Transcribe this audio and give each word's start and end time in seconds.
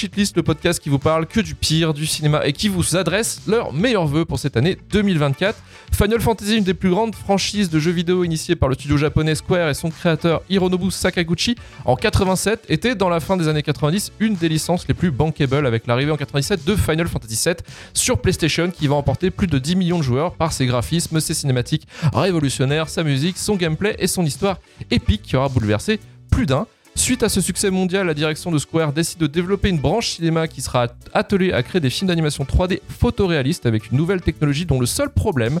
Shitlist, 0.00 0.34
le 0.34 0.42
podcast 0.42 0.80
qui 0.80 0.88
vous 0.88 0.98
parle 0.98 1.26
que 1.26 1.40
du 1.40 1.54
pire 1.54 1.92
du 1.92 2.06
cinéma 2.06 2.46
et 2.46 2.54
qui 2.54 2.68
vous 2.68 2.96
adresse 2.96 3.42
leurs 3.46 3.74
meilleurs 3.74 4.06
vœux 4.06 4.24
pour 4.24 4.38
cette 4.38 4.56
année 4.56 4.78
2024. 4.92 5.58
Final 5.92 6.22
Fantasy, 6.22 6.56
une 6.56 6.64
des 6.64 6.72
plus 6.72 6.88
grandes 6.88 7.14
franchises 7.14 7.68
de 7.68 7.78
jeux 7.78 7.90
vidéo 7.90 8.24
initiées 8.24 8.56
par 8.56 8.70
le 8.70 8.76
studio 8.76 8.96
japonais 8.96 9.34
Square 9.34 9.68
et 9.68 9.74
son 9.74 9.90
créateur 9.90 10.40
Hironobu 10.48 10.90
Sakaguchi 10.90 11.54
en 11.84 11.96
87, 11.96 12.64
était 12.70 12.94
dans 12.94 13.10
la 13.10 13.20
fin 13.20 13.36
des 13.36 13.46
années 13.46 13.62
90 13.62 14.12
une 14.20 14.36
des 14.36 14.48
licences 14.48 14.88
les 14.88 14.94
plus 14.94 15.10
bankable 15.10 15.66
avec 15.66 15.86
l'arrivée 15.86 16.12
en 16.12 16.16
97 16.16 16.64
de 16.64 16.76
Final 16.76 17.06
Fantasy 17.06 17.38
VII 17.44 17.56
sur 17.92 18.22
PlayStation 18.22 18.70
qui 18.70 18.86
va 18.86 18.94
emporter 18.94 19.30
plus 19.30 19.48
de 19.48 19.58
10 19.58 19.76
millions 19.76 19.98
de 19.98 20.04
joueurs 20.04 20.32
par 20.32 20.54
ses 20.54 20.64
graphismes, 20.64 21.20
ses 21.20 21.34
cinématiques 21.34 21.86
révolutionnaires, 22.14 22.88
sa 22.88 23.04
musique, 23.04 23.36
son 23.36 23.56
gameplay 23.56 23.96
et 23.98 24.06
son 24.06 24.24
histoire 24.24 24.60
épique 24.90 25.20
qui 25.20 25.36
aura 25.36 25.50
bouleversé 25.50 26.00
plus 26.30 26.46
d'un. 26.46 26.66
Suite 27.00 27.22
à 27.22 27.30
ce 27.30 27.40
succès 27.40 27.70
mondial, 27.70 28.06
la 28.06 28.12
direction 28.12 28.50
de 28.50 28.58
Square 28.58 28.92
décide 28.92 29.18
de 29.20 29.26
développer 29.26 29.70
une 29.70 29.78
branche 29.78 30.10
cinéma 30.10 30.46
qui 30.46 30.60
sera 30.60 30.88
attelée 31.14 31.50
à 31.50 31.62
créer 31.62 31.80
des 31.80 31.88
films 31.88 32.08
d'animation 32.08 32.44
3D 32.44 32.80
photoréalistes 32.90 33.64
avec 33.64 33.90
une 33.90 33.96
nouvelle 33.96 34.20
technologie 34.20 34.66
dont 34.66 34.78
le 34.78 34.84
seul 34.84 35.08
problème 35.08 35.60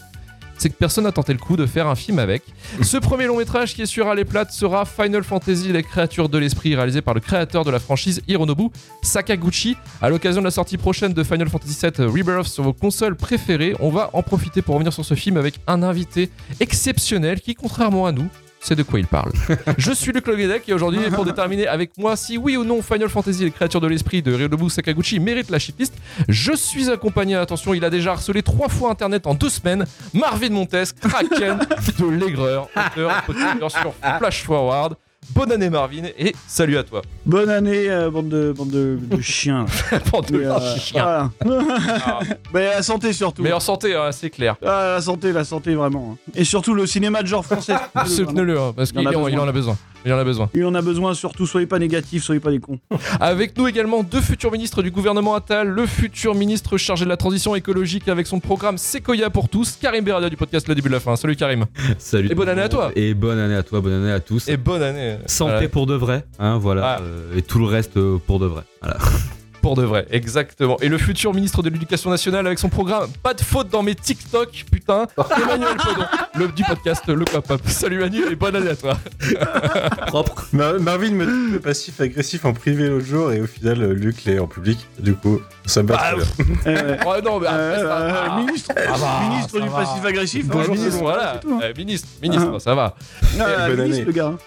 c'est 0.58 0.68
que 0.68 0.74
personne 0.74 1.04
n'a 1.04 1.12
tenté 1.12 1.32
le 1.32 1.38
coup 1.38 1.56
de 1.56 1.64
faire 1.64 1.86
un 1.86 1.94
film 1.94 2.18
avec. 2.18 2.42
Ce 2.82 2.98
premier 2.98 3.24
long 3.24 3.38
métrage 3.38 3.74
qui 3.74 3.80
est 3.80 3.86
sur 3.86 4.14
les 4.14 4.26
plates 4.26 4.52
sera 4.52 4.84
Final 4.84 5.24
Fantasy 5.24 5.72
Les 5.72 5.82
créatures 5.82 6.28
de 6.28 6.36
l'esprit, 6.36 6.74
réalisé 6.76 7.00
par 7.00 7.14
le 7.14 7.20
créateur 7.20 7.64
de 7.64 7.70
la 7.70 7.78
franchise 7.78 8.20
Hironobu 8.28 8.68
Sakaguchi. 9.00 9.78
À 10.02 10.10
l'occasion 10.10 10.42
de 10.42 10.44
la 10.44 10.50
sortie 10.50 10.76
prochaine 10.76 11.14
de 11.14 11.24
Final 11.24 11.48
Fantasy 11.48 11.78
VII 11.80 12.06
Rebirth 12.06 12.48
sur 12.48 12.64
vos 12.64 12.74
consoles 12.74 13.16
préférées, 13.16 13.74
on 13.80 13.88
va 13.88 14.10
en 14.12 14.22
profiter 14.22 14.60
pour 14.60 14.74
revenir 14.74 14.92
sur 14.92 15.06
ce 15.06 15.14
film 15.14 15.38
avec 15.38 15.54
un 15.66 15.82
invité 15.82 16.28
exceptionnel 16.60 17.40
qui, 17.40 17.54
contrairement 17.54 18.04
à 18.04 18.12
nous, 18.12 18.28
c'est 18.60 18.76
de 18.76 18.82
quoi 18.82 19.00
il 19.00 19.06
parle. 19.06 19.32
je 19.78 19.92
suis 19.92 20.12
Luc 20.12 20.26
Loguedec 20.26 20.68
et 20.68 20.72
aujourd'hui, 20.72 21.00
pour 21.10 21.24
déterminer 21.24 21.66
avec 21.66 21.96
moi 21.98 22.16
si 22.16 22.36
oui 22.36 22.56
ou 22.56 22.64
non 22.64 22.82
Final 22.82 23.08
Fantasy, 23.08 23.44
les 23.44 23.50
créatures 23.50 23.80
de 23.80 23.86
l'esprit 23.86 24.22
de 24.22 24.32
Ryonobu 24.32 24.68
Sakaguchi 24.70 25.18
mérite 25.18 25.50
la 25.50 25.58
shitlist, 25.58 25.94
je 26.28 26.52
suis 26.52 26.90
accompagné, 26.90 27.36
attention, 27.36 27.74
il 27.74 27.84
a 27.84 27.90
déjà 27.90 28.12
harcelé 28.12 28.42
trois 28.42 28.68
fois 28.68 28.90
Internet 28.90 29.26
en 29.26 29.34
deux 29.34 29.48
semaines, 29.48 29.86
Marvin 30.12 30.50
Montes, 30.50 30.94
Kraken 31.00 31.58
de 31.98 32.06
l'aigreur, 32.06 32.68
auteur, 32.76 33.70
sur 33.70 33.94
Flash 34.18 34.44
Forward. 34.44 34.94
Bonne 35.28 35.52
année 35.52 35.68
Marvin 35.70 36.04
et 36.18 36.34
salut 36.48 36.76
à 36.78 36.82
toi. 36.82 37.02
Bonne 37.26 37.50
année, 37.50 37.88
euh, 37.90 38.10
bande 38.10 38.30
de, 38.30 38.52
bande 38.56 38.70
de, 38.70 38.98
de 39.00 39.20
chiens. 39.20 39.66
bande 40.10 40.26
de 40.26 40.40
euh, 40.42 40.76
chiens. 40.76 41.30
Ah. 41.44 42.20
Mais 42.54 42.64
la 42.64 42.82
santé 42.82 43.12
surtout. 43.12 43.42
Meilleure 43.42 43.62
santé, 43.62 43.94
hein, 43.94 44.10
c'est 44.12 44.30
clair. 44.30 44.56
Ah, 44.64 44.94
la 44.96 45.00
santé, 45.00 45.32
la 45.32 45.44
santé 45.44 45.74
vraiment. 45.74 46.16
hein. 46.16 46.30
Et 46.34 46.44
surtout 46.44 46.74
le 46.74 46.86
cinéma 46.86 47.22
de 47.22 47.28
genre 47.28 47.44
français. 47.44 47.74
Soutenez-le, 48.06 48.58
hein, 48.58 48.72
parce 48.74 48.90
Il 48.94 49.06
en 49.06 49.24
qu'il 49.26 49.38
en, 49.38 49.44
en 49.44 49.48
a 49.48 49.52
besoin. 49.52 49.76
Il 50.06 50.12
en 50.12 50.18
a 50.18 50.24
besoin. 50.24 50.48
Il 50.54 50.64
en 50.64 50.74
a 50.74 50.80
besoin 50.82 51.12
surtout, 51.14 51.46
soyez 51.46 51.66
pas 51.66 51.78
négatifs, 51.78 52.24
soyez 52.24 52.40
pas 52.40 52.50
des 52.50 52.58
cons. 52.58 52.78
Avec 53.20 53.56
nous 53.58 53.66
également 53.68 54.02
deux 54.02 54.20
futurs 54.20 54.50
ministres 54.50 54.82
du 54.82 54.90
gouvernement 54.90 55.34
Attal, 55.34 55.68
le 55.68 55.86
futur 55.86 56.34
ministre 56.34 56.78
chargé 56.78 57.04
de 57.04 57.10
la 57.10 57.16
transition 57.16 57.54
écologique 57.54 58.08
avec 58.08 58.26
son 58.26 58.40
programme 58.40 58.78
Sequoia 58.78 59.28
pour 59.30 59.48
tous, 59.48 59.76
Karim 59.80 60.04
Beradia 60.04 60.30
du 60.30 60.36
podcast 60.36 60.68
Le 60.68 60.74
Début 60.74 60.88
de 60.88 60.94
la 60.94 61.00
Fin. 61.00 61.16
Salut 61.16 61.36
Karim. 61.36 61.66
Salut. 61.98 62.30
Et 62.30 62.34
bonne 62.34 62.48
année 62.48 62.62
à 62.62 62.68
toi. 62.68 62.90
Et 62.96 63.14
bonne 63.14 63.38
année 63.38 63.56
à 63.56 63.62
toi, 63.62 63.80
bonne 63.80 63.92
année 63.92 64.12
à 64.12 64.20
tous. 64.20 64.48
Et 64.48 64.56
bonne 64.56 64.82
année. 64.82 65.18
Santé 65.26 65.52
Voilà. 65.52 65.68
pour 65.68 65.86
de 65.86 65.94
vrai, 65.94 66.24
hein, 66.38 66.58
voilà. 66.58 66.96
Ah. 66.98 67.02
euh, 67.02 67.36
et 67.36 67.42
tout 67.42 67.58
le 67.58 67.66
reste 67.66 67.98
pour 68.26 68.38
de 68.38 68.46
vrai. 68.46 68.62
Voilà. 68.80 68.96
Pour 69.62 69.76
de 69.76 69.82
vrai, 69.82 70.06
exactement. 70.10 70.78
Et 70.80 70.88
le 70.88 70.96
futur 70.96 71.34
ministre 71.34 71.62
de 71.62 71.68
l'Éducation 71.68 72.08
nationale 72.08 72.46
avec 72.46 72.58
son 72.58 72.70
programme 72.70 73.10
Pas 73.22 73.34
de 73.34 73.42
faute 73.42 73.68
dans 73.68 73.82
mes 73.82 73.94
TikTok, 73.94 74.64
putain. 74.72 75.06
Emmanuel 75.42 75.76
Podon, 75.76 76.04
le, 76.34 76.48
du 76.48 76.64
podcast 76.64 77.02
Le 77.08 77.24
Pop. 77.26 77.44
Salut 77.66 77.98
Manu 77.98 78.22
et 78.30 78.36
bonne 78.36 78.56
année 78.56 78.70
à 78.70 78.76
toi. 78.76 78.96
Propre. 80.06 80.46
Mar- 80.52 80.80
Marvin 80.80 81.10
me 81.10 81.26
dit 81.26 81.52
le 81.52 81.60
passif 81.60 82.00
agressif 82.00 82.44
en 82.46 82.52
privé 82.54 82.88
l'autre 82.88 83.04
jour 83.06 83.32
et 83.32 83.40
au 83.42 83.46
final 83.46 83.82
euh, 83.82 83.92
Luc 83.92 84.24
l'est 84.24 84.38
en 84.38 84.46
public. 84.46 84.78
Du 84.98 85.14
coup, 85.14 85.40
ça 85.66 85.82
me 85.82 85.88
bat 85.88 86.14
Bah. 86.16 86.22
Eh. 86.66 86.70
Oh 87.06 87.14
non, 87.22 87.38
mais 87.40 87.46
après, 87.46 87.58
Euh, 87.60 87.76
ça 87.76 87.96
euh, 87.98 88.08
va. 88.28 88.36
ministre, 88.38 88.74
Ça 88.74 88.92
va, 88.96 89.28
ministre 89.28 89.52
ça 89.58 89.60
du 89.60 89.68
va. 89.68 89.78
passif 89.78 90.04
agressif. 90.04 90.44
hein, 90.46 90.50
Bonjour, 90.52 90.74
ministre, 90.74 91.00
voilà. 91.00 91.34
hein. 91.46 91.58
Euh, 91.62 91.72
ministre, 91.76 92.08
ministre, 92.22 92.58
ça 92.60 92.74
va. 92.74 92.94
Ah, 93.38 93.68
bonne 93.68 93.76
ministre, 93.82 93.94
année. 93.96 94.04
le 94.06 94.12
gars. 94.12 94.26
hein. 94.28 94.38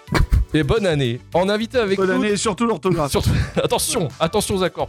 Et 0.56 0.62
bonne 0.62 0.86
année. 0.86 1.20
En 1.34 1.48
invité 1.48 1.78
avec 1.78 1.96
Bonne 1.98 2.10
nous. 2.10 2.14
année, 2.14 2.28
et 2.30 2.36
surtout 2.36 2.64
l'orthographe. 2.64 3.10
Surtout- 3.10 3.30
attention, 3.62 4.08
attention 4.20 4.54
aux 4.54 4.62
accords. 4.62 4.86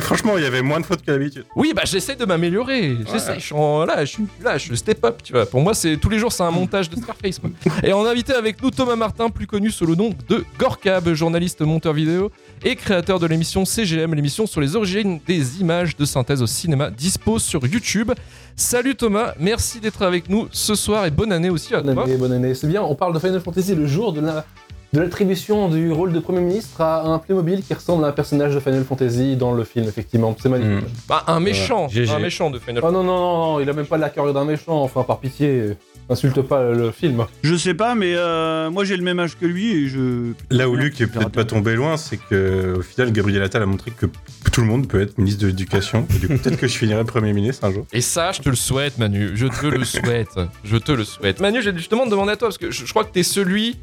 Franchement, 0.00 0.36
il 0.36 0.42
y 0.44 0.46
avait 0.46 0.62
moins 0.62 0.80
de 0.80 0.86
fautes 0.86 1.02
qu'à 1.02 1.12
l'habitude. 1.12 1.44
Oui, 1.54 1.72
bah 1.74 1.82
j'essaie 1.84 2.16
de 2.16 2.24
m'améliorer. 2.24 2.96
J'essaie. 3.12 3.34
Je 3.38 3.44
suis 3.46 3.54
en- 3.54 3.84
là, 3.84 4.04
je 4.04 4.10
suis 4.10 4.24
là, 4.42 4.58
je 4.58 4.74
step 4.74 5.04
up, 5.04 5.20
tu 5.22 5.32
vois. 5.32 5.46
Pour 5.46 5.60
moi, 5.60 5.74
c'est 5.74 5.96
tous 5.96 6.08
les 6.08 6.18
jours, 6.18 6.32
c'est 6.32 6.42
un 6.42 6.50
montage 6.50 6.90
de 6.90 6.96
Scarface. 6.96 7.40
moi. 7.42 7.50
Et 7.82 7.92
on 7.92 8.04
a 8.04 8.10
invité 8.10 8.32
avec 8.34 8.62
nous 8.62 8.70
Thomas 8.70 8.96
Martin, 8.96 9.30
plus 9.30 9.46
connu 9.46 9.70
sous 9.70 9.86
le 9.86 9.94
nom 9.94 10.10
de 10.28 10.44
Gorkab, 10.58 11.12
journaliste, 11.14 11.60
monteur 11.62 11.92
vidéo 11.92 12.30
et 12.64 12.76
créateur 12.76 13.18
de 13.20 13.26
l'émission 13.26 13.64
CGM, 13.64 14.14
l'émission 14.14 14.46
sur 14.46 14.60
les 14.60 14.76
origines 14.76 15.20
des 15.26 15.60
images 15.60 15.96
de 15.96 16.04
synthèse 16.04 16.42
au 16.42 16.46
cinéma, 16.46 16.90
dispo 16.90 17.38
sur 17.38 17.66
YouTube. 17.66 18.12
Salut 18.56 18.94
Thomas, 18.94 19.34
merci 19.38 19.80
d'être 19.80 20.02
avec 20.02 20.28
nous 20.30 20.48
ce 20.50 20.74
soir 20.74 21.04
et 21.06 21.10
bonne 21.10 21.32
année 21.32 21.50
aussi 21.50 21.74
à 21.74 21.80
Bonne 21.82 21.94
toi. 21.94 22.04
année, 22.04 22.16
bonne 22.16 22.32
année. 22.32 22.54
C'est 22.54 22.66
bien, 22.66 22.82
on 22.82 22.94
parle 22.94 23.12
de 23.12 23.18
Final 23.18 23.40
Fantasy 23.40 23.74
le 23.74 23.86
jour 23.86 24.12
de 24.12 24.20
la 24.20 24.44
de 24.92 25.00
l'attribution 25.00 25.68
du 25.68 25.92
rôle 25.92 26.12
de 26.12 26.20
Premier 26.20 26.40
ministre 26.40 26.80
à 26.80 27.02
un 27.04 27.18
Playmobil 27.18 27.62
qui 27.62 27.74
ressemble 27.74 28.04
à 28.04 28.08
un 28.08 28.12
personnage 28.12 28.54
de 28.54 28.60
Final 28.60 28.84
Fantasy 28.84 29.36
dans 29.36 29.52
le 29.52 29.64
film, 29.64 29.86
effectivement. 29.86 30.34
C'est 30.40 30.48
magnifique. 30.48 30.88
Mm. 30.88 31.08
Bah, 31.08 31.24
un 31.26 31.40
méchant, 31.40 31.88
un 31.94 32.18
méchant 32.18 32.50
de 32.50 32.58
Final 32.58 32.82
Oh 32.84 32.90
non, 32.90 33.02
non, 33.02 33.16
non, 33.16 33.38
non, 33.52 33.60
il 33.60 33.68
a 33.68 33.72
même 33.72 33.86
pas 33.86 33.98
la 33.98 34.10
carrure 34.10 34.32
d'un 34.32 34.44
méchant, 34.44 34.82
enfin, 34.82 35.02
par 35.02 35.18
pitié, 35.18 35.76
insulte 36.08 36.40
pas 36.42 36.70
le 36.70 36.90
film. 36.90 37.26
Je 37.42 37.56
sais 37.56 37.74
pas, 37.74 37.94
mais 37.94 38.14
euh, 38.14 38.70
moi 38.70 38.84
j'ai 38.84 38.96
le 38.96 39.02
même 39.02 39.18
âge 39.18 39.36
que 39.38 39.46
lui 39.46 39.72
et 39.72 39.88
je. 39.88 40.32
Là 40.50 40.68
où 40.68 40.76
Luc 40.76 41.00
est 41.00 41.06
peut-être 41.06 41.30
pas 41.30 41.44
tombé 41.44 41.74
loin, 41.74 41.96
c'est 41.96 42.16
que 42.16 42.76
au 42.78 42.82
final, 42.82 43.12
Gabriel 43.12 43.42
Attal 43.42 43.62
a 43.62 43.66
montré 43.66 43.90
que 43.90 44.06
tout 44.52 44.60
le 44.60 44.66
monde 44.66 44.88
peut 44.88 45.00
être 45.00 45.18
ministre 45.18 45.42
de 45.42 45.48
l'Éducation. 45.48 46.06
Et 46.14 46.18
du 46.18 46.28
coup, 46.28 46.38
peut-être 46.38 46.58
que 46.58 46.68
je 46.68 46.76
finirai 46.76 47.04
Premier 47.04 47.32
ministre 47.32 47.64
un 47.64 47.72
jour. 47.72 47.86
Et 47.92 48.00
ça, 48.00 48.32
je 48.32 48.40
te 48.40 48.48
le 48.48 48.56
souhaite, 48.56 48.98
Manu. 48.98 49.30
Je 49.34 49.46
te 49.46 49.66
le 49.66 49.84
souhaite. 49.84 50.38
Je 50.64 50.76
te 50.76 50.92
le 50.92 51.04
souhaite. 51.04 51.40
Manu, 51.40 51.62
j'ai 51.62 51.76
justement 51.76 52.06
demandé 52.06 52.32
à 52.32 52.36
toi, 52.36 52.48
parce 52.48 52.58
que 52.58 52.70
je, 52.70 52.86
je 52.86 52.90
crois 52.90 53.04
que 53.04 53.12
t'es 53.12 53.22
celui 53.22 53.76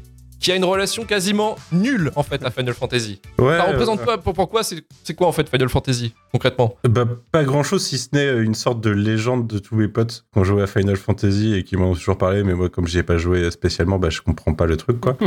qui 0.44 0.52
a 0.52 0.56
une 0.56 0.64
relation 0.64 1.04
quasiment 1.04 1.56
nulle, 1.72 2.10
en 2.16 2.22
fait, 2.22 2.44
à 2.44 2.50
Final 2.50 2.74
Fantasy. 2.74 3.18
Ouais. 3.38 3.56
Ça 3.56 3.62
représente 3.64 4.00
euh, 4.00 4.04
quoi 4.04 4.18
pour- 4.18 4.34
Pourquoi 4.34 4.62
C'est 4.62 4.84
c'est 5.02 5.14
quoi, 5.14 5.26
en 5.26 5.32
fait, 5.32 5.48
Final 5.48 5.70
Fantasy, 5.70 6.12
concrètement? 6.32 6.76
Bah, 6.86 7.06
pas 7.32 7.44
grand 7.44 7.62
chose 7.62 7.82
si 7.82 7.96
ce 7.96 8.08
n'est 8.12 8.30
une 8.42 8.54
sorte 8.54 8.82
de 8.82 8.90
légende 8.90 9.46
de 9.46 9.58
tous 9.58 9.74
mes 9.74 9.88
potes 9.88 10.26
qui 10.32 10.38
ont 10.38 10.44
joué 10.44 10.62
à 10.62 10.66
Final 10.66 10.96
Fantasy 10.96 11.54
et 11.54 11.62
qui 11.64 11.76
m'en 11.78 11.92
ont 11.92 11.94
toujours 11.94 12.18
parlé, 12.18 12.42
mais 12.44 12.52
moi, 12.52 12.68
comme 12.68 12.86
j'y 12.86 12.98
ai 12.98 13.02
pas 13.02 13.16
joué 13.16 13.50
spécialement, 13.50 13.98
bah, 13.98 14.10
je 14.10 14.20
comprends 14.20 14.52
pas 14.52 14.66
le 14.66 14.76
truc, 14.76 15.00
quoi. 15.00 15.16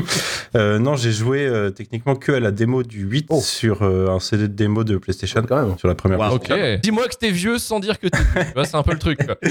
Euh, 0.56 0.78
non, 0.80 0.96
j'ai 0.96 1.12
joué 1.12 1.46
euh, 1.46 1.72
techniquement 1.72 2.16
que 2.16 2.32
à 2.32 2.40
la 2.40 2.52
démo 2.52 2.84
du 2.84 3.02
8 3.04 3.26
Oh. 3.30 3.42
sur 3.42 3.82
euh, 3.82 4.08
un 4.10 4.20
CD 4.20 4.44
de 4.48 4.54
démo 4.54 4.84
de 4.84 4.98
PlayStation, 4.98 5.44
Quand 5.48 5.66
même. 5.68 5.78
sur 5.78 5.88
la 5.88 5.96
première 5.96 6.20
Wow. 6.20 6.40
Dis-moi 6.82 7.08
que 7.08 7.16
t'es 7.20 7.32
vieux 7.32 7.58
sans 7.58 7.80
dire 7.80 8.00
que 8.00 8.08
t'es 8.08 8.18
vois, 8.54 8.66
c'est 8.66 8.76
un 8.78 8.84
peu 8.84 8.94
le 8.94 9.00
truc. 9.00 9.20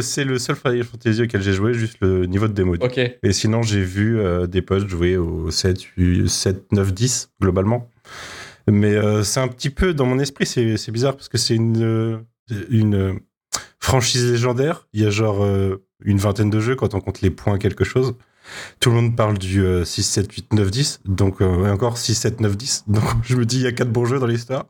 C'est 0.00 0.24
le 0.24 0.38
seul 0.38 0.56
Final 0.56 0.84
Fantasy 0.84 1.22
auquel 1.22 1.42
j'ai 1.42 1.52
joué, 1.52 1.74
juste 1.74 1.96
le 2.00 2.26
niveau 2.26 2.48
de 2.48 2.52
démo. 2.52 2.74
Ok. 2.80 2.98
Et 2.98 3.32
sinon, 3.32 3.62
j'ai 3.62 3.80
vu 3.82 4.20
euh, 4.24 4.46
des 4.46 4.62
potes 4.62 4.88
jouer 4.88 5.16
au 5.16 5.50
7, 5.50 5.80
8, 5.96 6.28
7, 6.28 6.72
9, 6.72 6.92
10, 6.92 7.30
globalement. 7.40 7.88
Mais 8.70 8.94
euh, 8.94 9.22
c'est 9.22 9.40
un 9.40 9.48
petit 9.48 9.70
peu, 9.70 9.92
dans 9.94 10.06
mon 10.06 10.18
esprit, 10.18 10.46
c'est 10.46 10.90
bizarre 10.90 11.14
parce 11.16 11.28
que 11.28 11.38
c'est 11.38 11.54
une, 11.54 11.82
euh, 11.82 12.16
une 12.70 12.94
euh, 12.94 13.12
franchise 13.78 14.30
légendaire. 14.30 14.88
Il 14.92 15.02
y 15.02 15.06
a 15.06 15.10
genre 15.10 15.46
une 16.04 16.18
vingtaine 16.18 16.50
de 16.50 16.60
jeux 16.60 16.74
quand 16.76 16.94
on 16.94 17.00
compte 17.00 17.20
les 17.20 17.30
points 17.30 17.58
quelque 17.58 17.84
chose. 17.84 18.14
Tout 18.78 18.90
le 18.90 18.96
monde 18.96 19.16
parle 19.16 19.38
du 19.38 19.64
euh, 19.64 19.84
6, 19.86 20.02
7, 20.02 20.30
8, 20.32 20.52
9, 20.52 20.70
10. 20.70 21.00
Donc, 21.06 21.40
euh, 21.40 21.66
et 21.66 21.70
encore 21.70 21.96
6, 21.96 22.14
7, 22.14 22.40
9, 22.40 22.56
10. 22.58 22.84
Donc, 22.88 23.02
je 23.22 23.36
me 23.36 23.46
dis, 23.46 23.56
il 23.56 23.62
y 23.62 23.66
a 23.66 23.72
quatre 23.72 23.90
bons 23.90 24.04
jeux 24.04 24.18
dans 24.18 24.26
l'histoire. 24.26 24.66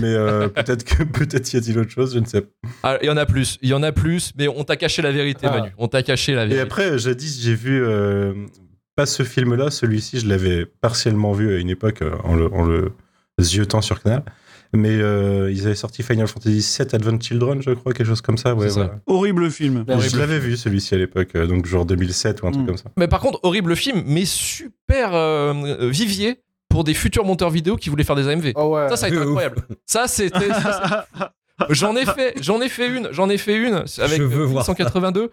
Mais 0.00 0.08
euh, 0.12 0.48
peut-être 0.54 0.82
que 0.82 1.04
peut-être 1.04 1.52
y 1.52 1.56
a-t-il 1.56 1.78
autre 1.78 1.90
chose, 1.90 2.14
je 2.14 2.18
ne 2.18 2.24
sais 2.26 2.40
pas. 2.42 2.48
Ah, 2.82 2.98
Il 3.02 3.06
y 3.06 3.10
en 3.10 3.16
a 3.16 3.24
plus. 3.24 3.58
Il 3.62 3.68
y 3.68 3.74
en 3.74 3.82
a 3.84 3.92
plus, 3.92 4.32
mais 4.36 4.48
on 4.48 4.64
t'a 4.64 4.76
caché 4.76 5.02
la 5.02 5.12
vérité, 5.12 5.46
Ah. 5.48 5.56
Manu. 5.56 5.70
On 5.78 5.86
t'a 5.86 6.02
caché 6.02 6.34
la 6.34 6.44
Et 6.44 6.48
vérité. 6.48 6.62
après, 6.62 6.98
jadis, 6.98 7.40
j'ai 7.42 7.54
vu 7.54 7.80
euh, 7.84 8.34
pas 8.96 9.06
ce 9.06 9.22
film-là, 9.22 9.70
celui-ci, 9.70 10.18
je 10.20 10.26
l'avais 10.26 10.66
partiellement 10.66 11.32
vu 11.32 11.54
à 11.54 11.58
une 11.58 11.70
époque 11.70 12.02
euh, 12.02 12.16
en 12.24 12.34
le, 12.34 12.52
en 12.52 12.64
le 12.64 12.92
ziotant 13.40 13.82
sur 13.82 14.02
Canal. 14.02 14.22
Mais 14.72 14.90
euh, 14.90 15.50
ils 15.52 15.64
avaient 15.66 15.76
sorti 15.76 16.02
Final 16.02 16.26
Fantasy 16.26 16.76
VII 16.82 16.88
Advent 16.92 17.20
Children, 17.20 17.62
je 17.62 17.70
crois, 17.70 17.92
quelque 17.92 18.06
chose 18.08 18.20
comme 18.20 18.36
ça. 18.36 18.54
Ouais, 18.54 18.68
ça. 18.68 18.98
Horrible 19.06 19.50
film. 19.50 19.84
Horrible. 19.88 20.10
Je 20.10 20.18
l'avais 20.18 20.38
vu 20.40 20.56
celui-ci 20.56 20.94
à 20.94 20.98
l'époque, 20.98 21.28
euh, 21.36 21.46
donc 21.46 21.66
genre 21.66 21.86
2007 21.86 22.42
ou 22.42 22.48
un 22.48 22.50
truc 22.50 22.64
Mm. 22.64 22.66
comme 22.66 22.76
ça. 22.76 22.90
Mais 22.96 23.06
par 23.06 23.20
contre, 23.20 23.38
horrible 23.44 23.76
film, 23.76 24.02
mais 24.06 24.24
super 24.24 25.14
euh, 25.14 25.88
vivier 25.88 26.40
pour 26.68 26.82
des 26.82 26.94
futurs 26.94 27.24
monteurs 27.24 27.50
vidéo 27.50 27.76
qui 27.76 27.90
voulaient 27.90 28.02
faire 28.04 28.16
des 28.16 28.26
AMV. 28.28 28.52
Oh 28.56 28.74
ouais. 28.74 28.88
Ça, 28.88 28.96
ça 28.96 29.06
a 29.06 29.08
été 29.08 29.18
incroyable. 29.20 29.58
Ça, 29.86 30.08
c'était. 30.08 30.48
J'en 31.70 31.96
ai 31.96 32.04
fait, 32.04 32.34
j'en 32.42 32.60
ai 32.60 32.68
fait 32.68 32.86
une, 32.94 33.08
j'en 33.12 33.30
ai 33.30 33.38
fait 33.38 33.56
une 33.56 33.76
avec 33.76 34.18
Je 34.18 34.22
veux 34.24 34.28
Blink 34.40 34.50
voir 34.50 34.64
ça. 34.66 34.72
182. 34.72 35.30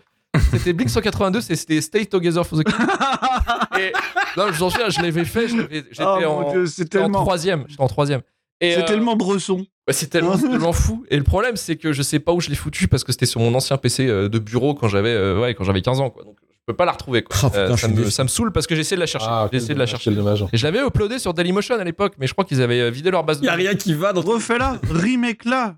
C'était 0.51 0.73
Blink 0.73 0.89
182, 0.89 1.41
c'était 1.41 1.81
Stay 1.81 2.05
Together 2.05 2.45
for 2.45 2.59
the 2.59 2.63
Kids. 2.63 2.73
Et 3.79 3.91
non, 4.37 4.47
je 4.47 4.57
vous 4.57 4.63
en 4.63 4.69
souviens, 4.69 4.89
je 4.89 5.01
l'avais 5.01 5.25
fait, 5.25 5.47
je 5.47 5.57
j'étais 5.91 6.03
Oh 6.03 6.25
en, 6.25 6.65
j'étais 6.65 6.99
en 6.99 7.09
troisième, 7.11 7.65
j'étais 7.67 7.81
en 7.81 7.87
troisième. 7.87 8.21
Et, 8.61 8.73
c'est 8.73 8.83
euh, 8.83 8.85
tellement 8.85 9.15
bresson. 9.15 9.65
ouais, 9.87 9.93
c'est 9.93 10.07
tellement, 10.07 10.37
tellement 10.37 10.73
fou. 10.73 11.05
Et 11.09 11.17
le 11.17 11.23
problème, 11.23 11.55
c'est 11.55 11.75
que 11.75 11.91
je 11.91 12.01
sais 12.01 12.19
pas 12.19 12.31
où 12.33 12.39
je 12.39 12.49
l'ai 12.49 12.55
foutu 12.55 12.87
parce 12.87 13.03
que 13.03 13.11
c'était 13.11 13.25
sur 13.25 13.41
mon 13.41 13.53
ancien 13.53 13.77
PC 13.77 14.07
euh, 14.07 14.29
de 14.29 14.39
bureau 14.39 14.73
quand 14.73 14.87
j'avais, 14.87 15.09
euh, 15.09 15.39
ouais, 15.39 15.53
quand 15.53 15.63
j'avais 15.65 15.81
15 15.81 15.99
ans, 15.99 16.09
quoi. 16.09 16.23
Donc 16.23 16.37
peux 16.65 16.75
pas 16.75 16.85
la 16.85 16.93
retrouver. 16.93 17.23
Quoi. 17.23 17.35
Oh, 17.43 17.47
putain, 17.47 17.59
Euh, 17.61 17.75
je 17.75 17.81
ça, 17.81 17.87
me, 17.87 17.95
déçu. 17.95 18.11
ça 18.11 18.23
me 18.23 18.29
saoule 18.29 18.51
parce 18.51 18.67
que 18.67 18.75
j'ai 18.75 18.81
essayé 18.81 18.95
de 18.95 19.01
la 19.01 19.05
chercher. 19.05 19.27
Ah, 19.29 19.49
j'ai 19.51 19.57
essayé 19.57 19.73
de 19.73 19.79
la 19.79 19.85
chercher. 19.85 20.11
Dommage. 20.11 20.45
Et 20.53 20.57
je 20.57 20.63
l'avais 20.65 20.85
uploadé 20.85 21.19
sur 21.19 21.33
Dailymotion 21.33 21.77
à 21.77 21.83
l'époque, 21.83 22.13
mais 22.17 22.27
je 22.27 22.33
crois 22.33 22.45
qu'ils 22.45 22.61
avaient 22.61 22.81
euh, 22.81 22.89
vidé 22.89 23.11
leur 23.11 23.23
base 23.23 23.39
de 23.39 23.45
Y 23.45 23.49
a 23.49 23.53
rien 23.53 23.75
qui 23.75 23.93
va 23.93 24.13
dans 24.13 24.21
Refais-la, 24.21 24.79
remake-la. 24.89 25.75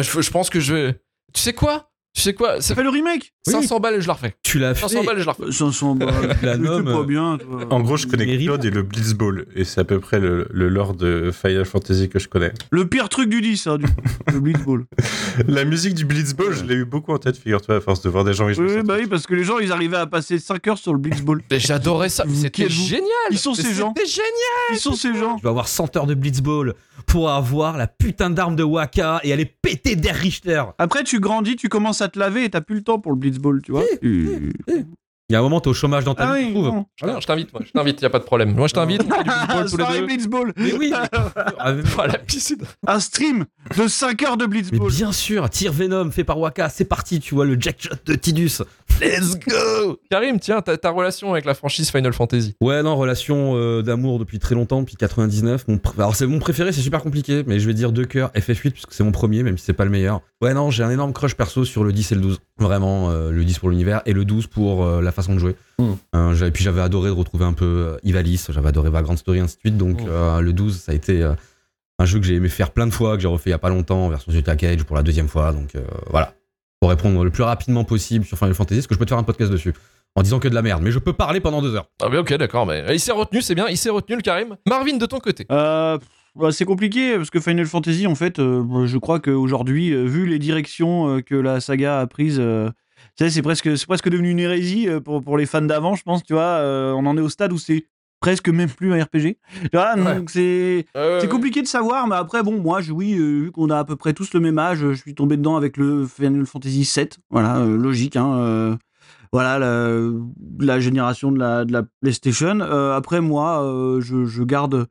Je, 0.00 0.20
je 0.20 0.30
pense 0.30 0.50
que 0.50 0.60
je 0.60 0.74
vais. 0.74 1.00
Tu 1.34 1.42
sais 1.42 1.52
quoi? 1.52 1.90
Tu 2.18 2.24
sais 2.24 2.34
quoi 2.34 2.60
C'est 2.60 2.74
Fais 2.74 2.82
le 2.82 2.88
remake. 2.88 3.32
Oui. 3.46 3.52
500 3.52 3.78
balles 3.78 3.94
et 3.94 4.00
je 4.00 4.08
la 4.08 4.14
refais. 4.14 4.34
Tu 4.42 4.58
l'as 4.58 4.74
500 4.74 4.88
fait. 5.02 5.06
balles 5.06 5.18
et 5.18 5.20
je 5.20 5.26
la 5.26 5.32
refais. 5.32 5.52
500 5.52 5.94
balles. 5.94 6.36
La 6.42 6.56
nomme, 6.56 6.84
pas 6.84 6.90
euh, 6.90 7.04
bien, 7.04 7.38
toi. 7.38 7.68
En 7.70 7.78
gros, 7.80 7.96
je 7.96 8.08
connais 8.08 8.36
Claude 8.38 8.64
et 8.64 8.70
le 8.70 8.82
Blitzball, 8.82 9.46
et 9.54 9.62
c'est 9.62 9.80
à 9.80 9.84
peu 9.84 10.00
près 10.00 10.18
le, 10.18 10.48
le 10.50 10.68
lore 10.68 10.94
de 10.94 11.30
Final 11.30 11.64
Fantasy 11.64 12.08
que 12.08 12.18
je 12.18 12.26
connais. 12.26 12.52
Le 12.72 12.88
pire 12.88 13.08
truc 13.08 13.28
du 13.28 13.40
10, 13.40 13.68
hein, 13.68 13.78
du 13.78 13.86
le 14.32 14.40
Blitzball. 14.40 14.84
La 15.46 15.64
musique 15.64 15.94
du 15.94 16.04
Blitzball, 16.06 16.52
je 16.54 16.64
l'ai 16.64 16.74
eu 16.74 16.84
beaucoup 16.84 17.12
en 17.12 17.18
tête, 17.18 17.36
figure-toi, 17.36 17.76
à 17.76 17.80
force 17.80 18.00
de 18.00 18.08
voir 18.08 18.24
des 18.24 18.32
gens. 18.32 18.46
Oui, 18.46 18.54
sur 18.56 18.82
bah 18.82 18.96
oui, 18.98 19.06
parce 19.06 19.24
que 19.24 19.36
les 19.36 19.44
gens, 19.44 19.60
ils 19.60 19.70
arrivaient 19.70 19.98
à 19.98 20.06
passer 20.06 20.40
5 20.40 20.66
heures 20.66 20.78
sur 20.78 20.92
le 20.92 20.98
Blitzball. 20.98 21.40
Mais 21.52 21.60
J'adorais 21.60 22.08
ça. 22.08 22.24
C'était 22.34 22.68
génial. 22.68 23.04
Ils 23.30 23.38
sont 23.38 23.54
ces 23.54 23.72
gens. 23.74 23.92
C'était 23.96 24.10
génial. 24.10 24.72
Ils 24.72 24.78
sont 24.78 24.94
ces 24.94 25.14
gens. 25.14 25.36
Je 25.38 25.44
vais 25.44 25.50
avoir 25.50 25.68
100 25.68 25.96
heures 25.96 26.06
de 26.06 26.14
Blitzball 26.14 26.74
pour 27.06 27.30
avoir 27.30 27.76
la 27.76 27.86
putain 27.86 28.30
d'arme 28.30 28.56
de 28.56 28.64
Waka 28.64 29.20
et 29.22 29.32
aller 29.32 29.46
péter 29.46 29.94
Der 29.94 30.14
Richter. 30.14 30.64
Après, 30.78 31.04
tu 31.04 31.20
grandis, 31.20 31.54
tu 31.56 31.68
commences 31.68 32.02
à 32.02 32.07
te 32.08 32.18
laver 32.18 32.44
et 32.44 32.50
t'as 32.50 32.60
plus 32.60 32.76
le 32.76 32.82
temps 32.82 32.98
pour 32.98 33.12
le 33.12 33.18
Blitzball, 33.18 33.60
tu 33.62 33.72
vois. 33.72 33.84
Tu- 34.02 34.52
Il 35.30 35.34
y 35.34 35.36
a 35.36 35.40
un 35.40 35.42
moment, 35.42 35.60
t'es 35.60 35.68
au 35.68 35.74
chômage 35.74 36.04
dans 36.04 36.14
ta 36.14 36.26
Ah 36.30 36.34
vie, 36.36 36.40
oui, 36.40 36.46
tu 36.46 36.52
trouves. 36.54 36.66
non. 36.68 36.86
Je 36.96 37.04
t'in- 37.04 37.20
je 37.20 37.26
t'invite, 37.26 37.52
moi. 37.52 37.60
Je 37.66 37.70
t'invite, 37.70 38.00
y 38.00 38.04
a 38.06 38.08
pas 38.08 38.18
de 38.18 38.24
problème. 38.24 38.54
Moi, 38.54 38.66
je 38.66 38.72
t'invite. 38.72 39.02
On 39.06 39.10
fait 39.14 39.24
du 39.24 39.30
football 39.30 39.64
tous 39.70 39.76
les 39.76 39.84
Soirée 39.84 40.00
deux. 40.00 40.06
Blitzball. 40.06 40.52
Mais 40.56 40.72
oui, 40.72 40.90
Ah, 41.58 41.72
mais- 41.74 41.82
la 42.06 42.16
piscine. 42.18 42.56
Un 42.86 42.98
stream 42.98 43.44
de 43.76 43.88
5 43.88 44.22
heures 44.22 44.38
de 44.38 44.44
mais 44.44 44.48
Blitzball. 44.62 44.90
bien 44.90 45.12
sûr, 45.12 45.50
tir 45.50 45.70
Venom 45.72 46.10
fait 46.10 46.24
par 46.24 46.38
Waka, 46.38 46.70
c'est 46.70 46.86
parti, 46.86 47.20
tu 47.20 47.34
vois, 47.34 47.44
le 47.44 47.60
jackshot 47.60 47.90
de 48.06 48.14
Tidus. 48.14 48.62
Let's 49.00 49.38
go. 49.38 49.98
Karim, 50.10 50.40
tiens, 50.40 50.60
ta, 50.60 50.76
ta 50.76 50.90
relation 50.90 51.32
avec 51.32 51.44
la 51.44 51.54
franchise 51.54 51.90
Final 51.90 52.12
Fantasy. 52.12 52.54
Ouais, 52.60 52.82
non, 52.82 52.96
relation 52.96 53.52
euh, 53.56 53.80
d'amour 53.82 54.18
depuis 54.18 54.38
très 54.40 54.54
longtemps, 54.56 54.80
depuis 54.80 54.96
99. 54.96 55.66
Mon 55.68 55.76
pr- 55.76 55.92
Alors, 55.98 56.16
c'est 56.16 56.26
mon 56.26 56.38
préféré, 56.40 56.72
c'est 56.72 56.80
super 56.80 57.02
compliqué, 57.02 57.44
mais 57.46 57.60
je 57.60 57.66
vais 57.68 57.74
dire 57.74 57.92
deux 57.92 58.04
cœurs, 58.06 58.30
FF8, 58.34 58.70
puisque 58.72 58.92
c'est 58.92 59.04
mon 59.04 59.12
premier, 59.12 59.42
même 59.44 59.56
si 59.56 59.64
c'est 59.64 59.72
pas 59.72 59.84
le 59.84 59.90
meilleur. 59.90 60.20
Ouais, 60.42 60.52
non, 60.52 60.70
j'ai 60.70 60.82
un 60.82 60.90
énorme 60.90 61.12
crush 61.12 61.34
perso 61.36 61.64
sur 61.64 61.84
le 61.84 61.92
10 61.92 62.12
et 62.12 62.14
le 62.16 62.20
12. 62.22 62.40
Vraiment, 62.58 63.10
euh, 63.10 63.30
le 63.30 63.44
10 63.44 63.58
pour 63.60 63.70
l'univers 63.70 64.02
et 64.04 64.12
le 64.12 64.24
12 64.24 64.48
pour 64.48 64.84
euh, 64.84 65.00
la 65.00 65.12
façon 65.12 65.34
de 65.34 65.38
jouer. 65.38 65.54
Euh, 66.14 66.34
j'avais- 66.34 66.50
puis 66.50 66.64
j'avais 66.64 66.80
adoré 66.80 67.10
de 67.10 67.14
retrouver 67.14 67.44
un 67.44 67.52
peu 67.52 67.64
euh, 67.64 67.96
Ivalice, 68.02 68.50
j'avais 68.50 68.68
adoré 68.68 68.90
Vagrant 68.90 69.16
Story, 69.16 69.38
ainsi 69.38 69.56
de 69.56 69.60
suite. 69.60 69.76
Donc, 69.76 70.00
euh, 70.08 70.40
le 70.40 70.52
12, 70.52 70.76
ça 70.80 70.90
a 70.92 70.94
été 70.96 71.22
euh, 71.22 71.34
un 72.00 72.04
jeu 72.04 72.18
que 72.18 72.26
j'ai 72.26 72.34
aimé 72.34 72.48
faire 72.48 72.72
plein 72.72 72.86
de 72.88 72.92
fois, 72.92 73.14
que 73.14 73.22
j'ai 73.22 73.28
refait 73.28 73.50
il 73.50 73.52
y 73.52 73.54
a 73.54 73.58
pas 73.58 73.68
longtemps, 73.68 74.08
version 74.08 74.32
Zeta 74.32 74.56
Cage 74.56 74.82
pour 74.82 74.96
la 74.96 75.02
deuxième 75.04 75.28
fois. 75.28 75.52
Donc, 75.52 75.76
euh, 75.76 75.82
voilà. 76.10 76.34
Pour 76.80 76.90
répondre 76.90 77.24
le 77.24 77.30
plus 77.30 77.42
rapidement 77.42 77.84
possible 77.84 78.24
sur 78.24 78.38
Final 78.38 78.54
Fantasy, 78.54 78.80
parce 78.80 78.86
que 78.86 78.94
je 78.94 78.98
peux 78.98 79.04
te 79.04 79.10
faire 79.10 79.18
un 79.18 79.24
podcast 79.24 79.50
dessus. 79.50 79.74
En 80.14 80.22
disant 80.22 80.38
que 80.38 80.48
de 80.48 80.54
la 80.54 80.62
merde, 80.62 80.82
mais 80.82 80.90
je 80.90 80.98
peux 80.98 81.12
parler 81.12 81.40
pendant 81.40 81.60
deux 81.60 81.74
heures. 81.74 81.88
Ah, 82.02 82.08
mais 82.10 82.18
ok, 82.18 82.34
d'accord. 82.34 82.66
Mais 82.66 82.84
il 82.90 83.00
s'est 83.00 83.12
retenu, 83.12 83.42
c'est 83.42 83.54
bien. 83.54 83.66
Il 83.68 83.76
s'est 83.76 83.90
retenu, 83.90 84.16
le 84.16 84.22
Karim. 84.22 84.56
Marvin, 84.66 84.96
de 84.96 85.06
ton 85.06 85.18
côté. 85.18 85.44
Euh, 85.52 85.98
bah, 86.34 86.50
c'est 86.50 86.64
compliqué 86.64 87.16
parce 87.16 87.30
que 87.30 87.40
Final 87.40 87.66
Fantasy, 87.66 88.06
en 88.06 88.14
fait, 88.14 88.38
euh, 88.38 88.86
je 88.86 88.98
crois 88.98 89.20
qu'aujourd'hui, 89.20 89.92
euh, 89.92 90.04
vu 90.04 90.26
les 90.26 90.38
directions 90.38 91.16
euh, 91.16 91.20
que 91.20 91.34
la 91.34 91.60
saga 91.60 92.00
a 92.00 92.06
prises, 92.06 92.38
euh, 92.40 92.68
tu 93.16 93.24
sais, 93.24 93.30
c'est 93.30 93.42
presque, 93.42 93.76
c'est 93.76 93.86
presque 93.86 94.08
devenu 94.08 94.30
une 94.30 94.40
hérésie 94.40 94.88
euh, 94.88 94.98
pour, 95.00 95.20
pour 95.22 95.36
les 95.36 95.46
fans 95.46 95.62
d'avant, 95.62 95.94
je 95.94 96.02
pense. 96.02 96.22
Tu 96.24 96.32
vois, 96.32 96.42
euh, 96.42 96.92
on 96.92 97.06
en 97.06 97.16
est 97.16 97.20
au 97.20 97.28
stade 97.28 97.52
où 97.52 97.58
c'est 97.58 97.86
presque 98.20 98.48
même 98.48 98.68
plus 98.68 98.92
un 98.92 99.02
RPG. 99.02 99.36
Ouais. 99.72 100.14
donc 100.16 100.30
c'est 100.30 100.86
Euh, 100.96 101.20
c'est 101.20 101.28
compliqué 101.28 101.62
de 101.62 101.66
savoir, 101.66 102.06
mais 102.08 102.16
après, 102.16 102.42
bon, 102.42 102.60
moi, 102.60 102.80
je, 102.80 102.92
oui, 102.92 103.14
euh, 103.14 103.42
vu 103.44 103.52
qu'on 103.52 103.70
a 103.70 103.78
à 103.78 103.84
peu 103.84 103.96
près 103.96 104.12
tous 104.12 104.32
le 104.34 104.40
même 104.40 104.58
âge, 104.58 104.78
je 104.78 104.92
suis 104.92 105.14
tombé 105.14 105.36
dedans 105.36 105.56
avec 105.56 105.76
le 105.76 106.06
Final 106.06 106.44
Fantasy 106.46 106.88
VII. 106.94 107.08
Voilà, 107.30 107.58
euh, 107.58 107.76
logique, 107.76 108.16
hein. 108.16 108.34
euh, 108.38 108.76
voilà, 109.32 109.58
la, 109.58 109.90
la 110.60 110.80
génération 110.80 111.30
de 111.30 111.38
la, 111.38 111.64
de 111.64 111.72
la 111.72 111.82
PlayStation. 112.00 112.60
Après, 112.60 113.20
moi, 113.20 113.62
je, 114.00 114.24
je 114.24 114.42
garde. 114.42 114.86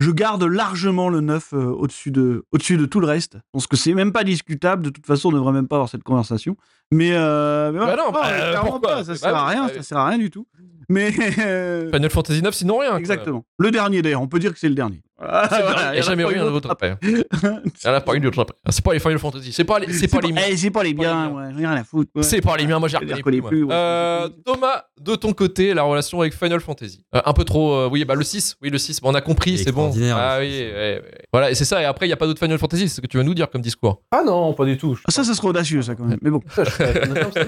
Je 0.00 0.10
garde 0.10 0.42
largement 0.42 1.08
le 1.08 1.20
9 1.20 1.52
euh, 1.52 1.66
au-dessus 1.66 2.10
de, 2.10 2.44
au 2.50 2.58
de 2.58 2.86
tout 2.86 2.98
le 2.98 3.06
reste. 3.06 3.34
Je 3.36 3.40
pense 3.52 3.68
que 3.68 3.76
c'est 3.76 3.94
même 3.94 4.10
pas 4.10 4.24
discutable. 4.24 4.82
De 4.82 4.90
toute 4.90 5.06
façon, 5.06 5.28
on 5.28 5.30
ne 5.30 5.36
devrait 5.36 5.52
même 5.52 5.68
pas 5.68 5.76
avoir 5.76 5.88
cette 5.88 6.02
conversation. 6.02 6.56
Mais, 6.90 7.10
mais 7.10 7.78
voilà. 7.78 7.96
Bah 8.10 8.62
non, 8.64 8.80
bah, 8.80 8.80
pas. 8.82 9.04
Ça 9.04 9.14
sert 9.14 9.36
à 9.36 9.46
rien. 9.46 9.68
Ça 9.68 9.80
sert 9.84 9.98
à 9.98 10.08
rien 10.08 10.18
du 10.18 10.28
tout. 10.28 10.48
Mais 10.92 11.12
euh, 11.38 11.90
Final 11.90 12.10
Fantasy 12.10 12.42
9, 12.42 12.54
sinon 12.54 12.78
rien. 12.78 12.90
quoi. 12.90 12.98
exactement. 12.98 13.44
Le 13.58 13.70
dernier 13.70 14.02
d'ailleurs. 14.02 14.20
On 14.22 14.28
peut 14.28 14.38
dire 14.38 14.52
que 14.52 14.58
c'est 14.58 14.68
le 14.68 14.74
dernier. 14.74 15.00
Voilà, 15.18 15.48
C'est 15.48 15.62
voilà. 15.62 15.90
Il 15.90 15.92
n'y 15.94 15.98
a 16.00 16.02
jamais 16.02 16.24
pas 16.24 16.32
eu 16.32 16.38
un 16.38 16.44
d'autre 16.44 16.56
autre 16.56 16.70
après. 16.70 16.96
Il 17.02 17.08
n'y 17.14 17.90
en 17.90 17.94
a 17.94 18.00
pas 18.00 18.14
eu 18.14 18.20
d'autre 18.20 18.40
après. 18.40 18.56
C'est 18.70 18.84
pas 18.84 18.92
les 18.92 18.98
Final 18.98 19.18
Fantasy. 19.20 19.52
C'est 19.52 19.64
pas 19.64 19.78
les, 19.78 19.92
c'est 19.92 20.08
pas 20.08 20.20
les 20.20 20.32
miens. 20.32 20.42
Eh, 20.48 20.56
c'est 20.56 20.70
pas 20.70 20.82
les 20.82 20.92
pas 20.94 21.02
les 21.02 21.08
biens, 21.08 21.30
miens. 21.30 21.48
ouais, 21.48 21.52
rien 21.54 21.70
à 21.72 21.84
foutre. 21.84 22.10
ouais. 22.16 22.22
C'est 22.24 22.40
pas 22.40 22.56
les 22.56 22.66
miens, 22.66 22.78
moi 22.80 22.88
j'ai 22.88 22.96
reconnu 22.96 23.14
reconnais 23.14 23.40
plus, 23.40 23.62
ouais. 23.62 23.72
Euh, 23.72 24.28
Thomas, 24.44 24.82
de 25.00 25.14
ton 25.14 25.32
côté, 25.32 25.74
la 25.74 25.84
relation 25.84 26.20
avec 26.20 26.34
Final 26.34 26.60
Fantasy. 26.60 27.04
Euh, 27.14 27.20
un 27.24 27.32
peu 27.34 27.44
trop, 27.44 27.72
euh, 27.74 27.88
oui, 27.90 28.04
bah 28.04 28.16
le 28.16 28.24
6, 28.24 28.56
oui, 28.62 28.70
le 28.70 28.78
6, 28.78 29.00
bon, 29.00 29.10
on 29.10 29.14
a 29.14 29.20
compris, 29.20 29.58
c'est 29.58 29.70
bon. 29.70 29.92
Ah 30.12 30.38
oui, 30.40 30.50
6. 30.50 30.58
ouais, 30.60 30.72
ouais. 30.72 31.02
voilà, 31.32 31.50
et 31.52 31.54
c'est 31.54 31.64
ça, 31.64 31.80
et 31.80 31.84
après, 31.84 32.06
il 32.06 32.08
n'y 32.08 32.14
a 32.14 32.16
pas 32.16 32.26
d'autres 32.26 32.40
Final 32.40 32.58
Fantasy, 32.58 32.88
c'est 32.88 32.96
ce 32.96 33.00
que 33.00 33.06
tu 33.06 33.16
vas 33.16 33.22
nous 33.22 33.34
dire 33.34 33.48
comme 33.48 33.62
discours. 33.62 34.02
Ah 34.10 34.22
non, 34.26 34.52
pas 34.54 34.64
du 34.64 34.76
tout. 34.76 34.98
Ah, 35.06 35.12
ça, 35.12 35.22
ça 35.22 35.34
serait 35.34 35.48
audacieux, 35.48 35.82
ça, 35.82 35.94
quand 35.94 36.04
même. 36.04 36.18
Mais 36.20 36.30
bon. 36.30 36.42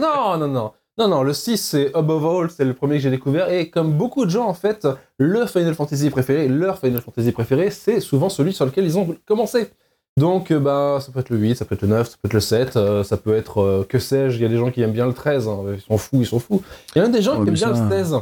Non, 0.00 0.38
non, 0.38 0.48
non. 0.48 0.72
Non, 0.96 1.08
non, 1.08 1.22
le 1.24 1.32
6, 1.32 1.56
c'est 1.56 1.94
Above 1.94 2.24
All, 2.24 2.50
c'est 2.50 2.64
le 2.64 2.72
premier 2.72 2.94
que 2.96 3.00
j'ai 3.00 3.10
découvert. 3.10 3.50
Et 3.50 3.68
comme 3.68 3.92
beaucoup 3.94 4.24
de 4.24 4.30
gens, 4.30 4.46
en 4.46 4.54
fait, 4.54 4.86
le 5.18 5.44
Final 5.46 5.74
Fantasy 5.74 6.08
préféré, 6.08 6.46
leur 6.46 6.78
Final 6.78 7.00
Fantasy 7.00 7.32
préféré, 7.32 7.70
c'est 7.70 7.98
souvent 8.00 8.28
celui 8.28 8.52
sur 8.52 8.64
lequel 8.64 8.84
ils 8.84 8.96
ont 8.96 9.16
commencé. 9.26 9.70
Donc, 10.16 10.52
euh, 10.52 10.60
bah, 10.60 10.98
ça 11.04 11.10
peut 11.10 11.18
être 11.18 11.30
le 11.30 11.38
8, 11.38 11.56
ça 11.56 11.64
peut 11.64 11.74
être 11.74 11.82
le 11.82 11.88
9, 11.88 12.08
ça 12.08 12.16
peut 12.22 12.28
être 12.28 12.34
le 12.34 12.38
7, 12.40 12.76
euh, 12.76 13.02
ça 13.02 13.16
peut 13.16 13.34
être, 13.34 13.60
euh, 13.60 13.84
que 13.88 13.98
sais-je, 13.98 14.36
il 14.36 14.42
y 14.42 14.44
a 14.44 14.48
des 14.48 14.56
gens 14.56 14.70
qui 14.70 14.80
aiment 14.82 14.92
bien 14.92 15.08
le 15.08 15.12
13, 15.12 15.48
hein, 15.48 15.58
ils 15.74 15.80
sont 15.80 15.98
fous, 15.98 16.18
ils 16.20 16.26
sont 16.26 16.38
fous. 16.38 16.62
Il 16.94 16.98
y 16.98 17.00
a 17.00 17.02
même 17.02 17.10
des 17.12 17.22
gens 17.22 17.32
Ouais, 17.38 17.42
qui 17.42 17.48
aiment 17.48 17.54
bien 17.54 17.74
ça- 17.74 17.82
le 17.82 17.90
16, 17.90 18.14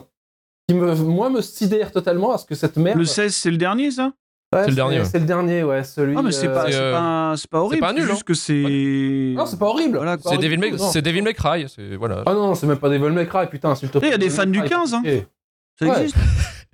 qui, 0.66 0.74
me, 0.74 0.94
moi, 0.94 1.28
me 1.28 1.42
sidèrent 1.42 1.92
totalement 1.92 2.28
parce 2.28 2.44
que 2.46 2.54
cette 2.54 2.78
merde... 2.78 2.96
Le 2.98 3.04
16, 3.04 3.34
c'est 3.34 3.50
le 3.50 3.58
dernier, 3.58 3.90
ça? 3.90 4.12
Ouais, 4.52 4.64
C'est 4.64 4.70
le 4.70 4.76
dernier. 4.76 5.04
C'est 5.04 5.18
le 5.18 5.24
dernier, 5.24 5.64
ouais, 5.64 5.82
celui... 5.84 6.14
Ah, 6.16 6.22
mais 6.22 6.30
c'est 6.32 6.48
euh, 6.48 6.54
pas, 6.54 6.66
c'est, 6.66 6.72
c'est 6.72 6.78
euh, 6.78 6.92
pas, 6.92 7.34
c'est 7.36 7.50
pas 7.50 7.60
horrible. 7.60 7.80
pas 7.80 7.92
nul, 7.92 8.02
C'est 8.02 8.08
juste 8.08 8.20
hein. 8.20 8.24
que 8.26 8.34
c'est. 8.34 9.34
Non, 9.36 9.46
c'est 9.46 9.58
pas 9.58 9.66
horrible. 9.66 9.96
Voilà, 9.96 10.16
C'est 10.20 10.28
horrible, 10.28 10.42
Devil, 10.42 10.58
May, 10.58 10.70
Devil 11.02 11.22
May 11.22 11.34
Cry, 11.34 11.66
voilà. 11.98 12.22
Ah 12.26 12.34
non, 12.34 12.54
c'est 12.54 12.66
même 12.66 12.76
pas 12.78 12.88
Devil 12.90 13.10
May 13.12 13.26
Cry, 13.26 13.46
putain, 13.50 13.74
s'il 13.74 13.88
te 13.88 13.98
plaît. 13.98 14.08
Il 14.08 14.10
y 14.10 14.14
a 14.14 14.18
des 14.18 14.28
fans 14.30 14.44
du 14.46 14.62
15, 14.62 14.94
hein. 14.94 15.02
Ça 15.78 15.86
existe. 15.86 16.16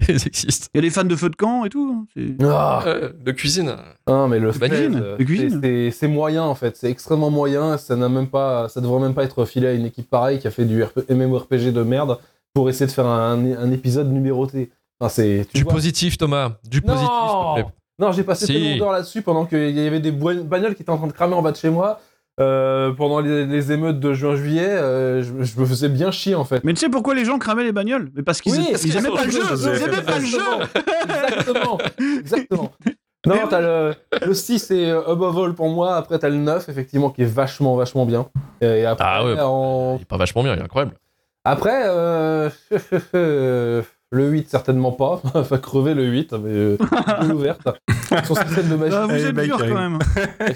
Ils 0.08 0.26
existent. 0.26 0.66
Il 0.75 0.78
y 0.78 0.80
a 0.80 0.82
des 0.82 0.90
fans 0.90 1.04
de 1.04 1.14
feu 1.16 1.28
de 1.30 1.37
camp 1.37 1.64
et 1.64 1.68
tout. 1.70 2.06
hein. 2.16 2.23
Ah, 2.44 2.82
Euh, 2.87 3.11
de 3.25 3.32
cuisine. 3.32 3.75
Non, 4.08 4.28
mais 4.28 4.38
le 4.38 4.50
cuisine, 4.52 5.00
euh, 5.02 5.16
de 5.16 5.25
cuisine. 5.25 5.90
c'est- 5.92 6.08
moyen 6.08 6.42
en 6.44 6.54
fait, 6.54 6.76
c'est 6.76 6.90
extrêmement 6.90 7.30
moyen. 7.30 7.78
Ça 7.78 7.97
n'a 7.97 8.08
même 8.08 8.26
pas, 8.28 8.68
ça 8.68 8.80
devrait 8.80 9.00
même 9.00 9.14
pas 9.14 9.25
être 9.25 9.44
filé 9.44 9.68
à 9.68 9.73
une 9.73 9.87
équipe 9.87 10.08
pareille 10.11 10.38
qui 10.40 10.47
a 10.47 10.50
fait 10.50 10.64
du 10.64 10.82
RP 10.82 11.00
MMORPG 11.11 11.73
de 11.73 11.82
merde 11.82 12.18
pour 12.54 12.68
essayer 12.68 12.87
de 12.87 12.92
faire 12.92 13.06
un, 13.06 13.38
un 13.56 13.70
épisode 13.73 14.11
numéroté. 14.12 14.70
Enfin, 15.00 15.09
c'est 15.09 15.47
tu 15.52 15.59
Du 15.59 15.64
vois. 15.64 15.73
positif, 15.75 16.19
Thomas. 16.19 16.52
Du 16.69 16.83
positif, 16.83 17.09
s'il 17.09 17.38
te 17.38 17.55
plaît. 17.55 17.67
Non, 18.00 18.07
non, 18.07 18.12
j'ai 18.12 18.23
passé 18.25 18.47
Si. 18.47 18.52
tellement 18.52 18.76
d'heures 18.78 18.93
là-dessus 18.93 19.23
pendant 19.23 19.45
qu'il 19.47 19.71
y 19.71 19.87
avait 19.87 20.00
des 20.00 20.12
boi- 20.12 20.35
bagnoles 20.35 20.75
qui 20.75 20.83
étaient 20.83 20.90
en 20.90 20.99
train 20.99 21.07
de 21.07 21.12
cramer 21.12 21.35
en 21.35 21.43
bas 21.43 21.52
de 21.52 21.57
chez 21.57 21.71
moi. 21.71 22.00
Euh, 22.40 22.93
pendant 22.93 23.19
les, 23.19 23.45
les 23.47 23.73
émeutes 23.73 23.99
de 23.99 24.12
juin-juillet, 24.12 24.69
euh, 24.69 25.23
je, 25.25 25.43
je 25.43 25.61
me 25.61 25.67
faisais 25.67 25.88
bien 25.88 26.12
chier 26.12 26.37
en 26.37 26.45
fait. 26.45 26.62
Mais 26.62 26.73
tu 26.73 26.78
sais 26.78 26.88
pourquoi 26.88 27.14
les 27.17 27.25
gens 27.25 27.37
cramaient 27.38 27.64
les 27.64 27.73
bagnoles? 27.73 28.11
Mais 28.14 28.23
parce 28.23 28.40
qu'ils 28.40 28.52
Oui, 28.52 28.59
ils 28.67 28.71
parce 28.71 28.83
qu'ils 28.83 28.97
aimaient 28.97 29.09
sont 29.09 29.14
pas 29.17 29.25
le 29.25 29.31
jeu. 29.33 29.40
Ils 29.52 29.83
aimaient 29.83 30.02
pas 30.02 30.19
le 30.21 30.25
jeu. 30.25 30.38
Exactement, 31.02 31.78
exactement. 32.21 32.73
Non, 33.26 33.35
t'as 33.50 33.61
le, 33.61 33.95
le 34.25 34.35
6 34.35 34.61
c'est 34.61 34.88
euh, 34.88 35.11
Above 35.11 35.37
All 35.37 35.55
pour 35.55 35.69
moi, 35.69 35.97
après 35.97 36.21
t'as 36.21 36.28
le 36.28 36.37
9 36.37 36.69
effectivement 36.69 37.11
qui 37.11 37.23
est 37.23 37.26
vachement 37.26 37.75
vachement 37.75 38.07
bien. 38.07 38.28
Et 38.61 38.85
après, 38.87 39.05
Ah 39.07 39.25
ouais, 39.25 39.35
en- 39.40 39.97
Il 39.99 40.02
est 40.02 40.05
pas 40.05 40.17
vachement 40.17 40.45
bien, 40.45 40.55
il 40.55 40.61
est 40.61 40.62
incroyable. 40.62 40.93
après 41.45 41.83
euh, 41.87 42.49
le 44.10 44.28
8 44.28 44.48
certainement 44.48 44.92
pas, 44.92 45.20
va 45.34 45.58
crever 45.58 45.94
le 45.94 46.04
8, 46.06 46.32
mais 46.34 46.38
euh, 46.50 46.76
ouverte. 47.32 47.68
Son 48.24 48.34
système 48.34 48.68
de 48.68 48.76
magie. 48.76 48.94
Ah, 48.96 49.04
vous 49.06 49.12
Allez, 49.12 49.24
êtes 49.26 49.34
dur 49.36 49.58
Karim. 49.58 49.74
quand 49.74 49.80
même. 49.80 49.98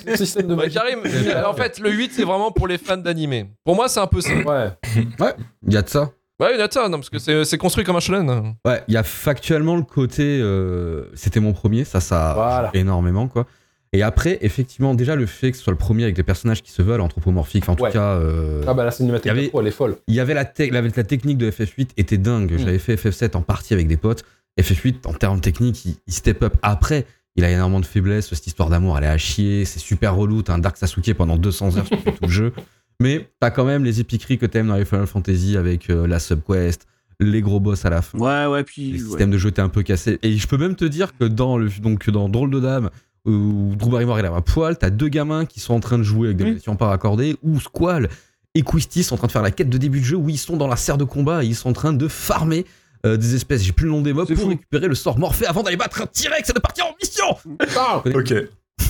Son 0.09 0.17
système 0.17 0.47
de 0.47 0.55
Bah, 0.55 0.63
magie. 0.65 0.75
Karim, 0.75 1.01
euh, 1.05 1.45
en 1.47 1.55
fait, 1.55 1.79
le 1.79 1.91
8, 1.91 2.13
c'est 2.15 2.25
vraiment 2.25 2.51
pour 2.51 2.67
les 2.67 2.79
fans 2.79 2.97
d'animé. 2.97 3.51
Pour 3.65 3.77
moi, 3.77 3.89
c'est 3.89 4.01
un 4.01 4.07
peu 4.07 4.21
ça. 4.21 4.31
Ouais. 4.35 4.71
Il 5.67 5.73
y 5.73 5.77
a 5.77 5.83
de 5.83 5.89
ça. 5.89 6.11
Ouais, 6.41 6.57
Nathan, 6.57 6.89
non, 6.89 6.99
parce 6.99 7.11
que 7.11 7.19
c'est 7.21 7.45
c'est 7.45 7.59
construit 7.59 7.85
comme 7.85 7.95
un 7.97 8.01
shonen. 8.01 8.55
Ouais, 8.67 8.83
il 8.89 8.95
y 8.95 8.97
a 8.97 9.03
factuellement 9.05 9.77
le 9.77 9.83
côté. 9.83 10.41
euh, 10.41 11.05
C'était 11.15 11.39
mon 11.39 11.53
premier, 11.53 11.85
ça, 11.85 12.01
ça 12.01 12.33
Voilà. 12.35 12.71
énormément, 12.75 13.29
quoi. 13.29 13.47
Et 13.95 14.03
après, 14.03 14.39
effectivement, 14.41 14.95
déjà 14.95 15.17
le 15.17 15.27
fait 15.27 15.51
que 15.51 15.57
ce 15.59 15.63
soit 15.65 15.73
le 15.73 15.77
premier 15.79 16.05
avec 16.05 16.15
des 16.17 16.23
personnages 16.23 16.63
qui 16.63 16.71
se 16.73 16.81
veulent 16.81 17.01
anthropomorphiques, 17.03 17.65
enfin, 17.65 17.73
en 17.75 17.77
tout 17.77 17.93
cas, 17.93 18.15
euh, 18.17 18.63
Ah 18.67 18.73
bah 18.73 18.85
la 18.85 18.91
cinématique 18.91 19.31
avait- 19.31 19.45
de 19.45 19.49
pro, 19.49 19.61
elle 19.61 19.67
est 19.67 19.71
folle. 19.71 19.97
il 20.07 20.15
y 20.15 20.21
avait 20.21 20.33
la, 20.35 20.47
te- 20.47 20.63
la, 20.73 20.81
la 20.81 20.91
technique 21.05 21.37
de 21.39 21.51
FF8 21.51 21.91
était 21.99 22.17
dingue. 22.17 22.53
Mm. 22.55 22.59
J'avais 22.59 22.79
fait 22.79 22.95
FF7 22.97 23.37
en 23.37 23.43
partie 23.43 23.75
avec 23.75 23.89
des 23.89 23.99
potes. 23.99 24.25
FF8, 24.59 25.07
en 25.07 25.13
termes 25.13 25.41
techniques, 25.41 25.85
il, 25.85 25.97
il 26.07 26.13
step 26.15 26.43
up. 26.43 26.55
Après, 26.63 27.05
il 27.37 27.45
a 27.45 27.51
énormément 27.51 27.81
de 27.81 27.87
faiblesses. 27.87 28.29
Cette 28.33 28.47
histoire 28.47 28.71
d'amour, 28.71 28.97
elle 28.97 29.05
est 29.05 29.09
à 29.09 29.19
chier. 29.19 29.65
C'est 29.67 29.79
super 29.79 30.15
relou. 30.17 30.43
T'as 30.43 30.55
un 30.55 30.59
Dark 30.59 30.77
Sasuke 30.79 31.13
pendant 31.15 31.37
200 31.37 31.77
heures 31.77 31.87
sur 31.87 32.03
tout 32.03 32.13
le 32.23 32.29
jeu. 32.29 32.53
Mais 33.01 33.29
t'as 33.41 33.51
quand 33.51 33.65
même 33.65 33.85
les 33.85 34.01
épiqueries 34.01 34.39
que 34.39 34.47
t'aimes 34.47 34.69
dans 34.69 34.77
les 34.77 34.85
Final 34.85 35.07
Fantasy 35.07 35.57
avec 35.57 35.91
euh, 35.91 36.07
la 36.07 36.19
subquest, 36.19 36.87
les 37.21 37.41
gros 37.43 37.61
boss 37.61 37.85
à 37.85 37.91
la 37.91 38.01
fin. 38.03 38.19
Ouais, 38.19 38.47
ouais, 38.47 38.65
puis. 38.65 38.93
ouais. 38.93 38.99
systèmes 38.99 39.31
de 39.31 39.39
jeu 39.39 39.49
étaient 39.51 39.61
un 39.63 39.69
peu 39.69 39.83
cassés. 39.83 40.19
Et 40.23 40.37
je 40.37 40.47
peux 40.47 40.57
même 40.59 40.77
te 40.77 40.85
dire 40.87 41.17
que 41.19 41.25
dans, 41.25 41.59
le, 41.59 41.69
donc, 41.81 42.09
dans 42.11 42.29
Drôle 42.29 42.51
de 42.51 42.61
Dame, 42.61 42.91
où 43.25 43.73
Drew 43.77 43.91
Barrymore 43.91 44.19
il 44.19 44.25
est 44.25 44.29
à 44.29 44.41
poil, 44.41 44.77
t'as 44.79 44.91
deux 44.91 45.09
gamins 45.09 45.45
qui 45.47 45.61
sont 45.61 45.75
en 45.75 45.81
train 45.81 45.99
de 45.99 46.03
jouer 46.03 46.29
avec 46.29 46.37
des 46.39 46.45
Oui. 46.45 46.51
munitions 46.51 46.77
pas 46.77 46.87
raccordées, 46.89 47.37
ou 47.43 47.61
Squall 47.61 48.09
Equistis 48.55 49.05
sont 49.05 49.15
en 49.15 49.19
train 49.19 49.27
de 49.29 49.33
faire 49.33 49.43
la 49.43 49.51
quête 49.51 49.71
de 49.71 49.79
début 49.79 50.01
de 50.01 50.05
jeu 50.05 50.17
où 50.17 50.29
ils 50.29 50.37
sont 50.39 50.57
dans 50.57 50.67
la 50.69 50.77
serre 50.77 50.99
de 50.99 51.05
combat 51.05 51.43
et 51.43 51.47
ils 51.47 51.55
sont 51.55 51.71
en 51.71 51.73
train 51.73 51.93
de 51.93 52.09
farmer 52.09 52.67
euh, 53.07 53.17
des 53.17 53.35
espèces, 53.35 53.63
j'ai 53.63 53.73
plus 53.73 53.87
le 53.87 53.93
nom 53.93 54.01
des 54.03 54.13
mobs, 54.13 54.29
pour 54.29 54.37
fou. 54.37 54.49
récupérer 54.49 54.87
le 54.89 54.95
sort 54.95 55.19
Morphée 55.19 55.47
avant 55.47 55.63
d'aller 55.63 55.77
battre 55.77 56.03
un 56.03 56.07
T-Rex 56.07 56.51
et 56.51 56.53
de 56.53 56.59
partir 56.61 56.85
en 56.87 56.95
mission 57.01 57.37
Ah, 57.77 58.03
Ok. 58.15 58.35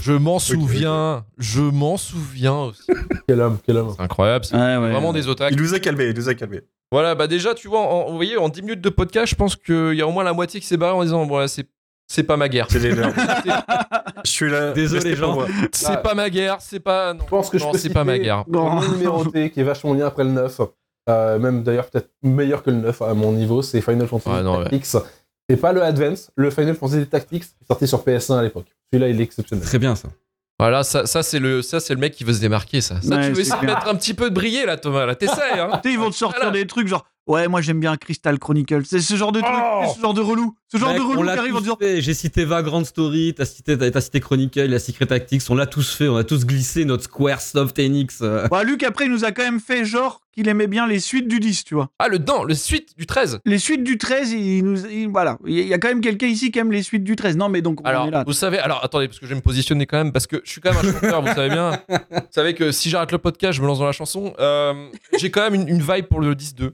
Je 0.02 0.12
m'en 0.12 0.38
souviens, 0.38 1.24
je 1.38 1.60
m'en 1.60 1.96
souviens 1.96 2.54
aussi. 2.56 2.82
quel 3.28 3.40
homme, 3.40 3.58
quel 3.64 3.76
homme. 3.76 3.92
C'est 3.96 4.02
incroyable, 4.02 4.44
c'est 4.44 4.54
Ouais, 4.56 4.76
ouais. 4.78 4.90
vraiment 4.90 5.12
des 5.12 5.28
otaques. 5.28 5.52
Il 5.54 5.60
nous 5.60 5.74
a 5.74 5.78
calmé, 5.78 6.06
il 6.08 6.16
nous 6.16 6.28
a 6.28 6.34
calmé. 6.34 6.60
Voilà, 6.90 7.14
bah 7.14 7.26
déjà, 7.26 7.54
tu 7.54 7.68
vois, 7.68 7.80
en- 7.80 8.10
vous 8.10 8.16
voyez, 8.16 8.36
en 8.36 8.48
10 8.48 8.62
minutes 8.62 8.80
de 8.80 8.88
podcast, 8.88 9.28
je 9.30 9.34
pense 9.36 9.54
qu'il 9.56 9.94
y 9.94 10.02
a 10.02 10.06
au 10.06 10.10
moins 10.12 10.24
la 10.24 10.32
moitié 10.32 10.60
qui 10.60 10.66
s'est 10.66 10.76
barrée 10.76 10.94
en 10.94 11.02
disant, 11.04 11.24
voilà, 11.26 11.46
c'est 11.48 11.66
c'est 12.12 12.22
pas 12.24 12.36
ma 12.36 12.48
guerre. 12.48 12.66
C'est 12.70 12.78
les. 12.78 12.90
Je 14.24 14.30
suis 14.30 14.50
là. 14.50 14.72
Désolé, 14.72 15.16
pour 15.16 15.40
gens. 15.40 15.46
C'est 15.72 16.02
pas 16.02 16.14
ma 16.14 16.28
guerre, 16.30 16.58
c'est 16.60 16.80
pas. 16.80 17.14
Non, 17.14 17.20
Je 17.24 17.28
pense 17.30 17.50
que 17.50 17.58
je 17.58 17.64
non 17.64 17.72
c'est 17.74 17.90
pas 17.92 18.04
ma 18.04 18.18
guerre. 18.18 18.44
Non. 18.48 18.80
Le 18.80 18.88
numéroté 18.88 19.50
qui 19.50 19.60
est 19.60 19.64
vachement 19.64 19.94
bien 19.94 20.06
après 20.06 20.24
le 20.24 20.30
9. 20.30 20.60
euh, 21.08 21.38
même 21.38 21.62
d'ailleurs 21.62 21.86
peut-être 21.90 22.10
meilleur 22.22 22.62
que 22.62 22.70
le 22.70 22.76
9 22.76 23.02
à 23.02 23.14
mon 23.14 23.32
niveau, 23.32 23.62
c'est 23.62 23.80
Final 23.80 24.06
Fantasy 24.06 24.28
Ouais, 24.36 24.42
non, 24.42 24.58
ouais. 24.58 24.64
Tactics. 24.70 24.86
C'est 25.48 25.56
pas 25.56 25.72
le 25.72 25.82
Advance, 25.82 26.30
le 26.36 26.50
Final 26.50 26.74
Fantasy 26.76 27.06
Tactics 27.06 27.44
sorti 27.66 27.88
sur 27.88 28.04
PS1 28.04 28.38
à 28.38 28.42
l'époque. 28.42 28.66
Celui-là, 28.92 29.08
il 29.08 29.20
est 29.20 29.24
exceptionnel. 29.24 29.64
Très 29.64 29.78
bien 29.78 29.94
ça. 29.96 30.08
Voilà, 30.60 30.84
ça, 30.84 31.06
ça 31.06 31.22
c'est 31.24 31.40
le, 31.40 31.60
ça, 31.62 31.80
c'est 31.80 31.94
le 31.94 31.98
mec 32.00 32.14
qui 32.14 32.22
veut 32.24 32.32
se 32.34 32.40
démarquer, 32.40 32.80
ça. 32.80 33.00
Ça, 33.02 33.16
Ouais, 33.16 33.26
tu 33.28 33.32
veux 33.32 33.40
essayer 33.40 33.60
de 33.60 33.66
mettre 33.66 33.88
un 33.88 33.96
petit 33.96 34.14
peu 34.14 34.30
de 34.30 34.34
briller, 34.34 34.64
là, 34.64 34.76
Thomas, 34.76 35.06
là, 35.06 35.16
t'essayes, 35.16 35.58
hein. 35.58 35.80
Ils 35.84 35.98
vont 35.98 36.10
te 36.10 36.14
sortir 36.14 36.42
Voilà. 36.42 36.56
des 36.56 36.66
trucs 36.68 36.86
genre 36.86 37.04
ouais 37.26 37.48
moi 37.48 37.60
j'aime 37.60 37.80
bien 37.80 37.96
Crystal 37.96 38.38
Chronicle 38.38 38.82
c'est 38.84 39.00
ce 39.00 39.14
genre 39.16 39.32
de 39.32 39.40
truc 39.40 39.52
Oh 39.54 39.92
ce 39.96 40.00
genre 40.00 40.14
de 40.14 40.20
relou 40.20 40.54
ce 40.72 40.78
genre 40.78 40.88
Mec, 40.90 40.98
de 40.98 41.02
relou 41.04 41.22
qui 41.24 41.28
arrive 41.28 41.56
en 41.56 41.60
disant. 41.60 41.76
J'ai 41.80 42.14
cité 42.14 42.46
Vagrant 42.46 42.82
Story, 42.82 43.34
t'as 43.36 43.44
cité, 43.44 43.76
t'as, 43.76 43.90
t'as 43.90 44.00
cité 44.00 44.20
Chronicle, 44.20 44.64
la 44.64 44.78
Secret 44.78 45.04
Tactics, 45.04 45.42
on 45.50 45.54
l'a 45.54 45.66
tous 45.66 45.92
fait, 45.94 46.08
on 46.08 46.16
a 46.16 46.24
tous 46.24 46.46
glissé 46.46 46.86
notre 46.86 47.04
Squaresoft 47.04 47.78
Enix. 47.78 48.20
euh. 48.22 48.48
bah, 48.50 48.64
Luc 48.64 48.82
après 48.82 49.04
il 49.04 49.10
nous 49.10 49.24
a 49.26 49.32
quand 49.32 49.42
même 49.42 49.60
fait 49.60 49.84
genre 49.84 50.22
qu'il 50.32 50.48
aimait 50.48 50.68
bien 50.68 50.86
les 50.86 50.98
suites 50.98 51.28
du 51.28 51.40
10 51.40 51.64
tu 51.64 51.74
vois 51.74 51.90
Ah, 51.98 52.08
le 52.08 52.16
non, 52.16 52.44
le 52.44 52.54
suite 52.54 52.96
du 52.96 53.04
13. 53.04 53.40
les 53.44 53.58
suites 53.58 53.84
du 53.84 53.98
13 53.98 54.32
il 54.32 54.64
nous 54.64 54.86
il- 54.86 55.08
voilà 55.10 55.36
il 55.46 55.66
y 55.68 55.74
a 55.74 55.78
quand 55.78 55.88
même 55.88 56.00
quelqu'un 56.00 56.28
ici 56.28 56.50
qui 56.50 56.58
aime 56.58 56.72
les 56.72 56.82
suites 56.82 57.04
du 57.04 57.16
13 57.16 57.36
non 57.36 57.50
mais 57.50 57.60
donc 57.60 57.80
on 57.82 57.84
Alors, 57.84 58.06
est 58.06 58.10
là 58.10 58.24
vous 58.26 58.32
savez, 58.32 58.58
alors 58.58 58.82
attendez, 58.82 59.08
parce 59.08 59.18
que 59.20 59.26
je 59.26 59.30
vais 59.30 59.36
me 59.36 59.42
positionner 59.42 59.84
quand 59.84 59.98
même, 59.98 60.12
parce 60.12 60.26
que 60.26 60.40
je 60.44 60.50
suis 60.50 60.62
quand 60.62 60.72
même 60.72 60.86
un 60.88 60.92
chanteur, 61.00 61.20
vous 61.20 61.34
savez 61.34 61.50
bien. 61.50 61.72
Vous 62.12 62.18
savez 62.30 62.54
que 62.54 62.72
si 62.72 62.88
j'arrête 62.88 63.12
le 63.12 63.18
podcast, 63.18 63.52
je 63.58 63.60
me 63.62 63.66
lance 63.66 63.78
dans 63.78 63.84
la 63.84 63.92
chanson. 63.92 64.32
Euh, 64.38 64.88
j'ai 65.18 65.30
quand 65.30 65.42
même 65.42 65.54
une, 65.54 65.68
une 65.68 65.82
vibe 65.82 66.06
pour 66.06 66.20
le 66.20 66.34
10-2. 66.34 66.70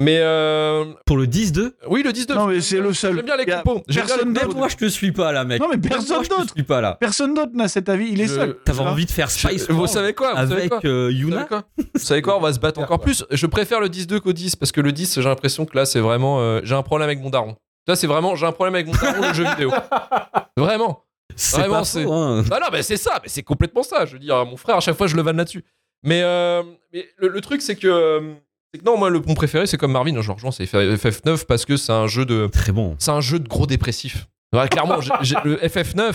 Mais 0.00 0.18
euh, 0.20 0.84
Pour 1.06 1.16
le 1.16 1.26
10-2 1.26 1.72
oui, 1.88 2.02
le 2.04 2.10
10-2. 2.12 2.34
Non, 2.34 2.46
mais 2.46 2.60
c'est 2.60 2.78
le 2.80 2.92
seul. 2.92 3.16
J'aime 3.16 3.24
bien 3.24 3.36
les 3.36 3.46
compos. 3.46 3.82
Personne 3.92 4.32
d'autre. 4.32 4.56
moi 4.56 4.68
je 4.68 4.76
te 4.76 4.84
suis 4.86 5.10
pas 5.12 5.32
là 5.32 5.44
mec. 5.44 5.60
Non, 5.60 5.68
mais 5.70 5.78
personne 5.78 6.16
moi, 6.16 6.22
je 6.24 6.28
te 6.28 6.34
d'autre. 6.36 6.52
suis 6.54 6.62
pas 6.62 6.80
là. 6.80 6.96
personne 7.00 7.34
d'autre 7.34 7.52
n'a 7.54 7.66
cet 7.68 7.88
avis 7.88 8.08
il 8.12 8.20
est 8.20 8.26
Je- 8.28 8.34
seul 8.34 8.58
T'avais 8.64 8.78
je- 8.84 8.88
envie 8.88 9.06
de 9.06 9.10
faire 9.10 9.30
Spice 9.30 9.66
Vous 9.68 9.74
World 9.74 9.90
savez 9.92 10.12
quoi 10.14 10.30
Vous 10.34 10.36
savez 10.48 10.54
avec 10.54 10.68
quoi 10.70 10.80
euh, 10.84 11.08
Vous 11.08 11.12
savez 11.12 11.14
Yuna 11.18 11.44
quoi 11.44 11.64
Vous 11.76 11.84
savez 12.00 12.22
quoi 12.22 12.36
On 12.36 12.40
va 12.40 12.52
se 12.52 12.60
battre 12.60 12.80
encore 12.80 13.00
plus. 13.00 13.24
Je 13.30 13.46
préfère 13.46 13.80
le 13.80 13.88
10-2 13.88 14.20
qu'au 14.20 14.32
10 14.32 14.54
parce 14.56 14.70
que 14.72 14.80
le 14.80 14.92
10, 14.92 15.16
j'ai 15.20 15.28
l'impression 15.28 15.66
que 15.66 15.76
là, 15.76 15.84
c'est 15.84 16.00
vraiment. 16.00 16.40
euh, 16.40 16.60
j'ai 16.62 16.74
un 16.74 16.82
problème 16.82 17.08
avec 17.08 17.20
mon 17.20 17.30
daron. 17.30 17.56
Là, 17.88 17.96
c'est 17.96 18.06
vraiment. 18.06 18.36
J'ai 18.36 18.46
un 18.46 18.52
problème 18.52 18.74
avec 18.76 18.86
mon 18.86 18.92
daron, 18.92 19.26
le 19.28 19.34
jeu 19.34 19.44
vidéo. 19.44 19.70
Vraiment. 20.56 21.04
C'est 21.36 21.58
Vraiment, 21.58 21.74
pas 21.78 21.84
c'est- 21.84 22.04
hein. 22.04 22.42
Ah 22.50 22.58
non, 22.60 22.66
mais 22.72 22.82
c'est 22.82 22.96
ça, 22.96 23.18
mais 23.22 23.28
c'est 23.28 23.42
complètement 23.42 23.82
ça. 23.82 24.06
Je 24.06 24.12
veux 24.14 24.18
dire, 24.18 24.44
mon 24.46 24.56
frère, 24.56 24.76
à 24.76 24.80
chaque 24.80 24.96
fois, 24.96 25.06
je 25.06 25.16
le 25.16 25.22
vanne 25.22 25.36
là-dessus. 25.36 25.64
Mais, 26.04 26.22
euh, 26.22 26.62
mais 26.92 27.08
le, 27.18 27.28
le 27.28 27.40
truc, 27.40 27.60
c'est 27.62 27.76
que, 27.76 27.86
euh, 27.88 28.34
c'est 28.72 28.80
que 28.80 28.84
non, 28.84 28.98
moi, 28.98 29.10
le, 29.10 29.20
mon 29.26 29.34
préféré, 29.34 29.66
c'est 29.66 29.76
comme 29.78 29.92
Marvin. 29.92 30.20
Je 30.20 30.26
le 30.26 30.32
rejoins, 30.32 30.50
c'est 30.50 30.64
FF9 30.64 31.46
parce 31.46 31.64
que 31.64 31.76
c'est 31.76 31.92
un 31.92 32.06
jeu 32.06 32.24
de, 32.26 32.48
Très 32.52 32.72
bon. 32.72 32.96
c'est 32.98 33.10
un 33.10 33.20
jeu 33.20 33.38
de 33.38 33.48
gros 33.48 33.66
dépressif. 33.66 34.26
Ouais, 34.54 34.66
clairement, 34.68 34.96
le 34.96 35.56
FF9, 35.56 36.12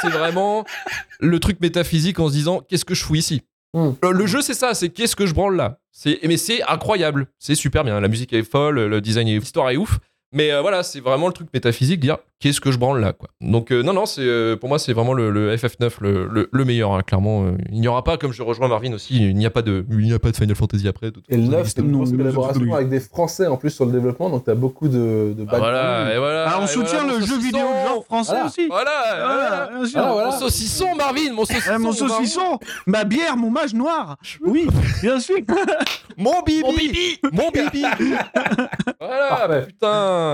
c'est 0.00 0.08
vraiment 0.08 0.64
le 1.20 1.38
truc 1.38 1.60
métaphysique 1.60 2.18
en 2.18 2.28
se 2.28 2.32
disant, 2.32 2.60
qu'est-ce 2.68 2.84
que 2.84 2.94
je 2.94 3.04
fous 3.04 3.14
ici? 3.14 3.42
Mm. 3.74 3.90
le, 4.02 4.12
le 4.12 4.26
jeu, 4.26 4.42
c'est 4.42 4.54
ça, 4.54 4.74
c'est 4.74 4.90
qu'est-ce 4.90 5.16
que 5.16 5.26
je 5.26 5.32
branle 5.34 5.56
là? 5.56 5.78
C'est, 5.92 6.18
mais 6.24 6.36
c'est 6.36 6.62
incroyable, 6.64 7.26
c'est 7.38 7.54
super 7.54 7.84
bien. 7.84 8.00
La 8.00 8.08
musique 8.08 8.32
est 8.32 8.42
folle, 8.42 8.80
le 8.86 9.00
design 9.00 9.28
est, 9.28 9.38
l'histoire 9.38 9.70
est 9.70 9.76
ouf. 9.76 9.98
Mais 10.32 10.50
euh, 10.52 10.60
voilà, 10.62 10.82
c'est 10.82 11.00
vraiment 11.00 11.26
le 11.26 11.32
truc 11.32 11.48
métaphysique, 11.52 12.00
dire 12.00 12.16
qu'est-ce 12.40 12.60
que 12.60 12.72
je 12.72 12.78
branle 12.78 13.00
là, 13.00 13.12
quoi. 13.12 13.28
Donc 13.40 13.70
euh, 13.70 13.82
non, 13.82 13.92
non, 13.92 14.04
c'est 14.06 14.22
euh, 14.22 14.56
pour 14.56 14.68
moi 14.68 14.78
c'est 14.80 14.92
vraiment 14.92 15.12
le, 15.12 15.30
le 15.30 15.54
FF9 15.54 15.90
le, 16.00 16.26
le- 16.26 16.48
le 16.50 16.64
meilleur, 16.64 16.92
hein, 16.94 17.02
clairement. 17.02 17.44
Euh, 17.44 17.52
il 17.70 17.80
n'y 17.80 17.86
aura 17.86 18.02
pas, 18.02 18.16
comme 18.16 18.32
je 18.32 18.42
rejoins 18.42 18.66
Marvin 18.66 18.92
aussi, 18.94 19.16
il 19.16 19.36
n'y 19.36 19.46
a 19.46 19.50
pas 19.50 19.62
de, 19.62 19.84
il 19.90 19.98
n'y 19.98 20.12
a 20.12 20.18
pas 20.18 20.30
de 20.30 20.36
Final 20.36 20.56
Fantasy 20.56 20.88
après. 20.88 21.10
de 21.12 21.20
Et 21.28 21.36
le 21.36 21.42
façon, 21.44 21.56
9, 21.58 21.66
c'est 21.68 21.80
une 21.82 21.92
grosse 21.92 22.10
collaboration 22.12 22.74
avec 22.74 22.88
des 22.88 22.98
Français 23.00 23.46
en 23.46 23.56
plus 23.56 23.70
sur 23.70 23.84
le 23.86 23.92
développement, 23.92 24.30
donc 24.30 24.44
t'as 24.44 24.54
beaucoup 24.54 24.88
de, 24.88 25.34
de 25.36 25.46
Ah, 25.48 25.58
voilà, 25.58 26.14
et 26.14 26.18
voilà. 26.18 26.46
Ah, 26.48 26.58
on 26.60 26.64
et 26.64 26.68
soutient 26.68 27.02
voilà, 27.04 27.18
le 27.18 27.24
jeu 27.26 27.38
vidéo 27.38 27.60
genre 27.86 28.04
français 28.04 28.32
Voilà. 28.32 28.46
aussi 28.46 28.66
Voilà, 28.68 28.90
Ah, 29.04 29.16
voilà. 29.20 29.70
bien 29.78 29.86
sûr. 29.86 30.00
Ah, 30.02 30.12
voilà. 30.12 30.30
Mon 30.30 30.38
saucisson, 30.38 30.94
Marvin, 30.96 31.32
mon 31.34 31.44
saucisson. 31.44 31.72
Eh, 31.74 31.78
mon 31.78 31.92
saucisson, 31.92 32.58
ma 32.86 33.04
bière, 33.04 33.36
mon 33.36 33.50
mage 33.50 33.74
noir. 33.74 34.16
Oui, 34.44 34.66
bien 35.02 35.20
sûr. 35.20 35.36
Mon 36.16 36.42
bibi 36.42 36.62
Mon 36.62 36.72
bibi 36.72 37.18
Mon 37.32 37.50
bibi 37.50 37.82
Voilà, 39.00 39.28
Parfait. 39.28 39.68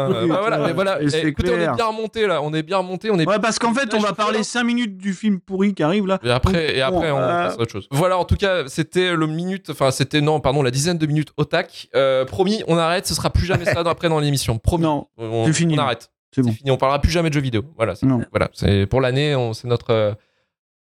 Oui, 0.08 0.28
Bah 0.28 0.38
voilà, 0.40 0.60
ouais, 0.60 0.66
mais 0.68 0.72
voilà. 0.72 1.02
et 1.02 1.06
Eh, 1.12 1.26
écoutez, 1.28 1.50
on 1.50 1.58
est 1.58 1.74
bien 1.76 1.84
remonté 1.86 2.26
là, 2.26 2.40
on 2.42 2.52
est 2.54 2.62
bien 2.62 2.78
remonté, 2.78 3.10
on 3.10 3.18
est 3.18 3.26
Ouais, 3.28 3.38
parce 3.38 3.58
qu'en 3.58 3.72
fait, 3.74 3.92
on 3.94 3.98
va 4.00 4.12
parler 4.12 4.42
5 4.42 4.64
minutes 4.64 4.96
du 4.96 5.12
film 5.14 5.40
pourri 5.40 5.74
qui 5.74 5.82
arrive 5.82 6.06
là. 6.06 6.18
Et 6.22 6.30
après, 6.30 6.76
et 6.76 6.80
après 6.82 7.10
Bon, 7.10 7.16
on 7.18 7.20
euh, 7.20 7.44
passe 7.46 7.56
à 7.58 7.60
autre 7.60 7.72
chose. 7.72 7.88
Voilà, 7.90 8.18
en 8.18 8.24
tout 8.24 8.36
cas, 8.36 8.64
c'était 8.66 9.14
le 9.14 9.26
minute, 9.26 9.70
enfin, 9.70 9.90
c'était, 9.90 10.20
non, 10.20 10.40
pardon, 10.40 10.62
la 10.62 10.70
dizaine 10.70 10.98
de 10.98 11.06
minutes 11.06 11.30
au 11.36 11.44
tac. 11.44 11.88
Euh, 11.94 12.24
promis, 12.24 12.62
on 12.68 12.76
arrête, 12.78 13.06
ce 13.06 13.14
sera 13.14 13.30
plus 13.30 13.46
jamais 13.46 13.64
ça 13.64 13.82
dans- 13.82 13.90
après 13.90 14.08
dans 14.08 14.20
l'émission. 14.20 14.58
Promis. 14.58 14.84
Non, 14.84 15.06
on, 15.18 15.46
c'est 15.46 15.52
fini. 15.52 15.74
On 15.78 15.82
arrête. 15.82 16.10
c'est 16.34 16.42
bon. 16.42 16.52
fini, 16.52 16.70
on 16.70 16.76
parlera 16.76 17.00
plus 17.00 17.10
jamais 17.10 17.28
de 17.30 17.34
jeux 17.34 17.40
vidéo. 17.40 17.62
Voilà, 17.76 17.94
c'est, 17.94 18.06
Non. 18.06 18.20
voilà, 18.30 18.48
c'est 18.52 18.86
pour 18.86 19.00
l'année, 19.00 19.34
on- 19.34 19.52
c'est 19.54 19.66
notre. 19.68 19.90
euh, 19.90 20.12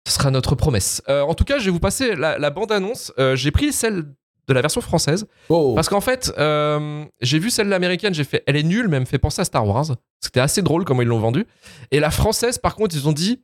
ce 0.07 0.13
sera 0.13 0.31
notre 0.31 0.55
promesse. 0.55 1.01
Euh, 1.09 1.21
en 1.21 1.33
tout 1.33 1.43
cas, 1.43 1.57
je 1.59 1.65
vais 1.65 1.71
vous 1.71 1.79
passer 1.81 2.15
la, 2.15 2.37
la 2.37 2.49
bande-annonce. 2.49 3.11
Euh, 3.19 3.35
j'ai 3.35 3.51
pris 3.51 3.73
celle 3.73 4.05
de 4.47 4.53
la 4.53 4.61
version 4.61 4.81
française. 4.81 5.27
Oh. 5.49 5.73
Parce 5.75 5.89
qu'en 5.89 6.01
fait, 6.01 6.33
euh, 6.37 7.05
j'ai 7.21 7.39
vu 7.39 7.49
celle 7.49 7.71
américaine, 7.73 8.13
j'ai 8.13 8.23
fait, 8.23 8.43
elle 8.47 8.55
est 8.55 8.63
nulle, 8.63 8.87
mais 8.87 8.97
elle 8.97 9.01
me 9.03 9.05
fait 9.05 9.17
penser 9.17 9.41
à 9.41 9.45
Star 9.45 9.67
Wars. 9.67 9.95
C'était 10.21 10.39
assez 10.39 10.61
drôle 10.61 10.85
comment 10.85 11.01
ils 11.01 11.07
l'ont 11.07 11.19
vendu. 11.19 11.45
Et 11.91 11.99
la 11.99 12.11
française, 12.11 12.57
par 12.57 12.75
contre, 12.75 12.95
ils 12.95 13.07
ont 13.07 13.13
dit, 13.13 13.43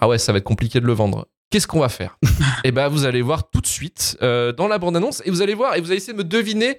ah 0.00 0.08
ouais, 0.08 0.18
ça 0.18 0.32
va 0.32 0.38
être 0.38 0.44
compliqué 0.44 0.80
de 0.80 0.86
le 0.86 0.92
vendre. 0.92 1.26
Qu'est-ce 1.50 1.66
qu'on 1.66 1.80
va 1.80 1.88
faire? 1.88 2.18
Et 2.64 2.72
ben, 2.72 2.88
vous 2.88 3.04
allez 3.04 3.22
voir 3.22 3.50
tout 3.50 3.60
de 3.60 3.66
suite 3.66 4.16
euh, 4.22 4.52
dans 4.52 4.68
la 4.68 4.78
bande-annonce, 4.78 5.22
et 5.24 5.30
vous 5.30 5.42
allez 5.42 5.54
voir, 5.54 5.76
et 5.76 5.80
vous 5.80 5.88
allez 5.88 5.96
essayer 5.96 6.12
de 6.12 6.18
me 6.18 6.24
deviner 6.24 6.78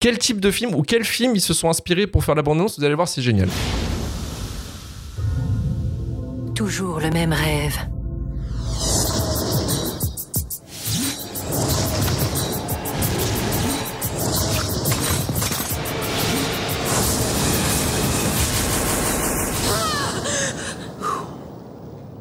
quel 0.00 0.18
type 0.18 0.40
de 0.40 0.50
film 0.50 0.74
ou 0.74 0.82
quel 0.82 1.04
film 1.04 1.34
ils 1.34 1.40
se 1.40 1.54
sont 1.54 1.68
inspirés 1.68 2.06
pour 2.06 2.24
faire 2.24 2.34
la 2.34 2.42
bande-annonce. 2.42 2.78
Vous 2.78 2.84
allez 2.84 2.94
voir, 2.94 3.08
c'est 3.08 3.22
génial. 3.22 3.48
Toujours 6.54 7.00
le 7.00 7.10
même 7.10 7.32
rêve. 7.32 7.78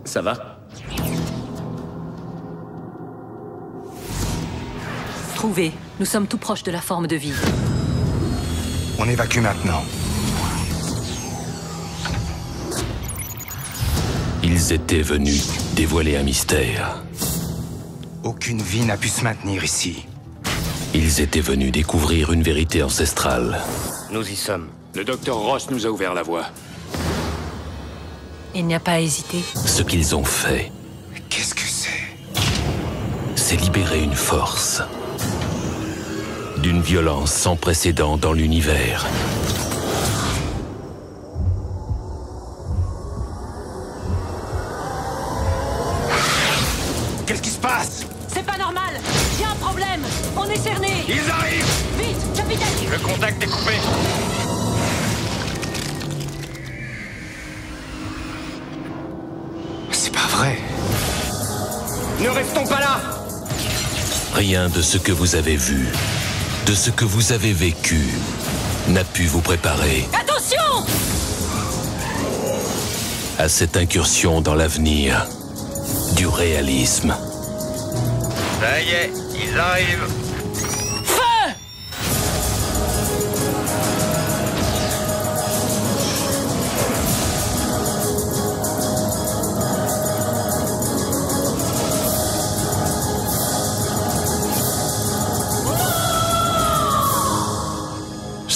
Ça 0.08 0.22
va 0.22 0.58
Trouvé. 5.36 5.74
Nous 6.00 6.06
sommes 6.06 6.28
tout 6.28 6.38
proches 6.38 6.64
de 6.64 6.72
la 6.72 6.80
forme 6.80 7.08
de 7.08 7.18
vie. 7.18 7.34
On 9.00 9.10
évacue 9.10 9.40
maintenant. 9.40 9.84
Ils 14.44 14.72
étaient 14.72 15.02
venus 15.02 15.46
dévoiler 15.76 16.16
un 16.16 16.24
mystère. 16.24 17.04
Aucune 18.24 18.62
vie 18.62 18.86
n'a 18.86 18.96
pu 18.96 19.10
se 19.10 19.26
maintenir 19.26 19.66
ici. 19.66 20.08
Ils 20.94 21.20
étaient 21.20 21.42
venus 21.42 21.74
découvrir 21.74 22.32
une 22.32 22.44
vérité 22.44 22.82
ancestrale. 22.82 23.60
Nous 24.12 24.28
y 24.28 24.38
sommes. 24.38 24.70
Le 24.96 25.04
docteur 25.04 25.36
Ross 25.36 25.70
nous 25.70 25.86
a 25.86 25.90
ouvert 25.90 26.14
la 26.14 26.24
voie. 26.24 26.46
Il 28.60 28.66
n'y 28.66 28.74
a 28.74 28.80
pas 28.80 28.94
à 28.94 29.00
hésiter. 29.00 29.44
Ce 29.54 29.84
qu'ils 29.84 30.16
ont 30.16 30.24
fait, 30.24 30.72
Qu'est-ce 31.30 31.54
que 31.54 31.62
c'est? 31.62 32.42
C'est 33.36 33.56
libérer 33.56 34.02
une 34.02 34.16
force. 34.16 34.82
D'une 36.58 36.82
violence 36.82 37.32
sans 37.32 37.56
précédent 37.56 38.18
dans 38.18 38.34
l'univers. 38.34 39.06
Qu'est-ce 47.28 47.42
qui 47.44 47.52
se 47.52 47.60
passe? 47.60 48.08
C'est 48.28 48.44
pas 48.44 48.58
normal. 48.58 49.00
Il 49.36 49.42
y 49.42 49.46
a 49.46 49.52
un 49.52 49.56
problème. 49.56 50.02
On 50.36 50.46
est 50.46 50.58
cerné. 50.58 50.88
Ils 51.08 51.30
arrivent! 51.30 51.64
Vite, 52.00 52.34
capitaine. 52.36 52.90
Le 52.92 52.98
contact 52.98 53.44
est 53.44 53.48
coupé 53.48 53.74
Ne 62.20 62.30
restons 62.30 62.66
pas 62.66 62.80
là 62.80 63.00
Rien 64.34 64.70
de 64.70 64.82
ce 64.82 64.98
que 64.98 65.12
vous 65.12 65.36
avez 65.36 65.56
vu, 65.56 65.88
de 66.66 66.74
ce 66.74 66.90
que 66.90 67.06
vous 67.06 67.32
avez 67.32 67.54
vécu, 67.54 68.10
n'a 68.88 69.04
pu 69.04 69.26
vous 69.26 69.42
préparer 69.42 70.08
Attention 70.20 70.58
à 73.40 73.48
cette 73.48 73.78
incursion 73.78 74.42
dans 74.42 74.56
l'avenir 74.56 75.28
du 76.16 76.26
réalisme. 76.28 77.16
Ça 78.60 78.82
y 78.82 78.90
est, 78.90 79.12
ils 79.36 79.60
arrivent. 79.60 80.27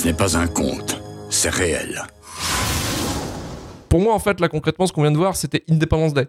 Ce 0.01 0.07
n'est 0.07 0.13
pas 0.13 0.35
un 0.35 0.47
conte, 0.47 0.99
c'est 1.29 1.51
réel. 1.51 2.01
Pour 3.87 3.99
moi, 4.01 4.15
en 4.15 4.19
fait, 4.19 4.39
là, 4.39 4.47
concrètement, 4.47 4.87
ce 4.87 4.93
qu'on 4.93 5.03
vient 5.03 5.11
de 5.11 5.17
voir, 5.17 5.35
c'était 5.35 5.63
Independence 5.69 6.15
Day. 6.15 6.27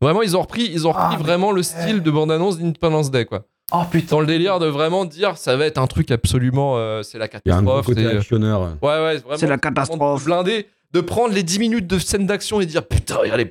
Vraiment, 0.00 0.22
ils 0.22 0.36
ont 0.36 0.40
repris, 0.40 0.68
ils 0.72 0.88
ont 0.88 0.90
repris 0.90 1.04
Ah, 1.06 1.14
mais- 1.16 1.22
vraiment 1.22 1.52
le 1.52 1.62
style 1.62 2.02
de 2.02 2.10
bande-annonce 2.10 2.58
d'Independence 2.58 3.12
Day, 3.12 3.24
quoi. 3.24 3.44
Oh 3.72 3.82
putain. 3.88 4.16
Dans 4.16 4.20
le 4.20 4.26
délire 4.26 4.58
de 4.58 4.66
vraiment 4.66 5.04
dire, 5.04 5.36
ça 5.36 5.56
va 5.56 5.66
être 5.66 5.78
un 5.78 5.86
truc 5.86 6.10
absolument, 6.10 6.78
euh, 6.78 7.04
c'est 7.04 7.16
la 7.18 7.26
Il 7.26 7.30
y 7.46 7.52
a 7.52 7.56
un 7.58 7.60
catastrophe. 7.60 7.86
côté 7.86 8.06
actionneur. 8.08 8.60
Ouais, 8.82 8.88
ouais, 8.88 9.16
vraiment. 9.18 9.36
C'est 9.38 9.46
la 9.46 9.56
catastrophe. 9.58 10.20
de 10.20 10.24
Blindé, 10.24 10.66
de 10.90 11.00
prendre 11.00 11.32
les 11.32 11.44
10 11.44 11.60
minutes 11.60 11.86
de 11.86 12.00
scène 12.00 12.26
d'action 12.26 12.60
et 12.60 12.66
dire 12.66 12.84
putain, 12.84 13.18
regardez. 13.18 13.50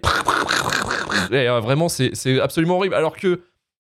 Et, 1.32 1.48
euh, 1.48 1.62
vraiment, 1.62 1.88
c'est 1.88 2.12
c'est 2.14 2.42
absolument 2.42 2.76
horrible. 2.76 2.96
Alors 2.96 3.16
que 3.16 3.40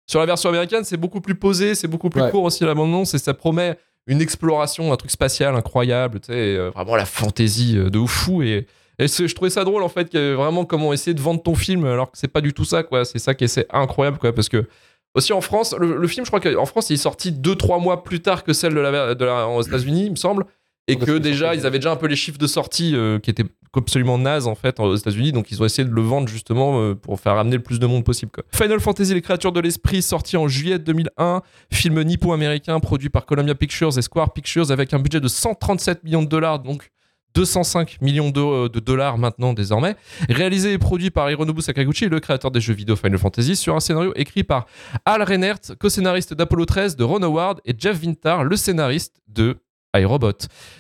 sur 0.07 0.21
la 0.21 0.27
version 0.27 0.51
américaine, 0.51 0.85
c'est 0.85 0.99
beaucoup 0.99 1.23
plus 1.23 1.35
posé, 1.35 1.75
c'est 1.75 1.89
beaucoup 1.89 2.11
plus 2.11 2.21
Ouais. 2.21 2.31
court 2.31 2.43
aussi 2.45 2.63
l'abondance 2.65 3.15
et 3.15 3.19
ça 3.19 3.33
promet 3.33 3.79
une 4.09 4.21
exploration, 4.21 4.93
un 4.93 4.97
truc 4.97 5.11
spatial 5.11 5.55
incroyable, 5.55 6.19
tu 6.21 6.33
sais, 6.33 6.57
euh, 6.57 6.71
vraiment 6.71 6.97
la 6.97 7.05
fantaisie 7.05 7.79
euh, 7.79 7.91
de 7.91 8.05
fou. 8.07 8.43
Et, 8.43 8.67
et 8.99 9.07
je 9.07 9.33
trouvais 9.35 9.51
ça 9.51 9.63
drôle 9.63 9.85
en 9.85 9.89
fait, 9.89 10.17
vraiment 10.17 10.65
comment 10.65 10.93
essayer 10.93 11.15
de 11.15 11.21
vendre 11.21 11.41
ton 11.41 11.55
film 11.55 11.85
alors 11.85 12.11
que 12.11 12.19
c'est 12.19 12.27
pas 12.27 12.41
du 12.41 12.53
tout 12.53 12.65
ça, 12.65 12.83
quoi. 12.83 13.05
C'est 13.05 13.21
ça 13.21 13.35
qui 13.35 13.45
est 13.45 13.67
incroyable, 13.71 14.19
quoi, 14.19 14.33
parce 14.35 14.49
que. 14.49 14.67
Aussi 15.15 15.33
en 15.33 15.41
France, 15.41 15.75
le, 15.77 15.97
le 15.97 16.07
film, 16.07 16.27
je 16.27 16.31
crois 16.31 16.39
qu'en 16.39 16.67
France, 16.67 16.91
il 16.91 16.95
est 16.95 16.97
sorti 16.99 17.33
2-3 17.33 17.83
mois 17.83 18.05
plus 18.05 18.21
tard 18.21 18.45
que 18.45 18.53
celle 18.53 18.75
de 18.75 18.81
la, 18.81 19.15
de 19.15 19.25
la, 19.25 19.49
aux 19.49 19.63
États-Unis, 19.63 20.05
il 20.05 20.11
me 20.11 20.17
semble. 20.17 20.45
Et 20.89 20.97
que 20.97 21.19
déjà, 21.19 21.55
ils 21.55 21.67
avaient 21.67 21.79
déjà 21.79 21.93
un 21.93 21.97
peu 21.97 22.07
les 22.07 22.17
chiffres 22.17 22.39
de 22.39 22.47
sortie 22.47 22.97
euh, 22.97 23.19
qui 23.19 23.31
étaient 23.31 23.45
absolument 23.75 24.19
nazes 24.19 24.47
en 24.47 24.55
fait 24.55 24.81
aux 24.81 24.97
États-Unis. 24.97 25.33
Donc 25.33 25.51
ils 25.51 25.63
ont 25.63 25.65
essayé 25.65 25.87
de 25.87 25.95
le 25.95 26.03
vendre 26.03 26.29
justement 26.29 26.81
euh, 26.81 26.95
pour 26.95 27.21
faire 27.21 27.35
amener 27.35 27.57
le 27.57 27.63
plus 27.63 27.79
de 27.79 27.87
monde 27.87 28.05
possible. 28.05 28.33
Quoi. 28.33 28.45
Final 28.53 28.81
Fantasy 28.81 29.15
Les 29.15 29.23
Créatures 29.23 29.53
de 29.53 29.61
l'Esprit, 29.61 30.03
sorti 30.03 30.37
en 30.37 30.49
juillet 30.49 30.79
2001, 30.79 31.43
film 31.73 32.03
nippo-américain 32.03 32.81
produit 32.81 33.11
par 33.11 33.27
Columbia 33.27 33.55
Pictures 33.55 33.97
et 33.97 34.03
Square 34.03 34.33
Pictures 34.33 34.71
avec 34.71 34.95
un 34.95 34.99
budget 34.99 35.21
de 35.21 35.29
137 35.29 36.03
millions 36.05 36.23
de 36.23 36.29
dollars, 36.29 36.59
donc 36.59 36.91
205 37.35 38.01
millions 38.01 38.31
de, 38.31 38.69
de 38.69 38.81
dollars 38.81 39.19
maintenant 39.19 39.53
désormais. 39.53 39.95
Réalisé 40.29 40.73
et 40.73 40.79
produit 40.79 41.11
par 41.11 41.31
Hironobu 41.31 41.63
Sakaguchi, 41.63 42.09
le 42.09 42.21
créateur 42.21 42.51
des 42.51 42.61
jeux 42.61 42.75
vidéo 42.75 42.97
Final 42.97 43.19
Fantasy, 43.19 43.55
sur 43.55 43.77
un 43.77 43.81
scénario 43.81 44.13
écrit 44.17 44.43
par 44.43 44.67
Al 45.05 45.23
Reinert, 45.23 45.61
co-scénariste 45.79 46.35
d'Apollo 46.35 46.65
13, 46.65 46.97
de 46.97 47.05
Ron 47.05 47.23
Howard, 47.23 47.61
et 47.65 47.75
Jeff 47.79 48.01
Vintar, 48.01 48.45
le 48.45 48.57
scénariste 48.57 49.21
de 49.29 49.59
iRobot, 49.97 50.33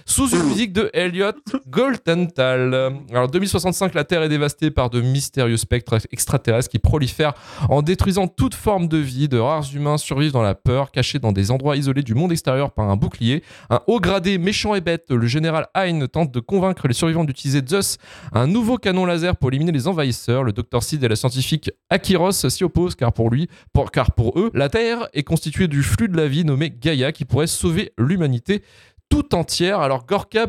sous 0.05 0.29
une 0.29 0.43
musique 0.45 0.73
de 0.73 0.91
Elliot 0.93 1.33
Goldenthal. 1.69 2.93
Alors 3.11 3.29
2065, 3.29 3.95
la 3.95 4.05
Terre 4.05 4.23
est 4.23 4.29
dévastée 4.29 4.71
par 4.71 4.91
de 4.91 5.01
mystérieux 5.01 5.57
spectres 5.57 5.99
extraterrestres 6.13 6.69
qui 6.69 6.79
prolifèrent 6.79 7.33
en 7.71 7.81
détruisant 7.83 8.29
toute 8.29 8.55
forme 8.55 8.87
de 8.87 8.99
vie. 8.99 9.29
De 9.29 9.39
rares 9.39 9.65
humains 9.75 9.97
survivent 9.97 10.33
dans 10.33 10.43
la 10.43 10.55
peur, 10.55 10.91
cachés 10.91 11.19
dans 11.19 11.33
des 11.33 11.51
endroits 11.51 11.77
isolés 11.77 12.03
du 12.03 12.15
monde 12.15 12.33
extérieur 12.33 12.71
par 12.73 12.91
un 12.91 12.97
bouclier. 12.97 13.43
Un 13.71 13.81
haut 13.87 13.99
gradé 14.01 14.37
méchant 14.39 14.75
et 14.75 14.81
bête, 14.81 15.07
le 15.11 15.27
général 15.27 15.69
Hein 15.75 16.07
tente 16.07 16.31
de 16.33 16.41
convaincre 16.41 16.87
les 16.87 16.95
survivants 16.95 17.25
d'utiliser 17.25 17.63
Zeus, 17.67 17.97
un 18.33 18.47
nouveau 18.47 18.77
canon 18.77 19.07
laser 19.07 19.37
pour 19.37 19.49
éliminer 19.51 19.73
les 19.73 19.89
envahisseurs. 19.89 20.45
Le 20.45 20.53
docteur 20.53 20.83
Sid 20.83 21.03
et 21.03 21.09
la 21.09 21.17
scientifique 21.17 21.71
Akiros 21.91 22.33
s'y 22.49 22.65
opposent 22.65 22.95
car 22.95 23.13
pour 23.13 23.31
lui, 23.31 23.49
pour- 23.73 23.91
car 23.91 24.13
pour 24.13 24.39
eux, 24.39 24.51
la 24.55 24.69
Terre 24.69 25.09
est 25.15 25.23
constituée 25.25 25.67
du 25.69 25.83
flux 25.83 26.09
de 26.09 26.17
la 26.17 26.29
vie 26.29 26.45
nommé 26.45 26.71
Gaïa 26.71 27.13
qui 27.13 27.25
pourrait 27.25 27.47
sauver 27.47 27.93
l'humanité 27.99 28.63
tout 29.09 29.35
entière. 29.35 29.81
Alors 29.81 30.07
Gorka, 30.07 30.49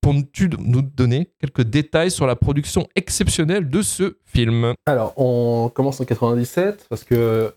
peux-tu 0.00 0.50
nous 0.58 0.82
donner 0.82 1.30
quelques 1.40 1.62
détails 1.62 2.10
sur 2.10 2.26
la 2.26 2.36
production 2.36 2.86
exceptionnelle 2.94 3.68
de 3.68 3.82
ce 3.82 4.16
film 4.24 4.74
Alors, 4.86 5.12
on 5.16 5.70
commence 5.74 6.00
en 6.00 6.04
97 6.04 6.86
parce 6.88 7.04
que 7.04 7.52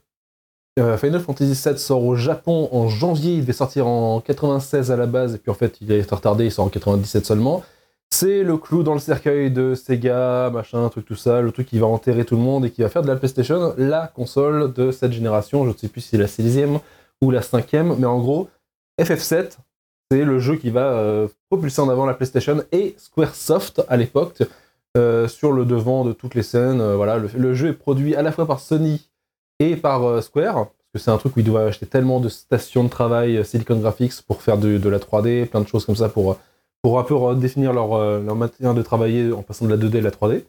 euh, 0.80 0.98
Final 0.98 1.20
Fantasy 1.20 1.70
VII 1.70 1.78
sort 1.78 2.04
au 2.04 2.16
Japon 2.16 2.70
en 2.72 2.88
janvier. 2.88 3.36
Il 3.36 3.42
devait 3.42 3.54
sortir 3.54 3.88
en 3.88 4.22
96 4.22 4.92
à 4.92 4.96
la 4.96 5.06
base, 5.06 5.36
et 5.36 5.38
puis 5.38 5.52
en 5.52 5.56
fait, 5.56 5.78
il 5.82 5.92
a 5.92 5.98
été 5.98 6.16
retardé. 6.16 6.46
Il 6.46 6.52
sort 6.52 6.66
en 6.66 6.70
97 6.70 7.26
seulement. 7.26 7.64
C'est 8.14 8.44
le 8.44 8.58
clou 8.58 8.84
dans 8.84 8.94
le 8.94 9.00
cercueil 9.00 9.52
de 9.52 9.74
Sega, 9.74 10.50
machin, 10.52 10.90
truc 10.90 11.06
tout 11.06 11.16
ça, 11.16 11.42
le 11.42 11.52
truc 11.52 11.68
qui 11.68 11.80
va 11.80 11.88
enterrer 11.88 12.26
tout 12.26 12.36
le 12.36 12.42
monde 12.42 12.66
et 12.66 12.72
qui 12.72 12.82
va 12.82 12.90
faire 12.90 13.02
de 13.04 13.08
la 13.08 13.16
PlayStation 13.16 13.74
la 13.78 14.08
console 14.08 14.74
de 14.74 14.92
cette 14.92 15.14
génération. 15.14 15.64
Je 15.64 15.70
ne 15.70 15.78
sais 15.78 15.88
plus 15.88 16.02
si 16.02 16.10
c'est 16.10 16.18
la 16.18 16.28
sixième 16.28 16.80
ou 17.22 17.32
la 17.32 17.42
cinquième, 17.42 17.96
mais 17.98 18.08
en 18.08 18.20
gros, 18.20 18.50
FF7, 19.00 19.58
c'est 20.12 20.26
le 20.26 20.40
jeu 20.40 20.58
qui 20.58 20.72
va 20.72 20.92
euh, 20.92 21.30
propulser 21.50 21.80
en 21.82 21.88
avant 21.88 22.06
la 22.06 22.14
PlayStation 22.14 22.62
et 22.74 22.96
Squaresoft 22.98 23.82
à 23.88 23.96
l'époque 23.96 24.44
euh, 24.98 25.30
sur 25.30 25.54
le 25.54 25.64
devant 25.64 26.04
de 26.04 26.12
toutes 26.12 26.36
les 26.36 26.44
scènes. 26.44 26.82
euh, 26.82 26.98
voilà, 26.98 27.18
le, 27.18 27.54
jeu 27.54 27.70
est 27.70 27.74
produit 27.74 28.14
à 28.14 28.22
la 28.22 28.34
fois 28.34 28.46
par 28.46 28.60
Sony 28.60 29.10
et 29.60 29.78
par 29.78 30.22
Square, 30.22 30.56
parce 30.66 30.92
que 30.94 31.00
c'est 31.00 31.12
un 31.12 31.18
truc 31.18 31.38
où 31.38 31.40
ils 31.40 31.46
doivent 31.46 31.68
acheter 31.68 31.86
tellement 31.86 32.20
de 32.20 32.28
stations 32.28 32.84
de 32.84 32.90
travail 32.90 33.46
Silicon 33.46 33.78
Graphics 33.78 34.22
pour 34.28 34.42
faire 34.42 34.58
de, 34.58 34.90
la 34.90 35.00
3D, 35.00 35.46
plein 35.46 35.62
de 35.62 35.68
choses 35.68 35.86
comme 35.86 35.96
ça 35.96 36.10
pour, 36.10 36.38
pour 36.82 37.00
un 37.00 37.04
peu 37.04 37.16
redéfinir 37.16 37.72
leur, 37.72 37.98
leur 38.20 38.36
de 38.36 38.82
travailler 38.82 39.32
en 39.32 39.44
passant 39.44 39.66
de 39.66 39.74
la 39.74 39.78
2D 39.78 40.00
à 40.00 40.02
la 40.02 40.12
3D. 40.12 40.44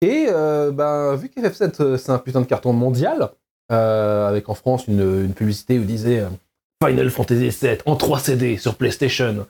Et 0.00 0.26
euh, 0.30 0.70
ben, 0.70 1.16
vu 1.16 1.28
qu'FF7 1.28 1.82
euh, 1.82 1.96
c'est 1.98 2.12
un 2.12 2.18
putain 2.18 2.40
de 2.40 2.46
carton 2.46 2.72
mondial, 2.72 3.28
avec 3.68 4.48
en 4.48 4.54
France 4.54 4.86
une, 4.86 5.24
une 5.24 5.34
publicité 5.34 5.78
où 5.78 5.84
disait 5.84 6.24
Final 6.88 7.10
Fantasy 7.10 7.48
VII 7.48 7.78
en 7.86 7.96
3 7.96 8.18
CD 8.20 8.56
sur 8.56 8.74
PlayStation, 8.76 9.46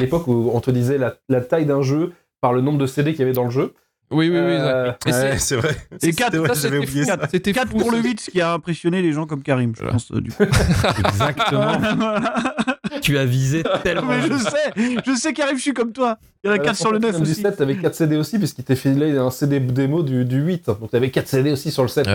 l'époque 0.00 0.26
où 0.28 0.50
on 0.52 0.60
te 0.60 0.70
disait 0.70 0.98
la, 0.98 1.14
la 1.28 1.40
taille 1.40 1.66
d'un 1.66 1.82
jeu 1.82 2.12
par 2.40 2.52
le 2.52 2.60
nombre 2.60 2.78
de 2.78 2.86
CD 2.86 3.12
qu'il 3.12 3.20
y 3.20 3.22
avait 3.24 3.32
dans 3.32 3.44
le 3.44 3.50
jeu. 3.50 3.72
Oui, 4.12 4.28
oui, 4.30 4.36
oui. 4.38 4.38
Euh, 4.38 4.92
c'est- 5.04 5.10
Ouais, 5.10 5.38
c'est 5.38 5.56
vrai. 5.56 5.76
Et 6.00 6.12
4 6.12 6.30
C'est 6.30 6.38
vrai, 6.38 6.48
ça, 6.48 6.54
j'avais 6.54 6.76
c'était 6.76 6.88
oublié 6.90 7.02
fou. 7.02 7.08
ça. 7.10 7.18
C'était 7.28 7.52
4 7.52 7.68
fou, 7.70 7.78
pour 7.78 7.90
le 7.90 7.98
ce- 7.98 8.02
8, 8.04 8.20
ce 8.20 8.30
qui 8.30 8.40
a 8.40 8.52
impressionné 8.52 9.02
les 9.02 9.12
gens 9.12 9.26
comme 9.26 9.42
Karim, 9.42 9.72
je 9.74 9.80
Voilà. 9.80 9.94
pense. 9.94 10.12
euh, 10.12 10.20
du 10.20 10.30
coup. 10.30 10.44
Exactement. 11.04 11.72
tu 13.02 13.18
as 13.18 13.24
visé 13.24 13.64
tellement. 13.82 14.08
Mais 14.12 14.22
je 14.22 14.36
sais, 14.38 15.00
je 15.04 15.14
sais 15.16 15.32
Karim, 15.32 15.56
je 15.56 15.62
suis 15.62 15.74
comme 15.74 15.92
toi. 15.92 16.18
Il 16.44 16.48
y 16.48 16.50
en 16.50 16.54
a 16.54 16.58
4 16.60 16.76
sur 16.76 16.92
le 16.92 17.00
9 17.00 17.16
Du 17.16 17.22
aussi. 17.22 17.42
7, 17.42 17.56
t'avais 17.56 17.76
4 17.76 17.94
CD 17.96 18.16
aussi, 18.16 18.38
puisqu'il 18.38 18.64
t'est 18.64 18.76
filé 18.76 19.16
un 19.18 19.30
CD 19.30 19.58
démo 19.58 20.02
du, 20.04 20.24
du 20.24 20.38
8. 20.40 20.66
Donc 20.66 20.90
t'avais 20.90 21.10
4 21.10 21.26
CD 21.26 21.50
aussi 21.50 21.72
sur 21.72 21.82
le 21.82 21.88
7. 21.88 22.06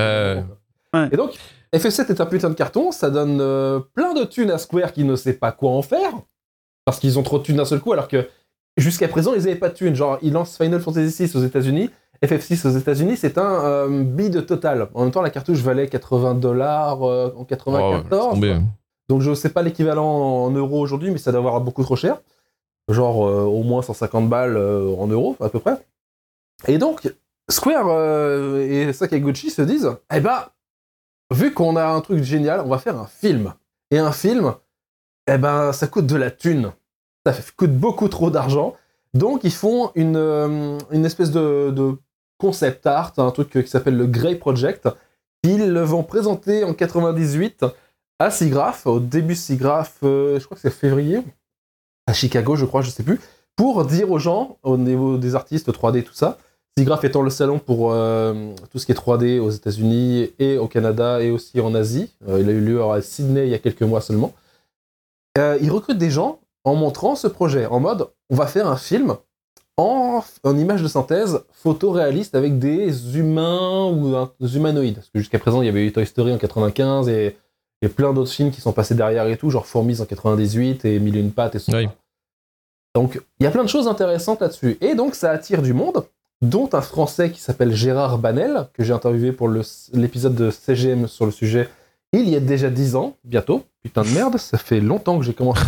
Ouais. 0.94 1.08
Et 1.12 1.18
donc, 1.18 1.34
FF7 1.74 2.10
est 2.10 2.22
un 2.22 2.26
putain 2.26 2.50
de 2.50 2.56
carton, 2.56 2.92
ça 2.92 3.10
donne 3.10 3.40
euh, 3.42 3.80
plein 3.80 4.14
de 4.14 4.24
thunes 4.24 4.52
à 4.52 4.58
Square 4.58 4.94
qui 4.94 5.04
ne 5.04 5.16
sait 5.16 5.34
pas 5.34 5.52
quoi 5.52 5.72
en 5.72 5.82
faire. 5.82 6.14
Parce 6.86 7.00
qu'ils 7.00 7.18
ont 7.20 7.24
trop 7.24 7.38
de 7.38 7.44
thunes 7.44 7.58
d'un 7.58 7.66
seul 7.66 7.80
coup, 7.80 7.94
alors 7.94 8.08
que 8.08 8.28
jusqu'à 8.78 9.08
présent, 9.08 9.34
ils 9.34 9.44
n'avaient 9.44 9.56
pas 9.56 9.70
de 9.70 9.76
thunes. 9.76 9.96
Genre, 9.96 10.18
ils 10.22 10.34
lancent 10.34 10.58
Final 10.58 10.80
Fantasy 10.80 11.26
VI 11.26 11.38
aux 11.38 11.44
États-Unis, 11.44 11.90
FF6 12.24 12.68
aux 12.68 12.78
États-Unis, 12.78 13.18
c'est 13.18 13.38
un 13.38 13.66
euh, 13.66 14.04
bid 14.04 14.46
total. 14.46 14.90
En 14.94 15.04
même 15.04 15.12
temps, 15.12 15.22
la 15.22 15.30
cartouche 15.30 15.60
valait 15.60 15.88
80 15.88 16.36
dollars 16.36 17.02
en 17.02 17.32
Oh, 17.36 17.40
ouais, 17.40 17.46
94. 17.48 18.12
laisse 18.12 18.34
tomber. 18.34 18.60
Donc 19.12 19.20
je 19.20 19.34
sais 19.34 19.50
pas 19.50 19.62
l'équivalent 19.62 20.08
en 20.46 20.52
euros 20.52 20.80
aujourd'hui, 20.80 21.12
mais 21.12 21.18
ça 21.18 21.34
doit 21.34 21.40
avoir 21.40 21.60
beaucoup 21.60 21.84
trop 21.84 21.98
cher. 21.98 22.22
Genre 22.88 23.28
euh, 23.28 23.44
au 23.44 23.62
moins 23.64 23.82
150 23.82 24.30
balles 24.30 24.56
euh, 24.56 24.96
en 24.98 25.06
euros 25.08 25.36
à 25.42 25.50
peu 25.50 25.60
près. 25.60 25.86
Et 26.70 26.78
donc 26.78 27.14
Square 27.50 27.88
euh, 27.90 28.66
et 28.66 28.94
Sakaguchi 28.94 29.50
se 29.50 29.64
disent, 29.64 29.92
eh 30.16 30.22
ben, 30.22 30.46
vu 31.32 31.54
qu'on 31.54 31.76
a 31.76 31.86
un 31.86 32.02
truc 32.02 32.24
génial, 32.24 32.62
on 32.62 32.70
va 32.70 32.78
faire 32.78 33.00
un 33.00 33.08
film. 33.08 33.54
Et 33.90 33.98
un 33.98 34.12
film, 34.12 34.54
eh 35.28 35.38
ben, 35.38 35.74
ça 35.74 35.88
coûte 35.88 36.06
de 36.06 36.16
la 36.16 36.32
thune. 36.32 36.72
Ça 37.26 37.34
coûte 37.56 37.76
beaucoup 37.76 38.08
trop 38.08 38.30
d'argent. 38.30 38.76
Donc 39.14 39.44
ils 39.44 39.52
font 39.52 39.92
une, 39.96 40.16
euh, 40.16 40.78
espèce 41.04 41.32
de, 41.32 41.98
concept 42.38 42.88
art, 42.88 43.14
un 43.18 43.30
truc 43.30 43.52
qui 43.52 43.68
s'appelle 43.68 43.96
le 43.96 44.08
Grey 44.08 44.36
Project. 44.36 44.90
Ils 45.44 45.72
le 45.72 45.82
vont 45.82 46.04
présenter 46.04 46.64
en 46.64 46.74
98 46.74 47.66
à 48.18 48.32
SIGGRAPH, 48.32 48.86
au 48.86 49.00
début 49.00 49.36
SIGGRAPH, 49.36 49.92
euh, 50.04 50.40
je 50.40 50.46
crois 50.46 50.56
que 50.56 50.62
c'est 50.62 50.72
février, 50.72 51.22
à 52.08 52.14
Chicago, 52.14 52.56
je 52.56 52.66
crois, 52.66 52.82
je 52.82 52.90
sais 52.90 53.04
plus, 53.04 53.20
pour 53.56 53.86
dire 53.86 54.12
aux 54.12 54.20
gens, 54.20 54.58
au 54.64 54.78
niveau 54.78 55.18
des 55.18 55.36
artistes 55.36 55.72
3D, 55.72 56.04
tout 56.04 56.14
ça, 56.14 56.38
SIGGRAPH 56.78 57.04
étant 57.06 57.22
le 57.22 57.30
salon 57.30 57.60
pour 57.60 57.92
euh, 57.92 58.54
tout 58.72 58.80
ce 58.80 58.86
qui 58.86 58.92
est 58.92 58.96
3D 58.96 59.40
aux 59.40 59.50
États-Unis 59.50 60.32
et 60.40 60.58
au 60.58 60.68
Canada 60.68 61.22
et 61.22 61.30
aussi 61.30 61.60
en 61.60 61.76
Asie. 61.76 62.12
Euh, 62.30 62.40
il 62.40 62.50
a 62.50 62.54
eu 62.54 62.62
lieu 62.62 62.82
à 62.84 63.02
Sydney 63.02 63.46
il 63.48 63.50
y 63.52 63.54
a 63.54 63.60
quelques 63.60 63.82
mois 63.84 64.02
seulement. 64.02 64.34
Euh, 65.38 65.58
ils 65.62 65.70
recrutent 65.72 65.98
des 65.98 66.10
gens 66.12 66.40
en 66.64 66.76
montrant 66.76 67.16
ce 67.16 67.28
projet, 67.28 67.66
en 67.66 67.80
mode 67.80 68.08
on 68.30 68.36
va 68.36 68.48
faire 68.48 68.68
un 68.68 68.78
film 68.78 69.16
en, 69.78 70.24
en 70.44 70.58
image 70.58 70.82
de 70.84 70.88
synthèse 70.88 71.42
photoréaliste 71.52 72.36
avec 72.36 72.60
des 72.60 73.18
humains 73.18 73.86
ou 73.88 74.16
un- 74.16 74.32
des 74.40 74.56
humanoïdes. 74.56 74.96
Parce 74.96 75.10
que 75.10 75.20
jusqu'à 75.20 75.40
présent, 75.40 75.62
il 75.62 75.66
y 75.66 75.70
avait 75.70 75.86
eu 75.86 75.92
Toy 75.92 76.06
Story 76.06 76.32
en 76.34 76.38
95 76.38 77.10
et, 77.10 77.36
et 77.82 77.90
plein 77.90 78.14
d'autres 78.14 78.32
films 78.32 78.52
qui 78.52 78.62
sont 78.62 78.74
passés 78.74 78.96
derrière 78.96 79.28
et 79.28 79.38
tout, 79.38 79.50
genre 79.50 79.66
Fourmise 79.66 80.02
en 80.02 80.06
98 80.06 80.86
et 80.86 81.00
Mille 81.00 81.18
et 81.18 81.20
une 81.20 81.32
pattes 81.32 81.56
et 81.56 81.60
tout. 81.60 81.72
Oui. 81.74 81.88
Donc, 82.96 83.20
il 83.40 83.44
y 83.44 83.48
a 83.48 83.52
plein 83.52 83.64
de 83.64 83.70
choses 83.70 83.88
intéressantes 83.88 84.42
là-dessus. 84.42 84.78
Et 84.82 84.96
donc, 84.96 85.16
ça 85.16 85.32
attire 85.32 85.62
du 85.62 85.74
monde, 85.74 86.04
dont 86.42 86.70
un 86.74 86.82
Français 86.82 87.32
qui 87.32 87.40
s'appelle 87.40 87.74
Gérard 87.74 88.18
Banel, 88.18 88.68
que 88.74 88.84
j'ai 88.84 88.94
interviewé 88.94 89.32
pour 89.32 89.50
l'épisode 89.50 90.36
de 90.36 90.50
CGM 90.50 91.08
sur 91.08 91.26
le 91.26 91.32
sujet 91.32 91.70
il 92.14 92.30
y 92.30 92.36
a 92.36 92.40
déjà 92.42 92.70
10 92.70 92.96
ans, 92.96 93.16
bientôt, 93.24 93.64
putain 93.82 94.02
de 94.02 94.10
merde, 94.10 94.38
ça 94.38 94.58
fait 94.58 94.82
longtemps 94.82 95.18
que 95.18 95.24
j'ai 95.24 95.34
commencé 95.34 95.64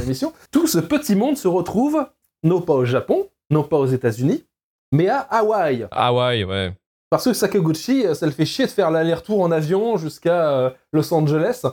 l'émission, 0.00 0.32
tout 0.50 0.66
ce 0.66 0.78
petit 0.78 1.14
monde 1.14 1.36
se 1.36 1.46
retrouve, 1.46 2.04
non 2.42 2.60
pas 2.60 2.74
au 2.74 2.84
Japon, 2.84 3.28
non 3.50 3.62
pas 3.62 3.76
aux 3.76 3.86
États-Unis, 3.86 4.44
mais 4.90 5.08
à 5.08 5.20
Hawaï. 5.20 5.86
Hawaï, 5.92 6.44
ouais. 6.44 6.72
Parce 7.08 7.24
que 7.24 7.32
Sakaguchi, 7.32 8.04
euh, 8.04 8.14
ça 8.14 8.26
le 8.26 8.32
fait 8.32 8.44
chier 8.44 8.66
de 8.66 8.70
faire 8.70 8.90
l'aller-retour 8.90 9.40
en 9.40 9.50
avion 9.50 9.96
jusqu'à 9.96 10.50
euh, 10.50 10.70
Los 10.92 11.12
Angeles. 11.12 11.64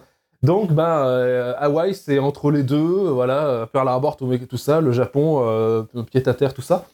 Donc, 0.44 0.72
ben, 0.72 1.06
euh, 1.06 1.54
Hawaï, 1.58 1.96
c'est 1.96 2.20
entre 2.20 2.52
les 2.52 2.64
deux, 2.64 3.10
voilà, 3.10 3.68
Pearl 3.72 3.88
Harbor, 3.88 4.18
tout, 4.18 4.32
tout 4.48 4.58
ça, 4.58 4.82
le 4.82 4.92
Japon, 4.92 5.42
euh, 5.42 5.84
pied 6.12 6.28
à 6.28 6.34
terre, 6.36 6.54
tout 6.54 6.62
ça. 6.62 6.86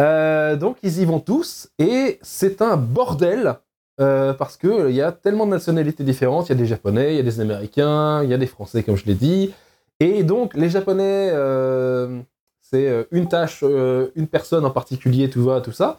Euh, 0.00 0.56
donc, 0.56 0.78
ils 0.82 1.00
y 1.00 1.04
vont 1.04 1.20
tous, 1.20 1.68
et 1.78 2.18
c'est 2.22 2.62
un 2.62 2.76
bordel, 2.76 3.56
euh, 4.00 4.32
parce 4.32 4.56
qu'il 4.56 4.92
y 4.92 5.02
a 5.02 5.12
tellement 5.12 5.44
de 5.44 5.50
nationalités 5.50 6.04
différentes. 6.04 6.48
Il 6.48 6.52
y 6.52 6.54
a 6.54 6.58
des 6.58 6.66
Japonais, 6.66 7.12
il 7.12 7.16
y 7.16 7.20
a 7.20 7.22
des 7.22 7.40
Américains, 7.40 8.22
il 8.22 8.30
y 8.30 8.34
a 8.34 8.38
des 8.38 8.46
Français, 8.46 8.82
comme 8.82 8.96
je 8.96 9.04
l'ai 9.04 9.14
dit. 9.14 9.52
Et 9.98 10.22
donc, 10.22 10.54
les 10.54 10.70
Japonais, 10.70 11.30
euh, 11.32 12.20
c'est 12.62 12.88
euh, 12.88 13.04
une 13.10 13.28
tâche, 13.28 13.62
une 13.62 14.26
personne 14.26 14.64
en 14.64 14.70
particulier, 14.70 15.28
tout 15.28 15.44
va, 15.44 15.60
tout 15.60 15.72
ça. 15.72 15.98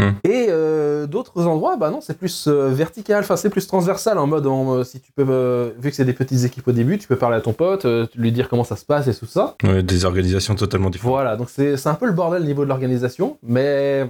Hmm. 0.00 0.12
Et 0.24 0.46
euh, 0.48 1.06
d'autres 1.06 1.46
endroits, 1.46 1.76
bah 1.76 1.90
non, 1.90 2.00
c'est 2.00 2.16
plus 2.16 2.46
euh, 2.48 2.68
vertical, 2.70 3.20
enfin 3.22 3.36
c'est 3.36 3.50
plus 3.50 3.66
transversal 3.66 4.18
en 4.18 4.26
mode, 4.26 4.46
en, 4.46 4.76
euh, 4.76 4.84
si 4.84 5.00
tu 5.00 5.12
peux, 5.12 5.72
vu 5.78 5.90
que 5.90 5.96
c'est 5.96 6.04
des 6.04 6.12
petites 6.14 6.44
équipes 6.44 6.66
au 6.68 6.72
début, 6.72 6.96
tu 6.98 7.06
peux 7.06 7.16
parler 7.16 7.36
à 7.36 7.40
ton 7.40 7.52
pote, 7.52 7.86
lui 8.14 8.32
dire 8.32 8.48
comment 8.48 8.64
ça 8.64 8.76
se 8.76 8.84
passe 8.84 9.06
et 9.08 9.14
tout 9.14 9.26
ça. 9.26 9.56
Ouais, 9.62 9.82
des 9.82 10.04
organisations 10.04 10.54
totalement 10.54 10.90
différentes. 10.90 11.14
Voilà, 11.14 11.36
donc 11.36 11.50
c'est 11.50 11.86
un 11.86 11.94
peu 11.94 12.06
le 12.06 12.12
bordel 12.12 12.42
au 12.42 12.46
niveau 12.46 12.64
de 12.64 12.68
l'organisation, 12.68 13.36
mais, 13.42 14.08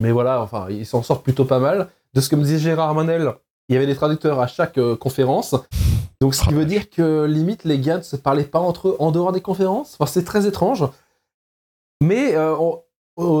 mais 0.00 0.10
voilà, 0.12 0.42
enfin, 0.42 0.66
ils 0.70 0.86
s'en 0.86 1.02
sortent 1.02 1.22
plutôt 1.24 1.44
pas 1.44 1.58
mal. 1.58 1.88
De 2.14 2.20
ce 2.20 2.28
que 2.28 2.36
me 2.36 2.42
disait 2.42 2.58
Gérard 2.58 2.94
Manel, 2.94 3.32
il 3.68 3.74
y 3.74 3.76
avait 3.76 3.86
des 3.86 3.94
traducteurs 3.96 4.40
à 4.40 4.46
chaque 4.46 4.78
conférence. 4.98 5.54
Donc 6.20 6.34
ce 6.34 6.42
qui 6.44 6.54
veut 6.54 6.64
dire 6.64 6.88
que 6.88 7.24
limite 7.26 7.64
les 7.64 7.78
gars 7.78 7.98
ne 7.98 8.02
se 8.02 8.16
parlaient 8.16 8.44
pas 8.44 8.58
entre 8.60 8.88
eux 8.88 8.96
en 9.00 9.10
dehors 9.10 9.32
des 9.32 9.42
conférences. 9.42 9.96
Enfin, 9.98 10.10
c'est 10.10 10.24
très 10.24 10.46
étrange. 10.46 10.84
Mais 12.02 12.34
euh, 12.34 12.54
on- 12.58 12.80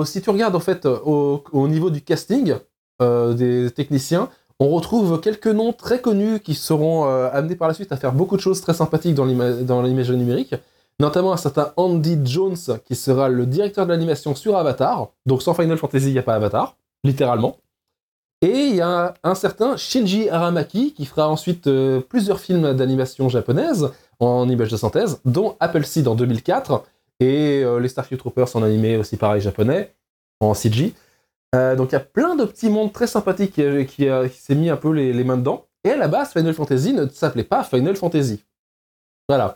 si 0.04 0.20
tu 0.22 0.30
regardes 0.30 0.54
en 0.56 0.60
fait 0.60 0.86
euh, 0.86 0.98
au, 1.04 1.42
au 1.52 1.68
niveau 1.68 1.90
du 1.90 2.00
casting 2.02 2.54
euh, 3.02 3.34
des 3.34 3.70
techniciens, 3.70 4.28
on 4.58 4.68
retrouve 4.70 5.20
quelques 5.20 5.48
noms 5.48 5.72
très 5.72 6.00
connus 6.00 6.40
qui 6.40 6.54
seront 6.54 7.06
euh, 7.06 7.28
amenés 7.32 7.56
par 7.56 7.68
la 7.68 7.74
suite 7.74 7.92
à 7.92 7.96
faire 7.96 8.12
beaucoup 8.12 8.36
de 8.36 8.40
choses 8.40 8.60
très 8.60 8.72
sympathiques 8.74 9.14
dans 9.14 9.26
l'ima- 9.26 9.52
dans 9.52 9.82
l'imagerie 9.82 10.16
numérique 10.16 10.54
notamment 10.98 11.34
un 11.34 11.36
certain 11.36 11.74
Andy 11.76 12.18
Jones 12.24 12.56
qui 12.86 12.94
sera 12.94 13.28
le 13.28 13.44
directeur 13.44 13.84
de 13.84 13.90
l'animation 13.92 14.34
sur 14.34 14.56
Avatar. 14.56 15.08
Donc 15.26 15.42
sans 15.42 15.52
Final 15.52 15.76
Fantasy, 15.76 16.06
il 16.06 16.12
n'y 16.14 16.18
a 16.18 16.22
pas 16.22 16.34
Avatar, 16.34 16.76
littéralement. 17.04 17.58
Et 18.40 18.68
il 18.68 18.76
y 18.76 18.80
a 18.80 19.12
un, 19.22 19.34
certain 19.34 19.76
Shinji 19.76 20.30
Aramaki 20.30 20.94
qui 20.94 21.04
fera 21.04 21.28
ensuite 21.28 21.68
plusieurs 22.08 22.40
films 22.40 22.72
d'animation 22.72 23.28
japonaise 23.28 23.90
en 24.20 24.48
image 24.48 24.70
de 24.70 24.78
synthèse, 24.78 25.20
dont 25.26 25.56
Appleseed 25.60 26.08
en 26.08 26.14
2004 26.14 26.82
et 27.20 27.62
euh, 27.64 27.78
les 27.80 27.88
Starfleet 27.88 28.18
Troopers 28.18 28.54
en 28.56 28.62
animé 28.62 28.96
aussi 28.96 29.16
pareil 29.16 29.40
japonais, 29.40 29.94
en 30.40 30.54
CG. 30.54 30.94
Euh, 31.54 31.76
donc 31.76 31.90
il 31.90 31.94
y 31.94 31.96
a 31.96 32.00
plein 32.00 32.34
de 32.36 32.44
petits 32.44 32.68
mondes 32.68 32.92
très 32.92 33.06
sympathiques 33.06 33.52
qui, 33.52 33.86
qui, 33.86 34.08
euh, 34.08 34.28
qui 34.28 34.38
s'est 34.38 34.54
mis 34.54 34.68
un 34.68 34.76
peu 34.76 34.90
les, 34.92 35.12
les 35.12 35.24
mains 35.24 35.36
dedans. 35.36 35.66
Et 35.84 35.90
à 35.90 35.96
la 35.96 36.08
base, 36.08 36.32
Final 36.32 36.52
Fantasy 36.52 36.92
ne 36.92 37.06
s'appelait 37.08 37.44
pas 37.44 37.62
Final 37.62 37.96
Fantasy. 37.96 38.44
Voilà. 39.28 39.54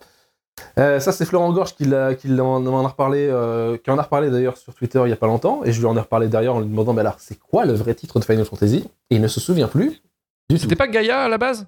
Euh, 0.78 1.00
ça, 1.00 1.10
c'est 1.12 1.24
Florent 1.24 1.52
Gorge 1.52 1.74
qui, 1.74 1.84
en, 1.92 2.66
en 2.66 2.84
a 2.84 2.88
reparlé, 2.88 3.28
euh, 3.30 3.76
qui 3.78 3.90
en 3.90 3.98
a 3.98 4.02
reparlé 4.02 4.30
d'ailleurs 4.30 4.56
sur 4.56 4.74
Twitter 4.74 5.00
il 5.04 5.10
y 5.10 5.12
a 5.12 5.16
pas 5.16 5.26
longtemps, 5.26 5.62
et 5.64 5.72
je 5.72 5.80
lui 5.80 5.86
en 5.86 5.96
ai 5.96 6.00
reparlé 6.00 6.28
derrière 6.28 6.54
en 6.54 6.60
lui 6.60 6.68
demandant, 6.68 6.92
mais 6.92 7.00
alors, 7.00 7.16
c'est 7.18 7.38
quoi 7.38 7.64
le 7.64 7.72
vrai 7.72 7.94
titre 7.94 8.18
de 8.20 8.24
Final 8.24 8.44
Fantasy? 8.44 8.84
Et 9.10 9.16
il 9.16 9.20
ne 9.20 9.28
se 9.28 9.40
souvient 9.40 9.68
plus 9.68 10.02
du 10.48 10.56
tout. 10.56 10.62
C'était 10.62 10.76
pas 10.76 10.86
Gaïa 10.86 11.20
à 11.22 11.28
la 11.28 11.38
base? 11.38 11.66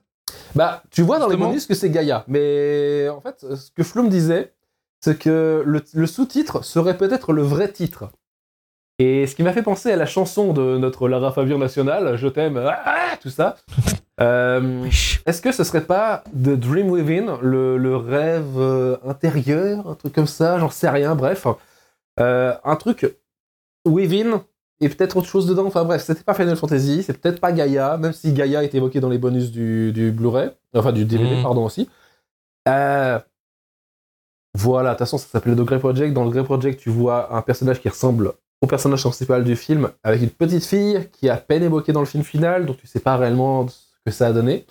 Bah, 0.55 0.83
tu 0.91 1.03
vois 1.03 1.19
dans 1.19 1.29
les 1.29 1.37
bonus 1.37 1.67
que 1.67 1.75
c'est 1.75 1.91
Gaïa, 1.91 2.25
mais 2.29 3.09
en 3.09 3.21
fait, 3.21 3.45
ce 3.57 3.71
que 3.71 3.83
Flum 3.83 4.09
disait, 4.09 4.53
c'est 5.03 5.19
que 5.19 5.63
le, 5.67 5.83
le 5.93 6.07
sous-titre 6.07 6.65
serait 6.65 6.97
peut-être 6.97 7.33
le 7.33 7.43
vrai 7.43 7.71
titre. 7.71 8.05
Et 8.99 9.27
ce 9.27 9.35
qui 9.35 9.43
m'a 9.43 9.53
fait 9.53 9.63
penser 9.63 9.91
à 9.91 9.97
la 9.97 10.07
chanson 10.07 10.53
de 10.53 10.79
notre 10.79 11.09
Lara 11.09 11.33
Fabian 11.33 11.59
nationale, 11.59 12.17
Je 12.17 12.29
t'aime, 12.29 12.57
ah, 12.57 12.81
ah, 12.85 13.17
tout 13.21 13.31
ça. 13.31 13.57
Euh, 14.21 14.85
Est-ce 15.27 15.41
que 15.43 15.51
ce 15.51 15.65
serait 15.65 15.81
pas 15.85 16.23
The 16.33 16.51
Dream 16.51 16.91
Within, 16.91 17.39
le, 17.43 17.77
le 17.79 17.97
rêve 17.97 18.57
euh, 18.59 18.97
intérieur, 19.05 19.89
un 19.89 19.95
truc 19.95 20.13
comme 20.15 20.27
ça, 20.29 20.59
j'en 20.61 20.69
sais 20.71 20.89
rien, 20.91 21.15
bref. 21.17 21.47
Euh, 22.21 22.55
un 22.63 22.77
truc 22.77 23.17
Within 23.89 24.45
et 24.81 24.89
peut-être 24.91 25.17
autre 25.17 25.27
chose 25.27 25.47
dedans, 25.47 25.65
enfin 25.67 25.83
bref, 25.85 26.03
c'était 26.05 26.23
pas 26.23 26.35
Final 26.35 26.57
Fantasy, 26.57 27.03
c'est 27.03 27.19
peut-être 27.19 27.41
pas 27.41 27.53
Gaïa, 27.53 27.97
même 27.97 28.13
si 28.13 28.33
Gaïa 28.33 28.63
est 28.63 28.75
évoqué 28.75 29.01
dans 29.01 29.09
les 29.09 29.19
bonus 29.19 29.51
du, 29.51 29.93
du 29.93 30.13
Blu-ray, 30.13 30.51
enfin 30.75 30.93
du 30.93 31.05
DVD, 31.05 31.37
Mhm. 31.37 31.43
pardon 31.43 31.65
aussi. 31.65 31.89
Euh, 32.69 33.19
voilà, 34.55 34.91
de 34.91 34.95
toute 34.95 34.99
façon, 35.01 35.19
ça 35.19 35.27
s'appelait 35.27 35.55
The 35.55 35.61
Grey 35.61 35.79
Project. 35.79 36.13
Dans 36.13 36.25
le 36.25 36.31
Grey 36.31 36.45
Project, 36.45 36.81
tu 36.81 36.91
vois 36.91 37.35
un 37.35 37.43
personnage 37.43 37.81
qui 37.81 37.89
ressemble 37.89 38.33
au 38.61 38.67
personnage 38.67 39.03
principal 39.03 39.43
du 39.45 39.57
film, 39.57 39.91
avec 40.05 40.23
une 40.23 40.31
petite 40.31 40.65
fille 40.65 41.09
qui 41.13 41.27
est 41.27 41.31
à 41.31 41.37
peine 41.37 41.63
évoquée 41.63 41.93
dans 41.93 42.01
le 42.01 42.07
film 42.07 42.23
final, 42.23 42.65
donc 42.65 42.77
tu 42.77 42.87
sais 42.87 43.01
pas 43.01 43.17
réellement 43.17 43.67
ce 43.69 43.81
que 44.07 44.13
ça 44.13 44.29
a 44.29 44.33
donné. 44.33 44.67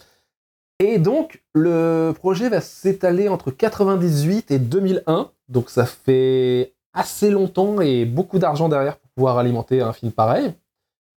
Et 0.80 0.98
donc, 0.98 1.44
le 1.54 2.12
projet 2.17 2.50
va 2.50 2.62
s'étaler 2.62 3.28
entre 3.28 3.52
98 3.52 4.50
et 4.52 4.60
2001, 4.60 5.30
donc 5.50 5.70
ça 5.70 5.86
fait 5.86 6.74
assez 6.94 7.30
longtemps 7.30 7.82
et 7.82 8.06
beaucoup 8.06 8.39
d'argent 8.39 8.70
derrière 8.70 8.98
pour 8.98 9.10
pouvoir 9.12 9.38
alimenter 9.38 9.82
un 9.82 9.94
film 9.94 10.12
pareil. 10.12 10.54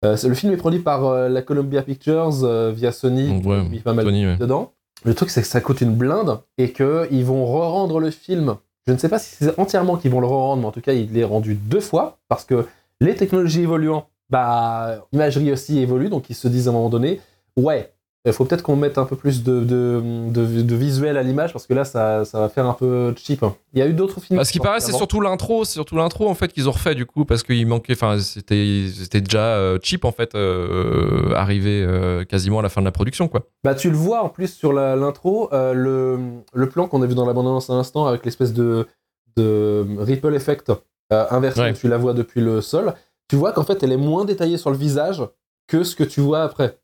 Euh, 0.04 0.18
le 0.22 0.34
film 0.34 0.52
est 0.52 0.58
produit 0.58 0.80
par 0.80 1.06
euh, 1.06 1.30
la 1.30 1.42
Columbia 1.42 1.82
Pictures 1.82 2.44
euh, 2.44 2.72
via 2.72 2.92
Sony, 2.92 3.42
qui 3.42 3.52
a 3.52 3.64
mis 3.64 3.80
pas 3.80 3.94
mal 3.94 4.06
Sony, 4.06 4.26
ouais. 4.26 4.38
dedans. 4.38 4.74
Le 5.06 5.14
truc, 5.14 5.30
c'est 5.30 5.42
que 5.42 5.48
ça 5.48 5.60
coûte 5.60 5.82
une 5.82 5.96
blinde 5.96 6.40
et 6.58 6.72
qu'ils 6.72 7.26
vont 7.26 7.46
re-rendre 7.46 8.00
le 8.00 8.10
film. 8.10 8.56
Je 8.88 8.94
ne 8.94 8.98
sais 8.98 9.10
pas 9.10 9.20
si 9.20 9.36
c'est 9.36 9.60
entièrement 9.60 9.98
qu'ils 9.98 10.12
vont 10.12 10.22
le 10.22 10.28
re-rendre, 10.28 10.62
mais 10.62 10.68
en 10.68 10.72
tout 10.72 10.82
cas, 10.82 10.94
il 10.94 11.18
est 11.18 11.24
rendu 11.24 11.56
deux 11.56 11.82
fois 11.82 12.20
parce 12.30 12.46
que 12.46 12.68
les 13.02 13.16
technologies 13.16 13.62
évoluant, 13.62 14.08
bah, 14.30 15.06
l'imagerie 15.12 15.52
aussi 15.52 15.80
évolue, 15.80 16.10
donc 16.10 16.30
ils 16.30 16.36
se 16.36 16.48
disent 16.48 16.68
à 16.68 16.72
un 16.72 16.74
moment 16.74 16.90
donné, 16.90 17.20
ouais, 17.58 17.94
il 18.26 18.32
faut 18.32 18.46
peut-être 18.46 18.62
qu'on 18.64 18.76
mette 18.78 18.98
un 18.98 19.04
peu 19.06 19.16
plus 19.18 19.44
de, 19.44 19.60
de, 19.60 20.02
de- 20.30 20.62
de 20.62 20.76
visuel 20.76 21.18
à 21.18 21.24
l'image 21.24 21.52
parce 21.52 21.68
que 21.68 21.74
là, 21.74 21.84
ça, 21.84 22.24
ça 22.24 22.40
va 22.40 22.48
faire 22.48 22.66
un 22.66 22.74
peu 22.74 23.14
cheap. 23.18 23.44
Il 23.74 23.80
y 23.80 23.82
a 23.82 23.88
eu 23.88 23.94
d'autres 23.94 24.22
films. 24.22 24.38
Bah, 24.38 24.46
ce 24.46 24.52
qui 24.54 24.60
paraît, 24.60 24.80
c'est 24.80 24.94
surtout 24.94 25.20
l'intro, 25.20 25.66
c'est 25.66 25.74
surtout 25.74 25.98
l'intro 25.98 26.30
en 26.30 26.34
fait 26.34 26.52
qu'ils 26.54 26.70
ont 26.70 26.72
refait 26.72 26.96
du 26.96 27.06
coup 27.06 27.26
parce 27.26 27.44
qu'il 27.44 27.68
manquait, 27.68 27.94
enfin 27.94 28.18
c'était 28.20 28.86
c'était 28.94 29.20
déjà 29.22 29.56
euh, 29.58 29.78
cheap 29.82 30.06
en 30.06 30.12
fait 30.14 30.36
euh, 30.36 31.34
arrivé 31.36 31.84
euh, 31.86 32.24
quasiment 32.24 32.60
à 32.60 32.62
la 32.62 32.70
fin 32.70 32.80
de 32.82 32.86
la 32.86 32.92
production 32.92 33.28
quoi. 33.28 33.42
Bah, 33.64 33.76
tu 33.76 33.90
le 33.90 33.98
vois 33.98 34.24
en 34.24 34.30
plus 34.30 34.54
sur 34.54 34.72
l'intro, 34.74 35.50
euh, 35.54 35.74
le, 35.74 36.20
le 36.54 36.70
plan 36.70 36.88
qu'on 36.88 37.02
a 37.02 37.06
vu 37.06 37.16
dans 37.16 37.26
l'abondance 37.26 37.70
à 37.70 37.74
l'instant 37.74 38.08
avec 38.08 38.24
l'espèce 38.24 38.54
de, 38.54 38.88
de 39.36 39.86
ripple 40.00 40.34
effect 40.34 40.72
euh, 41.12 41.26
inversé, 41.30 41.60
Ouais. 41.62 41.74
tu 41.74 41.88
la 41.88 41.98
vois 41.98 42.14
depuis 42.14 42.42
le 42.42 42.62
sol. 42.62 42.94
Tu 43.28 43.36
vois 43.36 43.52
qu'en 43.52 43.64
fait, 43.64 43.82
elle 43.84 43.92
est 43.92 43.98
moins 43.98 44.26
détaillée 44.26 44.58
sur 44.58 44.70
le 44.70 44.78
visage 44.78 45.22
que 45.68 45.84
ce 45.84 45.96
que 45.96 46.04
tu 46.04 46.22
vois 46.22 46.42
après. 46.44 46.78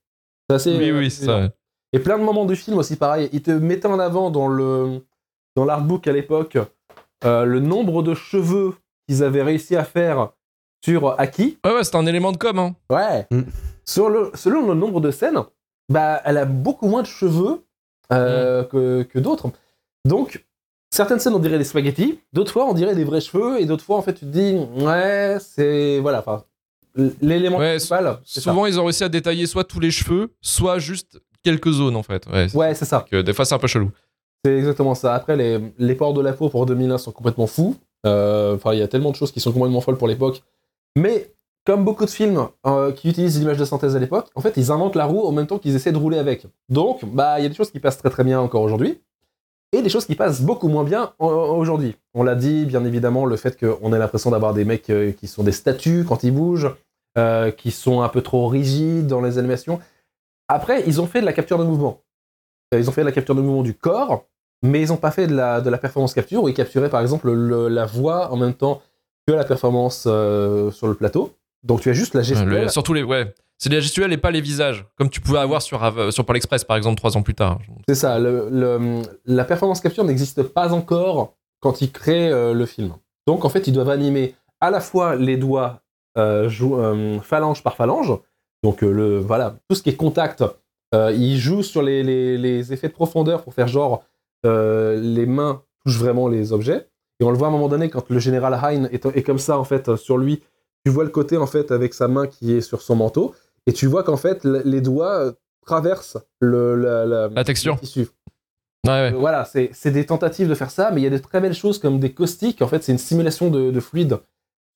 C'est 0.50 0.56
assez. 0.56 0.78
Oui 0.78 0.90
euh, 0.90 1.00
oui 1.00 1.12
c'est 1.12 1.26
ça. 1.26 1.50
Et 1.94 2.00
plein 2.00 2.18
de 2.18 2.24
moments 2.24 2.46
du 2.46 2.56
film 2.56 2.78
aussi, 2.78 2.96
pareil. 2.96 3.30
Il 3.34 3.42
te 3.42 3.52
mettait 3.52 3.88
en 3.88 4.00
avant 4.00 4.30
dans 4.30 4.48
le 4.48 5.02
dans 5.56 5.66
l'artbook 5.66 6.08
à 6.08 6.12
l'époque 6.12 6.58
euh, 7.26 7.46
le 7.46 7.60
nombre 7.60 8.04
de 8.04 8.14
cheveux 8.14 8.76
qu'ils 9.08 9.24
avaient 9.24 9.44
réussi 9.44 9.76
à 9.76 9.84
faire 9.84 10.32
sur 10.84 11.20
Aki. 11.20 11.58
Ouais 11.66 11.74
ouais 11.74 11.84
c'est 11.84 11.96
un 11.96 12.06
élément 12.06 12.32
de 12.32 12.38
com 12.38 12.58
hein. 12.60 12.76
Ouais. 12.90 13.28
Mm. 13.32 13.44
Sur 13.86 14.10
le, 14.10 14.32
selon 14.36 14.68
le 14.68 14.76
nombre 14.76 15.02
de 15.02 15.10
scènes, 15.10 15.40
bah, 15.92 16.22
elle 16.24 16.38
a 16.38 16.46
beaucoup 16.46 16.88
moins 16.88 17.02
de 17.02 17.08
cheveux 17.08 17.64
euh, 18.14 18.64
que, 18.64 19.02
que 19.02 19.18
d'autres. 19.18 19.52
Donc, 20.06 20.46
certaines 20.94 21.20
scènes, 21.20 21.34
on 21.34 21.40
dirait 21.40 21.58
des 21.58 21.64
spaghettis. 21.64 22.20
D'autres 22.32 22.52
fois, 22.52 22.66
on 22.68 22.74
dirait 22.74 22.96
des 22.96 23.04
vrais 23.04 23.20
cheveux. 23.20 23.60
Et 23.60 23.66
d'autres 23.66 23.84
fois, 23.84 23.98
en 23.98 24.04
fait, 24.04 24.14
tu 24.14 24.22
te 24.22 24.26
dis, 24.26 24.58
ouais, 24.78 25.38
c'est. 25.40 26.00
Voilà, 26.00 26.20
enfin. 26.20 26.44
L'élément 27.21 27.58
Ouais, 27.58 27.71
principal. 27.75 28.19
c'est 28.25 28.41
ça. 28.41 28.52
Souvent 28.52 28.65
ils 28.65 28.80
ont 28.80 28.84
réussi 28.86 29.04
à 29.04 29.10
détailler 29.10 29.45
soit 29.45 29.63
tous 29.63 29.80
les 29.80 29.91
cheveux, 29.91 30.32
soit 30.41 30.80
juste 30.80 31.19
quelques 31.43 31.71
zones 31.71 31.95
en 31.95 32.04
fait. 32.04 32.25
Ouais. 32.28 32.49
c'est- 32.49 32.58
Ouais, 32.58 32.73
c'est 32.75 32.86
ça. 32.86 33.06
que 33.10 33.21
des 33.21 33.34
fois 33.34 33.45
c'est 33.45 33.56
un 33.56 33.60
peu 33.60 33.67
chelou. 33.67 33.91
C'est 34.45 34.58
exactement 34.58 34.95
ça. 34.95 35.13
Après, 35.15 35.36
les, 35.36 35.60
les 35.78 35.95
ports 35.95 36.13
de 36.13 36.21
la 36.21 36.32
peau 36.34 36.47
pour 36.49 36.65
2001 36.65 36.97
sont 36.97 37.12
complètement 37.12 37.45
fous. 37.47 37.75
Euh, 38.06 38.56
Enfin, 38.56 38.71
il 38.73 38.80
y 38.80 38.82
a 38.82 38.88
tellement 38.88 39.12
de 39.12 39.15
choses 39.17 39.32
qui 39.34 39.41
sont 39.41 39.52
complètement 39.52 39.82
folles 39.82 39.97
pour 39.97 40.08
l'époque. 40.08 40.43
Mais, 40.95 41.34
comme 41.65 41.84
beaucoup 41.84 42.06
de 42.06 42.10
films 42.10 42.47
euh, 42.65 42.93
qui 42.93 43.10
utilisent 43.10 43.38
l'image 43.38 43.58
de 43.58 43.65
synthèse 43.65 43.97
à 43.97 43.99
l'époque, 43.99 44.28
en 44.36 44.41
fait, 44.41 44.54
ils 44.56 44.71
inventent 44.71 44.95
la 44.95 45.06
roue 45.06 45.25
en 45.28 45.34
même 45.34 45.45
temps 45.45 45.60
qu'ils 45.60 45.75
essaient 45.75 45.91
de 45.91 45.97
rouler 45.97 46.17
avec. 46.17 46.47
Donc, 46.69 47.04
bah, 47.04 47.38
il 47.39 47.43
y 47.43 47.45
a 47.45 47.49
des 47.49 47.56
choses 47.56 47.69
qui 47.69 47.82
passent 47.82 47.97
très 47.97 48.10
très 48.10 48.23
bien 48.23 48.39
encore 48.39 48.62
aujourd'hui. 48.62 49.02
Et 49.72 49.82
des 49.82 49.90
choses 49.90 50.06
qui 50.06 50.16
passent 50.16 50.42
beaucoup 50.42 50.68
moins 50.68 50.84
bien 50.84 51.14
en- 51.20 51.28
aujourd'hui. 51.28 51.96
On 52.16 52.24
l'a 52.24 52.36
dit, 52.36 52.66
bien 52.66 52.84
évidemment, 52.86 53.26
le 53.26 53.36
fait 53.36 53.58
qu'on 53.60 53.94
ait 53.94 54.00
l'impression 54.00 54.32
d'avoir 54.32 54.54
des 54.54 54.66
mecs 54.66 54.90
euh, 54.90 55.12
qui 55.12 55.28
sont 55.28 55.44
des 55.44 55.52
statues 55.52 56.06
quand 56.08 56.24
ils 56.24 56.32
bougent, 56.34 56.72
euh, 57.18 57.52
qui 57.52 57.72
sont 57.72 58.02
un 58.02 58.10
peu 58.10 58.22
trop 58.22 58.48
rigides 58.48 59.08
dans 59.08 59.22
les 59.22 59.38
animations. 59.38 59.80
Après, 60.48 60.84
ils 60.88 61.00
ont 61.00 61.06
fait 61.06 61.22
de 61.22 61.26
la 61.26 61.34
capture 61.34 61.60
de 61.60 61.64
mouvement. 61.64 62.02
Euh, 62.74 62.80
Ils 62.80 62.90
ont 62.90 62.92
fait 62.92 63.02
de 63.02 63.06
la 63.06 63.12
capture 63.12 63.36
de 63.36 63.42
mouvement 63.42 63.62
du 63.62 63.76
corps, 63.76 64.26
mais 64.64 64.82
ils 64.82 64.90
n'ont 64.90 64.98
pas 64.98 65.12
fait 65.12 65.28
de 65.28 65.36
la, 65.36 65.62
de 65.62 65.70
la 65.70 65.78
performance 65.78 66.14
capture, 66.16 66.44
où 66.44 66.50
ils 66.50 66.54
capturaient 66.56 66.90
par 66.90 67.02
exemple 67.02 67.32
le- 67.32 67.68
la 67.68 67.86
voix 67.86 68.32
en 68.32 68.38
même 68.38 68.54
temps 68.56 68.82
que 69.28 69.34
la 69.34 69.44
performance 69.44 70.06
euh, 70.08 70.72
sur 70.72 70.88
le 70.88 70.96
plateau. 70.96 71.32
Donc 71.64 71.82
tu 71.82 71.90
as 71.90 71.94
juste 71.94 72.16
la 72.16 72.22
gestuelle. 72.24 72.50
le- 72.64 72.70
surtout 72.70 72.94
les 72.94 73.04
ouais. 73.04 73.34
C'est 73.60 73.69
les 73.69 73.82
gestuels 73.82 74.13
et 74.13 74.17
pas 74.17 74.32
les 74.32 74.39
visages, 74.39 74.86
comme 74.98 75.10
tu 75.10 75.19
pouvais 75.19 75.38
avoir 75.39 75.62
sur, 75.62 75.84
Av- 75.84 76.12
sur 76.12 76.26
Pôle 76.26 76.38
Express 76.38 76.63
par 76.63 76.78
exemple 76.78 76.98
trois 76.98 77.17
ans 77.17 77.22
plus 77.22 77.36
tard. 77.36 77.60
C'est 77.89 77.95
ça, 77.95 78.17
la 78.19 79.43
performance 79.45 79.82
capture 79.82 80.06
n'existe 80.06 80.41
pas 80.43 80.74
encore 80.74 81.36
quand 81.60 81.82
ils 81.82 81.91
créent 81.91 82.32
euh, 82.32 82.54
le 82.54 82.65
film. 82.65 82.93
Donc 83.28 83.43
en 83.43 83.50
fait, 83.50 83.67
ils 83.67 83.74
doivent 83.74 83.89
animer 83.89 84.34
à 84.62 84.72
la 84.72 84.80
fois 84.80 85.15
les 85.17 85.36
doigts 85.36 85.82
euh, 86.17 86.50
euh, 86.62 87.19
phalange 87.19 87.62
par 87.62 87.76
phalange, 87.76 88.13
donc 88.63 88.82
euh, 88.82 88.91
le, 88.91 89.19
voilà, 89.19 89.56
tout 89.69 89.76
ce 89.76 89.84
qui 89.84 89.89
est 89.89 89.95
contact, 89.95 90.43
euh, 90.95 91.12
ils 91.12 91.38
jouent 91.38 91.62
sur 91.63 91.82
les, 91.82 92.74
effets 92.74 92.88
de 92.88 92.93
profondeur 92.93 93.43
pour 93.43 93.54
faire 93.54 93.67
genre 93.67 94.04
euh, 94.45 95.00
les 95.02 95.26
mains 95.26 95.62
touchent 95.84 95.98
vraiment 96.00 96.30
les 96.30 96.54
objets. 96.54 96.88
Et 97.19 97.26
on 97.26 97.32
le 97.32 97.38
voit 97.38 97.48
à 97.48 97.50
un 97.50 97.54
moment 97.54 97.67
donné 97.67 97.89
quand 97.89 98.10
le 98.10 98.19
général 98.19 98.54
Hein 98.54 98.88
est, 98.91 99.24
comme 99.24 99.38
ça 99.39 99.60
en 99.60 99.65
fait 99.65 99.89
euh, 99.89 99.98
sur 99.98 100.17
lui, 100.17 100.41
tu 100.86 100.91
vois 100.91 101.04
le 101.04 101.10
côté 101.10 101.36
en 101.36 101.45
fait 101.48 101.72
avec 101.72 101.93
sa 101.93 102.08
main 102.08 102.26
qui 102.26 102.54
est 102.54 102.62
sur 102.62 102.82
son 102.82 102.95
manteau, 102.95 103.36
et 103.67 103.74
tu 103.74 103.88
vois 103.88 104.04
qu'en 104.04 104.17
fait 104.17 104.43
les 104.43 104.82
doigts 104.82 105.19
euh, 105.19 105.32
traversent 105.65 106.17
le, 106.39 106.76
la, 106.76 107.06
la- 107.06 107.28
La 107.30 107.43
texture. 107.43 107.76
le 107.76 107.80
tissu. 107.82 108.08
Ouais. 108.88 109.12
Euh, 109.13 109.17
Voilà, 109.17 109.45
c'est 109.45 109.69
c'est 109.74 109.91
des 109.91 110.06
tentatives 110.06 110.48
de 110.50 110.56
faire 110.56 110.72
ça, 110.72 110.91
mais 110.91 111.02
il 111.02 111.04
y 111.04 111.08
a 111.08 111.10
des 111.12 111.22
très 111.22 111.41
belles 111.41 111.54
choses 111.54 111.80
comme 111.80 112.00
des 112.00 112.13
caustiques. 112.13 112.62
En 112.62 112.67
fait, 112.67 112.84
c'est 112.84 112.91
une 112.91 112.98
simulation 112.98 113.50
de, 113.50 113.72
de 113.72 113.80
fluide 113.80 114.17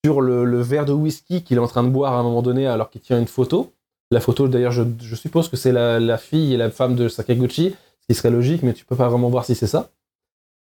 sur 0.05 0.19
le, 0.21 0.43
le 0.43 0.61
verre 0.61 0.85
de 0.85 0.91
whisky 0.93 1.43
qu'il 1.43 1.57
est 1.57 1.61
en 1.61 1.67
train 1.67 1.83
de 1.83 1.89
boire 1.89 2.13
à 2.13 2.17
un 2.19 2.23
moment 2.23 2.41
donné 2.41 2.67
alors 2.67 2.89
qu'il 2.89 2.99
tient 3.01 3.17
une 3.19 3.27
photo. 3.27 3.71
La 4.11 4.19
photo, 4.19 4.47
d'ailleurs, 4.49 4.73
je, 4.73 4.83
je 5.01 5.15
suppose 5.15 5.47
que 5.49 5.55
c'est 5.55 5.71
la, 5.71 5.99
la 5.99 6.17
fille 6.17 6.53
et 6.53 6.57
la 6.57 6.69
femme 6.69 6.95
de 6.95 7.07
Sakaguchi, 7.07 7.73
ce 8.01 8.07
qui 8.07 8.13
serait 8.13 8.29
logique, 8.29 8.61
mais 8.61 8.73
tu 8.73 8.83
peux 8.85 8.97
pas 8.97 9.07
vraiment 9.07 9.29
voir 9.29 9.45
si 9.45 9.55
c'est 9.55 9.65
ça. 9.67 9.89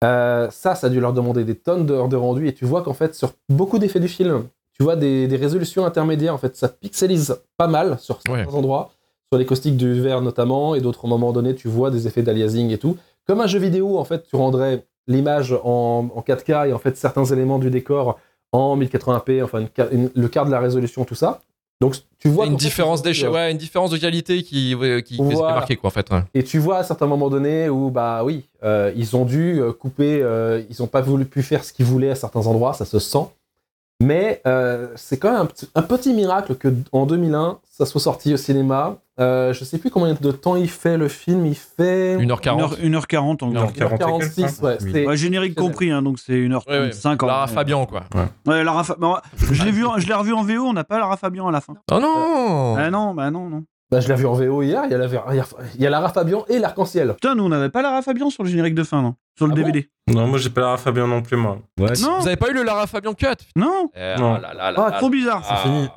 Euh, 0.05 0.51
ça, 0.51 0.75
ça 0.75 0.89
a 0.89 0.91
dû 0.91 1.01
leur 1.01 1.15
demander 1.15 1.45
des 1.45 1.55
tonnes 1.57 1.87
d'heures 1.87 2.09
de 2.09 2.17
rendu, 2.17 2.47
et 2.47 2.53
tu 2.55 2.67
vois 2.67 2.83
qu'en 2.83 2.93
fait, 2.95 3.15
sur 3.15 3.33
beaucoup 3.49 3.79
d'effets 3.79 4.01
du 4.01 4.09
film, 4.09 4.45
tu 4.77 4.83
vois 4.83 4.97
des, 4.97 5.27
des 5.29 5.37
résolutions 5.37 5.85
intermédiaires. 5.87 6.35
En 6.35 6.39
fait, 6.39 6.57
ça 6.57 6.69
pixelise 6.69 7.37
pas 7.57 7.69
mal 7.69 7.99
sur 8.01 8.21
certains 8.21 8.45
Ouais. 8.45 8.55
endroits, 8.55 8.91
sur 9.33 9.39
les 9.39 9.47
caustiques 9.47 9.77
du 9.77 10.01
verre 10.01 10.21
notamment, 10.21 10.75
et 10.75 10.81
d'autres 10.81 11.07
moments 11.07 11.33
donnés, 11.33 11.55
tu 11.55 11.69
vois 11.69 11.91
des 11.91 12.07
effets 12.07 12.23
d'aliasing 12.23 12.71
et 12.71 12.79
tout. 12.79 12.97
Comme 13.27 13.41
un 13.41 13.47
jeu 13.47 13.59
vidéo, 13.59 13.99
en 13.99 14.05
fait, 14.05 14.25
tu 14.27 14.37
rendrais 14.37 14.85
l'image 15.07 15.53
en, 15.65 16.09
en 16.15 16.21
4K 16.23 16.69
et 16.69 16.73
en 16.73 16.79
fait 16.79 16.97
certains 16.97 17.25
éléments 17.27 17.59
du 17.59 17.71
décor 17.71 18.19
en 18.53 18.77
1080p, 18.77 19.43
enfin 19.43 19.61
une 19.61 19.69
ca- 19.75 19.89
une- 19.91 20.11
le 20.15 20.29
quart 20.29 20.47
de 20.47 20.51
la 20.51 20.61
résolution, 20.61 21.05
tout 21.05 21.15
ça. 21.15 21.41
Donc 21.81 21.97
tu 22.19 22.29
vois 22.29 22.47
une 22.47 22.57
différence 22.57 23.01
ils 23.01 23.03
ont- 23.03 23.05
d'échelle, 23.05 23.31
ouais, 23.31 23.51
une 23.51 23.59
différence 23.59 23.91
de 23.91 23.99
qualité 23.99 24.43
qui, 24.43 24.75
qui, 25.05 25.17
Voilà. 25.19 25.55
marquée 25.57 25.77
quoi 25.77 25.89
en 25.89 25.91
fait. 25.91 26.09
ouais. 26.11 26.23
Et 26.33 26.43
tu 26.45 26.59
vois 26.59 26.79
à 26.79 26.85
certains 26.85 27.07
moments 27.07 27.29
donnés 27.29 27.69
où, 27.69 27.91
bah 27.91 28.23
oui, 28.25 28.45
euh, 28.63 28.93
ils 28.97 29.17
ont 29.17 29.25
dû 29.25 29.61
euh, 29.61 29.73
couper, 29.73 30.21
euh, 30.23 30.63
ils 30.71 30.77
n'ont 30.81 30.87
pas 30.87 31.01
voulu 31.03 31.25
pu 31.27 31.43
faire 31.43 31.65
ce 31.65 31.73
qu'ils 31.73 31.85
voulaient 31.85 32.11
à 32.11 32.15
certains 32.15 32.47
endroits, 32.47 32.73
ça 32.75 32.85
se 32.85 32.99
sent. 32.99 33.27
Mais 34.03 34.43
euh, 34.47 34.89
c'est 34.97 35.19
quand 35.19 35.31
même 35.33 35.43
un, 35.43 35.47
petit- 35.47 35.69
un 35.75 35.83
petit 35.83 36.13
miracle 36.13 36.57
que 36.57 36.69
en 36.93 37.07
2001, 37.07 37.59
ça 37.71 37.87
soit 37.87 38.01
sorti 38.01 38.35
au 38.35 38.37
cinéma. 38.37 38.97
Euh, 39.21 39.53
je 39.53 39.63
sais 39.65 39.79
plus 39.79 39.91
combien 39.91 40.15
de 40.21 40.31
temps 40.33 40.57
il 40.57 40.69
fait 40.69 40.97
le 40.97 41.07
film, 41.07 41.47
il 41.47 41.55
fait 41.55 42.17
1h40. 42.19 42.81
1h40 42.81 43.45
en 43.45 43.51
gros. 43.51 43.65
1h40. 43.67 43.99
46, 43.99 44.61
ouais. 44.63 44.77
Oui. 44.83 44.91
c'est- 44.93 45.07
Ouais, 45.07 45.17
générique 45.17 45.55
compris, 45.55 45.93
hein, 45.93 46.03
donc 46.03 46.19
c'est 46.19 46.33
1h35. 46.35 46.69
Ouais, 46.69 46.81
ouais. 46.81 47.23
en 47.23 47.27
Lara. 47.27 47.47
Fabian 47.47 47.87
quoi. 47.87 48.03
Ouais, 48.47 48.65
Lara 48.65 48.83
Fa- 48.83 48.97
bon, 48.99 49.17
je 49.37 49.63
l'ai 49.63 49.71
vu, 49.71 49.87
en- 49.87 49.99
je 49.99 50.09
l'ai 50.09 50.15
revu 50.15 50.33
en 50.33 50.43
VO, 50.43 50.65
on 50.65 50.73
n'a 50.73 50.83
pas 50.83 50.99
Lara 50.99 51.17
Fabian 51.17 51.47
à 51.47 51.53
la 51.53 51.61
fin. 51.61 51.75
Oh 51.93 52.01
non 52.01 52.75
Ah 52.77 52.91
non, 52.91 53.15
bah 53.15 53.31
non, 53.31 53.49
non. 53.49 53.63
Bah, 53.95 54.01
je 54.01 54.09
l'ai 54.09 54.15
vu 54.17 54.27
en 54.27 54.33
VO 54.33 54.63
hier, 54.63 54.83
il 54.87 54.91
y 54.91 54.95
a, 54.95 54.99
la, 54.99 55.07
il 55.77 55.81
y 55.81 55.87
a- 55.87 55.91
Lara 55.91 56.09
Fabian 56.09 56.45
et 56.49 56.59
l'arc-en-ciel. 56.59 57.13
Putain, 57.15 57.37
nous 57.37 57.45
on 57.45 57.49
n'avait 57.49 57.69
pas 57.69 57.81
Lara 57.81 58.03
Fabian 58.03 58.29
sur 58.29 58.43
le 58.43 58.49
générique 58.49 58.75
de 58.75 58.83
fin, 58.83 59.01
non? 59.03 59.15
Sur 59.39 59.47
le 59.47 59.53
Ah 59.53 59.55
bon 59.55 59.61
DVD. 59.63 59.89
Non, 60.13 60.27
moi 60.27 60.39
j'ai 60.39 60.51
pas 60.51 60.63
Lara 60.63 60.79
Fabian 60.79 61.07
non 61.07 61.23
plus, 61.23 61.37
moi. 61.37 61.59
Ouais. 61.79 61.93
Non. 62.03 62.19
Vous 62.19 62.27
avez 62.27 62.37
pas 62.37 62.49
eu 62.51 62.55
le 62.55 62.65
Lara 62.65 62.89
Fabian 62.89 63.15
cut? 63.15 63.27
Non 63.55 63.89
Eh, 63.95 64.15
Non. 64.19 64.35
oh 64.37 64.41
là 64.43 64.53
là 64.53 64.73
là 64.73 64.85
Ah, 64.89 64.91
trop 64.99 65.11
bizarre, 65.11 65.43
c'est 65.45 65.55
Ah. 65.55 65.59
fini. 65.59 65.89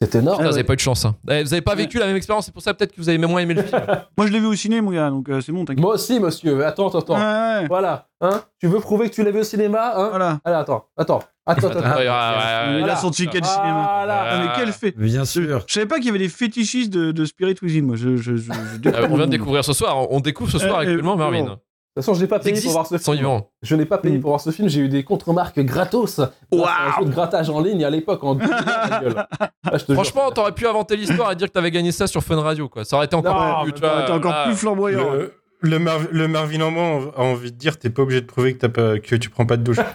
C'est 0.00 0.16
énorme. 0.16 0.38
Putain, 0.38 0.48
vous 0.50 0.54
avez 0.56 0.64
pas 0.64 0.72
eu 0.72 0.76
de 0.76 0.80
chance. 0.80 1.04
hein. 1.04 1.14
Eh, 1.30 1.44
Vous 1.44 1.52
avez 1.54 1.62
pas 1.62 1.76
vécu 1.76 1.96
la 2.00 2.06
même 2.06 2.16
expérience, 2.16 2.46
c'est 2.46 2.52
pour 2.52 2.60
ça 2.62 2.74
peut-être 2.74 2.90
que 2.92 3.00
vous 3.00 3.08
avez 3.08 3.18
moins 3.18 3.40
aimé 3.40 3.54
le 3.54 3.62
film. 3.62 3.80
Moi 4.18 4.26
je 4.26 4.32
l'ai 4.32 4.40
vu 4.40 4.46
au 4.46 4.54
ciné, 4.56 4.80
mon 4.80 4.90
gars, 4.90 5.10
donc 5.10 5.28
euh, 5.28 5.40
c'est 5.40 5.52
bon, 5.52 5.64
t'inquiète. 5.64 5.80
Moi 5.80 5.94
aussi, 5.94 6.18
monsieur. 6.18 6.66
Attends, 6.66 6.88
attends, 6.88 6.98
attends. 6.98 7.14
Ouais, 7.14 7.60
ouais, 7.60 7.66
Voilà. 7.68 8.08
Hein 8.20 8.42
tu 8.58 8.66
veux 8.66 8.80
prouver 8.80 9.08
que 9.10 9.14
tu 9.14 9.22
l'as 9.22 9.30
vu 9.30 9.38
au 9.40 9.44
cinéma 9.44 9.92
hein? 9.94 10.08
Voilà. 10.10 10.40
Allez, 10.44 10.56
attends, 10.56 10.86
attends. 10.96 11.22
Attends, 11.46 11.68
attends. 11.68 11.80
Ouais. 11.96 12.80
Il 12.82 12.88
a 12.88 12.96
son 12.96 13.10
ticket 13.10 13.40
de 13.40 13.46
cinéma. 13.46 13.72
Voilà. 13.98 14.22
Ah, 14.30 14.38
mais 14.44 14.52
quel 14.56 14.72
fait 14.72 14.92
Bien 14.96 15.24
sûr. 15.24 15.64
Je 15.66 15.74
savais 15.74 15.86
pas 15.86 15.96
qu'il 15.96 16.06
y 16.06 16.10
avait 16.10 16.18
des 16.18 16.28
fétichistes 16.28 16.92
de, 16.92 17.10
de 17.12 17.24
Spirit 17.24 17.56
Within, 17.62 17.82
moi. 17.82 17.96
Je, 17.96 18.16
je, 18.16 18.36
je, 18.36 18.36
je 18.36 18.50
Euh, 18.52 18.78
découvre 18.78 19.12
on 19.12 19.16
vient 19.16 19.26
de 19.26 19.30
découvrir 19.32 19.64
ce 19.64 19.72
soir. 19.72 20.10
On 20.12 20.20
découvre 20.20 20.50
ce 20.50 20.58
soir 20.58 20.82
Eh, 20.82 20.86
actuellement 20.86 21.16
Marvin. 21.16 21.40
bon. 21.44 21.58
De 21.94 22.00
toute 22.00 22.06
façon, 22.06 22.14
je 22.14 22.22
n'ai 22.22 22.26
pas 22.26 22.38
payé 22.38 22.58
pour 22.62 22.70
voir 22.72 22.86
ce 22.86 22.96
film. 22.96 23.40
Je 23.60 23.76
n'ai 23.76 23.84
pas 23.84 23.98
payé 23.98 24.16
Mm. 24.16 24.20
pour 24.22 24.30
voir 24.30 24.40
ce 24.40 24.48
film. 24.50 24.66
J'ai 24.68 24.80
eu 24.80 24.88
des 24.88 25.04
contre-marques 25.04 25.60
gratos. 25.60 26.20
à 26.20 26.32
Un 26.52 26.56
Waouh 26.56 26.68
jeu 27.00 27.04
de 27.06 27.10
grattage 27.10 27.50
en 27.50 27.60
ligne 27.60 27.84
à 27.84 27.90
l'époque 27.90 28.24
en 28.24 28.34
2000, 28.34 28.50
la 28.50 29.00
gueule. 29.00 29.26
Ah, 29.40 29.78
je 29.78 29.84
te 29.84 29.92
jure. 29.92 29.94
Franchement, 30.02 30.30
t'aurais 30.30 30.52
pu 30.52 30.66
inventer 30.66 30.96
l'histoire 30.96 31.30
et 31.32 31.36
dire 31.36 31.48
que 31.48 31.52
t'avais 31.52 31.70
gagné 31.70 31.92
ça 31.92 32.06
sur 32.06 32.22
Fun 32.22 32.40
Radio, 32.40 32.68
quoi. 32.68 32.84
Ça 32.84 32.96
aurait 32.96 33.06
été 33.06 33.14
encore 33.16 33.34
Non, 33.34 33.62
plus, 33.62 33.72
mais 33.72 33.74
tu 33.74 33.80
vois, 33.80 34.02
T'es 34.06 34.12
encore 34.12 34.32
ah, 34.34 34.44
plus 34.46 34.56
flamboyant. 34.56 35.12
Le, 35.12 35.34
le, 35.62 35.78
Mar- 35.78 36.08
le 36.10 36.28
Marvin 36.28 36.60
a 36.60 37.20
envie 37.22 37.50
de 37.52 37.56
dire 37.56 37.78
t'es 37.78 37.90
pas 37.90 38.02
obligé 38.02 38.20
de 38.20 38.26
prouver 38.26 38.54
que, 38.54 38.58
t'as 38.58 38.68
pas, 38.68 38.98
que 38.98 39.16
tu 39.16 39.30
prends 39.30 39.46
pas 39.46 39.56
de 39.56 39.62
douche. 39.62 39.78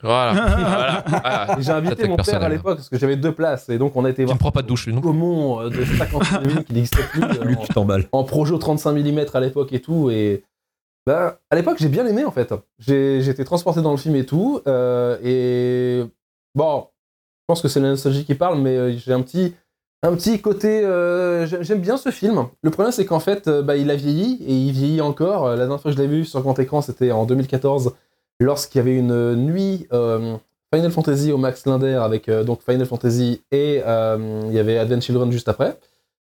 Voilà. 0.00 0.32
voilà. 0.32 1.04
Ah, 1.24 1.56
J'ai 1.58 1.72
invité 1.72 2.06
mon 2.06 2.14
père 2.16 2.40
à 2.40 2.48
l'époque 2.48 2.76
parce 2.76 2.88
que 2.88 2.96
j'avais 2.96 3.16
deux 3.16 3.32
places. 3.32 3.68
Et 3.68 3.78
donc, 3.78 3.96
on 3.96 4.04
a 4.04 4.10
été 4.10 4.22
Tu 4.22 4.26
voir 4.26 4.36
ne 4.36 4.38
prends 4.38 4.52
pas 4.52 4.62
de 4.62 4.68
douche, 4.68 4.86
non 4.86 5.00
Gaumont 5.00 5.60
euh, 5.60 5.70
de 5.70 5.84
50 5.84 6.22
mm 6.44 6.62
qui 6.62 6.72
n'existait 6.72 7.02
plus. 7.02 7.22
euh, 7.24 7.44
Lui, 7.44 7.56
en- 7.56 7.60
tu 7.62 7.74
t'emballes. 7.74 8.04
en 8.12 8.22
projo 8.22 8.58
35 8.58 8.92
mm 8.92 9.24
à 9.34 9.40
l'époque 9.40 9.72
et 9.72 9.80
tout. 9.80 10.08
Et 10.08 10.44
ben, 11.04 11.34
à 11.50 11.56
l'époque, 11.56 11.78
j'ai 11.80 11.88
bien 11.88 12.06
aimé 12.06 12.24
en 12.24 12.30
fait. 12.30 12.54
Été 12.86 13.44
transporté 13.44 13.82
dans 13.82 13.90
le 13.90 13.96
film 13.96 14.14
et 14.14 14.24
tout. 14.24 14.60
euh, 14.68 15.18
et 15.24 16.04
bon, 16.54 16.86
je 17.40 17.44
pense 17.48 17.60
que 17.60 17.66
c'est 17.66 17.80
la 17.80 17.88
nostalgie 17.88 18.24
qui 18.24 18.36
parle, 18.36 18.60
mais 18.60 18.76
euh, 18.76 18.96
j'ai 18.96 19.12
un 19.12 19.22
petit, 19.22 19.56
un 20.02 20.14
petit 20.14 20.40
côté. 20.40 20.84
euh, 20.84 21.46
j'ai- 21.46 21.62
J'aime 21.64 21.80
bien 21.80 21.96
ce 21.96 22.10
film. 22.10 22.46
Le 22.62 22.70
problème, 22.70 22.92
c'est 22.92 23.04
qu'en 23.06 23.20
fait, 23.20 23.48
euh, 23.48 23.62
bah, 23.62 23.76
il 23.76 23.90
a 23.90 23.96
vieilli 23.96 24.42
et 24.46 24.52
il 24.54 24.72
vieillit 24.72 25.00
encore. 25.00 25.48
La 25.48 25.56
dernière 25.56 25.80
fois 25.80 25.90
que 25.90 25.96
je 25.96 26.02
l'ai 26.02 26.08
vu 26.08 26.24
sur 26.24 26.40
grand 26.42 26.58
écran, 26.58 26.82
c'était 26.82 27.10
en 27.12 27.24
2014, 27.26 27.92
lorsqu'il 28.40 28.78
y 28.78 28.82
avait 28.82 28.96
une 28.96 29.34
nuit. 29.36 29.86
euh, 29.92 30.36
Final 30.74 30.90
Fantasy 30.90 31.32
au 31.32 31.38
Max 31.38 31.64
Linder 31.64 31.94
avec 31.94 32.28
euh, 32.28 32.44
donc 32.44 32.60
Final 32.62 32.84
Fantasy 32.84 33.42
et 33.50 33.80
euh, 33.86 34.42
il 34.48 34.52
y 34.52 34.58
avait 34.58 34.76
Advent 34.76 35.00
Children 35.00 35.32
juste 35.32 35.48
après. 35.48 35.78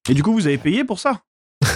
Et 0.09 0.15
du 0.15 0.23
coup, 0.23 0.33
vous 0.33 0.47
avez 0.47 0.57
payé 0.57 0.83
pour 0.83 0.97
ça? 0.97 1.21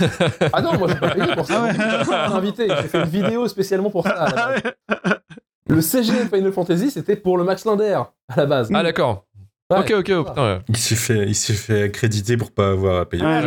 Ah 0.54 0.62
non, 0.64 0.76
moi 0.80 0.88
j'ai 0.88 0.96
pas 0.96 1.12
payé 1.12 1.36
pour 1.36 1.46
ça. 1.46 1.64
Ah 1.80 2.30
ouais. 2.32 2.36
Invité. 2.36 2.68
J'ai 2.68 2.88
fait 2.88 2.98
une 3.04 3.10
vidéo 3.10 3.48
spécialement 3.48 3.92
pour 3.92 4.04
ça. 4.08 4.56
Le 5.70 5.82
CGM 5.82 6.30
Final 6.30 6.52
Fantasy, 6.52 6.90
c'était 6.90 7.16
pour 7.16 7.38
le 7.38 7.44
Max 7.44 7.64
Linder 7.64 8.02
à 8.30 8.36
la 8.38 8.46
base. 8.48 8.70
Ah, 8.74 8.82
d'accord. 8.82 9.27
Ouais. 9.70 9.80
Ok, 9.80 9.92
ok, 9.98 10.12
oh, 10.18 10.24
putain. 10.24 10.44
ouais. 10.56 10.62
Il 10.70 10.78
s'est 10.78 10.96
fait, 10.96 11.26
il 11.28 11.36
s'est 11.36 11.54
fait 11.54 11.84
accréditer 11.84 12.38
pour 12.38 12.52
pas 12.52 12.70
avoir 12.70 13.02
à 13.02 13.06
payer. 13.06 13.24
Ah, 13.26 13.42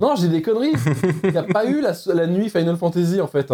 non, 0.00 0.14
j'ai 0.16 0.28
des 0.28 0.42
conneries. 0.42 0.72
Il 1.24 1.30
n'y 1.30 1.38
a 1.38 1.44
pas 1.44 1.64
eu 1.64 1.80
la, 1.80 1.92
la 2.12 2.26
nuit 2.26 2.50
Final 2.50 2.76
Fantasy 2.76 3.20
en 3.22 3.26
fait. 3.26 3.50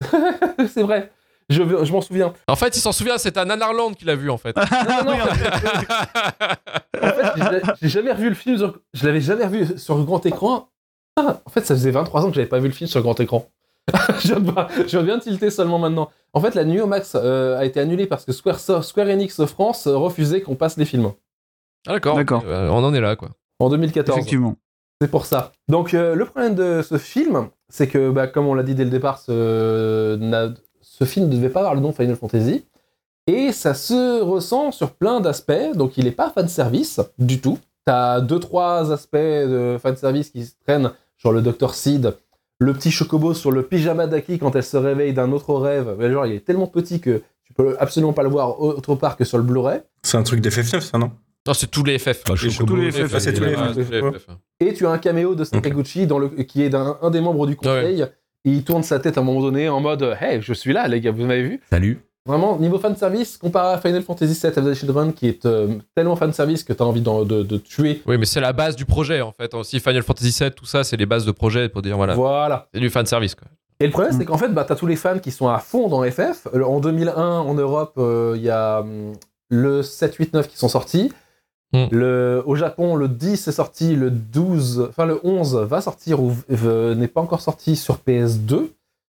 C'est 0.68 0.82
vrai. 0.82 1.12
Je, 1.50 1.62
je 1.62 1.92
m'en 1.92 2.00
souviens. 2.02 2.34
En 2.46 2.56
fait, 2.56 2.76
il 2.76 2.80
s'en 2.80 2.92
souvient, 2.92 3.16
c'est 3.16 3.38
un 3.38 3.46
Nanarland 3.46 3.92
qu'il 3.94 4.10
a 4.10 4.14
vu, 4.16 4.28
en 4.28 4.36
fait. 4.36 4.54
Non, 4.54 4.62
non, 5.04 5.16
non, 5.16 5.24
en 5.24 7.06
fait, 7.08 7.32
j'ai- 7.36 7.72
j'ai 7.82 7.88
jamais 7.88 8.12
revu 8.12 8.28
le 8.28 8.34
film. 8.34 8.58
Sur, 8.58 8.78
je 8.92 9.06
l'avais 9.06 9.20
jamais 9.22 9.44
revu 9.46 9.78
sur 9.78 10.02
grand 10.04 10.24
écran. 10.26 10.68
Ah, 11.16 11.40
en 11.46 11.50
fait, 11.50 11.64
ça 11.64 11.74
faisait 11.74 11.90
23 11.90 12.24
ans 12.24 12.28
que 12.28 12.34
j'avais 12.34 12.46
pas 12.46 12.58
vu 12.58 12.68
le 12.68 12.74
film 12.74 12.88
sur 12.88 13.00
grand 13.00 13.18
écran. 13.18 13.48
je, 14.20 14.34
viens 14.34 14.40
de, 14.40 14.52
je 14.88 14.98
viens 14.98 15.16
de 15.16 15.22
tilter 15.22 15.48
seulement 15.50 15.78
maintenant. 15.78 16.10
En 16.34 16.40
fait, 16.42 16.54
la 16.54 16.64
nuit 16.64 16.80
au 16.82 16.86
max 16.86 17.12
euh, 17.14 17.58
a 17.58 17.64
été 17.64 17.80
annulée 17.80 18.06
parce 18.06 18.26
que 18.26 18.32
Square, 18.32 18.60
Square 18.60 19.06
Enix 19.08 19.42
France 19.46 19.86
euh, 19.86 19.96
refusait 19.96 20.42
qu'on 20.42 20.54
passe 20.54 20.76
les 20.76 20.84
films 20.84 21.12
Ah, 21.86 21.92
d'accord. 21.94 22.16
D'accord. 22.16 22.44
Euh, 22.46 22.68
on 22.68 22.84
en 22.84 22.92
est 22.94 23.00
là, 23.00 23.16
quoi. 23.16 23.30
en 23.58 23.68
2014. 23.68 24.16
Effectivement. 24.18 24.56
C'est 25.00 25.10
pour 25.10 25.26
ça. 25.26 25.52
Donc, 25.68 25.94
euh, 25.94 26.14
le 26.14 26.24
problème 26.24 26.54
de 26.54 26.82
ce 26.82 26.98
film, 26.98 27.48
c'est 27.68 27.86
que, 27.86 28.10
bah, 28.10 28.26
comme 28.26 28.46
on 28.46 28.54
l'a 28.54 28.62
dit 28.64 28.74
dès 28.74 28.84
le 28.84 28.90
départ, 28.90 29.18
ce, 29.18 30.18
ce 30.82 31.04
film 31.04 31.28
ne 31.28 31.32
devait 31.36 31.50
pas 31.50 31.60
avoir 31.60 31.74
le 31.74 31.80
nom 31.80 31.92
Final 31.92 32.16
Fantasy. 32.16 32.64
Et 33.28 33.52
ça 33.52 33.74
se 33.74 34.20
ressent 34.22 34.72
sur 34.72 34.90
plein 34.92 35.20
d'aspects. 35.20 35.52
Donc, 35.74 35.98
il 35.98 36.04
n'est 36.04 36.10
pas 36.12 36.30
fanservice 36.30 37.00
du 37.18 37.40
tout. 37.40 37.58
T'as 37.84 38.20
deux, 38.20 38.40
trois 38.40 38.92
aspects 38.92 39.16
de 39.16 39.78
fanservice 39.80 40.30
qui 40.30 40.44
se 40.44 40.52
traînent, 40.66 40.90
genre 41.16 41.32
le 41.32 41.40
Dr. 41.42 41.74
Seed, 41.74 42.16
le 42.58 42.72
petit 42.74 42.90
chocobo 42.90 43.34
sur 43.34 43.50
le 43.50 43.62
pyjama 43.62 44.06
d'Aki 44.06 44.38
quand 44.38 44.56
elle 44.56 44.64
se 44.64 44.76
réveille 44.76 45.12
d'un 45.14 45.30
autre 45.32 45.54
rêve. 45.54 45.94
Mais 45.98 46.10
genre, 46.10 46.26
il 46.26 46.34
est 46.34 46.44
tellement 46.44 46.66
petit 46.66 47.00
que 47.00 47.22
tu 47.44 47.52
peux 47.54 47.76
absolument 47.78 48.12
pas 48.12 48.22
le 48.24 48.28
voir 48.30 48.60
autre 48.60 48.94
part 48.94 49.16
que 49.16 49.24
sur 49.24 49.38
le 49.38 49.44
Blu-ray. 49.44 49.80
C'est 50.02 50.16
un 50.18 50.22
truc 50.22 50.40
d'FF9, 50.40 50.80
ça, 50.80 50.98
non? 50.98 51.12
Non, 51.48 51.54
c'est 51.54 51.66
tous 51.70 51.82
les 51.82 51.98
FF. 51.98 52.24
Bah, 52.28 52.34
je 52.36 52.46
Les 52.46 52.52
trouve 52.54 52.66
tous 52.66 52.74
que- 52.76 52.80
les 52.80 52.92
FF, 52.92 53.10
Ah, 53.14 53.20
c'est 53.20 53.32
tous 53.32 53.42
les 53.42 53.56
Ouais, 53.56 53.72
FF. 53.72 53.88
FF. 53.88 54.26
Et 54.60 54.74
tu 54.74 54.86
as 54.86 54.90
un 54.90 54.98
caméo 54.98 55.34
de 55.34 55.44
Sakaguchi 55.44 56.06
dans 56.06 56.18
le, 56.18 56.28
qui 56.28 56.62
est 56.62 56.74
un 56.74 57.10
des 57.10 57.20
membres 57.22 57.46
du 57.46 57.56
conseil. 57.56 58.02
Et 58.44 58.50
il 58.50 58.62
tourne 58.64 58.82
sa 58.82 58.98
tête 59.00 59.16
à 59.18 59.22
un 59.22 59.24
moment 59.24 59.40
donné 59.40 59.68
en 59.68 59.80
mode 59.80 60.16
Hey, 60.20 60.40
je 60.42 60.52
suis 60.52 60.72
là, 60.72 60.86
les 60.88 61.00
gars, 61.00 61.10
vous 61.10 61.24
m'avez 61.24 61.42
vu? 61.42 61.60
Salut. 61.70 62.00
Vraiment, 62.26 62.58
niveau 62.58 62.78
fanservice, 62.78 63.38
comparé 63.38 63.72
à 63.74 63.78
Final 63.78 64.02
Fantasy 64.02 64.38
VII 64.38 64.52
of 64.58 64.64
the 64.66 64.74
Children, 64.74 65.12
qui 65.14 65.28
est 65.28 65.46
euh, 65.46 65.68
tellement 65.94 66.14
fanservice 66.16 66.62
que 66.62 66.74
tu 66.74 66.82
as 66.82 66.86
envie 66.86 67.00
de, 67.00 67.42
de 67.42 67.56
tuer. 67.56 68.02
Oui, 68.06 68.18
mais 68.18 68.26
c'est 68.26 68.40
la 68.42 68.52
base 68.52 68.76
du 68.76 68.84
projet, 68.84 69.22
en 69.22 69.32
fait. 69.32 69.54
Aussi, 69.54 69.80
Final 69.80 70.02
Fantasy 70.02 70.36
VII, 70.38 70.50
tout 70.50 70.66
ça, 70.66 70.84
c'est 70.84 70.98
les 70.98 71.06
bases 71.06 71.24
de 71.24 71.32
projet 71.32 71.70
pour 71.70 71.80
dire, 71.80 71.96
voilà. 71.96 72.14
Voilà. 72.14 72.68
C'est 72.74 72.80
du 72.80 72.90
fanservice, 72.90 73.34
quoi. 73.34 73.48
Et 73.80 73.86
le 73.86 73.92
problème, 73.92 74.14
Mm. 74.14 74.18
c'est 74.18 74.24
qu'en 74.26 74.36
fait, 74.36 74.48
bah, 74.48 74.64
tu 74.66 74.72
as 74.74 74.76
tous 74.76 74.86
les 74.86 74.96
fans 74.96 75.18
qui 75.18 75.30
sont 75.30 75.48
à 75.48 75.58
fond 75.58 75.88
dans 75.88 76.02
FF. 76.04 76.46
Euh, 76.54 76.62
En 76.64 76.80
2001, 76.80 77.38
en 77.40 77.54
Europe, 77.54 77.94
euh, 77.96 78.34
il 78.36 78.42
y 78.42 78.50
a 78.50 78.80
hum, 78.80 79.14
le 79.48 79.82
7, 79.82 80.14
8, 80.16 80.34
9 80.34 80.48
qui 80.48 80.58
sont 80.58 80.68
sortis. 80.68 81.10
Mm. 81.72 81.84
Le, 81.90 82.42
au 82.46 82.54
Japon, 82.56 82.96
le 82.96 83.08
10 83.08 83.48
est 83.48 83.52
sorti, 83.52 83.94
le 83.94 84.10
12, 84.10 84.86
enfin 84.88 85.04
le 85.04 85.20
11 85.22 85.54
va 85.56 85.80
sortir 85.82 86.22
ou 86.22 86.32
v- 86.48 86.94
n'est 86.96 87.08
pas 87.08 87.20
encore 87.20 87.40
sorti 87.42 87.76
sur 87.76 87.98
PS2. 88.06 88.68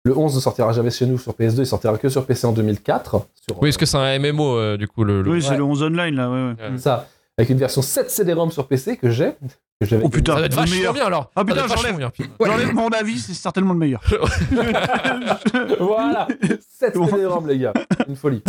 Le 0.04 0.16
11 0.16 0.34
ne 0.36 0.40
sortira 0.40 0.72
jamais 0.72 0.90
chez 0.90 1.04
nous 1.06 1.18
sur 1.18 1.32
PS2, 1.34 1.58
il 1.60 1.66
sortira 1.66 1.98
que 1.98 2.08
sur 2.08 2.24
PC 2.24 2.46
en 2.46 2.52
2004. 2.52 3.26
Sur, 3.46 3.60
Oui, 3.62 3.68
est-ce 3.68 3.76
que 3.78 3.84
c'est 3.84 3.98
un 3.98 4.18
MMO 4.18 4.56
euh, 4.56 4.76
du 4.78 4.88
coup 4.88 5.04
le, 5.04 5.20
le- 5.22 5.30
Oui, 5.30 5.42
c'est 5.42 5.50
Ouais. 5.50 5.56
le 5.58 5.64
11 5.64 5.82
online 5.82 6.14
là, 6.14 6.30
ouais, 6.30 6.36
ouais. 6.64 6.70
Ouais. 6.72 6.78
ça, 6.78 7.06
avec 7.36 7.50
une 7.50 7.58
version 7.58 7.82
7 7.82 8.10
CD-ROM 8.10 8.50
sur 8.50 8.66
PC 8.66 8.96
que 8.96 9.10
j'ai. 9.10 9.32
Que 9.80 9.86
j'avais- 9.86 10.02
Oh 10.04 10.08
putain, 10.08 10.34
Ça 10.34 10.40
va 10.40 10.46
être 10.46 10.52
le 10.52 10.60
vachement 10.60 10.76
meilleur. 10.76 10.92
bien 10.94 11.06
alors. 11.06 11.30
Ah, 11.36 11.44
putain, 11.44 11.66
j'enlève. 11.68 12.10
J'enlève 12.44 12.74
mon 12.74 12.88
avis, 12.88 13.18
c'est 13.18 13.32
certainement 13.34 13.74
le 13.74 13.78
meilleur. 13.78 14.02
Voilà 15.80 16.26
7 16.78 16.94
CD-ROM, 16.94 17.46
les 17.48 17.58
gars. 17.58 17.72
Une 18.08 18.16
folie. 18.16 18.42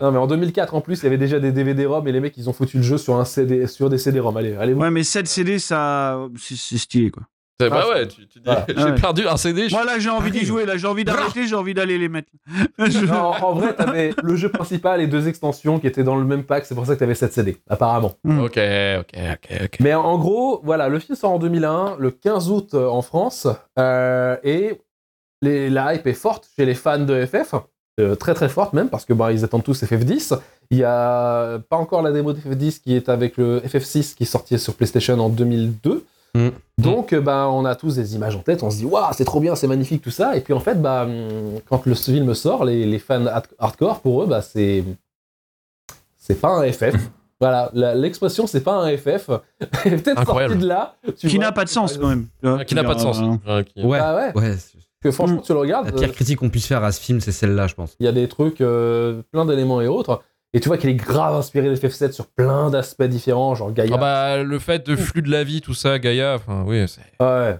Non, 0.00 0.10
mais 0.12 0.18
en 0.18 0.26
2004, 0.26 0.74
en 0.74 0.80
plus, 0.80 1.00
il 1.00 1.04
y 1.04 1.06
avait 1.06 1.18
déjà 1.18 1.38
des 1.38 1.52
DVD-ROM 1.52 2.06
et 2.08 2.12
les 2.12 2.20
mecs, 2.20 2.36
ils 2.36 2.48
ont 2.48 2.52
foutu 2.52 2.78
le 2.78 2.82
jeu 2.82 2.98
sur, 2.98 3.14
un 3.16 3.24
CD, 3.24 3.66
sur 3.66 3.90
des 3.90 3.98
CD-ROM. 3.98 4.36
Allez, 4.36 4.54
allez, 4.56 4.74
Ouais, 4.74 4.90
mais 4.90 5.04
7 5.04 5.26
CD, 5.28 5.58
ça, 5.58 6.18
c'est 6.38 6.56
c'est 6.56 6.78
stylé 6.78 7.10
quoi. 7.10 7.22
Bah 7.70 7.82
Ah, 7.84 7.88
ouais, 7.90 8.08
tu, 8.08 8.26
tu 8.28 8.38
dis, 8.38 8.44
Voilà. 8.44 8.64
j'ai 8.76 8.84
Ouais. 8.84 8.94
perdu 8.94 9.26
un 9.26 9.36
CD. 9.36 9.68
je- 9.68 9.74
Moi 9.74 9.84
là, 9.84 9.98
j'ai 9.98 10.10
envie 10.10 10.30
d'y 10.30 10.44
jouer, 10.44 10.64
là, 10.66 10.76
j'ai 10.76 10.86
envie 10.86 11.04
d'arrêter, 11.04 11.46
j'ai 11.46 11.54
envie 11.54 11.74
d'aller 11.74 11.98
les 11.98 12.08
mettre. 12.08 12.28
Je- 12.78 13.06
Non, 13.06 13.32
en 13.42 13.52
vrai, 13.54 13.74
t'avais 13.74 14.14
le 14.22 14.36
jeu 14.36 14.48
principal 14.48 15.00
et 15.00 15.06
deux 15.06 15.28
extensions 15.28 15.78
qui 15.78 15.86
étaient 15.86 16.04
dans 16.04 16.16
le 16.16 16.24
même 16.24 16.44
pack, 16.44 16.64
c'est 16.66 16.74
pour 16.74 16.86
ça 16.86 16.94
que 16.94 17.00
t'avais 17.00 17.14
7 17.14 17.32
CD, 17.32 17.56
apparemment. 17.68 18.14
Ok, 18.24 18.58
ok, 18.58 19.14
ok, 19.14 19.60
ok. 19.64 19.76
Mais 19.80 19.94
en 19.94 20.18
gros, 20.18 20.60
voilà, 20.64 20.88
le 20.88 20.98
film 20.98 21.16
sort 21.16 21.32
en 21.32 21.38
2001, 21.38 21.96
le 21.98 22.10
15 22.10 22.50
août 22.50 22.70
euh, 22.74 22.86
en 22.88 23.02
France, 23.02 23.46
euh, 23.78 24.36
et 24.44 24.80
les- 25.42 25.70
la 25.70 25.94
hype 25.94 26.06
est 26.06 26.12
forte 26.14 26.48
chez 26.56 26.64
les 26.64 26.74
fans 26.74 26.98
de 27.00 27.24
FF, 27.26 27.54
euh, 28.00 28.14
très 28.14 28.32
très 28.34 28.48
forte 28.48 28.72
même, 28.72 28.88
parce 28.88 29.04
que 29.04 29.12
bah, 29.12 29.32
ils 29.32 29.44
attendent 29.44 29.64
tous 29.64 29.82
FF10. 29.82 30.34
Il 30.70 30.78
y 30.78 30.84
a 30.84 31.58
pas 31.68 31.76
encore 31.76 32.00
la 32.02 32.12
démo 32.12 32.32
de 32.32 32.38
FF10 32.40 32.80
qui 32.80 32.94
est 32.96 33.08
avec 33.10 33.36
le 33.36 33.60
FF6 33.60 34.14
qui 34.14 34.24
sorti 34.24 34.58
sur 34.58 34.74
PlayStation 34.74 35.18
en 35.20 35.28
2002. 35.28 36.04
Mm. 36.34 36.48
Donc, 36.78 37.12
euh, 37.12 37.20
bah, 37.20 37.48
on 37.50 37.64
a 37.66 37.74
tous 37.74 37.96
des 37.96 38.14
images 38.14 38.34
en 38.36 38.40
tête, 38.40 38.62
on 38.62 38.70
se 38.70 38.78
dit, 38.78 38.84
waouh, 38.86 39.12
c'est 39.12 39.24
trop 39.26 39.38
bien, 39.40 39.54
c'est 39.54 39.66
magnifique, 39.66 40.02
tout 40.02 40.10
ça. 40.10 40.34
Et 40.36 40.40
puis, 40.40 40.54
en 40.54 40.60
fait, 40.60 40.80
bah, 40.80 41.04
hum, 41.04 41.60
quand 41.68 41.84
le 41.86 41.94
film 41.94 42.32
sort, 42.34 42.64
les, 42.64 42.86
les 42.86 42.98
fans 42.98 43.26
hard- 43.26 43.46
hardcore, 43.58 44.00
pour 44.00 44.22
eux, 44.22 44.26
bah, 44.26 44.40
c'est. 44.42 44.82
C'est 46.18 46.40
pas 46.40 46.50
un 46.50 46.70
FF. 46.72 46.94
voilà, 47.40 47.70
l'expression, 47.94 48.46
c'est 48.46 48.62
pas 48.62 48.74
un 48.76 48.96
FF. 48.96 49.26
Peut-être 49.84 50.24
sorti 50.24 50.56
de 50.56 50.66
là. 50.66 50.94
tu 51.18 51.28
Qui 51.28 51.38
n'a 51.38 51.52
pas 51.52 51.64
de 51.64 51.68
sens 51.68 51.98
quand 51.98 52.08
même. 52.08 52.26
vois, 52.42 52.64
Qui 52.64 52.74
n'a 52.74 52.84
pas 52.84 52.94
de 52.94 53.00
sens. 53.00 53.18
euh, 53.20 53.56
Ouais, 53.56 53.64
qui- 53.64 53.82
Ouais, 53.84 53.98
Ah 54.00 54.14
ouais. 54.14 54.32
ouais. 54.40 54.56
c'est- 54.56 54.78
Que 55.02 55.10
franchement, 55.10 55.38
Mm. 55.38 55.42
tu 55.42 55.52
le 55.52 55.58
regardes, 55.58 55.86
La 55.86 55.92
pire 55.92 56.08
euh, 56.08 56.12
critique 56.12 56.38
qu'on 56.38 56.48
puisse 56.48 56.66
faire 56.66 56.84
à 56.84 56.92
ce 56.92 57.00
film, 57.00 57.20
c'est 57.20 57.32
celle-là, 57.32 57.66
je 57.66 57.74
pense. 57.74 57.96
il 57.98 58.06
y 58.06 58.08
a 58.08 58.12
des 58.12 58.28
trucs, 58.28 58.60
euh, 58.60 59.20
plein 59.32 59.44
d'éléments 59.44 59.80
et 59.80 59.88
autres. 59.88 60.22
Et 60.54 60.60
tu 60.60 60.68
vois 60.68 60.76
qu'il 60.76 60.90
est 60.90 60.94
grave 60.94 61.34
inspiré 61.34 61.68
de 61.70 61.74
FF7 61.76 62.12
sur 62.12 62.26
plein 62.26 62.68
d'aspects 62.70 63.02
différents, 63.04 63.54
genre 63.54 63.72
Gaïa. 63.72 63.94
Ah 63.94 63.98
bah, 63.98 64.42
le 64.42 64.58
fait 64.58 64.86
de 64.86 64.94
flux 64.96 65.22
de 65.22 65.30
la 65.30 65.44
vie, 65.44 65.60
tout 65.62 65.72
ça, 65.74 65.98
Gaïa, 65.98 66.34
enfin, 66.34 66.62
oui. 66.66 66.80
Ouais. 67.20 67.56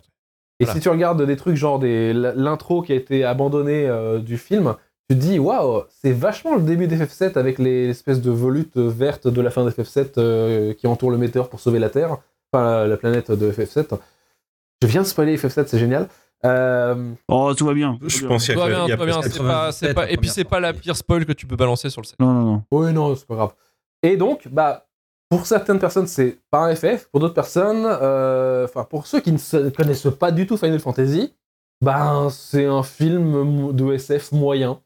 Et 0.60 0.64
Voilà. 0.64 0.74
si 0.74 0.80
tu 0.80 0.88
regardes 0.90 1.24
des 1.24 1.36
trucs 1.36 1.56
genre 1.56 1.78
des, 1.78 2.12
l'intro 2.12 2.82
qui 2.82 2.92
a 2.92 2.94
été 2.94 3.24
abandonnée 3.24 3.88
euh, 3.88 4.18
du 4.18 4.36
film, 4.36 4.74
tu 5.08 5.16
te 5.16 5.20
dis 5.22 5.38
waouh, 5.38 5.84
c'est 6.02 6.12
vachement 6.12 6.54
le 6.54 6.62
début 6.62 6.86
d'FF7 6.86 7.38
avec 7.38 7.58
les 7.58 7.88
espèces 7.88 8.20
de 8.20 8.30
volutes 8.30 8.76
vertes 8.76 9.26
de 9.26 9.40
la 9.40 9.50
fin 9.50 9.66
d'FF7 9.66 10.12
euh, 10.18 10.74
qui 10.74 10.86
entourent 10.86 11.10
le 11.10 11.18
météore 11.18 11.48
pour 11.48 11.60
sauver 11.60 11.78
la 11.78 11.88
Terre, 11.90 12.18
enfin 12.52 12.64
la, 12.82 12.86
la 12.88 12.96
planète 12.98 13.32
de 13.32 13.50
FF7. 13.50 13.98
Je 14.82 14.86
viens 14.86 15.02
de 15.02 15.06
spoiler 15.06 15.36
FF7, 15.36 15.66
c'est 15.66 15.78
génial. 15.78 16.08
Euh, 16.44 17.12
Oh, 17.28 17.54
tout 17.56 17.66
va 17.66 17.74
bien. 17.74 17.98
Je 18.06 18.26
pense 18.26 18.44
qu'il 18.46 18.56
y 18.56 18.58
a, 18.58 18.60
va 18.60 18.68
bien, 18.68 18.84
il 18.86 18.88
y 18.88 18.92
a 18.92 18.96
tout 18.96 19.00
va 19.00 19.06
bien. 19.06 19.20
presque- 19.20 19.32
C'est 19.36 19.42
pas, 19.42 19.72
c'est 19.72 19.86
97, 19.86 19.94
pas, 19.94 20.02
la 20.06 20.10
et 20.12 20.16
puis 20.16 20.28
c'est 20.28 20.44
pas 20.44 20.60
la 20.60 20.72
pire 20.72 20.96
spoil 20.96 21.24
que 21.24 21.32
tu 21.32 21.46
peux 21.46 21.56
balancer 21.56 21.88
sur 21.90 22.00
le 22.00 22.06
set. 22.06 22.18
Non, 22.18 22.32
non, 22.32 22.42
non. 22.42 22.62
Oui, 22.72 22.92
non, 22.92 23.14
c'est 23.14 23.26
pas 23.26 23.34
grave. 23.36 23.52
Et 24.02 24.16
donc, 24.16 24.48
bah, 24.48 24.86
pour 25.30 25.46
certaines 25.46 25.78
personnes, 25.78 26.06
c'est 26.08 26.38
pas 26.50 26.66
un 26.66 26.74
FF. 26.74 27.08
Pour 27.10 27.20
d'autres 27.20 27.34
personnes, 27.34 27.84
euh, 27.86 28.64
enfin, 28.64 28.84
pour 28.84 29.06
ceux 29.06 29.20
qui 29.20 29.32
ne 29.32 29.38
se- 29.38 29.70
connaissent 29.70 30.08
pas 30.18 30.32
du 30.32 30.46
tout 30.46 30.56
Final 30.56 30.80
Fantasy, 30.80 31.32
ben, 31.80 32.28
c'est 32.30 32.66
un 32.66 32.82
film 32.82 33.72
de 33.72 33.92
SF 33.94 34.32
moyen. 34.32 34.80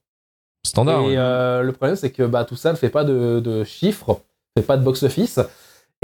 Standard. 0.67 1.01
Et 1.03 1.07
ouais. 1.09 1.15
euh, 1.17 1.63
le 1.63 1.73
problème, 1.73 1.97
c'est 1.97 2.11
que 2.11 2.25
bah, 2.25 2.45
tout 2.45 2.57
ça 2.57 2.73
ne 2.73 2.77
fait 2.77 2.91
pas 2.91 3.05
de, 3.05 3.41
de 3.41 3.65
chiffres, 3.65 4.21
ne 4.57 4.63
fait 4.63 4.67
pas 4.67 4.77
de 4.77 4.83
box-office. 4.85 5.41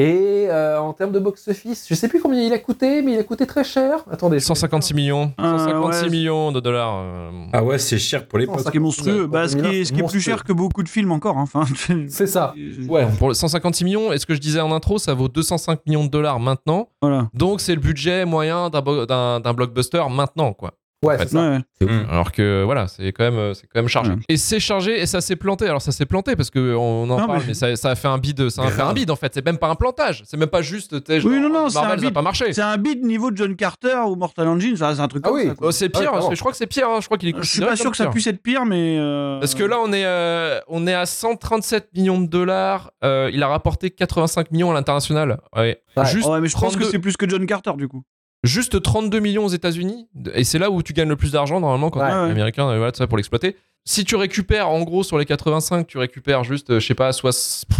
Et 0.03 0.47
euh, 0.49 0.79
en 0.81 0.93
termes 0.93 1.13
de 1.13 1.19
box-office, 1.21 1.87
je 1.89 1.95
sais 1.95 2.09
plus 2.09 2.21
combien 2.21 2.41
il 2.43 2.53
a 2.53 2.59
coûté, 2.59 3.03
mais 3.03 3.13
il 3.13 3.19
a 3.19 3.23
coûté 3.25 3.47
très 3.47 3.63
cher. 3.63 4.05
Attendez, 4.11 4.39
je- 4.41 4.45
156 4.45 4.95
millions. 4.95 5.33
Ah, 5.39 5.57
156 5.59 6.03
ouais. 6.05 6.11
millions 6.11 6.51
de 6.53 6.61
dollars. 6.61 6.97
euh, 6.99 7.31
Ah 7.53 7.63
ouais, 7.63 7.79
c'est 7.79 7.99
cher 7.99 8.27
pour 8.27 8.39
l'époque. 8.39 8.61
Ce 8.65 8.71
qui 8.71 8.77
est 8.79 8.81
monstrueux. 8.81 9.27
Bah, 9.27 9.47
ce 9.49 9.57
qui 9.57 9.65
est, 9.67 9.85
ce 9.85 9.93
qui 9.93 10.01
est 10.01 10.07
plus 10.09 10.21
cher 10.21 10.43
que 10.45 10.53
beaucoup 10.53 10.83
de 10.83 10.89
films 10.89 11.13
encore. 11.13 11.39
hein. 11.39 11.43
Enfin, 11.55 11.65
C'est 12.09 12.27
ça. 12.27 12.55
Ouais. 12.89 13.07
Pour 13.19 13.29
le 13.29 13.35
156 13.35 13.85
millions, 13.85 14.13
et 14.13 14.19
ce 14.19 14.27
que 14.27 14.35
je 14.35 14.41
disais 14.41 14.61
en 14.61 14.73
intro, 14.73 14.99
ça 14.99 15.15
vaut 15.15 15.29
205 15.29 15.81
millions 15.87 16.05
de 16.05 16.11
dollars 16.11 16.41
maintenant? 16.41 16.89
Voilà. 17.01 17.29
Donc 17.35 17.61
c'est 17.61 17.75
le 17.75 17.81
budget 17.81 18.25
moyen 18.25 18.71
d'un 18.71 19.53
blockbuster 19.55 20.03
maintenant, 20.11 20.53
quoi. 20.53 20.73
Ouais, 21.05 21.17
c'est 21.19 21.31
ça. 21.31 21.59
Mm. 21.81 22.07
Alors 22.11 22.31
que 22.31 22.63
voilà, 22.65 22.87
c'est 22.87 23.11
quand 23.13 23.29
même, 23.29 23.55
c'est 23.55 23.63
quand 23.67 23.81
même 23.81 23.89
chargé. 23.89 24.13
Ouais. 24.13 24.19
Et 24.29 24.37
c'est 24.37 24.61
chargé 24.61 25.01
et 25.01 25.07
ça 25.07 25.21
s'est 25.21 25.35
planté. 25.37 25.67
Alors 25.67 25.83
ça 25.83 25.91
s'est 25.91 26.07
planté 26.07 26.37
parce 26.37 26.51
que 26.51 26.75
on 26.77 27.03
en 27.03 27.07
Non, 27.07 27.27
parle, 27.27 27.39
mais- 27.41 27.45
mais 27.49 27.55
ça, 27.55 27.75
ça 27.75 27.91
a 27.91 27.95
fait 27.97 28.07
un 28.09 28.19
bid, 28.19 28.49
ça 28.51 28.63
a 28.63 28.71
fait 28.71 28.83
un 28.83 28.93
bid 28.93 29.11
en 29.11 29.17
fait. 29.17 29.33
C'est 29.35 29.45
même 29.45 29.59
pas 29.59 29.69
un 29.69 29.75
plantage. 29.75 30.23
C'est 30.27 30.37
même 30.37 30.49
pas 30.49 30.63
juste. 30.63 30.95
Oui, 31.09 31.21
genre, 31.21 31.33
non, 31.33 31.49
non, 31.49 31.69
c'est 31.69 31.75
Marvel, 31.81 31.99
un 31.99 32.01
ça 32.03 32.07
a 32.07 32.11
bid. 32.11 32.15
pas 32.15 32.23
marché. 32.23 32.53
C'est 32.53 32.63
un 32.63 32.77
bid 32.77 33.05
niveau 33.05 33.31
John 33.35 33.57
Carter 33.57 33.97
ou 34.07 34.15
Mortal 34.15 34.47
Engine, 34.49 34.77
ça, 34.77 34.95
c'est 34.95 35.01
un 35.01 35.09
truc 35.09 35.25
Ah 35.27 35.31
comme 35.31 35.39
oui. 35.39 35.51
Oh, 35.61 35.71
c'est 35.73 35.89
pire. 35.89 36.01
clairement. 36.11 36.33
je 36.33 36.39
crois 36.41 36.53
que 36.53 36.59
c'est 36.59 36.67
pire. 36.69 36.89
hein. 36.89 36.99
Je 37.01 37.07
crois 37.07 37.19
qu'il 37.19 37.31
est. 37.31 37.35
Je 37.37 37.49
suis 37.49 37.61
pas 37.61 37.75
sûr 37.77 37.91
que 37.91 37.97
ça 37.97 38.07
puisse 38.07 38.27
être 38.29 38.43
pire, 38.43 38.65
mais. 38.65 38.97
euh, 39.01 39.41
Parce 39.41 39.55
que 39.55 39.65
là, 39.65 39.79
on 39.83 39.93
est, 39.93 40.05
euh, 40.05 40.61
on 40.69 40.87
est 40.87 40.95
à 40.95 41.05
137 41.07 41.89
millions 41.97 42.21
de 42.21 42.27
dollars. 42.27 42.93
Euh, 43.05 43.29
il 43.33 43.43
a 43.43 43.49
rapporté 43.49 43.91
85 43.91 44.51
millions 44.53 44.71
à 44.71 44.75
l'international. 44.75 45.41
Ouais. 45.57 45.81
Ouais. 45.97 46.05
Juste, 46.07 46.29
Ouais, 46.29 46.41
mais 46.41 46.49
je 46.49 46.55
pense 46.55 46.75
que 46.75 46.81
32 46.81 46.91
c'est 46.91 46.99
plus 47.01 47.17
que 47.17 47.29
John 47.29 47.45
Carter 47.47 47.73
du 47.77 47.89
coup. 47.89 48.03
Juste 48.45 48.83
32 48.83 49.21
millions 49.21 49.45
aux 49.45 49.49
États-Unis. 49.51 50.09
Et 50.35 50.45
c'est 50.45 50.59
là 50.59 50.71
où 50.71 50.83
tu 50.83 50.93
gagnes 50.93 51.09
le 51.09 51.17
plus 51.17 51.33
d'argent 51.33 51.61
normalement 51.61 51.91
quand 51.91 52.01
Ouais. 52.01 52.09
tu 52.11 52.15
es 52.15 52.23
Ouais. 52.25 52.31
américain. 52.31 52.65
Voilà, 52.65 52.93
tout 52.93 52.99
ça 52.99 53.07
pour 53.07 53.17
l'exploiter. 53.17 53.57
Si 53.85 54.05
tu 54.05 54.15
récupères, 54.17 54.69
en 54.69 54.83
gros, 54.83 55.03
sur 55.03 55.19
les 55.19 55.25
85, 55.27 55.87
tu 55.87 55.99
récupères 55.99 56.45
juste, 56.45 56.71
euh, 56.71 56.79
je 56.81 56.87
sais 56.87 56.95
pas, 56.95 57.13
soit 57.13 57.33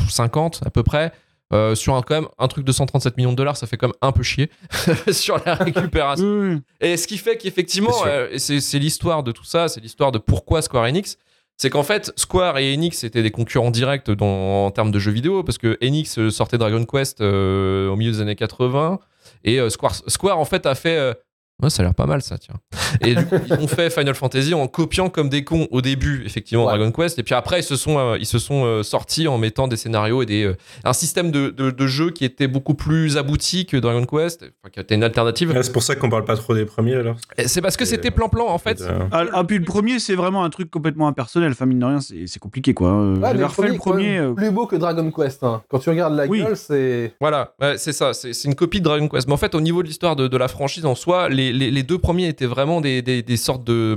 50 0.09 0.61
à 0.65 0.71
peu 0.71 0.83
près. 0.83 1.13
Euh, 1.53 1.75
sur 1.75 1.95
un, 1.95 2.01
quand 2.01 2.15
même, 2.15 2.29
un 2.39 2.49
truc 2.49 2.65
de 2.65 2.73
137 2.73 3.19
millions 3.19 3.33
de 3.33 3.37
dollars, 3.37 3.59
ça 3.59 3.67
fait 3.67 3.77
quand 3.77 3.89
même 3.89 3.97
un 4.01 4.11
peu 4.13 4.23
chier 4.23 4.49
sur 5.13 5.39
la 5.45 5.55
récupération. 5.55 6.25
Oui, 6.25 6.55
oui. 6.55 6.61
Et 6.81 6.97
ce 6.97 7.07
qui 7.07 7.19
fait 7.19 7.37
qu'effectivement, 7.37 7.93
C'est 7.93 8.09
euh, 8.09 8.29
et 8.33 8.39
c'est 8.61 8.79
l'histoire 8.79 9.23
de 9.23 9.33
tout 9.33 9.45
ça, 9.45 9.69
c'est 9.69 9.81
l'histoire 9.81 10.13
de 10.13 10.19
pourquoi 10.19 10.63
Square 10.63 10.85
Enix. 10.85 11.19
C'est 11.59 11.69
qu'en 11.69 11.83
fait, 11.83 12.11
Square 12.17 12.57
et 12.57 12.73
Enix 12.73 13.05
étaient 13.05 13.23
des 13.23 13.31
concurrents 13.31 13.71
directs 13.71 14.11
dans- 14.11 14.65
en 14.65 14.71
termes 14.71 14.91
de 14.91 14.99
jeux 14.99 15.13
vidéo, 15.13 15.43
parce 15.45 15.59
que 15.59 15.77
Enix 15.85 16.31
sortait 16.31 16.57
Dragon 16.57 16.85
Quest 16.87 17.21
euh, 17.21 17.91
au 17.91 17.97
milieu 17.97 18.13
des 18.13 18.21
années 18.23 18.35
80, 18.35 18.99
et 19.45 19.59
euh, 19.59 19.71
Square, 19.71 19.95
Square 20.07 20.39
en 20.39 20.45
fait 20.45 20.67
a 20.67 20.75
fait... 20.75 21.15
Ouais, 21.63 21.71
ça 21.71 21.83
a 21.83 21.85
l'air 21.87 21.95
pas 21.95 22.07
mal 22.07 22.23
ça, 22.23 22.39
tiens. 22.39 22.55
Et 23.03 23.15
du 23.15 23.25
coup, 23.25 23.37
ils 23.47 23.53
ont 23.55 23.69
fait 23.69 23.89
Final 23.89 24.15
Fantasy 24.17 24.53
en 24.53 24.67
copiant 24.67 25.11
comme 25.11 25.29
des 25.29 25.45
cons 25.45 25.69
au 25.71 25.81
début, 25.81 26.25
effectivement, 26.27 26.65
Ouais. 26.67 26.77
Dragon 26.77 26.91
Quest. 26.91 27.19
Et 27.21 27.23
puis 27.23 27.35
après, 27.37 27.61
ils 27.61 27.65
se 27.65 27.77
sont, 27.77 27.99
euh, 27.99 28.17
ils 28.19 28.27
se 28.27 28.41
sont 28.41 28.65
euh, 28.65 28.83
sortis 28.83 29.29
en 29.29 29.39
mettant 29.39 29.69
des 29.69 29.77
scénarios 29.77 30.23
et 30.23 30.27
des, 30.27 30.43
euh, 30.45 30.57
un 30.85 30.93
système 30.93 31.31
de, 31.31 31.51
de, 31.51 31.71
de 31.71 31.87
jeu 31.87 32.11
qui 32.11 32.25
était 32.25 32.49
beaucoup 32.49 32.75
plus 32.75 33.17
abouti 33.17 33.65
que 33.67 33.77
Dragon 33.77 34.05
Quest, 34.05 34.43
enfin, 34.43 34.71
qui 34.73 34.81
était 34.81 34.97
une 34.97 35.05
alternative. 35.05 35.51
Ouais, 35.53 35.63
c'est 35.63 35.71
pour 35.73 35.85
ça 35.85 35.95
qu'on 35.95 36.11
parle 36.11 36.25
pas 36.25 36.37
trop 36.37 36.53
des 36.55 36.65
premiers 36.65 36.95
alors. 36.97 37.17
Et 37.39 37.47
C'est 37.47 37.61
parce 37.61 37.77
que 37.77 37.85
Et, 37.85 37.87
c'était 37.87 38.09
euh, 38.09 38.13
plan-plan, 38.13 38.49
en 38.49 38.59
fait. 38.59 38.83
Ah, 39.13 39.25
ah, 39.33 39.45
puis 39.45 39.59
le 39.59 39.65
premier, 39.65 40.01
c'est 40.01 40.17
vraiment 40.17 40.43
un 40.43 40.51
truc 40.51 40.69
complètement 40.69 41.07
impersonnel. 41.07 41.53
Enfin, 41.53 41.67
mine 41.67 41.79
de 41.79 41.85
rien, 41.87 42.01
c'est 42.01 42.27
c'est 42.27 42.41
compliqué 42.41 42.75
quoi. 42.75 42.93
Ouais, 43.13 43.33
refait 43.45 43.69
le 43.69 43.75
quand 43.75 43.91
premier. 43.93 44.19
euh, 44.19 44.33
plus 44.33 44.51
beau 44.51 44.67
que 44.67 44.75
Dragon 44.77 45.09
Quest. 45.13 45.45
hein. 45.45 45.63
Quand 45.69 45.79
tu 45.79 45.91
regardes 45.91 46.15
la 46.17 46.27
Oui. 46.27 46.41
gueule, 46.43 46.57
c'est. 46.57 47.15
Voilà, 47.21 47.55
ouais, 47.61 47.79
c'est 47.79 47.93
ça, 47.93 48.15
c'est 48.15 48.33
c'est 48.33 48.49
une 48.49 48.55
copie 48.57 48.81
de 48.81 48.85
Dragon 48.85 49.07
Quest. 49.09 49.29
Mais 49.29 49.35
en 49.35 49.37
fait, 49.37 49.55
au 49.55 49.61
niveau 49.61 49.83
de 49.83 49.87
l'histoire 49.89 50.17
de, 50.17 50.27
de 50.27 50.37
la 50.37 50.49
franchise 50.49 50.87
en 50.87 50.95
soi, 50.95 51.29
les, 51.29 51.42
les- 51.51 51.71
les 51.71 51.83
deux 51.83 51.97
premiers 51.99 52.29
étaient 52.29 52.45
vraiment 52.47 52.83
des, 52.83 53.01
des- 53.01 53.23
des 53.23 53.37
sortes 53.39 53.65
de, 53.65 53.97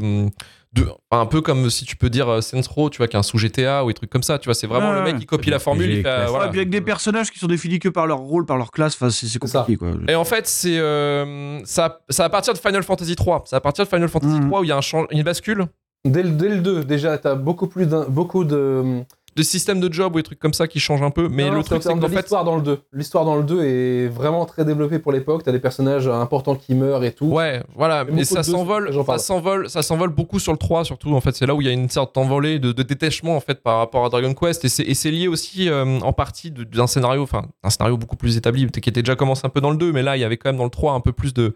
Un 1.12 1.26
peu 1.26 1.40
comme 1.40 1.70
si 1.70 1.86
tu 1.86 1.96
peux 1.96 2.10
dire 2.10 2.28
euh, 2.28 2.42
Saints 2.42 2.60
Row, 2.70 2.90
tu 2.90 2.98
vois, 2.98 3.08
qui 3.08 3.16
est 3.16 3.20
un 3.20 3.24
sous 3.24 3.38
GTA 3.38 3.86
ou 3.86 3.88
des 3.88 3.94
trucs 3.94 4.10
comme 4.10 4.24
ça. 4.24 4.38
Tu 4.40 4.46
vois, 4.46 4.54
c'est 4.54 4.68
vraiment 4.68 4.92
le 4.92 5.02
mec 5.04 5.18
qui 5.18 5.26
copie 5.26 5.50
la 5.50 5.60
formule. 5.60 5.90
il 5.90 6.02
fait, 6.04 6.10
euh, 6.10 6.26
voilà. 6.28 6.46
ouais, 6.46 6.52
puis 6.52 6.60
avec 6.60 6.70
des 6.70 6.82
personnages 6.82 7.32
qui 7.32 7.40
sont 7.40 7.48
définis 7.48 7.80
que 7.80 7.88
par 7.88 8.08
leur 8.08 8.18
rôle, 8.20 8.46
par 8.46 8.58
leur 8.58 8.72
classe. 8.72 8.96
Enfin, 8.96 9.10
c'est 9.10 9.40
compliqué 9.40 9.78
quoi. 9.78 9.92
Et 10.10 10.16
en 10.16 10.26
fait, 10.26 10.48
c'est 10.48 10.78
euh, 10.78 11.64
ça, 11.64 12.00
ça 12.10 12.26
à 12.26 12.30
partir 12.30 12.54
de 12.54 12.58
Final 12.60 12.84
Fantasy 12.84 13.16
3. 13.16 13.44
C'est 13.48 13.56
à 13.56 13.62
partir 13.62 13.86
de 13.86 13.90
Final 13.90 14.10
Fantasy 14.10 14.34
Mhm. 14.34 14.48
3 14.50 14.60
où 14.60 14.64
il 14.66 14.68
y 14.68 14.72
a 14.74 14.78
un 14.78 14.82
change, 14.82 15.08
une 15.12 15.24
bascule 15.24 15.66
Dès 16.04 16.22
le, 16.24 16.32
dès 16.32 16.50
le 16.50 16.60
2, 16.60 16.84
déjà, 16.84 17.18
t'as 17.18 17.36
beaucoup 17.36 17.68
plus 17.68 17.88
beaucoup 18.10 18.44
de. 18.44 19.02
De 19.36 19.44
système 19.44 19.82
de 19.82 19.92
job 19.92 20.14
ou 20.16 20.20
des 20.20 20.24
trucs 20.24 20.40
comme 20.40 20.54
ça 20.54 20.68
qui 20.68 20.80
changent 20.80 21.02
un 21.02 21.12
peu. 21.12 21.28
Mais 21.28 21.50
Non, 21.50 21.56
le 21.58 21.64
truc, 21.64 21.84
c'est 21.84 21.90
qu'en 21.90 22.00
fait, 22.08 22.16
l'histoire 22.16 22.46
dans 22.46 22.56
le 22.56 22.62
2. 22.62 22.80
L'histoire 22.94 23.26
dans 23.26 23.36
le 23.36 23.44
2 23.44 23.64
est 23.66 24.08
vraiment 24.08 24.46
très 24.46 24.64
développée 24.64 24.98
pour 24.98 25.12
l'époque. 25.12 25.44
T'as 25.44 25.52
des 25.52 25.60
personnages 25.60 26.08
importants 26.08 26.56
qui 26.56 26.74
meurent 26.74 27.04
et 27.04 27.12
tout. 27.12 27.26
Ouais, 27.26 27.62
voilà, 27.76 28.06
mais 28.06 28.24
ça 28.24 28.44
s'envole, 28.44 28.94
ça 29.06 29.18
s'envole, 29.18 29.70
ça 29.70 29.82
s'envole 29.82 30.10
beaucoup 30.10 30.40
sur 30.40 30.54
le 30.54 30.58
3 30.58 30.86
surtout. 30.86 31.14
En 31.14 31.20
fait, 31.22 31.36
c'est 31.36 31.46
là 31.46 31.54
où 31.54 31.62
il 31.62 31.68
y 31.68 31.70
a 31.70 31.74
une 31.74 31.90
sorte 31.90 32.16
d'envolée, 32.16 32.60
de, 32.60 32.72
de 32.72 32.84
détachement 32.84 33.36
en 33.36 33.42
fait 33.42 33.62
par 33.62 33.80
rapport 33.80 34.06
à 34.06 34.10
Dragon 34.10 34.34
Quest, 34.34 34.64
et 34.64 34.70
c'est, 34.70 35.12
lié 35.12 35.28
aussi 35.28 35.70
euh, 35.70 36.00
en 36.00 36.14
partie 36.14 36.52
d'un 36.52 36.88
scénario, 36.88 37.22
enfin 37.24 37.46
un 37.64 37.70
scénario 37.70 37.98
beaucoup 37.98 38.16
plus 38.16 38.38
établi, 38.38 38.66
qui 38.72 38.90
était 38.90 39.02
déjà 39.02 39.16
commencé 39.16 39.42
un 39.46 39.50
peu 39.50 39.60
dans 39.62 39.72
le 39.72 39.78
2, 39.78 39.92
mais 39.92 40.02
là 40.02 40.16
il 40.16 40.22
y 40.22 40.24
avait 40.24 40.38
quand 40.38 40.50
même 40.50 40.58
dans 40.58 40.64
le 40.64 40.70
3 40.70 40.94
un 40.94 41.02
peu 41.02 41.12
plus 41.12 41.34
de, 41.34 41.56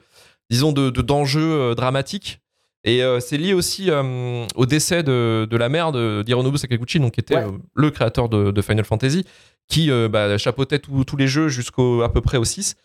disons, 0.50 0.72
de, 0.74 0.90
de- 0.90 1.02
d'enjeux 1.02 1.42
euh, 1.72 1.76
dramatiques. 1.76 2.42
Et 2.86 3.04
euh, 3.04 3.20
c'est 3.20 3.38
lié 3.38 3.54
aussi 3.54 3.92
euh, 3.92 4.46
au 4.56 4.66
décès 4.66 5.04
de, 5.04 5.46
de 5.50 5.58
la 5.58 5.68
mère 5.68 5.92
de- 5.92 6.24
d'Hironobu 6.26 6.58
Sakaguchi, 6.58 7.00
donc 7.00 7.14
qui 7.14 7.20
était 7.20 7.36
Ouais. 7.36 7.44
euh, 7.44 7.52
le 7.76 7.92
créateur 7.92 8.30
de, 8.30 8.52
de 8.52 8.62
Final 8.62 8.86
Fantasy, 8.86 9.26
qui 9.68 9.92
bah, 10.10 10.36
chapeautait 10.40 10.80
tous 10.80 11.16
les 11.18 11.28
jeux 11.28 11.48
jusqu'au 11.48 12.02
à 12.02 12.12
peu 12.12 12.22
près 12.22 12.38
au 12.38 12.44
6. 12.46 12.76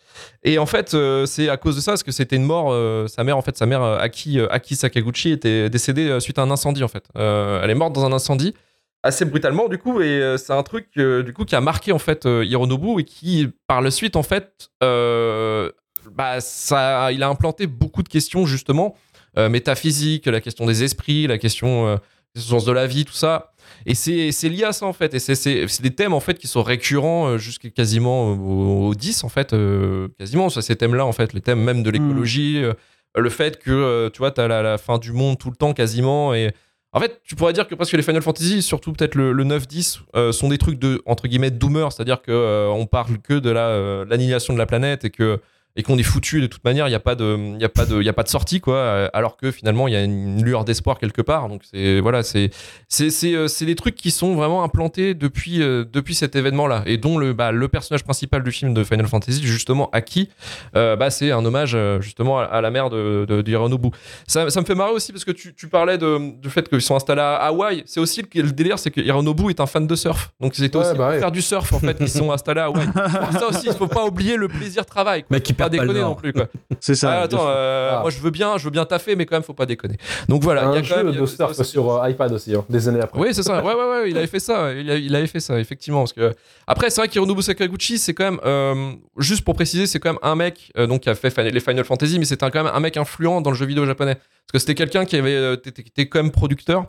Et 0.43 0.59
en 0.59 0.67
fait, 0.67 0.95
c'est 1.25 1.49
à 1.49 1.57
cause 1.57 1.75
de 1.77 1.81
ça, 1.81 1.93
parce 1.93 2.03
que 2.03 2.11
c'était 2.11 2.35
une 2.35 2.43
mort. 2.43 2.75
sa 3.09 3.23
mère, 3.23 3.37
en 3.37 3.41
fait, 3.41 3.57
sa 3.57 3.65
mère 3.65 3.81
Aki, 3.81 4.39
Aki 4.41 4.75
Sakaguchi 4.75 5.31
était 5.31 5.67
décédée 5.71 6.19
suite 6.19 6.37
à 6.37 6.43
un 6.43 6.51
incendie, 6.51 6.83
en 6.83 6.87
fait. 6.87 7.05
Elle 7.15 7.71
est 7.71 7.75
morte 7.75 7.93
dans 7.93 8.05
un 8.05 8.11
incendie 8.11 8.53
assez 9.01 9.25
brutalement, 9.25 9.67
du 9.67 9.79
coup, 9.79 9.99
et 10.01 10.35
c'est 10.37 10.53
un 10.53 10.61
truc 10.61 10.89
du 10.95 11.33
coup 11.33 11.45
qui 11.45 11.55
a 11.55 11.61
marqué 11.61 11.91
en 11.91 11.97
fait 11.99 12.25
Hironobu 12.25 12.99
et 12.99 13.03
qui, 13.03 13.47
par 13.65 13.81
la 13.81 13.89
suite, 13.89 14.15
en 14.15 14.23
fait, 14.23 14.69
bah, 14.81 16.39
ça, 16.41 17.11
il 17.11 17.23
a 17.23 17.29
implanté 17.29 17.65
beaucoup 17.65 18.03
de 18.03 18.09
questions 18.09 18.45
justement 18.45 18.95
euh, 19.37 19.49
métaphysiques, 19.49 20.25
la 20.27 20.41
question 20.41 20.65
des 20.65 20.83
esprits, 20.83 21.27
la 21.27 21.37
question 21.37 21.87
euh, 21.87 21.97
des 22.35 22.41
sens 22.41 22.65
de 22.65 22.71
la 22.71 22.87
vie, 22.87 23.05
tout 23.05 23.13
ça. 23.13 23.51
Et 23.85 23.93
c'est 23.95 24.49
lié 24.49 24.63
à 24.63 24.71
ça 24.73 24.85
en 24.85 24.93
fait. 24.93 25.13
Et 25.13 25.19
c'est- 25.19 25.81
des 25.81 25.91
thèmes 25.95 26.13
en 26.13 26.19
fait 26.19 26.37
qui 26.37 26.47
sont 26.47 26.63
récurrents 26.63 27.27
euh, 27.27 27.37
jusqu'à 27.37 27.69
quasiment 27.69 28.31
au, 28.33 28.87
au 28.89 28.95
10 28.95 29.23
en 29.23 29.29
fait. 29.29 29.53
euh, 29.53 30.07
quasiment, 30.19 30.49
ça, 30.49 30.61
ces 30.61 30.75
thèmes-là 30.75 31.05
en 31.05 31.11
fait. 31.13 31.33
Les 31.33 31.41
thèmes 31.41 31.59
même 31.61 31.83
de 31.83 31.89
l'écologie, 31.89 32.57
euh, 32.63 32.73
le 33.17 33.29
fait 33.29 33.57
que 33.59 33.71
euh, 33.71 34.09
tu 34.09 34.19
vois, 34.19 34.31
tu 34.31 34.41
as 34.41 34.47
la, 34.47 34.61
la 34.61 34.77
fin 34.77 34.97
du 34.97 35.11
monde 35.11 35.37
tout 35.37 35.49
le 35.49 35.55
temps 35.55 35.73
quasiment. 35.73 36.33
Et 36.33 36.51
en 36.93 36.99
fait, 36.99 37.19
tu 37.23 37.35
pourrais 37.35 37.53
dire 37.53 37.67
que 37.67 37.75
presque 37.75 37.93
les 37.93 38.03
Final 38.03 38.21
Fantasy, 38.21 38.61
surtout 38.61 38.93
peut-être 38.93 39.15
le, 39.15 39.31
le 39.33 39.43
9-10, 39.43 39.99
euh, 40.15 40.31
sont 40.31 40.47
des 40.49 40.57
trucs 40.57 40.79
de, 40.79 41.01
entre 41.05 41.27
guillemets, 41.27 41.51
doomer. 41.51 41.91
C'est-à-dire 41.91 42.21
que 42.21 42.69
on 42.71 42.85
parle 42.85 43.17
que 43.19 43.33
de 43.33 43.49
la, 43.49 44.05
l'annihilation 44.05 44.53
de 44.53 44.59
la 44.59 44.65
planète 44.65 45.03
et 45.05 45.09
que 45.09 45.39
et 45.75 45.83
qu'on 45.83 45.97
est 45.97 46.03
foutu 46.03 46.41
de 46.41 46.47
toute 46.47 46.63
manière, 46.63 46.87
il 46.87 46.91
n'y 46.91 46.95
a 46.95 46.99
pas 46.99 47.15
de, 47.15 47.37
il 47.55 47.61
y 47.61 47.65
a 47.65 47.69
pas 47.69 47.85
de, 47.85 47.99
il 47.99 48.05
y 48.05 48.09
a 48.09 48.13
pas 48.13 48.23
de 48.23 48.29
sortie 48.29 48.61
quoi. 48.61 48.75
euh, 48.75 49.09
Alors 49.13 49.35
que 49.37 49.51
finalement, 49.51 49.87
il 49.87 49.93
y 49.93 49.97
a 49.97 50.03
une 50.03 50.43
lueur 50.43 50.63
d'espoir 50.65 50.97
quelque 50.99 51.21
part. 51.21 51.49
Donc 51.49 51.61
c'est 51.71 51.99
voilà, 51.99 52.23
c'est, 52.23 52.49
c'est, 52.87 53.09
c'est, 53.09 53.35
euh, 53.35 53.47
c'est 53.47 53.65
des 53.65 53.75
trucs 53.75 53.95
qui 53.95 54.11
sont 54.11 54.35
vraiment 54.35 54.63
implantés 54.63 55.13
depuis, 55.13 55.61
euh, 55.61 55.83
depuis 55.91 56.15
cet 56.15 56.35
événement-là 56.35 56.83
et 56.85 56.97
dont 56.97 57.17
le, 57.17 57.33
bah, 57.33 57.51
le 57.51 57.67
personnage 57.67 58.03
principal 58.03 58.43
du 58.43 58.51
film 58.51 58.73
de 58.73 58.83
Final 58.83 59.07
Fantasy, 59.07 59.43
justement, 59.43 59.89
Aki, 59.91 60.29
euh, 60.75 60.95
bah, 60.95 61.09
c'est 61.09 61.31
un 61.31 61.43
hommage 61.43 61.77
justement 61.99 62.39
à, 62.39 62.43
à 62.43 62.61
la 62.61 62.71
mère 62.71 62.89
de, 62.89 63.25
de, 63.27 63.41
d'Hironobu. 63.41 63.89
Ça, 64.27 64.49
ça 64.49 64.61
me 64.61 64.65
fait 64.65 64.75
marrer 64.75 64.91
aussi 64.91 65.11
parce 65.11 65.25
que 65.25 65.31
tu, 65.31 65.53
tu 65.53 65.67
parlais 65.67 65.97
de, 65.97 66.39
du 66.39 66.49
fait 66.49 66.67
qu'ils 66.69 66.81
sont 66.81 66.95
installés 66.95 67.21
à 67.21 67.35
Hawaï. 67.35 67.83
C'est 67.85 67.99
aussi 67.99 68.21
le, 68.21 68.41
le 68.41 68.51
délire, 68.51 68.79
c'est 68.79 68.91
que 68.91 69.01
Hironobu 69.01 69.49
est 69.49 69.59
un 69.59 69.65
fan 69.65 69.85
de 69.87 69.95
surf. 69.95 70.31
Donc 70.39 70.55
c'était 70.55 70.77
Ouais, 70.77 70.83
aussi 70.85 70.91
bah 70.97 71.03
pour 71.05 71.13
ouais. 71.13 71.19
faire 71.19 71.31
du 71.31 71.41
surf 71.41 71.71
en 71.73 71.79
fait 71.79 71.95
qu'ils 71.97 72.09
sont 72.09 72.31
installés 72.31 72.61
à 72.61 72.65
Hawaï. 72.65 72.87
ça 73.33 73.47
aussi, 73.47 73.67
il 73.67 73.73
faut 73.73 73.87
pas 73.87 74.05
oublier 74.05 74.35
le 74.37 74.47
plaisir 74.47 74.85
travail. 74.85 75.23
Quoi. 75.23 75.39
Qui 75.39 75.53
pas 75.65 75.69
déconner 75.69 76.01
non 76.01 76.15
plus 76.15 76.33
quoi. 76.33 76.47
C'est 76.79 76.95
ça. 76.95 77.11
Ah, 77.11 77.21
attends, 77.23 77.45
euh, 77.47 77.91
Ah. 77.93 77.99
moi 78.01 78.09
je 78.09 78.19
veux 78.19 78.31
bien, 78.31 78.57
je 78.57 78.65
veux 78.65 78.71
bien 78.71 78.85
taffer, 78.85 79.15
mais 79.15 79.25
quand 79.25 79.35
même 79.35 79.43
faut 79.43 79.53
pas 79.53 79.65
déconner. 79.65 79.97
Donc 80.29 80.41
voilà, 80.43 80.63
il 80.63 80.65
y 80.65 80.77
a 80.77 80.81
quand 80.81 80.83
jeu 80.83 81.03
même 81.03 81.11
de 81.11 81.25
surf 81.25 81.53
ça, 81.53 81.63
sur 81.63 81.91
euh, 81.91 82.09
iPad 82.09 82.31
aussi, 82.31 82.55
hein, 82.55 82.63
des 82.69 82.87
années 82.87 83.01
après. 83.01 83.19
oui, 83.19 83.29
c'est 83.33 83.43
ça. 83.43 83.63
Ouais, 83.63 83.73
ouais, 83.73 83.89
ouais, 83.89 84.09
il 84.09 84.17
avait 84.17 84.27
fait 84.27 84.39
ça. 84.39 84.71
Il, 84.73 84.89
a- 84.89 84.95
il 84.97 85.15
avait 85.15 85.27
fait 85.27 85.39
ça, 85.39 85.59
effectivement. 85.59 85.99
Parce 86.01 86.13
que 86.13 86.33
après, 86.67 86.89
c'est 86.89 87.01
vrai 87.01 87.07
qu'Hironobu 87.07 87.41
Sakaguchi, 87.41 87.97
c'est 87.97 88.13
quand 88.13 88.25
même, 88.25 88.39
euh, 88.45 88.91
juste 89.17 89.43
pour 89.43 89.55
préciser, 89.55 89.87
c'est 89.87 89.99
quand 89.99 90.09
même 90.09 90.19
un 90.21 90.35
mec 90.35 90.71
donc 90.75 91.01
qui 91.01 91.09
a 91.09 91.15
fait 91.15 91.35
les 91.51 91.59
Final 91.59 91.83
Fantasy, 91.83 92.19
mais 92.19 92.25
c'était 92.25 92.49
quand 92.49 92.63
même 92.63 92.71
un 92.73 92.79
mec 92.79 92.97
influent 92.97 93.41
dans 93.41 93.51
le 93.51 93.55
jeu 93.55 93.65
vidéo 93.65 93.85
japonais. 93.85 94.15
Parce 94.15 94.51
que 94.53 94.59
c'était 94.59 94.75
quelqu'un 94.75 95.05
qui 95.05 95.15
avait, 95.15 95.53
était 95.55 96.07
quand 96.07 96.21
même 96.21 96.31
producteur 96.31 96.85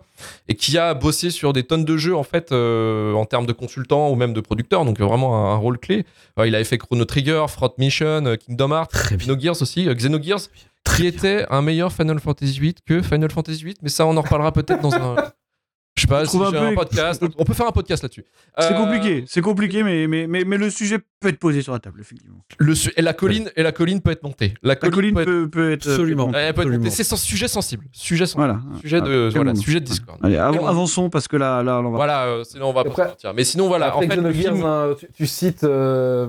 et 0.47 0.55
qui 0.55 0.77
a 0.77 0.93
bossé 0.93 1.31
sur 1.31 1.55
des 1.55 1.63
tonnes 1.63 1.87
de 1.87 1.97
jeux 1.97 2.15
en 2.15 2.23
fait, 2.23 2.53
en 2.53 3.25
termes 3.25 3.47
de 3.47 3.53
consultant 3.53 4.11
ou 4.11 4.15
même 4.15 4.35
de 4.35 4.41
producteur. 4.41 4.85
Donc 4.85 5.01
vraiment 5.01 5.53
un, 5.53 5.57
rôle 5.57 5.79
clé. 5.79 6.05
Il 6.45 6.55
avait 6.55 6.65
fait 6.65 6.77
Chrono 6.77 7.05
Trigger, 7.07 7.47
Front 7.49 7.73
Mission, 7.79 8.27
euh, 8.27 8.37
Kingdom 8.67 8.75
Hearts, 8.77 8.91
Très 8.93 9.17
bien. 9.17 9.27
Xenogears 9.27 9.63
aussi, 9.63 9.89
euh, 9.89 9.95
Xenogears, 9.95 10.41
qui 10.97 11.07
était 11.07 11.47
un 11.51 11.63
meilleur 11.63 11.93
Final 11.93 12.21
Fantasy 12.21 12.59
VIII 12.61 12.75
que 12.87 13.03
Final 13.03 13.31
Fantasy 13.31 13.65
VIII, 13.65 13.77
mais 13.83 13.89
ça 13.89 14.07
on 14.07 14.17
en 14.17 14.23
reparlera 14.23 14.53
peut-être 14.53 14.81
dans 14.81 14.95
un. 14.95 15.17
Je 15.99 16.03
sais 16.03 16.09
pas, 16.09 16.27
si 16.27 16.37
un 16.37 16.43
un 16.53 16.75
podcast. 16.75 17.25
On 17.39 17.45
peut 17.45 17.55
faire 17.55 17.67
un 17.69 17.73
podcast 17.73 18.03
là-dessus. 18.03 18.27
C'est 18.59 18.75
Euh, 18.75 18.77
compliqué, 18.77 19.25
c'est 19.27 19.41
compliqué, 19.41 19.83
mais, 19.83 20.07
mais, 20.07 20.27
mais, 20.27 20.45
mais 20.45 20.59
le 20.59 20.69
sujet 20.69 20.99
peut 21.21 21.29
être 21.29 21.39
posé 21.39 21.63
sur 21.63 21.73
la 21.73 21.79
table, 21.79 22.03
effectivement. 22.03 22.37
Le 22.59 22.75
su- 22.75 22.93
et 22.99 23.01
la 23.01 23.15
colline 23.15 23.51
et 23.57 23.63
la 23.63 23.73
colline 23.73 24.03
peut 24.03 24.11
être 24.11 24.23
montée. 24.23 24.53
La 24.63 24.75
La 24.75 24.77
colline, 24.77 25.15
colline 25.15 25.15
peut 25.15 25.45
être, 25.45 25.51
peut, 25.51 25.73
être. 25.73 25.89
Absolument. 25.89 26.25
peut 26.31 26.37
être- 26.37 26.37
elle 26.37 26.53
peut 26.53 26.61
être 26.61 26.67
absolument. 26.67 26.85
montée. 26.85 27.03
C'est 27.03 27.13
un 27.15 27.17
sujet 27.17 27.49
sensible. 27.49 27.87
Sujet 27.93 28.27
sensible. 28.27 28.43
Voilà. 28.43 28.61
Sujet 28.83 29.01
de 29.01 29.29
Ah, 29.33 29.37
voilà, 29.37 29.55
sujet 29.55 29.81
de 29.81 29.87
Discord. 29.87 30.19
Allez, 30.23 30.37
av- 30.37 30.51
Calmons-nous. 30.53 30.69
avançons 30.71 31.09
parce 31.09 31.29
que 31.29 31.39
là, 31.39 31.63
là, 31.63 31.79
on 31.81 31.85
va. 31.91 31.97
Voilà, 31.97 32.25
euh, 32.27 32.45
sinon 32.45 32.67
on 32.69 32.73
va 32.75 32.85
pas 32.85 32.91
Après- 32.91 33.05
sortir. 33.07 33.33
Mais 33.33 33.45
sinon 33.45 33.67
voilà, 33.69 33.87
Après 33.87 34.05
en 34.05 34.11
fait 34.11 34.33
film, 34.35 34.63
hein, 34.67 34.95
tu, 35.01 35.07
tu 35.15 35.27
cites, 35.27 35.65
euh, 35.65 36.29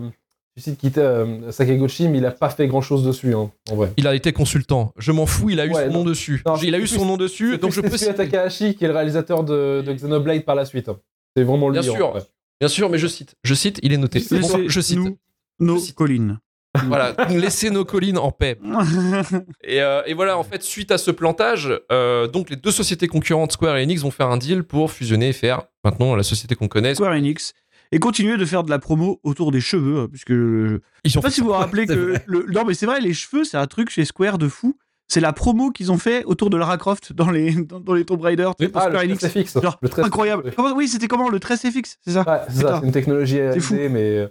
tu 0.58 0.62
cites 0.64 0.80
Kita, 0.80 1.02
euh, 1.02 1.52
Sakaguchi, 1.52 2.08
mais 2.08 2.18
il 2.18 2.26
a 2.26 2.32
pas 2.32 2.50
fait 2.50 2.66
grand 2.68 2.82
chose 2.82 3.04
dessus, 3.06 3.36
hein, 3.36 3.52
en 3.72 3.76
vrai. 3.76 3.92
il 3.96 4.08
a 4.08 4.16
été 4.16 4.34
consultant. 4.34 4.92
Je 4.98 5.12
m'en 5.12 5.26
fous, 5.28 5.52
il 5.52 5.60
a 5.60 5.66
eu 5.66 5.70
Ouais, 5.72 5.84
son 5.86 5.92
non. 5.92 6.00
nom 6.00 6.04
dessus. 6.06 6.42
Non, 6.48 6.56
il 6.56 6.74
a 6.74 6.78
c'est 6.80 6.84
eu 6.84 6.88
son 6.88 7.06
nom 7.06 7.16
dessus, 7.18 7.52
C'est 7.54 7.62
donc 7.62 7.72
je 7.74 7.82
peux 7.82 7.96
citer. 7.96 8.16
Takahashi, 8.16 8.76
qui 8.76 8.84
est 8.84 8.88
le 8.88 8.94
réalisateur 8.96 9.44
de, 9.44 9.84
de 9.86 9.94
Xenoblade 9.94 10.44
par 10.44 10.56
la 10.56 10.66
suite. 10.66 10.90
hein. 10.90 10.98
C'est 11.36 11.44
vraiment 11.44 11.70
lui. 11.70 11.80
Bien 11.80 11.92
en 11.92 11.96
sûr. 11.96 12.10
vrai. 12.12 12.22
Bien 12.60 12.70
sûr, 12.70 12.90
mais 12.90 12.98
je 12.98 13.06
cite. 13.06 13.36
Je 13.44 13.54
cite, 13.54 13.80
il 13.84 13.94
est 13.94 13.98
noté. 13.98 14.20
Bon, 14.32 14.64
je 14.68 14.82
cite. 14.82 14.98
nous, 14.98 15.18
nos 15.60 15.80
collines. 15.96 16.40
Voilà, 16.88 17.16
laissez 17.30 17.70
nos 17.72 17.86
collines 17.86 18.18
en 18.20 18.32
paix. 18.32 18.60
Et, 19.64 19.82
euh, 19.82 20.02
et 20.06 20.14
voilà, 20.14 20.38
en 20.38 20.44
fait, 20.44 20.62
suite 20.62 20.92
à 20.92 20.98
ce 21.00 21.10
plantage, 21.12 21.72
euh, 21.92 22.28
donc 22.28 22.50
les 22.52 22.56
deux 22.56 22.70
sociétés 22.72 23.08
concurrentes, 23.08 23.52
Square 23.54 23.78
et 23.78 23.84
Enix, 23.84 24.02
vont 24.04 24.12
faire 24.12 24.28
un 24.30 24.38
deal 24.38 24.64
pour 24.64 24.92
fusionner 24.92 25.30
et 25.30 25.34
faire 25.34 25.64
maintenant 25.84 26.16
la 26.16 26.22
société 26.24 26.54
qu'on 26.56 26.68
connaît. 26.68 26.94
Square 26.94 27.14
Enix. 27.14 27.54
Et 27.92 28.00
continuer 28.00 28.38
de 28.38 28.46
faire 28.46 28.64
de 28.64 28.70
la 28.70 28.80
promo 28.80 29.20
autour 29.24 29.52
des 29.52 29.62
cheveux, 29.62 30.00
hein, 30.02 30.08
puisque 30.10 30.32
je 30.34 30.80
Ils 31.04 31.12
sais 31.12 31.20
pas 31.22 31.30
si 31.30 31.42
vous 31.42 31.48
vous 31.48 31.54
rappelez 31.54 31.86
que 31.88 32.16
le... 32.26 32.46
non 32.52 32.66
mais 32.66 32.74
c'est 32.74 32.86
vrai 32.86 33.00
les 33.00 33.14
cheveux 33.14 33.44
c'est 33.44 33.58
un 33.58 33.68
truc 33.68 33.90
chez 33.90 34.04
Square 34.06 34.38
de 34.38 34.48
fou. 34.48 34.78
C'est 35.10 35.22
la 35.22 35.32
promo 35.32 35.72
qu'ils 35.72 35.90
ont 35.94 35.98
fait 35.98 36.26
autour 36.26 36.50
de 36.50 36.58
Lara 36.58 36.78
Croft 36.78 37.14
dans 37.14 37.32
les 37.32 37.54
dans, 37.56 37.80
dans 37.80 37.94
les 37.94 38.04
Tomb 38.04 38.20
Raider 38.20 38.44
pour 38.58 38.68
Ah, 38.74 38.82
Square 38.88 38.90
le 38.92 39.00
Enix. 39.00 39.20
13 39.20 39.32
fixe. 39.32 39.58
Genre, 39.62 39.78
le 39.82 39.88
13 39.88 40.06
Incroyable. 40.06 40.52
oui, 40.76 40.90
c'était 40.90 41.08
comment 41.08 41.30
le 41.30 41.40
13 41.40 41.62
FX, 41.62 41.98
c'est 42.04 42.12
ça? 42.12 42.26
Ouais, 42.28 42.40
c'est 42.50 42.62
ça, 42.62 42.80
c'est 42.82 42.86
une 42.88 42.92
technologie 42.92 43.40
AMD, 43.40 43.60
fou. 43.62 43.76
mais 43.90 44.28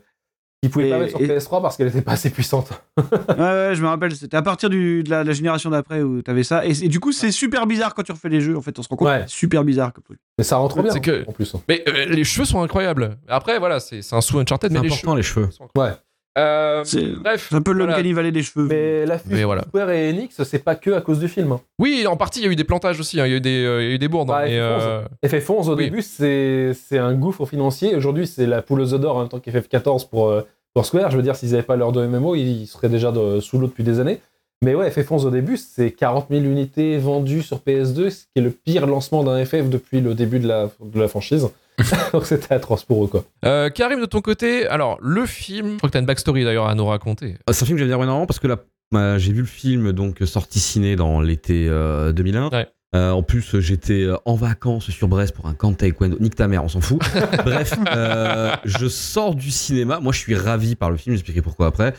qu'ils 0.63 0.71
pouvaient 0.71 0.89
Et- 0.89 0.91
pas 0.91 0.99
mettre 0.99 1.11
sur 1.11 1.21
et- 1.21 1.27
PS3 1.29 1.63
parce 1.63 1.77
qu'elle 1.77 1.89
était 1.89 2.03
pas 2.03 2.13
assez 2.13 2.31
puissante. 2.31 2.71
ouais, 2.99 3.05
ouais, 3.39 3.71
je 3.75 3.83
me 3.83 3.89
rappelle, 3.89 4.15
c'était 4.15 4.37
à 4.37 4.43
partir 4.43 4.71
du, 4.71 5.03
de, 5.03 5.11
la, 5.11 5.23
de 5.23 5.29
la 5.29 5.35
génération 5.35 5.71
d'après 5.71 6.03
où 6.03 6.23
t'avais 6.23 6.43
ça. 6.45 6.65
Et, 6.67 6.71
et 6.85 6.89
du 6.89 6.99
coup, 7.01 7.13
c'est 7.13 7.31
super 7.31 7.67
bizarre 7.67 7.95
quand 7.95 8.03
tu 8.03 8.13
refais 8.13 8.29
les 8.29 8.41
jeux. 8.41 8.57
En 8.57 8.63
fait, 8.63 8.79
on 8.79 8.83
se 8.83 8.89
rend 8.89 8.97
compte, 8.97 9.09
Ouais. 9.09 9.25
que 9.25 9.31
c'est 9.31 9.37
super 9.37 9.65
bizarre 9.65 9.93
comme 9.93 10.05
truc. 10.05 10.19
Mais 10.39 10.45
ça 10.45 10.57
rentre 10.57 10.83
bien, 10.83 10.91
C'est 10.93 11.01
que- 11.01 11.25
en 11.29 11.33
plus. 11.33 11.55
Mais 11.69 11.85
euh, 11.89 12.07
les 12.07 12.25
cheveux 12.25 12.45
sont 12.47 12.63
incroyables. 12.63 13.17
Après, 13.29 13.59
voilà, 13.59 13.81
c'est 13.81 14.03
c'est 14.03 14.17
un 14.17 14.21
sous 14.21 14.39
Uncharted, 14.39 14.73
mais 14.73 14.81
les 14.81 14.87
important 14.93 15.15
les 15.15 15.23
cheveux. 15.23 15.43
cheveux. 15.47 15.53
sont 15.53 15.65
incroyables. 15.65 15.97
Ouais. 15.97 16.03
Euh, 16.37 16.83
C'est 16.85 17.07
bref. 17.13 17.47
c'est 17.49 17.57
un 17.57 17.63
peu 17.63 17.73
le 17.73 17.85
voilà. 17.87 18.03
Valley 18.13 18.31
des 18.33 18.43
cheveux. 18.43 18.67
Mais 18.67 19.07
la 19.07 19.19
fusion 19.19 19.47
voilà. 19.47 19.63
Square 19.63 19.91
et 19.91 20.11
Enix, 20.11 20.43
c'est 20.43 20.59
pas 20.63 20.75
que 20.75 20.91
à 20.91 21.01
cause 21.01 21.19
du 21.19 21.29
film. 21.29 21.53
hein. 21.53 21.61
Oui, 21.79 22.07
en 22.07 22.17
partie, 22.17 22.41
il 22.41 22.45
y 22.45 22.49
a 22.49 22.53
eu 22.53 22.57
des 22.57 22.65
plantages 22.65 23.01
aussi. 23.01 23.19
hein, 23.21 23.27
Il 23.27 23.31
y 23.31 23.35
a 23.35 23.37
eu 23.37 23.41
des, 23.41 23.65
euh, 23.65 23.83
il 23.83 23.89
y 23.89 23.93
a 23.93 23.95
eu 23.95 23.99
des 23.99 24.09
bourdes. 24.09 24.31
hein, 24.31 24.35
Bah, 24.41 24.45
mais, 24.45 24.59
FF11. 24.59 24.81
euh, 24.83 25.03
FF11 25.27 25.69
au 25.71 25.77
Oui. 25.77 25.85
début 25.85 26.03
c'est 26.03 26.73
c'est 26.75 26.99
un 26.99 27.15
gouffre 27.15 27.47
financier. 27.47 27.95
Aujourd'hui 27.95 28.27
c'est 28.27 28.47
la 28.47 28.61
poule 28.63 28.81
aux 28.83 28.93
œufs 28.93 29.01
d'or 29.01 29.17
en 29.17 29.21
même 29.21 29.29
temps 29.29 29.39
qu'FF14 29.39 30.09
pour, 30.11 30.35
pour 30.75 30.85
Square. 30.87 31.11
Je 31.11 31.17
veux 31.17 31.23
dire 31.23 31.37
s'ils 31.37 31.51
n'avaient 31.53 31.63
pas 31.63 31.77
leur 31.77 31.93
deux 31.93 32.07
MMO 32.07 32.35
ils 32.35 32.67
seraient 32.67 32.89
déjà 32.91 33.13
de- 33.13 33.41
sous 33.41 33.59
l'eau 33.59 33.67
depuis 33.67 33.85
des 33.85 33.99
années. 34.01 34.21
Mais 34.63 34.75
ouais 34.75 34.91
FF11 34.91 35.25
au 35.27 35.31
début 35.31 35.57
c'est 35.57 35.91
40 35.91 36.27
000 36.31 36.43
unités 36.45 36.99
vendues 36.99 37.43
sur 37.43 37.59
PS2 37.61 38.11
ce 38.11 38.25
qui 38.25 38.31
est 38.37 38.41
le 38.41 38.51
pire 38.51 38.87
lancement 38.87 39.23
d'un 39.25 39.43
FF 39.45 39.69
depuis 39.69 40.01
le 40.01 40.15
début 40.15 40.39
de 40.39 40.49
la, 40.49 40.69
de 40.83 41.01
la 41.01 41.09
franchise. 41.09 41.49
Donc 42.13 42.25
c'était 42.27 42.55
atroce 42.55 42.85
pour 42.85 43.05
eux 43.05 43.09
quoi. 43.09 43.25
euh, 43.45 43.69
Karim, 43.71 44.01
de 44.01 44.07
ton 44.07 44.21
côté, 44.21 44.67
alors 44.67 44.99
le 45.03 45.27
film, 45.27 45.73
je 45.73 45.77
crois 45.79 45.89
que 45.89 45.93
t'as 45.93 46.01
une 46.01 46.07
backstory 46.07 46.45
d'ailleurs 46.45 46.67
à 46.69 46.75
nous 46.75 46.87
raconter. 46.87 47.37
Ah, 47.47 47.53
C'est 47.53 47.65
un 47.65 47.67
film 47.67 47.77
que 47.77 47.81
j'aime 47.81 47.89
bien 47.89 47.97
énormément 47.97 48.27
parce 48.27 48.39
que 48.39 48.47
là, 48.47 48.57
bah, 48.93 49.19
j'ai 49.19 49.33
vu 49.33 49.41
le 49.41 49.47
film 49.47 49.93
donc 49.93 50.19
sorti 50.25 50.59
ciné 50.61 50.97
dans 50.97 51.21
l'été 51.21 51.67
euh, 51.69 52.13
2001. 52.13 52.49
Ouais. 52.51 52.67
Euh, 52.95 53.11
en 53.11 53.23
plus, 53.23 53.59
j'étais 53.61 54.05
euh, 54.05 54.17
en 54.25 54.37
vacances 54.37 54.91
sur 54.91 55.09
Brest 55.09 55.35
pour 55.35 55.47
un 55.47 55.55
camp 55.55 55.73
de 55.73 55.77
taekwondo. 55.77 56.17
Nique 56.21 56.37
ta 56.37 56.49
mère, 56.49 56.65
on 56.65 56.69
s'en 56.69 56.81
fout. 56.81 57.01
Bref, 57.45 57.75
euh, 57.95 58.53
je 58.65 58.87
sors 58.87 59.35
du 59.35 59.51
cinéma. 59.51 59.99
Moi, 60.01 60.13
je 60.13 60.19
suis 60.19 60.35
ravi 60.37 60.77
par 60.77 60.91
le 60.91 60.97
film. 60.97 61.15
J'expliquerai 61.15 61.43
pourquoi 61.43 61.67
après. 61.67 61.93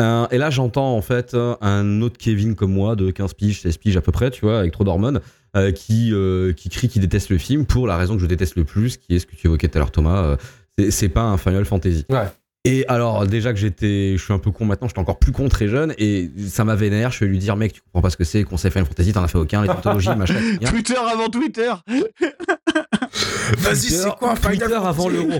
Euh, 0.00 0.26
et 0.30 0.38
là, 0.38 0.48
j'entends 0.48 0.96
en 0.96 1.02
fait 1.02 1.34
euh, 1.34 1.56
un 1.60 2.00
autre 2.02 2.16
Kevin 2.18 2.54
comme 2.54 2.72
moi, 2.72 2.94
de 2.94 3.10
15 3.10 3.34
piges, 3.34 3.60
16 3.62 3.76
piges 3.78 3.96
à 3.96 4.00
peu 4.00 4.12
près, 4.12 4.30
tu 4.30 4.42
vois, 4.46 4.60
avec 4.60 4.72
trop 4.72 4.84
d'hormones, 4.84 5.20
euh, 5.56 5.72
qui, 5.72 6.10
euh, 6.12 6.52
qui 6.52 6.68
crie 6.68 6.88
qu'il 6.88 7.02
déteste 7.02 7.30
le 7.30 7.38
film 7.38 7.66
pour 7.66 7.86
la 7.86 7.96
raison 7.96 8.14
que 8.16 8.22
je 8.22 8.26
déteste 8.26 8.56
le 8.56 8.64
plus, 8.64 8.96
qui 8.96 9.14
est 9.16 9.18
ce 9.18 9.26
que 9.26 9.36
tu 9.36 9.46
évoquais 9.46 9.68
tout 9.68 9.78
à 9.78 9.80
l'heure, 9.80 9.90
Thomas. 9.92 10.36
euh, 10.78 10.90
c'est- 10.90 11.08
pas 11.08 11.22
un 11.22 11.38
Final 11.38 11.64
Fantasy. 11.64 12.04
Ouais. 12.10 12.24
Et 12.64 12.84
alors, 12.88 13.26
déjà 13.26 13.52
que 13.52 13.58
j'étais, 13.58 14.14
je 14.18 14.22
suis 14.22 14.32
un 14.34 14.38
peu 14.38 14.50
con 14.50 14.64
maintenant, 14.66 14.88
j'étais 14.88 15.00
encore 15.00 15.18
plus 15.18 15.32
con 15.32 15.48
très 15.48 15.68
jeune, 15.68 15.94
et 15.96 16.28
ça 16.48 16.64
m'a 16.64 16.74
vénère. 16.74 17.10
Je 17.12 17.20
vais 17.20 17.26
lui 17.30 17.38
dire, 17.38 17.56
mec, 17.56 17.72
tu 17.72 17.80
comprends 17.80 18.02
pas 18.02 18.10
ce 18.10 18.16
que 18.16 18.24
c'est, 18.24 18.44
conseil 18.44 18.70
Final 18.70 18.86
Fantasy, 18.86 19.12
t'en 19.12 19.22
as 19.22 19.28
fait 19.28 19.38
aucun, 19.38 19.62
les 19.62 19.68
tautologies, 19.68 20.08
machin. 20.16 20.34
rien. 20.34 20.70
Twitter 20.70 20.96
avant 20.96 21.28
Twitter. 21.30 21.72
Vas-y, 23.58 23.76
c'est 23.90 24.10
quoi 24.16 24.32
un 24.32 24.36
Final 24.36 24.58
Twitter 24.58 24.74
avant 24.74 25.08
l'euro. 25.08 25.30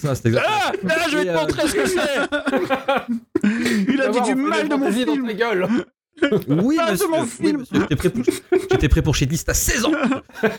Ça, 0.00 0.14
c'est 0.14 0.28
exact. 0.28 0.46
Ah, 0.48 0.72
là, 0.84 0.94
je 1.10 1.16
vais 1.16 1.22
Et, 1.22 1.26
te 1.26 1.30
euh, 1.30 1.40
montrer 1.40 1.68
ce 1.68 1.74
que 1.74 1.86
c'est. 1.86 1.98
Il 3.92 4.00
a 4.00 4.08
dit 4.08 4.20
du 4.22 4.34
mal 4.34 4.68
de 4.68 4.74
mon 4.74 4.86
Fantasy 4.86 5.04
dans 5.04 5.12
film. 5.12 5.26
ta 5.26 5.34
gueule. 5.34 5.68
Oui, 6.48 6.78
monsieur, 6.90 7.08
mon 7.08 7.24
film. 7.26 7.64
J'étais 7.72 7.96
prêt 7.96 8.10
pour, 8.10 8.24
j'étais 8.70 8.88
prêt 8.88 9.02
pour 9.02 9.14
Shitlist 9.14 9.48
à 9.48 9.54
16 9.54 9.84
ans. 9.86 9.92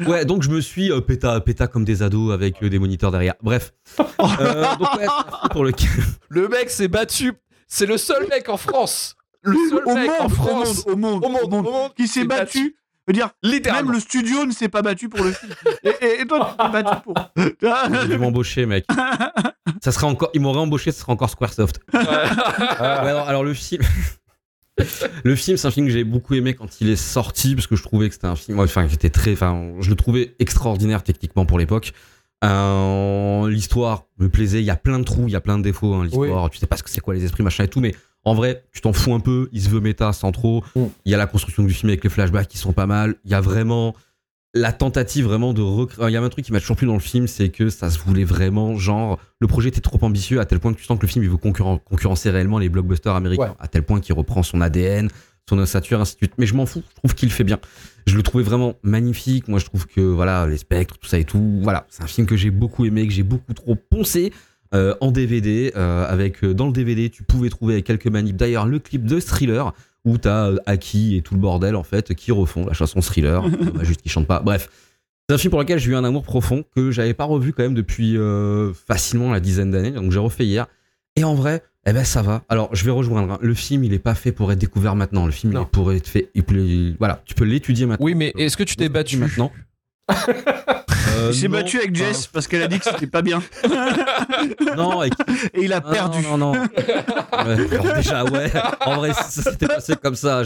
Ouais, 0.07 0.25
donc 0.25 0.43
je 0.43 0.49
me 0.49 0.61
suis 0.61 0.91
euh, 0.91 1.01
péta, 1.01 1.39
péta 1.41 1.67
comme 1.67 1.85
des 1.85 2.01
ados 2.03 2.33
avec 2.33 2.61
euh, 2.63 2.69
des 2.69 2.79
moniteurs 2.79 3.11
derrière. 3.11 3.35
Bref. 3.41 3.73
Euh, 3.99 4.63
donc 4.79 4.93
ouais, 4.95 5.07
pour 5.51 5.63
lequel. 5.63 5.89
Le 6.29 6.47
mec 6.47 6.69
s'est 6.69 6.87
battu. 6.87 7.33
C'est 7.67 7.85
le 7.85 7.97
seul 7.97 8.27
mec 8.29 8.49
en 8.49 8.57
France. 8.57 9.15
Le 9.41 9.55
seul 9.69 9.81
Au 9.85 9.93
mec 9.95 10.07
monde, 10.09 10.17
en 10.19 10.25
au 10.25 10.29
France. 10.29 10.85
monde, 10.87 10.93
au 10.93 10.95
monde, 10.97 11.25
Au 11.25 11.29
monde, 11.29 11.67
au 11.67 11.71
monde, 11.71 11.91
qui 11.95 12.07
s'est 12.07 12.21
s'est 12.21 12.25
battu 12.25 12.75
veux 13.07 13.13
dire, 13.13 13.29
Littéralement. 13.41 13.87
même 13.89 13.95
le 13.95 14.01
studio 14.01 14.45
ne 14.45 14.51
s'est 14.51 14.69
pas 14.69 14.83
battu 14.83 15.09
pour 15.09 15.23
le 15.25 15.31
film. 15.31 15.51
Et, 15.83 15.89
et- 16.05 16.21
et 16.21 16.25
toi, 16.27 16.55
tu 16.59 16.63
t'es 16.63 16.71
battu 16.71 17.01
pour. 17.03 17.15
J'ai 18.01 18.07
dû 18.07 18.17
m'embaucher, 18.19 18.65
mec. 18.67 18.85
Ça 19.83 19.91
serait 19.91 20.05
encore, 20.05 20.29
ils 20.35 20.41
m'auraient 20.41 20.59
embauché, 20.59 20.91
ce 20.91 20.99
serait 21.01 21.11
encore 21.11 21.29
Squaresoft. 21.31 21.79
Ouais, 21.93 21.99
alors, 22.79 23.27
alors 23.27 23.43
le 23.43 23.53
film. 23.55 23.81
Le 25.23 25.35
film, 25.35 25.57
c'est 25.57 25.67
un 25.67 25.71
film 25.71 25.87
que 25.87 25.91
j'ai 25.91 26.03
beaucoup 26.03 26.33
aimé 26.35 26.53
quand 26.53 26.81
il 26.81 26.89
est 26.89 26.95
sorti 26.95 27.55
parce 27.55 27.67
que 27.67 27.75
je 27.75 27.83
trouvais 27.83 28.07
que 28.07 28.13
c'était 28.13 28.27
un 28.27 28.35
film, 28.35 28.59
enfin, 28.59 28.87
qui 28.87 28.95
était 28.95 29.09
très, 29.09 29.33
enfin, 29.33 29.73
je 29.79 29.89
le 29.89 29.95
trouvais 29.95 30.35
extraordinaire 30.39 31.03
techniquement 31.03 31.45
pour 31.45 31.59
l'époque. 31.59 31.93
Euh, 32.43 33.49
l'histoire 33.49 34.05
me 34.17 34.29
plaisait, 34.29 34.61
il 34.61 34.65
y 34.65 34.69
a 34.69 34.77
plein 34.77 34.99
de 34.99 35.03
trous, 35.03 35.27
il 35.27 35.31
y 35.31 35.35
a 35.35 35.41
plein 35.41 35.57
de 35.57 35.63
défauts. 35.63 35.93
Hein, 35.93 36.05
l'histoire, 36.05 36.49
tu 36.49 36.57
sais 36.57 36.67
pas 36.67 36.77
ce 36.77 36.83
que 36.83 36.89
c'est 36.89 37.01
quoi 37.01 37.13
les 37.13 37.25
esprits, 37.25 37.43
machin 37.43 37.65
et 37.65 37.67
tout, 37.67 37.81
mais 37.81 37.93
en 38.23 38.33
vrai, 38.33 38.63
tu 38.73 38.81
t'en 38.81 38.93
fous 38.93 39.13
un 39.13 39.19
peu. 39.19 39.49
Il 39.51 39.61
se 39.61 39.69
veut 39.69 39.79
méta 39.79 40.13
sans 40.13 40.31
trop. 40.31 40.63
Mm. 40.75 40.83
Il 41.05 41.11
y 41.11 41.15
a 41.15 41.17
la 41.17 41.27
construction 41.27 41.63
du 41.63 41.73
film 41.73 41.89
avec 41.89 42.03
les 42.03 42.09
flashbacks 42.09 42.47
qui 42.47 42.57
sont 42.57 42.73
pas 42.73 42.85
mal. 42.85 43.15
Il 43.25 43.31
y 43.31 43.33
a 43.33 43.41
vraiment 43.41 43.95
la 44.53 44.71
tentative 44.73 45.25
vraiment 45.25 45.53
de 45.53 45.61
recréer. 45.61 46.07
Il 46.09 46.13
y 46.13 46.17
a 46.17 46.21
un 46.21 46.29
truc 46.29 46.45
qui 46.45 46.51
m'a 46.51 46.59
toujours 46.59 46.75
plu 46.77 46.87
dans 46.87 46.93
le 46.93 46.99
film, 46.99 47.27
c'est 47.27 47.49
que 47.49 47.69
ça 47.69 47.89
se 47.89 47.99
voulait 47.99 48.23
vraiment 48.23 48.75
genre 48.77 49.19
le 49.39 49.47
projet 49.47 49.69
était 49.69 49.81
trop 49.81 49.99
ambitieux 50.03 50.39
à 50.39 50.45
tel 50.45 50.59
point 50.59 50.73
que 50.73 50.79
tu 50.79 50.85
sens 50.85 50.97
que 50.97 51.05
le 51.05 51.11
film 51.11 51.23
il 51.23 51.29
veut 51.29 51.37
concurren- 51.37 51.79
concurrencer 51.83 52.29
réellement 52.31 52.57
les 52.59 52.69
blockbusters 52.69 53.13
américains, 53.15 53.43
Ouais. 53.49 53.55
à 53.59 53.67
tel 53.67 53.83
point 53.83 53.99
qu'il 53.99 54.15
reprend 54.15 54.41
son 54.43 54.59
ADN, 54.61 55.09
son 55.47 55.57
ossature, 55.59 55.99
ainsi 56.01 56.13
de 56.13 56.17
suite. 56.17 56.33
Mais 56.37 56.45
je 56.45 56.53
m'en 56.55 56.65
fous. 56.65 56.83
Je 56.89 56.95
trouve 56.95 57.15
qu'il 57.15 57.29
le 57.29 57.33
fait 57.33 57.43
bien. 57.43 57.59
Je 58.07 58.15
le 58.15 58.23
trouvais 58.23 58.43
vraiment 58.43 58.75
magnifique. 58.83 59.47
Moi, 59.47 59.59
je 59.59 59.65
trouve 59.65 59.85
que 59.87 60.01
voilà 60.01 60.45
les 60.47 60.57
spectres, 60.57 60.97
tout 60.99 61.07
ça 61.07 61.17
et 61.19 61.25
tout. 61.25 61.59
Voilà, 61.63 61.85
c'est 61.89 62.03
un 62.03 62.07
film 62.07 62.25
que 62.27 62.35
j'ai 62.35 62.49
beaucoup 62.51 62.85
aimé, 62.85 63.07
que 63.07 63.13
j'ai 63.13 63.23
beaucoup 63.23 63.53
trop 63.53 63.75
poncé. 63.75 64.31
euh, 64.75 64.93
en 65.01 65.09
DVD, 65.11 65.71
euh, 65.75 66.05
avec 66.07 66.43
euh, 66.43 66.53
dans 66.53 66.67
le 66.67 66.71
DVD, 66.73 67.09
tu 67.09 67.23
pouvais 67.23 67.49
trouver 67.49 67.81
quelques 67.81 68.05
manips. 68.05 68.35
D'ailleurs, 68.35 68.67
le 68.67 68.77
clip 68.77 69.03
de 69.03 69.19
Thriller 69.19 69.73
où 70.05 70.17
t'as 70.17 70.49
euh, 70.51 70.57
Aki 70.65 71.17
et 71.17 71.21
tout 71.21 71.33
le 71.35 71.39
bordel 71.39 71.75
en 71.75 71.83
fait 71.83 72.13
qui 72.15 72.31
refont 72.31 72.65
la 72.65 72.73
chanson 72.73 72.99
Thriller, 73.01 73.43
Bah, 73.73 73.83
juste 73.83 74.01
qu'ils 74.01 74.11
chantent 74.11 74.27
pas. 74.27 74.39
Bref, 74.39 74.69
c'est 75.27 75.35
un 75.35 75.37
film 75.37 75.51
pour 75.51 75.59
lequel 75.59 75.77
j'ai 75.79 75.91
eu 75.91 75.95
un 75.95 76.03
amour 76.03 76.23
profond 76.23 76.63
que 76.75 76.91
j'avais 76.91 77.13
pas 77.13 77.25
revu 77.25 77.53
quand 77.53 77.63
même 77.63 77.73
depuis 77.75 78.17
euh, 78.17 78.73
facilement 78.87 79.31
la 79.31 79.39
dizaine 79.39 79.71
d'années. 79.71 79.91
Donc 79.91 80.11
j'ai 80.11 80.19
refait 80.19 80.45
hier. 80.45 80.67
Et 81.15 81.23
en 81.23 81.35
vrai, 81.35 81.63
eh 81.85 81.93
ben 81.93 82.03
ça 82.03 82.21
va. 82.21 82.43
Alors 82.49 82.73
je 82.73 82.83
vais 82.85 82.91
rejoindre. 82.91 83.33
hein. 83.33 83.39
Le 83.41 83.53
film, 83.53 83.83
il 83.83 83.93
est 83.93 83.99
pas 83.99 84.15
fait 84.15 84.31
pour 84.31 84.51
être 84.51 84.59
découvert 84.59 84.95
maintenant. 84.95 85.25
Le 85.25 85.31
film, 85.31 85.53
il 85.53 85.59
est 85.59 85.65
pour 85.65 85.91
être 85.91 86.07
fait. 86.07 86.29
il 86.33 86.95
voilà, 86.97 87.21
tu 87.25 87.35
peux 87.35 87.43
l'étudier 87.45 87.85
maintenant. 87.85 88.05
Oui, 88.05 88.15
mais 88.15 88.33
est-ce 88.37 88.55
que 88.57 88.63
tu 88.63 88.75
t'es 88.75 88.89
battu 88.89 89.17
maintenant 89.17 89.51
Euh, 91.19 91.29
Il 91.31 91.35
s'est 91.35 91.47
battu 91.47 91.77
avec 91.77 91.95
Jess 91.95 92.27
parce 92.27 92.47
qu'elle 92.47 92.63
a 92.63 92.67
dit 92.67 92.79
que 92.79 92.85
c'était 92.85 93.07
pas 93.07 93.21
bien. 93.21 93.41
Non, 94.77 95.01
avec 95.01 95.13
Et 95.53 95.63
il 95.63 95.73
a 95.73 95.81
Ah, 95.85 95.91
perdu. 95.91 96.19
Non, 96.23 96.37
non, 96.37 96.53
non. 96.53 96.61
Ouais, 96.61 97.73
alors 97.73 97.95
déjà, 97.95 98.23
ouais. 98.25 98.51
En 98.85 98.95
vrai, 98.97 99.11
si 99.13 99.41
ça 99.41 99.51
s'était 99.51 99.67
passé 99.67 99.93
comme 100.01 100.15
ça, 100.15 100.43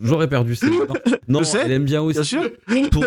j'aurais 0.00 0.28
perdu. 0.28 0.54
c'est- 0.54 0.66
Non, 0.70 0.86
non, 1.28 1.38
Je 1.40 1.44
sais, 1.44 1.58
elle 1.64 1.72
aime 1.72 1.84
bien 1.84 2.00
aussi. 2.02 2.14
Bien 2.14 2.24
sûr. 2.24 2.50
Pour, 2.90 3.04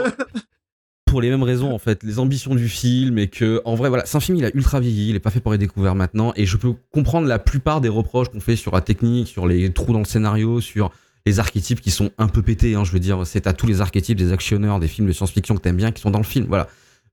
pour 1.06 1.22
les 1.22 1.30
mêmes 1.30 1.44
raisons, 1.44 1.74
en 1.74 1.78
fait. 1.80 2.04
Les 2.04 2.20
ambitions 2.20 2.56
du 2.56 2.68
film 2.68 3.18
et 3.18 3.28
que, 3.28 3.62
en 3.66 3.76
vrai, 3.76 3.90
voilà, 3.90 4.06
c'est 4.06 4.18
un 4.18 4.22
film, 4.22 4.38
il 4.38 4.46
a 4.46 4.52
ultra 4.54 4.80
vieilli, 4.80 5.10
il 5.12 5.16
est 5.16 5.20
pas 5.22 5.30
fait 5.32 5.40
pour 5.40 5.54
être 5.54 5.60
découvert 5.60 5.96
maintenant. 5.96 6.34
Et 6.36 6.46
je 6.46 6.58
peux 6.58 6.74
comprendre 6.92 7.28
la 7.28 7.40
plupart 7.40 7.80
des 7.82 7.90
reproches 7.90 8.30
qu'on 8.30 8.42
fait 8.42 8.56
sur 8.56 8.74
la 8.74 8.82
technique, 8.82 9.28
sur 9.28 9.48
les 9.48 9.72
trous 9.72 9.94
dans 9.94 10.00
le 10.00 10.06
scénario, 10.06 10.60
sur 10.62 10.92
les 11.26 11.40
archétypes 11.40 11.82
qui 11.82 11.92
sont 11.92 12.12
un 12.18 12.28
peu 12.28 12.42
pétés. 12.42 12.76
Hein, 12.76 12.84
je 12.84 12.92
veux 12.92 13.00
dire, 13.00 13.26
c'est 13.26 13.48
à 13.48 13.54
tous 13.54 13.68
les 13.68 13.82
archétypes 13.82 14.18
des 14.18 14.32
actionneurs, 14.34 14.80
des 14.80 14.88
films 14.88 15.08
de 15.08 15.14
science-fiction 15.14 15.56
que 15.56 15.62
t'aimes 15.62 15.78
bien, 15.78 15.92
qui 15.92 16.02
sont 16.02 16.12
dans 16.12 16.20
le 16.20 16.26
film. 16.26 16.46
Voilà. 16.50 16.68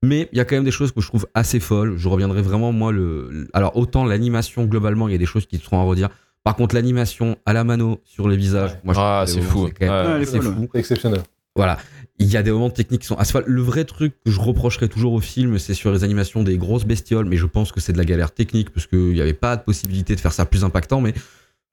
Mais 0.05 0.29
il 0.31 0.37
y 0.37 0.41
a 0.41 0.45
quand 0.45 0.55
même 0.55 0.63
des 0.63 0.71
choses 0.71 0.91
que 0.91 1.01
je 1.01 1.07
trouve 1.07 1.27
assez 1.33 1.59
folles. 1.59 1.95
Je 1.97 2.07
reviendrai 2.09 2.41
vraiment, 2.41 2.71
moi, 2.71 2.91
le. 2.91 3.29
le- 3.31 3.47
Alors, 3.53 3.75
autant 3.77 4.05
l'animation, 4.05 4.65
globalement, 4.65 5.07
il 5.07 5.11
y 5.11 5.15
a 5.15 5.17
des 5.17 5.25
choses 5.25 5.45
qui 5.45 5.57
seront 5.57 5.79
à 5.79 5.83
redire. 5.83 6.09
Par 6.43 6.55
contre, 6.55 6.75
l'animation 6.75 7.37
à 7.45 7.53
la 7.53 7.63
mano 7.63 8.01
sur 8.05 8.27
les 8.27 8.37
visages, 8.37 8.71
Ouais. 8.71 8.79
moi, 8.83 8.93
je 8.93 8.99
Ah, 9.01 9.23
trouve 9.25 9.33
c'est 9.35 9.41
que 9.41 9.45
fou. 9.51 9.69
quand 9.79 9.85
même 9.85 10.19
Ouais. 10.19 10.25
Fou. 10.25 10.67
C'est 10.73 10.79
exceptionnel. 10.79 11.21
Voilà. 11.55 11.77
Il 12.19 12.27
y 12.27 12.37
a 12.37 12.43
des 12.43 12.51
moments 12.51 12.69
techniques 12.69 13.01
qui 13.01 13.07
sont 13.07 13.15
assez 13.17 13.31
folles. 13.31 13.45
Le 13.47 13.61
vrai 13.61 13.83
truc 13.85 14.13
que 14.23 14.29
je 14.31 14.39
reprocherais 14.39 14.87
toujours 14.87 15.13
au 15.13 15.21
film, 15.21 15.57
c'est 15.57 15.73
sur 15.73 15.91
les 15.91 16.03
animations 16.03 16.43
des 16.43 16.57
grosses 16.57 16.85
bestioles, 16.85 17.25
mais 17.25 17.37
je 17.37 17.45
pense 17.45 17.71
que 17.71 17.79
c'est 17.79 17.93
de 17.93 17.97
la 17.97 18.05
galère 18.05 18.31
technique 18.31 18.69
parce 18.71 18.87
qu'il 18.87 19.13
n'y 19.13 19.21
avait 19.21 19.33
pas 19.33 19.55
de 19.57 19.63
possibilité 19.63 20.15
de 20.15 20.19
faire 20.19 20.33
ça 20.33 20.45
plus 20.45 20.63
impactant. 20.63 21.01
Mais 21.01 21.13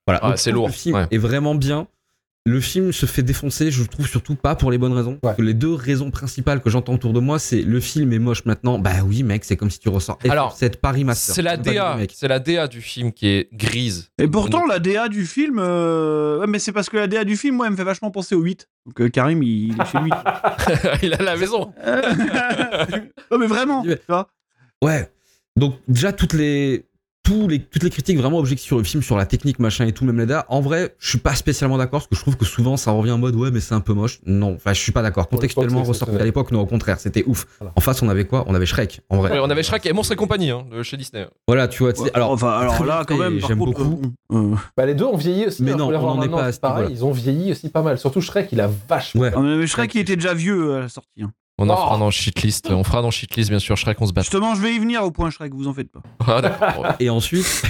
voilà. 0.06 0.20
Ah, 0.22 0.36
c'est 0.36 0.52
lourd, 0.52 0.68
Le 0.68 0.72
film 0.72 0.94
ouais. 0.96 1.06
est 1.10 1.18
vraiment 1.18 1.54
bien. 1.54 1.86
Le 2.44 2.60
film 2.60 2.90
se 2.92 3.06
fait 3.06 3.22
défoncer, 3.22 3.70
je 3.70 3.84
trouve 3.84 4.08
surtout 4.08 4.34
pas 4.34 4.56
pour 4.56 4.72
les 4.72 4.78
bonnes 4.78 4.92
raisons. 4.94 5.16
Parce 5.22 5.36
que 5.36 5.42
les 5.42 5.54
deux 5.54 5.74
raisons 5.74 6.10
principales 6.10 6.60
que 6.60 6.70
j'entends 6.70 6.94
autour 6.94 7.12
de 7.12 7.20
moi, 7.20 7.38
c'est 7.38 7.62
le 7.62 7.78
film 7.78 8.12
est 8.12 8.18
moche 8.18 8.44
maintenant. 8.46 8.80
Bah 8.80 9.04
oui, 9.06 9.22
mec, 9.22 9.44
c'est 9.44 9.56
comme 9.56 9.70
si 9.70 9.78
tu 9.78 9.88
ressors 9.88 10.18
Alors, 10.28 10.56
cette 10.56 10.80
Paris 10.80 11.04
Master. 11.04 11.36
C'est 11.36 11.42
la 11.42 11.56
DA, 11.56 11.96
c'est 12.12 12.26
la 12.26 12.40
DA 12.40 12.66
du 12.66 12.80
film 12.80 13.12
qui 13.12 13.28
est 13.28 13.48
grise. 13.54 14.10
Et 14.18 14.26
pourtant, 14.26 14.66
la 14.66 14.80
DA 14.80 15.08
du 15.08 15.24
film. 15.24 15.60
euh, 15.60 16.40
Ouais, 16.40 16.46
mais 16.48 16.58
c'est 16.58 16.72
parce 16.72 16.88
que 16.90 16.96
la 16.96 17.06
DA 17.06 17.22
du 17.22 17.36
film, 17.36 17.54
moi, 17.54 17.66
elle 17.66 17.72
me 17.72 17.76
fait 17.76 17.84
vachement 17.84 18.10
penser 18.10 18.34
au 18.34 18.40
8. 18.40 18.68
Donc 18.86 19.00
euh, 19.00 19.08
Karim, 19.08 19.40
il, 19.44 19.68
il 19.74 19.80
est 19.80 19.84
chez 19.86 19.98
lui. 20.00 20.10
il 21.04 21.14
a 21.14 21.22
la 21.22 21.36
maison. 21.36 21.72
non, 23.30 23.38
mais 23.38 23.46
vraiment. 23.46 23.82
Ouais. 23.82 23.96
Tu 23.98 24.02
vois 24.08 24.28
Ouais. 24.82 25.08
Donc 25.56 25.76
déjà 25.86 26.12
toutes 26.12 26.32
les 26.32 26.86
tous 27.24 27.46
les 27.46 27.60
toutes 27.60 27.84
les 27.84 27.90
critiques 27.90 28.18
vraiment 28.18 28.38
objectives 28.38 28.66
sur 28.66 28.78
le 28.78 28.84
film 28.84 29.02
sur 29.02 29.16
la 29.16 29.26
technique 29.26 29.58
machin 29.60 29.86
et 29.86 29.92
tout 29.92 30.04
même 30.04 30.18
les 30.18 30.26
DA, 30.26 30.44
en 30.48 30.60
vrai 30.60 30.94
je 30.98 31.08
suis 31.08 31.18
pas 31.18 31.34
spécialement 31.36 31.78
d'accord 31.78 32.00
parce 32.00 32.08
que 32.08 32.16
je 32.16 32.20
trouve 32.20 32.36
que 32.36 32.44
souvent 32.44 32.76
ça 32.76 32.90
revient 32.90 33.12
en 33.12 33.18
mode 33.18 33.36
ouais 33.36 33.50
mais 33.52 33.60
c'est 33.60 33.74
un 33.74 33.80
peu 33.80 33.92
moche 33.92 34.18
non 34.26 34.54
enfin 34.56 34.72
je 34.72 34.80
suis 34.80 34.90
pas 34.90 35.02
d'accord 35.02 35.28
contextuellement 35.28 35.84
ressorti 35.84 36.16
à 36.16 36.24
l'époque 36.24 36.50
non 36.50 36.60
au 36.60 36.66
contraire 36.66 36.98
c'était 36.98 37.22
ouf 37.26 37.46
Voilà. 37.60 37.72
en 37.76 37.80
face 37.80 38.02
on 38.02 38.08
avait 38.08 38.24
quoi? 38.24 38.44
On 38.48 38.54
avait 38.56 38.66
Shrek 38.66 39.02
en 39.08 39.18
vrai 39.18 39.30
Ouais, 39.32 39.38
on 39.40 39.48
avait 39.50 39.62
Shrek 39.62 39.86
et 39.86 39.92
Monstres 39.92 40.12
et 40.14 40.16
compagnie 40.16 40.50
hein, 40.50 40.64
de 40.70 40.82
chez 40.82 40.96
Disney. 40.96 41.26
voilà 41.46 41.68
tu 41.68 41.84
vois 41.84 41.92
tu 41.92 42.02
sais, 42.02 42.10
alors 42.14 42.30
enfin, 42.32 42.50
alors 42.50 42.84
là, 42.84 43.04
quand 43.06 43.16
fait, 43.16 43.22
même, 43.22 43.38
j'aime 43.46 43.58
beaucoup. 43.58 44.00
euh, 44.32 44.36
euh, 44.36 44.56
Bah, 44.76 44.84
les 44.86 44.94
deux 44.94 45.04
ont 45.04 45.16
vieilli 45.16 45.46
aussi. 45.46 45.62
Mais 45.62 45.72
hein, 45.72 45.76
non, 45.76 45.88
on 45.92 46.08
en 46.08 46.22
est 46.22 46.28
pas 46.28 46.42
à 46.42 46.46
c'est 46.46 46.52
ce 46.56 46.60
pareil. 46.60 46.88
Ils 46.90 47.04
ont 47.04 47.12
vieilli 47.12 47.52
aussi 47.52 47.68
pas 47.68 47.82
mal. 47.82 47.98
Surtout 47.98 48.20
Shrek, 48.20 48.48
il 48.52 48.60
a 48.60 48.68
vachement. 48.88 49.20
ouais 49.22 49.32
ah, 49.34 49.40
mais 49.40 49.66
Shrek, 49.66 49.94
il 49.94 50.00
était 50.00 50.16
déjà 50.16 50.34
vieux 50.34 50.74
à 50.74 50.80
la 50.80 50.88
sortie. 50.88 51.22
hein. 51.22 51.30
On 51.58 51.68
en 51.68 51.74
Oh. 51.74 51.76
fera 51.76 51.98
dans 51.98 52.10
shitlist. 52.10 52.70
On 52.70 52.82
fera 52.84 53.02
dans 53.02 53.10
shitlist 53.10 53.50
bien 53.50 53.58
sûr. 53.58 53.76
Shrek 53.76 54.00
on 54.00 54.06
se 54.06 54.12
bat. 54.12 54.22
Justement, 54.22 54.54
je 54.54 54.60
vais 54.62 54.74
y 54.74 54.78
venir 54.78 55.02
au 55.04 55.10
point 55.10 55.30
Shrek, 55.30 55.52
vous 55.54 55.68
en 55.68 55.74
faites 55.74 55.90
pas. 55.92 56.02
Ah, 56.26 56.40
d'accord. 56.40 56.86
et 57.00 57.10
ensuite 57.10 57.62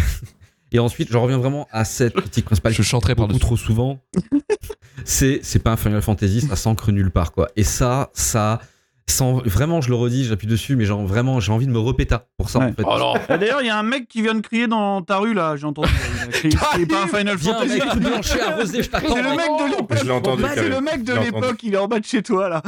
et 0.75 0.79
ensuite 0.79 1.09
je 1.13 1.19
reviens 1.19 1.39
vraiment 1.39 1.67
à 1.71 1.85
cette 1.85 2.15
critique 2.15 2.45
principale 2.47 2.73
Je 2.73 2.83
chanterai 2.83 3.15
beaucoup 3.15 3.39
trop 3.39 3.57
souvent. 3.57 3.99
c'est 5.05 5.41
c'est 5.43 5.59
pas 5.59 5.73
un 5.73 5.77
Final 5.77 6.01
Fantasy, 6.03 6.41
ça 6.43 6.57
s'ancre 6.57 6.91
nulle 6.93 7.11
part 7.11 7.33
quoi. 7.33 7.49
Et 7.57 7.65
ça, 7.65 8.11
ça, 8.15 8.61
sans 9.09 9.39
vraiment, 9.45 9.81
je 9.81 9.89
le 9.91 9.95
redis, 9.97 10.25
j'appuie 10.25 10.47
dessus, 10.47 10.77
mais 10.77 10.85
genre 10.85 11.05
vraiment, 11.05 11.41
j'ai 11.41 11.53
envie 11.53 11.67
de 11.67 11.73
me 11.73 11.79
repéter 11.79 12.17
pour 12.39 12.49
ça 12.51 12.61
Ouais. 12.61 12.67
en 12.67 12.73
fait. 12.73 12.83
Oh 12.87 12.97
non. 12.99 13.15
D'ailleurs, 13.37 13.61
il 13.61 13.67
y 13.67 13.71
a 13.71 13.79
un 13.79 13.83
mec 13.83 14.09
qui 14.09 14.23
vient 14.23 14.35
de 14.35 14.41
crier 14.41 14.67
dans 14.69 15.03
ta 15.03 15.19
rue 15.19 15.35
là, 15.35 15.57
j'ai 15.57 15.67
entendu. 15.67 15.89
C'est 16.33 16.49
pas 16.87 17.03
un 17.05 17.07
Final 17.09 17.37
Viens 17.37 17.55
Fantasy. 17.55 17.81
C'est 17.81 18.85
le 18.87 19.37
mec. 19.37 19.51
de 19.59 19.71
l'époque. 19.71 20.11
Entendu. 20.11 20.45
C'est 20.55 20.69
le 20.69 20.81
mec 20.81 21.05
de 21.05 21.15
l'époque, 21.15 21.63
il 21.63 21.75
est 21.75 21.79
en 21.79 21.89
bas 21.89 21.99
de 22.01 22.05
chez 22.05 22.23
toi 22.23 22.49
là. 22.49 22.63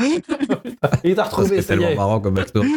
Il 1.04 1.14
t'a 1.14 1.24
retrouvé, 1.24 1.60
C'est 1.62 1.68
tellement 1.68 1.88
est. 1.88 1.94
marrant 1.96 2.20
comme 2.20 2.34
backstory. 2.34 2.68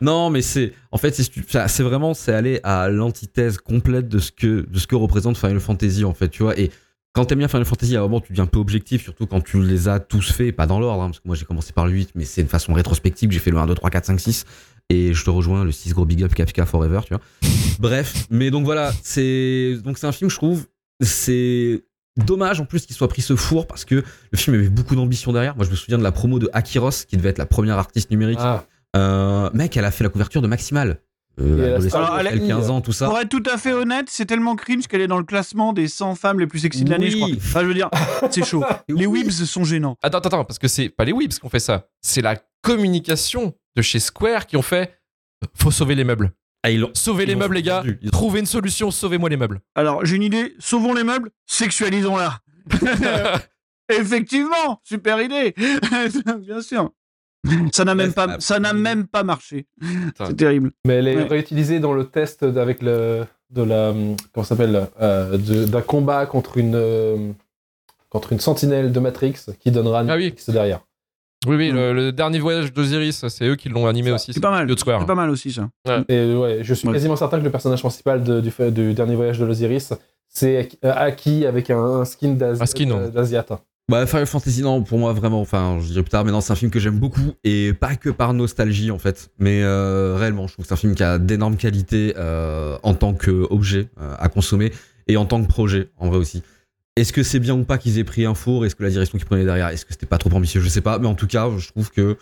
non, 0.00 0.30
mais 0.30 0.42
c'est 0.42 0.72
en 0.92 0.98
fait 0.98 1.12
c'est 1.14 1.82
vraiment 1.82 2.14
c'est 2.14 2.32
aller 2.32 2.60
à 2.64 2.88
l'antithèse 2.88 3.58
complète 3.58 4.08
de 4.08 4.18
ce 4.18 4.32
que 4.32 4.66
de 4.68 4.78
ce 4.78 4.86
que 4.86 4.96
représente 4.96 5.36
Final 5.36 5.60
Fantasy 5.60 6.04
en 6.04 6.14
fait, 6.14 6.28
tu 6.28 6.42
vois. 6.42 6.58
Et 6.58 6.70
quand 7.14 7.24
t'aimes 7.24 7.38
bien 7.38 7.48
Final 7.48 7.64
Fantasy, 7.64 7.96
à 7.96 8.00
un 8.00 8.02
moment 8.02 8.20
tu 8.20 8.32
deviens 8.32 8.44
un 8.44 8.48
peu 8.48 8.58
objectif, 8.58 9.02
surtout 9.04 9.26
quand 9.26 9.40
tu 9.40 9.62
les 9.62 9.88
as 9.88 10.00
tous 10.00 10.32
faits, 10.32 10.54
pas 10.54 10.66
dans 10.66 10.80
l'ordre, 10.80 11.02
hein, 11.02 11.06
parce 11.06 11.20
que 11.20 11.28
moi 11.28 11.36
j'ai 11.36 11.44
commencé 11.44 11.72
par 11.72 11.86
le 11.86 11.92
8, 11.92 12.10
mais 12.16 12.24
c'est 12.24 12.42
de 12.42 12.48
façon 12.48 12.74
rétrospective, 12.74 13.30
j'ai 13.30 13.38
fait 13.38 13.52
le 13.52 13.58
1, 13.58 13.66
2, 13.66 13.74
3, 13.74 13.88
4, 13.90 14.04
5, 14.06 14.20
6, 14.20 14.44
et 14.90 15.14
je 15.14 15.24
te 15.24 15.30
rejoins, 15.30 15.64
le 15.64 15.70
6 15.70 15.92
gros 15.92 16.04
big 16.04 16.24
up 16.24 16.34
Kafka 16.34 16.66
Forever, 16.66 17.00
tu 17.06 17.14
vois. 17.14 17.22
Bref, 17.78 18.26
mais 18.30 18.50
donc 18.50 18.64
voilà, 18.64 18.92
c'est 19.02 19.76
donc 19.84 19.96
c'est 19.98 20.08
un 20.08 20.12
film, 20.12 20.28
je 20.28 20.36
trouve, 20.36 20.66
c'est 21.00 21.84
dommage 22.16 22.60
en 22.60 22.64
plus 22.64 22.84
qu'il 22.84 22.96
soit 22.96 23.08
pris 23.08 23.22
ce 23.22 23.36
four 23.36 23.66
parce 23.68 23.84
que 23.84 24.02
le 24.30 24.38
film 24.38 24.56
avait 24.56 24.68
beaucoup 24.68 24.96
d'ambition 24.96 25.32
derrière. 25.32 25.56
Moi 25.56 25.64
je 25.64 25.70
me 25.70 25.76
souviens 25.76 25.98
de 25.98 26.02
la 26.02 26.12
promo 26.12 26.40
de 26.40 26.50
Akiros, 26.52 27.04
qui 27.06 27.16
devait 27.16 27.30
être 27.30 27.38
la 27.38 27.46
première 27.46 27.78
artiste 27.78 28.10
numérique 28.10 28.38
Ah, 28.40 28.66
euh, 28.96 29.50
mec, 29.54 29.76
elle 29.76 29.84
a 29.84 29.90
fait 29.92 30.04
la 30.04 30.10
couverture 30.10 30.42
de 30.42 30.48
Maximal. 30.48 31.00
Euh, 31.40 31.80
Alors, 31.92 32.18
elle- 32.20 32.26
elle, 32.28 32.46
15 32.46 32.70
ans, 32.70 32.80
tout 32.80 32.92
ça. 32.92 33.08
Pour 33.08 33.18
être 33.18 33.28
tout 33.28 33.42
à 33.52 33.58
fait 33.58 33.72
honnête, 33.72 34.06
c'est 34.08 34.24
tellement 34.26 34.54
cringe 34.54 34.86
qu'elle 34.86 35.00
est 35.00 35.06
dans 35.08 35.18
le 35.18 35.24
classement 35.24 35.72
des 35.72 35.88
100 35.88 36.14
femmes 36.14 36.38
les 36.38 36.46
plus 36.46 36.60
sexy 36.60 36.84
de 36.84 36.90
l'année, 36.90 37.10
je 37.10 37.16
crois. 37.16 37.28
Oui. 37.28 37.38
Enfin, 37.38 37.60
je 37.62 37.66
veux 37.66 37.74
dire, 37.74 37.90
c'est 38.30 38.44
chaud. 38.44 38.64
Les 38.88 39.06
Oui. 39.06 39.22
Weebs 39.24 39.30
sont 39.44 39.64
gênants. 39.64 39.96
Attends, 40.02 40.18
attends, 40.18 40.28
attends, 40.28 40.44
parce 40.44 40.58
que 40.60 40.68
c'est 40.68 40.88
pas 40.88 41.04
les 41.04 41.12
Weebs 41.12 41.32
qui 41.38 41.44
ont 41.44 41.48
fait 41.48 41.58
ça. 41.58 41.88
C'est 42.00 42.22
la 42.22 42.36
communication 42.62 43.52
de 43.76 43.82
chez 43.82 43.98
Square 43.98 44.46
qui 44.46 44.56
ont 44.56 44.62
fait. 44.62 45.00
Faut 45.56 45.70
sauver 45.72 45.94
les 45.96 46.04
meubles. 46.04 46.32
Ah, 46.62 46.70
ils 46.70 46.86
Sauvez 46.94 47.24
Ils 47.24 47.26
les 47.26 47.34
meubles, 47.36 47.56
les 47.56 47.62
gars. 47.62 47.82
Ils 48.00 48.10
Trouvez 48.10 48.40
une 48.40 48.46
solution, 48.46 48.90
sauvez-moi 48.90 49.28
les 49.28 49.36
meubles. 49.36 49.60
Alors, 49.74 50.04
j'ai 50.06 50.16
une 50.16 50.22
idée. 50.22 50.54
Sauvons 50.58 50.94
les 50.94 51.04
meubles, 51.04 51.30
sexualisons-la. 51.46 52.38
Effectivement, 53.90 54.80
super 54.84 55.20
idée. 55.20 55.54
Bien 56.38 56.60
sûr. 56.62 56.90
Ça 57.72 57.84
n'a 57.84 57.94
même 57.94 58.12
pas, 58.12 58.26
ça- 58.26 58.40
ça 58.40 58.58
n'a 58.58 58.72
même 58.72 59.06
pas 59.06 59.22
marché. 59.22 59.66
C'est 60.18 60.36
terrible. 60.36 60.72
mais 60.86 60.94
elle 60.94 61.08
est 61.08 61.16
Ouais. 61.16 61.22
réutilisée 61.28 61.80
dans 61.80 61.92
le 61.92 62.04
test 62.06 62.42
avec 62.42 62.82
le 62.82 63.24
de 63.50 63.62
la 63.62 63.92
comment 64.32 64.44
s'appelle 64.44 64.88
euh, 65.00 65.36
d'un 65.66 65.80
combat 65.82 66.26
contre 66.26 66.56
une 66.58 66.74
euh, 66.74 67.30
contre 68.10 68.32
une 68.32 68.40
sentinelle 68.40 68.90
de 68.92 69.00
Matrix 69.00 69.34
qui 69.60 69.70
donnera 69.70 70.00
Ah 70.08 70.16
oui. 70.16 70.30
Matrix 70.30 70.44
derrière. 70.52 70.80
Oui, 71.46 71.56
oui, 71.56 71.70
le, 71.70 71.92
le 71.92 72.10
dernier 72.10 72.38
voyage 72.38 72.72
d'Osiris, 72.72 73.28
c'est 73.28 73.44
eux 73.46 73.56
qui 73.56 73.68
l'ont 73.68 73.86
animé 73.86 74.08
Ça, 74.08 74.14
aussi. 74.14 74.32
C'est 74.32 74.40
pas 74.40 74.50
mal. 74.50 74.78
Square. 74.78 75.00
C'est 75.00 75.06
pas 75.06 75.14
mal 75.14 75.28
aussi, 75.28 75.52
ça. 75.52 75.68
Et 76.08 76.32
ouais, 76.34 76.60
je 76.62 76.72
suis 76.72 76.88
Ouais. 76.88 76.94
quasiment 76.94 77.16
certain 77.16 77.38
que 77.38 77.44
le 77.44 77.50
personnage 77.50 77.80
principal 77.80 78.24
de- 78.24 78.40
du, 78.40 78.94
dernier 78.94 79.14
voyage 79.14 79.38
de 79.38 79.44
l'Osiris, 79.44 79.92
c'est 80.28 80.70
euh, 80.84 80.92
Aki 80.96 81.44
avec 81.44 81.68
un, 81.70 81.78
un 81.78 82.04
skin 82.06 82.30
d'Asi- 82.32 82.60
Bah, 83.90 84.06
Final 84.06 84.26
Fantasy, 84.26 84.62
non, 84.62 84.82
pour 84.82 84.98
moi, 84.98 85.12
vraiment, 85.12 85.42
enfin, 85.42 85.78
je 85.78 85.88
dirais 85.88 86.02
plus 86.02 86.10
tard, 86.10 86.24
mais 86.24 86.32
non, 86.32 86.40
c'est 86.40 86.52
un 86.52 86.56
film 86.56 86.70
que 86.70 86.80
j'aime 86.80 86.98
beaucoup, 86.98 87.34
et 87.44 87.74
pas 87.74 87.96
que 87.96 88.08
par 88.08 88.32
nostalgie, 88.32 88.90
en 88.90 88.98
fait, 88.98 89.30
mais 89.38 89.62
euh, 89.62 90.16
réellement, 90.16 90.46
je 90.46 90.54
trouve 90.54 90.64
que 90.64 90.68
c'est 90.68 90.74
un 90.74 90.78
film 90.78 90.94
qui 90.94 91.02
a 91.02 91.18
d'énormes 91.18 91.58
qualités 91.58 92.14
euh, 92.16 92.78
en 92.82 92.94
tant 92.94 93.12
qu'objet 93.12 93.90
euh, 94.00 94.14
à 94.18 94.30
consommer, 94.30 94.72
et 95.06 95.18
en 95.18 95.26
tant 95.26 95.42
que 95.42 95.48
projet, 95.48 95.90
en 95.98 96.08
vrai 96.08 96.16
aussi. 96.16 96.42
Est-ce 96.96 97.12
que 97.12 97.22
c'est 97.22 97.40
bien 97.40 97.54
ou 97.54 97.64
pas 97.64 97.76
qu'ils 97.76 97.98
aient 97.98 98.04
pris 98.04 98.24
un 98.24 98.34
four 98.34 98.64
Est-ce 98.64 98.74
que 98.74 98.84
la 98.84 98.88
direction 98.88 99.18
qu'ils 99.18 99.26
prenaient 99.26 99.44
derrière, 99.44 99.68
est-ce 99.68 99.84
que 99.84 99.92
c'était 99.92 100.06
pas 100.06 100.16
trop 100.16 100.30
ambitieux 100.32 100.62
Je 100.62 100.68
sais 100.70 100.80
pas, 100.80 100.98
mais 100.98 101.08
en 101.08 101.14
tout 101.14 101.26
cas, 101.26 101.50
je 101.58 101.68
trouve 101.68 101.90
que 101.90 102.16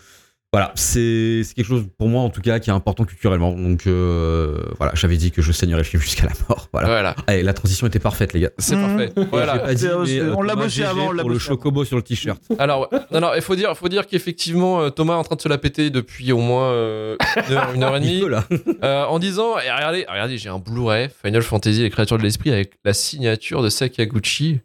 voilà, 0.52 0.72
c'est 0.74 1.42
c'est 1.44 1.54
quelque 1.54 1.66
chose 1.66 1.86
pour 1.96 2.08
moi 2.08 2.20
en 2.22 2.28
tout 2.28 2.42
cas 2.42 2.58
qui 2.58 2.68
est 2.68 2.72
important 2.74 3.04
culturellement. 3.04 3.52
Donc 3.52 3.86
euh, 3.86 4.58
voilà, 4.76 4.92
j'avais 4.94 5.16
dit 5.16 5.30
que 5.30 5.40
je 5.40 5.50
saignerais 5.50 5.78
le 5.78 5.84
film 5.84 6.02
jusqu'à 6.02 6.24
la 6.26 6.32
mort. 6.48 6.68
Voilà. 6.72 6.88
Voilà, 6.88 7.16
Allez, 7.26 7.42
la 7.42 7.54
transition 7.54 7.86
était 7.86 7.98
parfaite, 7.98 8.34
les 8.34 8.40
gars. 8.40 8.50
c'est 8.58 8.76
parfait. 8.76 9.12
J'ai 9.16 9.24
Voilà. 9.30 9.58
pas 9.60 9.74
dit, 9.74 9.80
C'est- 9.80 9.96
mais, 9.98 10.06
c'est- 10.06 10.20
euh, 10.20 10.34
on 10.36 10.42
l'a 10.42 10.54
bossé 10.54 10.68
GG 10.82 10.84
avant, 10.84 11.08
on 11.08 11.12
l'a 11.12 11.22
pour 11.22 11.30
le 11.30 11.36
avant. 11.36 11.44
chocobo 11.44 11.84
sur 11.86 11.96
le 11.96 12.02
t-shirt. 12.02 12.40
Alors, 12.58 12.92
ouais. 12.92 12.98
non, 13.12 13.20
non, 13.20 13.30
il 13.34 13.40
faut 13.40 13.56
dire, 13.56 13.74
faut 13.76 13.88
dire 13.88 14.06
qu'effectivement, 14.06 14.82
euh, 14.82 14.90
Thomas 14.90 15.14
est 15.14 15.16
en 15.16 15.24
train 15.24 15.36
de 15.36 15.40
se 15.40 15.48
la 15.48 15.56
péter 15.58 15.88
depuis 15.88 16.32
au 16.32 16.38
moins 16.38 16.66
euh, 16.66 17.16
une, 17.48 17.54
heure, 17.54 17.72
une 17.74 17.82
heure 17.82 17.96
et 17.96 18.00
demie, 18.00 18.20
peut, 18.20 18.28
là. 18.28 18.44
euh, 18.82 19.04
en 19.06 19.18
disant, 19.18 19.58
et 19.58 19.70
regardez, 19.72 20.04
regardez, 20.08 20.36
j'ai 20.36 20.50
un 20.50 20.58
Blu-ray 20.58 21.08
Final 21.24 21.40
Fantasy, 21.42 21.80
les 21.80 21.88
créatures 21.90 22.18
de 22.18 22.22
l'esprit, 22.24 22.52
avec 22.52 22.74
la 22.84 22.92
signature 22.92 23.62
de 23.62 23.70
Sakaguchi. 23.70 24.60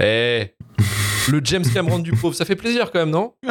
Eh, 0.00 0.48
le 1.30 1.40
James 1.44 1.64
Cameron 1.72 1.98
du 1.98 2.12
pauvre, 2.12 2.34
ça 2.34 2.44
fait 2.44 2.56
plaisir 2.56 2.90
quand 2.92 2.98
même, 3.00 3.10
non 3.10 3.32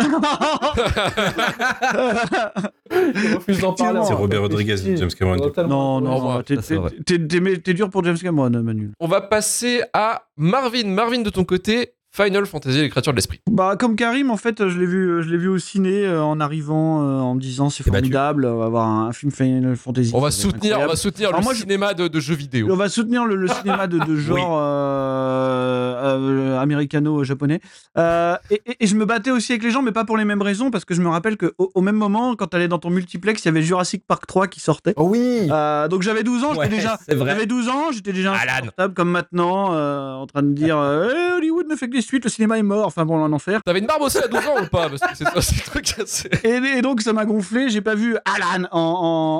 Je 2.91 3.35
refuse 3.35 3.59
d'en 3.59 3.73
parler. 3.73 3.99
C'est. 4.07 4.13
Robert 4.13 4.41
Rodriguez, 4.41 4.75
James 4.95 5.09
Cameron. 5.17 5.51
Non, 5.67 6.01
non, 6.01 6.41
t'es- 6.43 7.73
dur 7.73 7.89
pour 7.89 8.03
James 8.03 8.17
Cameron, 8.17 8.49
Manuel. 8.49 8.91
On 8.99 9.07
va 9.07 9.21
passer 9.21 9.81
à 9.93 10.23
Marvin. 10.37 10.85
Marvin, 10.87 11.21
de 11.21 11.29
ton 11.29 11.43
côté, 11.43 11.93
Final 12.15 12.45
Fantasy, 12.45 12.79
les 12.81 12.89
créatures 12.89 13.11
de 13.13 13.17
l'esprit. 13.17 13.39
Bah 13.49 13.75
comme 13.75 13.95
Karim 13.95 14.29
en 14.29 14.37
fait 14.37 14.67
je 14.69 14.77
l'ai 14.79 14.85
vu 14.85 15.23
je 15.23 15.29
l'ai 15.31 15.37
vu 15.37 15.47
au 15.47 15.57
ciné 15.57 16.05
euh, 16.05 16.21
en 16.23 16.39
arrivant 16.39 17.01
euh, 17.01 17.19
en 17.19 17.33
me 17.33 17.39
disant 17.41 17.71
c'est 17.71 17.81
Eh 17.81 17.85
tu- 17.85 17.89
formidable 17.89 18.45
on 18.45 18.57
va 18.59 18.65
avoir 18.65 18.87
un, 18.87 19.11
film 19.13 19.31
Final 19.31 19.75
Fantasy 19.75 20.11
On 20.13 20.19
va 20.21 20.29
soutenir, 20.29 20.73
on 20.75 20.77
va 20.77 20.93
incroyable. 20.93 20.97
soutenir 20.99 21.29
Alors 21.29 21.39
le 21.41 21.43
moi, 21.43 21.53
je- 21.55 21.61
cinéma 21.61 21.95
de, 21.95 22.07
de 22.07 22.19
jeux 22.19 22.35
vidéo. 22.35 22.67
on 22.69 22.75
va 22.75 22.87
soutenir 22.89 23.25
le, 23.25 23.35
le 23.35 23.47
cinéma 23.47 23.87
de, 23.87 23.97
de 23.97 24.15
genre 24.27 24.59
euh, 24.61 25.82
euh, 26.03 26.59
américano-japonais. 26.59 27.59
Euh, 27.97 28.35
et, 28.49 28.61
et- 28.65 28.75
et 28.83 28.87
je 28.87 28.95
me 28.95 29.05
battais 29.05 29.31
aussi 29.31 29.51
avec 29.53 29.63
les 29.63 29.71
gens, 29.71 29.81
mais 29.81 29.91
pas 29.91 30.05
pour 30.05 30.17
les 30.17 30.25
mêmes 30.25 30.41
raisons, 30.41 30.71
parce 30.71 30.85
que 30.85 30.93
je 30.93 31.01
me 31.01 31.09
rappelle 31.09 31.37
qu'au 31.37 31.71
au 31.73 31.81
même 31.81 31.95
moment, 31.95 32.35
quand 32.35 32.47
t'allais 32.47 32.67
dans 32.67 32.79
ton 32.79 32.89
multiplex, 32.89 33.43
il 33.43 33.47
y 33.47 33.49
avait 33.49 33.61
Jurassic 33.61 34.03
Park 34.05 34.25
3 34.27 34.47
qui 34.47 34.59
sortait. 34.59 34.93
Oh 34.97 35.07
oui 35.09 35.47
Euh, 35.51 35.87
donc 35.87 36.01
j'avais 36.01 36.23
12 36.23 36.43
ans, 36.43 36.49
j'étais 36.53 36.59
Ouais, 36.59 36.69
déjà, 36.69 36.97
j'avais 37.07 37.45
12 37.45 37.69
ans, 37.69 37.91
j'étais 37.91 38.13
déjà 38.13 38.33
insupportable 38.33 38.93
comme 38.93 39.09
maintenant, 39.09 39.73
euh, 39.73 40.13
en 40.13 40.27
train 40.27 40.43
de 40.43 40.51
dire 40.53 40.77
euh, 40.77 41.09
Eh, 41.13 41.33
Hollywood 41.37 41.67
ne 41.69 41.75
fait 41.75 41.87
que 41.87 41.93
des 41.95 42.01
suites, 42.01 42.23
le 42.23 42.29
cinéma 42.29 42.57
est 42.57 42.63
mort, 42.63 42.85
enfin 42.87 43.05
bon, 43.05 43.23
un 43.23 43.31
enfer. 43.33 43.61
T'avais 43.65 43.79
une 43.79 43.85
barbe 43.87 44.01
aussi 44.03 44.17
à 44.17 44.27
12 44.27 44.39
ans 44.39 44.61
ou 44.63 44.67
pas? 44.67 44.89
Parce 44.89 45.01
que 45.01 45.07
c'est 45.15 45.23
ça, 45.25 45.41
c'est 45.41 45.55
le 45.55 45.61
truc 45.71 45.99
assez. 45.99 46.29
Et, 46.43 46.77
et 46.77 46.81
donc 46.81 47.01
ça 47.01 47.13
m'a 47.13 47.25
gonflé, 47.25 47.69
j'ai 47.69 47.81
pas 47.81 47.95
vu 47.95 48.15
Alan 48.25 48.67
en, 48.71 48.79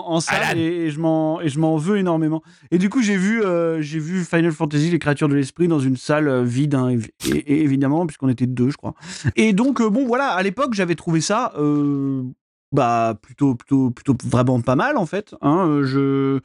en, 0.07 0.13
en 0.13 0.19
salle 0.19 0.41
Alan. 0.51 0.59
et, 0.59 0.63
et 0.85 0.89
je 0.91 0.99
m'en 0.99 1.41
et 1.41 1.49
je 1.49 1.59
m'en 1.59 1.77
veux 1.77 1.97
énormément. 1.97 2.41
Et 2.71 2.77
du 2.77 2.89
coup 2.89 3.01
j'ai 3.01 3.17
vu 3.17 3.43
euh, 3.43 3.81
j'ai 3.81 3.99
vu 3.99 4.23
Final 4.23 4.51
Fantasy 4.51 4.89
les 4.89 4.99
créatures 4.99 5.27
de 5.27 5.35
l'esprit 5.35 5.67
dans 5.67 5.79
une 5.79 5.97
salle 5.97 6.43
vide 6.53 6.75
hein, 6.75 6.89
évi- 6.91 7.09
et, 7.33 7.37
et 7.37 7.61
évidemment 7.63 8.05
puisqu'on 8.05 8.29
était 8.29 8.47
deux 8.47 8.69
je 8.69 8.77
crois. 8.77 8.93
Et 9.35 9.53
donc 9.53 9.81
euh, 9.81 9.89
bon 9.89 10.05
voilà 10.05 10.27
à 10.29 10.41
l'époque 10.43 10.73
j'avais 10.73 10.95
trouvé 10.95 11.19
ça 11.21 11.51
euh, 11.57 12.23
bah 12.71 13.17
plutôt 13.21 13.55
plutôt 13.55 13.89
plutôt 13.91 14.15
vraiment 14.25 14.61
pas 14.61 14.75
mal 14.75 14.97
en 14.97 15.05
fait. 15.05 15.35
Hein, 15.41 15.81
je 15.83 16.39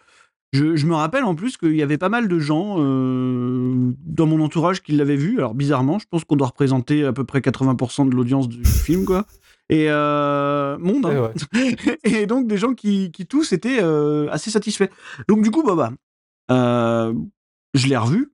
je, 0.55 0.77
je 0.77 0.87
me 0.87 0.95
rappelle 0.95 1.25
en 1.25 1.35
plus 1.35 1.59
qu'il 1.59 1.77
y 1.77 1.83
avait 1.83 1.99
pas 1.99 2.09
mal 2.09 2.27
de 2.27 2.39
gens 2.39 2.77
euh, 2.79 3.93
dans 4.07 4.25
mon 4.25 4.41
entourage 4.41 4.83
qui 4.83 4.93
l'avaient 4.93 5.17
vu. 5.17 5.37
Alors 5.37 5.55
bizarrement, 5.55 5.99
je 5.99 6.07
pense 6.11 6.25
qu'on 6.25 6.37
doit 6.37 6.47
représenter 6.47 7.05
à 7.05 7.13
peu 7.13 7.25
près 7.25 7.41
80% 7.41 8.09
de 8.09 8.15
l'audience 8.17 8.49
du 8.49 8.65
film, 8.65 9.05
quoi. 9.05 9.27
Et 9.69 9.89
euh, 9.91 10.79
monde. 10.79 11.05
hein. 11.05 11.31
Eh 11.55 11.59
ouais. 11.59 11.97
et 12.05 12.27
donc 12.27 12.47
des 12.47 12.57
gens 12.57 12.73
qui, 12.73 13.11
qui 13.13 13.27
tous 13.27 13.53
étaient 13.53 13.81
euh, 13.83 14.27
assez 14.31 14.51
satisfaits. 14.51 14.89
Donc 15.29 15.43
du 15.43 15.51
coup, 15.51 15.63
bah, 15.63 15.93
bah 16.49 17.13
je 17.75 17.87
l'ai 17.87 17.97
revu 17.99 18.33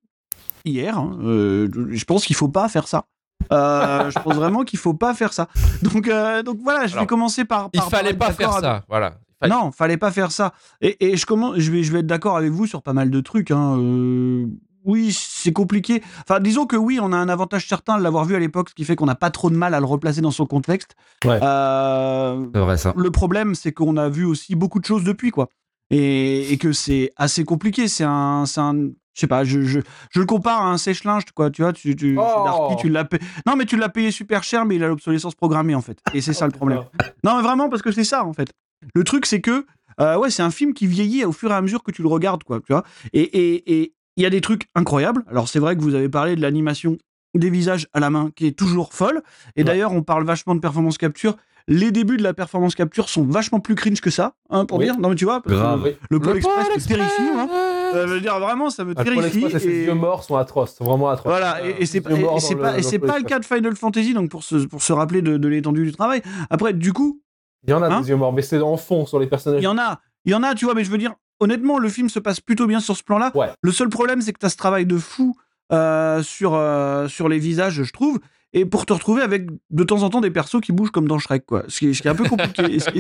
hier. 0.65 0.99
hein. 0.99 1.19
Euh, 1.23 1.69
je 1.91 2.05
pense 2.05 2.25
qu'il 2.25 2.37
faut 2.37 2.49
pas 2.49 2.69
faire 2.69 2.89
ça. 2.89 3.05
Euh, 3.53 4.11
je 4.11 4.19
pense 4.21 4.35
vraiment 4.35 4.63
qu'il 4.65 4.79
faut 4.79 4.95
pas 4.95 5.13
faire 5.15 5.33
ça. 5.33 5.49
Donc, 5.83 6.09
euh, 6.09 6.43
donc 6.43 6.59
voilà, 6.63 6.87
je 6.87 6.93
vais 6.93 6.99
Alors, 6.99 7.07
commencer 7.07 7.45
par. 7.45 7.69
Il 7.75 7.81
par- 7.81 7.91
par 7.91 7.99
fallait 8.01 8.15
pas 8.15 8.33
faire 8.33 8.51
avec- 8.53 8.65
ça, 8.65 8.85
voilà. 8.89 9.15
Il 9.43 9.49
fallait- 9.49 9.55
non, 9.55 9.73
fallait 9.73 9.97
pas 9.99 10.11
faire 10.11 10.33
ça. 10.33 10.55
Et, 10.81 11.13
et 11.13 11.17
je, 11.17 11.27
commence, 11.27 11.59
je, 11.59 11.71
vais, 11.71 11.83
je 11.83 11.93
vais 11.93 11.99
être 12.01 12.07
d'accord 12.07 12.37
avec 12.37 12.51
vous 12.53 12.67
sur 12.67 12.81
pas 12.83 12.93
mal 12.95 13.11
de 13.11 13.21
trucs. 13.21 13.51
hein. 13.51 13.77
Euh, 13.79 14.47
oui, 14.87 15.13
c'est 15.19 15.53
compliqué. 15.53 16.03
Enfin, 16.23 16.41
disons 16.41 16.67
que 16.67 16.77
oui, 16.77 16.99
on 17.03 17.13
a 17.13 17.17
un 17.17 17.29
avantage 17.31 17.67
certain 17.69 17.97
de 17.99 18.03
l'avoir 18.03 18.25
vu 18.27 18.35
à 18.35 18.39
l'époque, 18.39 18.69
ce 18.71 18.75
qui 18.75 18.85
fait 18.85 18.97
qu'on 18.97 19.07
n'a 19.07 19.15
pas 19.15 19.31
trop 19.31 19.49
de 19.51 19.57
mal 19.57 19.73
à 19.75 19.81
le 19.81 19.87
replacer 19.87 20.21
dans 20.21 20.31
son 20.31 20.45
contexte. 20.47 20.95
Ouais. 21.25 21.39
Euh, 21.43 22.47
C'est 22.55 22.61
vrai, 22.61 22.77
ça. 22.77 22.93
le 22.97 23.11
problème, 23.11 23.55
c'est 23.55 23.73
qu'on 23.73 23.97
a 23.97 24.09
vu 24.11 24.25
aussi 24.27 24.55
beaucoup 24.55 24.81
de 24.81 24.85
choses 24.85 25.05
depuis, 25.05 25.31
quoi. 25.31 25.49
Et, 25.91 26.53
et 26.53 26.59
que 26.59 26.73
c'est 26.73 27.11
assez 27.17 27.45
compliqué. 27.45 27.89
C'est 27.89 28.05
un, 28.05 28.45
c'est 28.47 28.61
un, 28.61 28.89
je 29.15 29.21
sais 29.21 29.27
pas, 29.27 29.45
je, 29.45 29.63
je, 29.63 29.81
je 30.11 30.21
le 30.21 30.27
compare 30.27 30.61
à 30.63 30.71
un 30.71 30.77
sèche-linge, 30.77 31.23
quoi. 31.35 31.51
Tu 31.51 31.63
vois, 31.63 31.73
tu, 31.73 31.95
tu, 31.97 32.17
Oh. 32.19 32.77
tu 32.81 32.89
l'as 32.89 33.05
payé. 33.05 33.23
Non, 33.47 33.57
mais 33.57 33.65
tu 33.65 33.77
l'as 33.77 33.89
payé 33.89 34.11
super 34.11 34.43
cher, 34.43 34.65
mais 34.65 34.77
il 34.77 34.85
a 34.85 34.89
l'obsolescence 34.89 35.35
programmée, 35.35 35.75
en 35.75 35.81
fait. 35.83 35.99
Et 36.13 36.21
c'est 36.21 36.33
ça 36.35 36.47
le 36.47 36.53
problème. 36.53 36.81
Non, 37.23 37.37
mais 37.37 37.43
vraiment, 37.43 37.69
parce 37.69 37.83
que 37.83 37.93
c'est 37.93 38.05
ça, 38.05 38.25
en 38.25 38.33
fait. 38.33 38.49
Le 38.95 39.05
truc, 39.05 39.25
c'est 39.27 39.41
que, 39.41 39.65
euh, 40.01 40.17
ouais, 40.19 40.31
c'est 40.31 40.43
un 40.43 40.51
film 40.51 40.75
qui 40.75 40.87
vieillit 40.87 41.25
au 41.25 41.33
fur 41.33 41.51
et 41.51 41.55
à 41.55 41.61
mesure 41.63 41.83
que 41.83 41.91
tu 41.93 42.03
le 42.03 42.09
regardes, 42.09 42.43
quoi, 42.45 42.59
tu 42.61 42.73
vois. 42.73 42.85
Et 43.13 43.23
et- 43.23 43.81
et 43.83 43.95
il 44.17 44.23
y 44.23 44.27
a 44.27 44.31
des 44.31 44.41
trucs 44.41 44.67
incroyables. 44.75 45.25
Alors, 45.29 45.49
c'est 45.49 45.59
vrai 45.61 45.77
que 45.77 45.81
vous 45.83 45.95
avez 45.95 46.09
parlé 46.09 46.37
de 46.37 46.41
l'animation 46.41 46.99
des 47.35 47.51
visages 47.51 47.89
à 47.93 48.01
la 48.01 48.11
main 48.11 48.31
qui 48.35 48.47
est 48.47 48.57
toujours 48.59 48.93
folle. 48.93 49.23
Et 49.57 49.61
Ouais. 49.61 49.65
d'ailleurs, 49.65 49.93
on 49.93 50.03
parle 50.03 50.25
vachement 50.25 50.55
de 50.55 50.61
performance 50.61 50.99
capture. 50.99 51.37
Les 51.67 51.91
débuts 51.93 52.19
de 52.19 52.23
la 52.23 52.35
performance 52.35 52.75
capture 52.75 53.09
sont 53.09 53.25
vachement 53.25 53.59
plus 53.59 53.75
cringe 53.75 54.03
que 54.03 54.11
ça, 54.11 54.35
hein, 54.51 54.67
pour 54.67 54.79
Oui. 54.79 54.85
dire. 54.85 54.99
Non, 54.99 55.09
mais 55.09 55.15
tu 55.15 55.25
vois, 55.25 55.43
Grave. 55.47 55.83
le, 55.85 55.97
le 56.11 56.21
Pôle 56.21 56.33
Le 56.35 56.37
Express 56.39 56.87
terrifie, 56.87 57.23
moi. 57.33 57.45
Express. 57.45 57.95
Euh, 57.95 58.07
je 58.07 58.13
veux 58.13 58.21
dire, 58.21 58.39
vraiment, 58.39 58.69
ça 58.69 58.85
me 58.85 58.93
Ah, 58.95 59.03
le 59.03 59.05
Pôle 59.15 59.23
terrifie. 59.23 59.45
Express 59.45 59.65
et 59.65 59.85
yeux 59.87 59.95
morts 59.95 60.25
sont 60.25 60.37
atroces, 60.37 60.75
c'est 60.77 60.85
vraiment 60.85 61.09
atroce. 61.09 61.31
voilà, 61.33 61.65
et, 61.67 61.77
et 61.83 61.87
c'est 61.87 62.03
pas, 62.03 62.11
et 62.11 62.41
c'est 62.41 62.57
pas, 62.57 62.77
le- 62.77 62.83
c'est 62.83 62.99
pas 62.99 63.19
le 63.19 63.25
cas 63.25 63.39
de 63.39 63.47
Final 63.47 63.75
Fantasy, 63.77 64.13
donc 64.13 64.29
pour 64.31 64.43
se, 64.45 64.57
pour 64.67 64.83
se 64.83 64.93
rappeler 64.93 65.23
de, 65.23 65.39
de 65.39 65.49
l'étendue 65.49 65.85
du 65.87 65.93
travail. 65.93 66.21
Après, 66.51 66.75
du 66.75 66.93
coup, 66.93 67.23
Il 67.67 67.71
y 67.71 67.73
en 67.73 67.83
a 67.83 67.87
Hein 67.89 68.03
des 68.03 68.11
yeux 68.11 68.17
morts, 68.17 68.35
mais 68.35 68.43
c'est 68.43 68.61
en 68.61 68.77
fond 68.77 69.07
sur 69.07 69.19
les 69.19 69.27
personnages. 69.27 69.63
il 69.63 69.65
y 69.65 69.69
en 69.69 69.79
a, 69.79 70.01
il 70.27 70.33
y 70.33 70.35
en 70.35 70.43
a, 70.43 70.55
tu 70.55 70.67
vois, 70.67 70.75
mais 70.75 70.85
je 70.85 70.91
veux 70.91 70.99
dire, 70.99 71.15
honnêtement, 71.41 71.79
le 71.79 71.89
film 71.89 72.11
se 72.11 72.19
passe 72.19 72.41
plutôt 72.41 72.67
bien 72.67 72.81
sur 72.81 72.95
ce 72.95 73.03
plan-là. 73.03 73.33
Ouais. 73.35 73.49
Le 73.63 73.73
seul 73.73 73.89
problème, 73.89 74.21
c'est 74.21 74.35
que 74.35 74.39
tu 74.39 74.45
as 74.45 74.51
ce 74.51 74.57
travail 74.59 74.85
de 74.85 74.99
fou 74.99 75.35
euh, 75.73 76.23
sur, 76.23 76.55
euh, 76.55 77.09
sur 77.09 77.29
les 77.29 77.39
visages, 77.39 77.83
je 77.83 77.93
trouve, 77.93 78.19
et 78.53 78.65
pour 78.65 78.87
te 78.87 78.93
retrouver 78.93 79.23
avec 79.23 79.49
de 79.71 79.85
temps 79.85 80.03
en 80.03 80.11
temps 80.11 80.21
des 80.21 80.31
persos 80.31 80.61
qui 80.61 80.73
bougent 80.73 80.91
comme 80.91 81.09
dans 81.09 81.19
Shrek, 81.19 81.45
quoi. 81.47 81.65
Ce 81.69 81.79
qui 81.79 81.89
est, 81.89 82.07
un 82.07 82.15
peu 82.15 82.29
compliqué. 82.29 82.79
Ce, 82.79 82.91
qui 82.91 82.99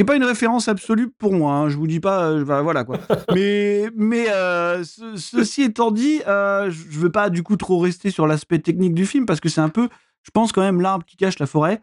est, 0.00 0.04
pas 0.04 0.16
une 0.16 0.24
référence 0.24 0.68
absolue 0.68 1.10
pour 1.10 1.32
moi, 1.32 1.52
hein, 1.52 1.68
je 1.68 1.76
vous 1.76 1.86
dis 1.86 2.00
pas, 2.00 2.30
euh, 2.30 2.44
bah, 2.44 2.62
voilà 2.62 2.84
quoi. 2.84 2.98
Mais, 3.34 3.90
mais 3.94 4.26
ce- 4.26 5.16
ceci 5.16 5.62
étant 5.62 5.90
dit, 5.90 6.20
je 6.26 6.98
veux 6.98 7.12
pas 7.12 7.30
du 7.30 7.42
coup 7.42 7.56
trop 7.56 7.78
rester 7.78 8.10
sur 8.10 8.26
l'aspect 8.26 8.58
technique 8.58 8.94
du 8.94 9.06
film 9.06 9.26
parce 9.26 9.40
que 9.40 9.48
c'est 9.48 9.60
un 9.60 9.68
peu, 9.68 9.88
je 10.22 10.30
pense 10.32 10.52
quand 10.52 10.62
même 10.62 10.80
l'arbre 10.80 11.04
qui 11.04 11.16
cache 11.16 11.38
la 11.38 11.46
forêt. 11.46 11.82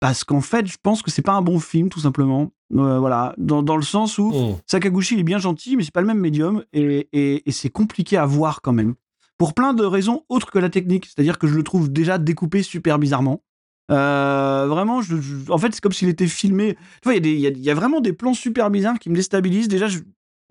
Parce 0.00 0.24
qu'en 0.24 0.40
fait, 0.40 0.66
je 0.66 0.76
pense 0.82 1.02
que 1.02 1.10
c'est 1.10 1.22
pas 1.22 1.32
un 1.32 1.42
bon 1.42 1.58
film, 1.60 1.88
tout 1.88 2.00
simplement. 2.00 2.50
Euh, 2.74 2.98
voilà, 2.98 3.34
dans, 3.38 3.62
dans 3.62 3.76
le 3.76 3.82
sens 3.82 4.18
où 4.18 4.30
Mmh. 4.32 4.56
Sakaguchi 4.66 5.14
il 5.14 5.20
est 5.20 5.24
bien 5.24 5.38
gentil, 5.38 5.76
mais 5.76 5.84
c'est 5.84 5.92
pas 5.94 6.00
le 6.00 6.06
même 6.06 6.18
médium 6.20 6.64
et, 6.72 7.08
et- 7.12 7.48
et 7.48 7.52
c'est 7.52 7.70
compliqué 7.70 8.16
à 8.16 8.26
voir 8.26 8.60
quand 8.62 8.72
même. 8.72 8.94
Pour 9.38 9.54
plein 9.54 9.72
de 9.74 9.84
raisons 9.84 10.24
autres 10.28 10.50
que 10.50 10.58
la 10.58 10.68
technique, 10.70 11.06
c'est-à-dire 11.06 11.38
que 11.38 11.46
je 11.46 11.54
le 11.54 11.62
trouve 11.62 11.90
déjà 11.92 12.18
découpé 12.18 12.62
super 12.62 12.98
bizarrement. 12.98 13.42
Euh, 13.90 14.66
vraiment, 14.68 15.02
je, 15.02 15.16
je- 15.20 15.50
en 15.50 15.58
fait, 15.58 15.74
c'est 15.74 15.80
comme 15.80 15.92
s'il 15.92 16.08
était 16.08 16.26
filmé. 16.26 16.74
Tu 16.74 16.80
vois, 17.04 17.14
il 17.14 17.16
y, 17.16 17.18
a 17.18 17.20
des- 17.20 17.32
il 17.32 17.40
y 17.40 17.46
a- 17.46 17.50
il 17.50 17.60
y 17.62 17.70
a 17.70 17.74
vraiment 17.74 18.00
des 18.00 18.12
plans 18.12 18.34
super 18.34 18.70
bizarres 18.70 18.98
qui 18.98 19.10
me 19.10 19.14
déstabilisent. 19.14 19.68
Déjà, 19.68 19.88
je, 19.88 19.98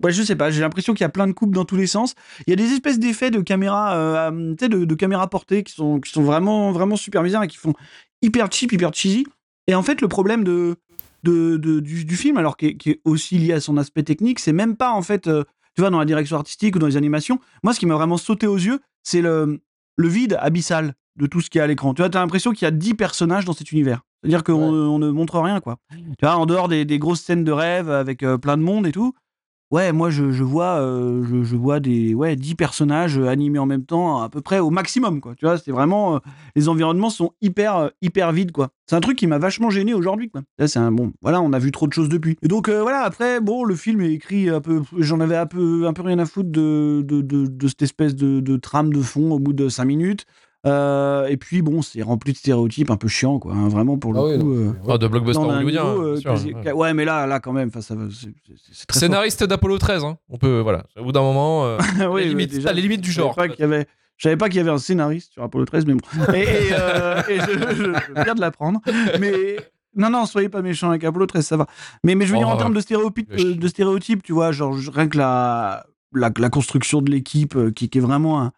ouais, 0.02 0.12
je 0.12 0.22
sais 0.22 0.36
pas, 0.36 0.50
j'ai 0.50 0.60
l'impression 0.60 0.94
qu'il 0.94 1.02
y 1.02 1.04
a 1.04 1.08
plein 1.08 1.26
de 1.26 1.32
coupes 1.32 1.52
dans 1.54 1.64
tous 1.64 1.76
les 1.76 1.86
sens. 1.88 2.14
Il 2.46 2.50
y 2.50 2.52
a 2.52 2.56
des 2.56 2.72
espèces 2.72 2.98
d'effets 3.00 3.30
de 3.32 3.40
caméra, 3.40 3.96
euh, 3.96 4.54
tu 4.54 4.64
sais, 4.64 4.68
de, 4.68 4.84
de 4.84 4.94
caméra 4.94 5.28
portée 5.28 5.64
qui 5.64 5.72
sont, 5.72 5.98
qui 6.00 6.10
sont 6.12 6.22
vraiment, 6.22 6.70
vraiment 6.72 6.96
super 6.96 7.22
bizarres 7.24 7.42
et 7.42 7.48
qui 7.48 7.56
font 7.56 7.74
hyper 8.22 8.50
cheap, 8.50 8.72
hyper 8.72 8.92
cheesy. 8.94 9.26
Et 9.66 9.74
en 9.74 9.82
fait, 9.82 10.00
le 10.00 10.08
problème 10.08 10.44
de, 10.44 10.76
de, 11.22 11.56
de- 11.56 11.80
du, 11.80 12.04
du 12.04 12.16
film, 12.16 12.36
alors 12.36 12.56
qui 12.56 12.66
est, 12.66 12.76
qui 12.76 12.90
est 12.90 13.00
aussi 13.04 13.38
lié 13.38 13.52
à 13.54 13.60
son 13.60 13.76
aspect 13.76 14.02
technique, 14.02 14.38
c'est 14.40 14.52
même 14.52 14.76
pas 14.76 14.90
en 14.92 15.02
fait, 15.02 15.26
euh, 15.26 15.44
tu 15.74 15.80
vois, 15.80 15.90
dans 15.90 15.98
la 15.98 16.04
direction 16.04 16.36
artistique 16.36 16.76
ou 16.76 16.78
dans 16.78 16.86
les 16.86 16.96
animations. 16.96 17.38
Moi, 17.62 17.72
ce 17.74 17.80
qui 17.80 17.86
m'a 17.86 17.94
vraiment 17.94 18.16
sauté 18.18 18.46
aux 18.46 18.56
yeux, 18.56 18.80
c'est 19.02 19.22
le, 19.22 19.60
le 19.96 20.08
vide 20.08 20.36
abyssal 20.40 20.94
de 21.16 21.26
tout 21.26 21.40
ce 21.40 21.48
qui 21.50 21.58
est 21.58 21.60
à 21.60 21.66
l'écran. 21.66 21.94
Tu 21.94 22.02
vois, 22.02 22.10
t'as 22.10 22.20
l'impression 22.20 22.52
qu'il 22.52 22.66
y 22.66 22.68
a 22.68 22.72
10 22.72 22.94
personnages 22.94 23.44
dans 23.44 23.52
cet 23.52 23.70
univers. 23.72 24.02
C'est-à-dire 24.22 24.42
qu'on 24.42 24.54
on 24.72 24.98
ne 24.98 25.10
montre 25.10 25.38
rien, 25.40 25.60
quoi. 25.60 25.76
Tu 25.90 26.00
vois, 26.22 26.36
en 26.36 26.46
dehors 26.46 26.68
des, 26.68 26.84
des 26.84 26.98
grosses 26.98 27.20
scènes 27.20 27.44
de 27.44 27.52
rêve 27.52 27.90
avec 27.90 28.22
euh, 28.22 28.38
plein 28.38 28.56
de 28.56 28.62
monde 28.62 28.86
et 28.86 28.92
tout. 28.92 29.12
Ouais, 29.74 29.90
moi, 29.92 30.08
je, 30.08 30.30
je 30.30 30.44
vois, 30.44 30.78
euh, 30.80 31.24
je, 31.42 31.56
vois 31.56 31.80
des 31.80 32.14
ouais, 32.14 32.36
10 32.36 32.54
personnages 32.54 33.18
euh, 33.18 33.26
animés 33.26 33.58
en 33.58 33.66
même 33.66 33.84
temps, 33.84 34.22
à 34.22 34.28
peu 34.28 34.40
près 34.40 34.60
au 34.60 34.70
maximum, 34.70 35.20
quoi. 35.20 35.34
Tu 35.34 35.46
vois, 35.46 35.56
vraiment. 35.66 36.14
euh, 36.14 36.18
les 36.54 36.68
environnements 36.68 37.10
sont 37.10 37.32
hyper, 37.42 37.90
hyper 38.00 38.30
vides, 38.30 38.52
quoi. 38.52 38.68
C'est 38.86 38.94
un 38.94 39.00
truc 39.00 39.18
qui 39.18 39.26
m'a 39.26 39.38
vachement 39.38 39.70
gêné 39.70 39.92
aujourd'hui, 39.92 40.30
quoi. 40.30 40.42
Là, 40.60 40.68
c'est 40.68 40.78
un 40.78 40.92
bon. 40.92 41.12
Voilà, 41.22 41.40
on 41.40 41.52
a 41.52 41.58
vu 41.58 41.72
trop 41.72 41.88
de 41.88 41.92
choses 41.92 42.08
depuis. 42.08 42.36
Et 42.42 42.46
donc, 42.46 42.68
voilà, 42.68 43.00
après, 43.00 43.40
bon, 43.40 43.64
le 43.64 43.74
film 43.74 44.00
est 44.02 44.12
écrit 44.12 44.48
un 44.48 44.60
peu. 44.60 44.82
J'en 44.96 45.18
avais 45.18 45.36
un 45.36 45.46
peu, 45.46 45.88
un 45.88 45.92
peu 45.92 46.02
rien 46.02 46.20
à 46.20 46.24
foutre 46.24 46.52
de, 46.52 47.02
de, 47.04 47.20
de, 47.20 47.46
de 47.48 47.66
cette 47.66 47.82
espèce 47.82 48.14
de, 48.14 48.38
de 48.38 48.56
trame 48.56 48.92
de 48.92 49.02
fond 49.02 49.32
au 49.32 49.40
bout 49.40 49.54
de 49.54 49.68
5 49.68 49.86
minutes. 49.86 50.24
Euh, 50.66 51.26
et 51.26 51.36
puis 51.36 51.60
bon, 51.62 51.82
c'est 51.82 52.00
rempli 52.02 52.32
de 52.32 52.38
stéréotypes 52.38 52.90
un 52.90 52.96
peu 52.96 53.08
chiants, 53.08 53.38
quoi. 53.38 53.52
hein, 53.52 53.68
vraiment 53.68 53.98
pour 53.98 54.12
le 54.12 54.18
Ah 54.20 54.24
oui, 54.24 54.38
coup. 54.38 54.52
euh, 54.54 54.72
Ah, 54.88 54.98
de 54.98 55.06
blockbuster 55.08 55.42
hollywoodien. 55.44 55.84
hein, 55.84 55.94
euh, 55.98 56.12
bien 56.12 56.20
sûr, 56.20 56.30
quasi- 56.32 56.54
ouais. 56.54 56.72
ouais. 56.72 56.94
mais 56.94 57.04
là, 57.04 57.26
là 57.26 57.40
quand 57.40 57.52
même, 57.52 57.70
c'est 57.80 58.86
très. 58.86 58.98
Scénariste 58.98 59.44
d'Apollo 59.44 59.78
13, 59.78 60.04
hein. 60.04 60.16
on 60.28 60.38
peut, 60.38 60.60
voilà. 60.60 60.84
Au 60.98 61.04
bout 61.04 61.12
d'un 61.12 61.22
moment, 61.22 61.64
euh, 61.66 61.78
Oui, 62.10 62.22
les 62.22 62.28
limites- 62.30 62.52
déjà, 62.52 62.68
t'as 62.70 62.74
les 62.74 62.82
limites 62.82 63.00
du 63.02 63.12
genre. 63.12 63.34
pas 63.34 63.48
qu'il 63.48 63.60
y 63.60 63.64
avait- 63.64 63.86
Je 64.16 64.22
savais 64.28 64.36
pas 64.36 64.48
qu'il 64.48 64.58
y 64.58 64.60
avait 64.60 64.70
un 64.70 64.78
scénariste 64.78 65.32
sur 65.32 65.42
Apollo 65.42 65.64
13, 65.64 65.86
mais 65.86 65.94
bon. 65.94 66.00
Et, 66.34 66.40
et, 66.42 66.46
euh, 66.72 67.20
et 67.28 67.40
je, 67.40 67.74
je- 67.74 67.84
je 68.16 68.22
viens 68.24 68.34
de 68.34 68.40
l'apprendre. 68.40 68.80
Mais 69.20 69.56
non, 69.96 70.08
non, 70.08 70.24
soyez 70.24 70.48
pas 70.48 70.62
méchants 70.62 70.90
avec 70.90 71.04
Apollo 71.04 71.26
13, 71.26 71.44
ça 71.46 71.56
va. 71.56 71.66
Mais, 72.04 72.14
mais 72.14 72.24
je 72.24 72.32
veux 72.32 72.38
dire, 72.38 72.48
Oh, 72.48 72.52
en 72.52 72.56
termes 72.56 72.74
de 72.74 72.80
stéréotypes, 72.80 73.30
le 73.32 73.44
euh, 73.50 73.54
de 73.56 73.68
stéréotypes, 73.68 74.22
tu 74.22 74.32
vois, 74.32 74.50
genre 74.52 74.74
rien 74.94 75.08
que 75.08 75.18
la, 75.18 75.84
la, 76.14 76.30
la 76.38 76.48
construction 76.48 77.02
de 77.02 77.10
l'équipe 77.10 77.56
euh, 77.56 77.70
qui, 77.72 77.88
qui 77.90 77.98
est 77.98 78.00
vraiment 78.00 78.40
un. 78.40 78.52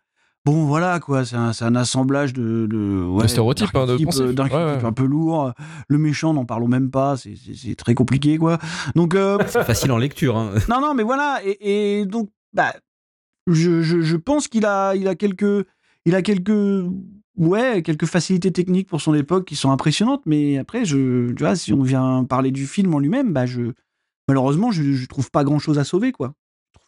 Bon, 0.46 0.64
voilà, 0.64 1.00
quoi, 1.00 1.24
c'est 1.24 1.34
un, 1.34 1.52
c'est 1.52 1.64
un 1.64 1.74
assemblage 1.74 2.32
de. 2.32 2.66
De, 2.70 3.04
ouais, 3.04 3.24
De 3.24 3.28
stéréotypes, 3.28 3.74
hein, 3.74 3.84
de 3.84 4.42
Ouais, 4.42 4.76
ouais. 4.76 4.84
un 4.84 4.92
peu 4.92 5.04
lourd. 5.04 5.52
Le 5.88 5.98
méchant, 5.98 6.32
n'en 6.34 6.44
parlons 6.44 6.68
même 6.68 6.88
pas, 6.90 7.16
c'est- 7.16 7.74
très 7.76 7.94
compliqué, 7.94 8.38
quoi. 8.38 8.58
Donc. 8.94 9.16
euh, 9.16 9.38
C'est 9.48 9.64
facile 9.64 9.90
en 9.90 9.98
lecture. 9.98 10.36
Hein. 10.36 10.52
non, 10.70 10.80
non, 10.80 10.94
mais 10.94 11.02
voilà. 11.02 11.40
Et, 11.44 11.98
et 12.00 12.06
donc, 12.06 12.30
bah, 12.52 12.72
je, 13.48 13.82
je, 13.82 14.00
je 14.00 14.16
pense 14.16 14.46
qu'il 14.46 14.64
a, 14.66 14.94
il 14.94 15.08
a 15.08 15.16
quelques, 15.16 15.66
il 16.04 16.14
a 16.14 16.22
quelques, 16.22 16.84
ouais, 17.36 17.82
quelques 17.82 18.06
facilités 18.06 18.52
techniques 18.52 18.88
pour 18.88 19.00
son 19.00 19.14
époque 19.14 19.46
qui 19.46 19.56
sont 19.56 19.72
impressionnantes. 19.72 20.22
Mais 20.26 20.58
après, 20.58 20.84
je, 20.84 21.32
tu 21.32 21.42
vois, 21.42 21.56
si 21.56 21.72
on 21.72 21.82
vient 21.82 22.22
parler 22.24 22.52
du 22.52 22.68
film 22.68 22.94
en 22.94 23.00
lui-même, 23.00 23.32
bah, 23.32 23.46
je, 23.46 23.72
malheureusement, 24.28 24.70
je, 24.70 24.82
je 24.92 25.06
trouve 25.06 25.28
pas 25.32 25.42
grand-chose 25.42 25.80
à 25.80 25.84
sauver, 25.84 26.12
quoi. 26.12 26.34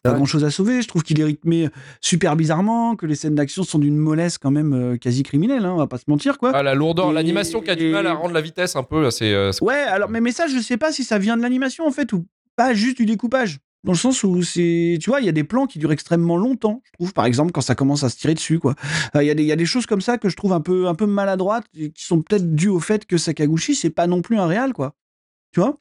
Pas 0.01 0.11
Ouais. 0.11 0.15
grand-chose 0.15 0.45
à 0.45 0.51
sauver. 0.51 0.81
Je 0.81 0.87
trouve 0.87 1.03
qu'il 1.03 1.19
est 1.19 1.23
rythmé 1.25 1.67
super 1.99 2.35
bizarrement, 2.37 2.95
que 2.95 3.05
les 3.05 3.15
scènes 3.15 3.35
d'action 3.35 3.63
sont 3.63 3.79
d'une 3.79 3.97
mollesse 3.97 4.37
quand 4.37 4.51
même 4.51 4.73
euh, 4.73 4.97
quasi 4.97 5.23
criminelle. 5.23 5.65
Hein, 5.65 5.73
on 5.73 5.77
va 5.77 5.87
pas 5.87 5.97
se 5.97 6.05
mentir, 6.07 6.37
quoi. 6.37 6.51
Ah, 6.55 6.63
la 6.63 6.73
lourdeur, 6.73 7.11
Et- 7.11 7.13
l'animation 7.13 7.59
qui 7.61 7.69
a 7.69 7.75
du 7.75 7.89
mal 7.89 8.07
à 8.07 8.13
rendre 8.13 8.33
la 8.33 8.41
vitesse 8.41 8.75
un 8.77 8.83
peu. 8.83 9.11
C'est, 9.11 9.33
euh, 9.33 9.51
Ouais, 9.61 9.73
alors, 9.75 10.09
mais, 10.09 10.21
mais 10.21 10.31
ça, 10.31 10.47
je 10.47 10.57
sais 10.59 10.77
pas 10.77 10.91
si 10.93 11.03
ça 11.03 11.17
vient 11.19 11.35
de 11.35 11.41
l'animation, 11.41 11.85
en 11.85 11.91
fait, 11.91 12.13
ou 12.13 12.25
pas 12.55 12.73
juste 12.73 12.97
du 12.97 13.05
découpage. 13.05 13.57
Dans 13.85 13.93
le 13.93 13.97
sens 13.97 14.23
où 14.25 14.41
c'est. 14.43 14.97
Tu 15.01 15.09
vois, 15.09 15.21
il 15.21 15.25
y 15.25 15.29
a 15.29 15.33
des 15.33 15.45
plans 15.45 15.65
qui 15.65 15.79
durent 15.79 15.93
extrêmement 15.93 16.35
longtemps, 16.35 16.81
je 16.85 16.91
trouve, 16.93 17.13
par 17.13 17.25
exemple, 17.25 17.51
quand 17.53 17.61
ça 17.61 17.75
commence 17.75 18.03
à 18.03 18.09
se 18.09 18.17
tirer 18.17 18.33
dessus, 18.33 18.59
quoi. 18.59 18.75
Euh, 19.15 19.23
Il 19.23 19.27
y, 19.27 19.29
a 19.29 19.33
des- 19.33 19.43
il 19.43 19.47
y 19.47 19.53
a 19.53 19.55
des 19.57 19.65
choses 19.65 19.85
comme 19.85 20.01
ça 20.01 20.17
que 20.17 20.27
je 20.27 20.35
trouve 20.35 20.51
un 20.51 20.59
peu, 20.61 20.87
un 20.87 20.95
peu 20.95 21.05
maladroites, 21.05 21.63
et 21.77 21.89
qui 21.91 22.03
sont 22.05 22.21
peut-être 22.21 22.53
dues 22.55 22.67
au 22.67 22.81
fait 22.81 23.05
que 23.05 23.17
Sakaguchi, 23.17 23.75
c'est 23.75 23.89
pas 23.89 24.05
non 24.07 24.21
plus 24.21 24.37
un 24.37 24.47
réal, 24.47 24.73
quoi. 24.73 24.95
Tu 25.53 25.61
vois? 25.61 25.77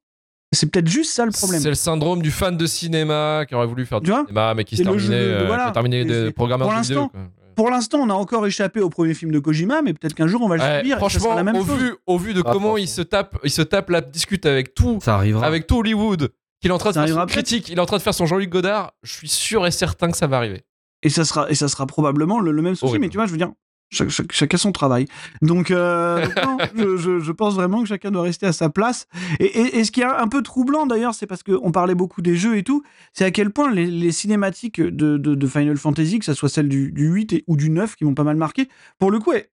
C'est 0.53 0.71
peut-être 0.71 0.89
juste 0.89 1.13
ça 1.13 1.27
le 1.27 1.31
problème. 1.33 1.61
C'est 1.61 1.69
le 1.69 1.75
syndrome 1.75 2.23
du 2.23 2.31
fan 2.31 2.57
de 2.57 2.67
cinéma 2.67 3.45
qui 3.47 3.55
aurait 3.55 3.67
voulu 3.67 3.85
faire 3.85 4.01
du 4.01 4.07
Tu 4.07 4.11
vois 4.13 4.23
cinéma, 4.23 4.55
mais 4.55 4.65
qui 4.65 4.77
se 4.79 4.83
terminait, 4.83 5.09
de- 5.09 5.11
de- 5.11 5.19
euh, 5.35 5.47
voilà. 5.47 5.65
qui 5.65 5.69
a 5.69 5.73
terminé 5.73 6.05
de 6.05 6.27
c'est- 6.27 6.33
programmeur 6.33 6.69
pour 6.69 6.77
de 6.79 6.83
vidéo. 6.83 7.09
quoi. 7.09 7.21
Pour 7.55 7.71
l'instant, 7.71 7.99
on 7.99 8.09
a 8.09 8.15
encore 8.15 8.47
échappé 8.47 8.81
au 8.81 8.89
premier 8.89 9.15
film 9.15 9.31
de 9.33 9.39
Kojima, 9.41 9.83
mais 9.83 9.93
peut-être 9.93 10.15
qu'un 10.15 10.27
jour, 10.29 10.41
on 10.43 10.49
va 10.49 10.57
le 10.57 10.63
Ouais, 10.63 10.79
subir. 10.79 10.97
et 10.97 11.01
ça 11.01 11.09
sera 11.09 11.11
franchement, 11.11 11.35
la 11.35 11.43
même 11.45 11.57
au 11.57 11.65
chose. 11.67 11.77
vu, 11.79 11.95
au 12.07 12.17
vu 12.19 12.33
de 12.33 12.43
Ah, 12.47 12.51
comment 12.53 12.77
il 12.77 12.89
se 12.89 13.03
tape, 13.03 13.37
il 13.45 13.51
se 13.51 13.63
tape 13.63 13.91
la 13.91 14.01
discute 14.01 14.47
avec 14.47 14.75
tout, 14.75 15.01
Ça 15.03 15.17
arrivera. 15.17 15.45
avec 15.47 15.67
tout 15.67 15.79
Hollywood, 15.79 16.31
qu'il 16.61 16.71
est 16.71 16.75
en 16.75 16.79
train 16.79 16.91
de 16.91 16.95
faire 16.95 17.09
son 17.09 17.27
critique, 17.27 17.69
il 17.69 17.77
est 17.77 17.81
en 17.81 17.87
train 17.87 17.97
de 17.99 18.03
faire 18.03 18.15
son 18.15 18.27
Jean-Luc 18.27 18.49
Godard. 18.49 18.93
Je 19.03 19.13
suis 19.13 19.29
sûr 19.29 19.67
et 19.67 19.71
certain 19.71 20.11
que 20.11 20.17
ça 20.17 20.27
va 20.29 20.37
arriver. 20.39 20.63
Et 21.03 21.11
ça 21.11 21.25
sera, 21.25 21.51
et 21.51 21.55
ça 21.55 21.69
sera 21.69 21.87
probablement 21.87 22.41
le, 22.41 22.53
le 22.53 22.63
même 22.63 22.75
souci, 22.75 22.87
Horrible. 22.87 23.05
mais 23.05 23.09
tu 23.11 23.17
vois, 23.19 23.27
je 23.27 23.33
veux 23.33 23.39
dire, 23.39 23.51
chaque- 23.91 24.09
chaque- 24.11 24.33
chacun 24.33 24.57
son 24.57 24.73
travail. 24.73 25.07
Donc, 25.43 25.71
euh, 25.71 26.25
non, 26.45 26.59
je, 26.77 26.97
je- 26.97 27.19
je 27.21 27.33
pense 27.33 27.55
vraiment 27.55 27.83
que 27.83 27.89
chacun 27.89 28.11
doit 28.11 28.23
rester 28.23 28.47
à 28.47 28.53
sa 28.53 28.69
place. 28.69 29.07
Et, 29.41 29.45
et- 29.47 29.79
et 29.79 29.85
ce 29.85 29.91
qui 29.91 30.01
est 30.01 30.05
un 30.05 30.29
peu 30.29 30.43
troublant 30.43 30.87
d'ailleurs, 30.87 31.15
c'est 31.15 31.27
parce 31.27 31.43
qu'on 31.43 31.73
parlait 31.73 31.95
beaucoup 31.95 32.23
des 32.23 32.37
jeux 32.37 32.57
et 32.57 32.63
tout, 32.63 32.83
c'est 33.13 33.25
à 33.25 33.31
quel 33.31 33.51
point 33.51 33.71
les, 33.73 33.87
les 33.87 34.13
cinématiques 34.13 34.81
de, 34.81 35.17
de- 35.17 35.35
de 35.35 35.47
Final 35.47 35.77
Fantasy, 35.77 36.19
que 36.19 36.25
ce 36.25 36.35
soit 36.35 36.49
celles 36.49 36.69
du, 36.69 36.93
du 36.93 37.07
8 37.09 37.33
et- 37.33 37.45
ou 37.47 37.57
du 37.57 37.71
9 37.71 37.97
qui 37.97 38.05
m'ont 38.05 38.15
pas 38.15 38.25
mal 38.25 38.37
marqué, 38.37 38.69
pour 38.99 39.11
le 39.11 39.19
coup, 39.19 39.33
elles, 39.33 39.47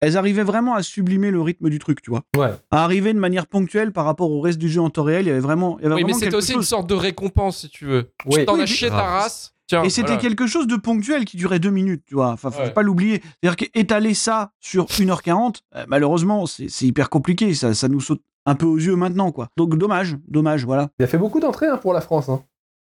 elles 0.00 0.16
arrivaient 0.16 0.42
vraiment 0.42 0.74
à 0.74 0.82
sublimer 0.82 1.30
le 1.30 1.40
rythme 1.40 1.70
du 1.70 1.78
truc, 1.78 2.02
tu 2.02 2.10
vois. 2.10 2.22
Ouais. 2.36 2.50
À 2.72 2.82
arriver 2.82 3.12
de 3.12 3.20
manière 3.20 3.46
ponctuelle 3.46 3.92
par 3.92 4.04
rapport 4.04 4.32
au 4.32 4.40
reste 4.40 4.58
du 4.58 4.68
jeu 4.68 4.80
en 4.80 4.90
temps 4.90 5.04
réel, 5.04 5.26
il 5.26 5.28
y 5.28 5.30
avait 5.30 5.38
vraiment, 5.38 5.78
il 5.78 5.84
y 5.84 5.86
avait 5.86 5.94
Oui, 5.94 6.00
mais 6.00 6.04
vraiment 6.06 6.18
c'était 6.18 6.26
quelque 6.30 6.38
aussi 6.38 6.54
une 6.54 6.62
sorte 6.62 6.88
de 6.88 6.94
récompense, 6.94 7.58
si 7.60 7.68
tu 7.68 7.84
veux. 7.86 8.10
Oui. 8.26 8.40
Tu 8.40 8.44
t'en 8.46 8.56
Oui, 8.56 8.66
chié 8.66 8.88
ta 8.88 8.96
race. 9.02 9.54
Tiens, 9.72 9.82
Et 9.84 9.88
c'était 9.90 10.08
voilà. 10.08 10.20
quelque 10.20 10.46
chose 10.46 10.66
de 10.66 10.76
ponctuel 10.76 11.24
qui 11.24 11.38
durait 11.38 11.58
deux 11.58 11.70
minutes, 11.70 12.02
tu 12.06 12.14
vois. 12.14 12.28
Enfin, 12.28 12.50
faut 12.50 12.60
Ouais. 12.60 12.70
pas 12.72 12.82
l'oublier. 12.82 13.22
C'est-à-dire 13.42 13.56
qu'étaler 13.56 14.12
ça 14.12 14.52
sur 14.60 14.86
1h40, 14.90 15.62
euh, 15.76 15.84
malheureusement, 15.88 16.44
c'est 16.44 16.68
c'est 16.68 16.84
hyper 16.86 17.08
compliqué. 17.08 17.54
Ça, 17.54 17.72
ça 17.72 17.88
nous 17.88 18.00
saute 18.00 18.20
un 18.44 18.54
peu 18.54 18.66
aux 18.66 18.76
yeux 18.76 18.96
maintenant, 18.96 19.32
quoi. 19.32 19.48
Donc, 19.56 19.78
dommage, 19.78 20.16
dommage, 20.28 20.64
voilà. 20.66 20.90
Il 20.98 21.04
a 21.04 21.06
fait 21.08 21.16
beaucoup 21.16 21.40
d'entrées 21.40 21.68
hein, 21.68 21.78
pour 21.78 21.94
la 21.94 22.00
France. 22.02 22.28
Hein. 22.28 22.42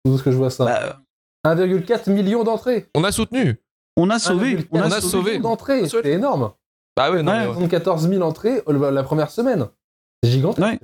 Tout 0.04 0.18
ce 0.18 0.22
que 0.22 0.30
je 0.30 0.36
vois 0.36 0.50
ça. 0.50 0.64
Bah, 0.66 1.00
1,4 1.54 2.10
million 2.10 2.44
d'entrées. 2.44 2.88
On 2.94 3.04
a 3.04 3.12
soutenu. 3.12 3.56
on 3.96 4.10
a 4.10 4.18
sauvé. 4.18 4.56
1,4 4.56 4.66
On 4.72 4.80
a, 4.82 5.00
sauvé. 5.00 5.38
d'entrées. 5.38 5.88
C'est 5.88 6.04
énorme. 6.06 6.52
Bah 6.96 7.10
ouais, 7.10 7.22
non, 7.22 7.32
Ouais. 7.32 7.38
mais- 7.46 7.52
74 7.54 8.08
000 8.08 8.22
entrées 8.22 8.62
euh, 8.68 8.90
la 8.90 9.02
première 9.02 9.30
semaine. 9.30 9.66
C'est 10.22 10.30
gigantesque. 10.30 10.66
Ouais. 10.66 10.78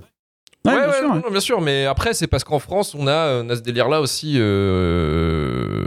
Ouais, 0.64 0.72
Ouais, 0.74 0.78
bien 0.78 0.88
ouais, 0.88 0.94
sûr. 0.98 1.08
non, 1.08 1.14
ouais. 1.16 1.20
non, 1.24 1.30
bien 1.32 1.40
sûr, 1.40 1.60
mais 1.60 1.86
après, 1.86 2.14
c'est 2.14 2.28
parce 2.28 2.44
qu'en 2.44 2.60
France, 2.60 2.94
on 2.96 3.08
a, 3.08 3.42
on 3.42 3.48
a 3.50 3.56
ce 3.56 3.62
délire-là 3.62 4.00
aussi, 4.00 4.36
euh, 4.38 5.82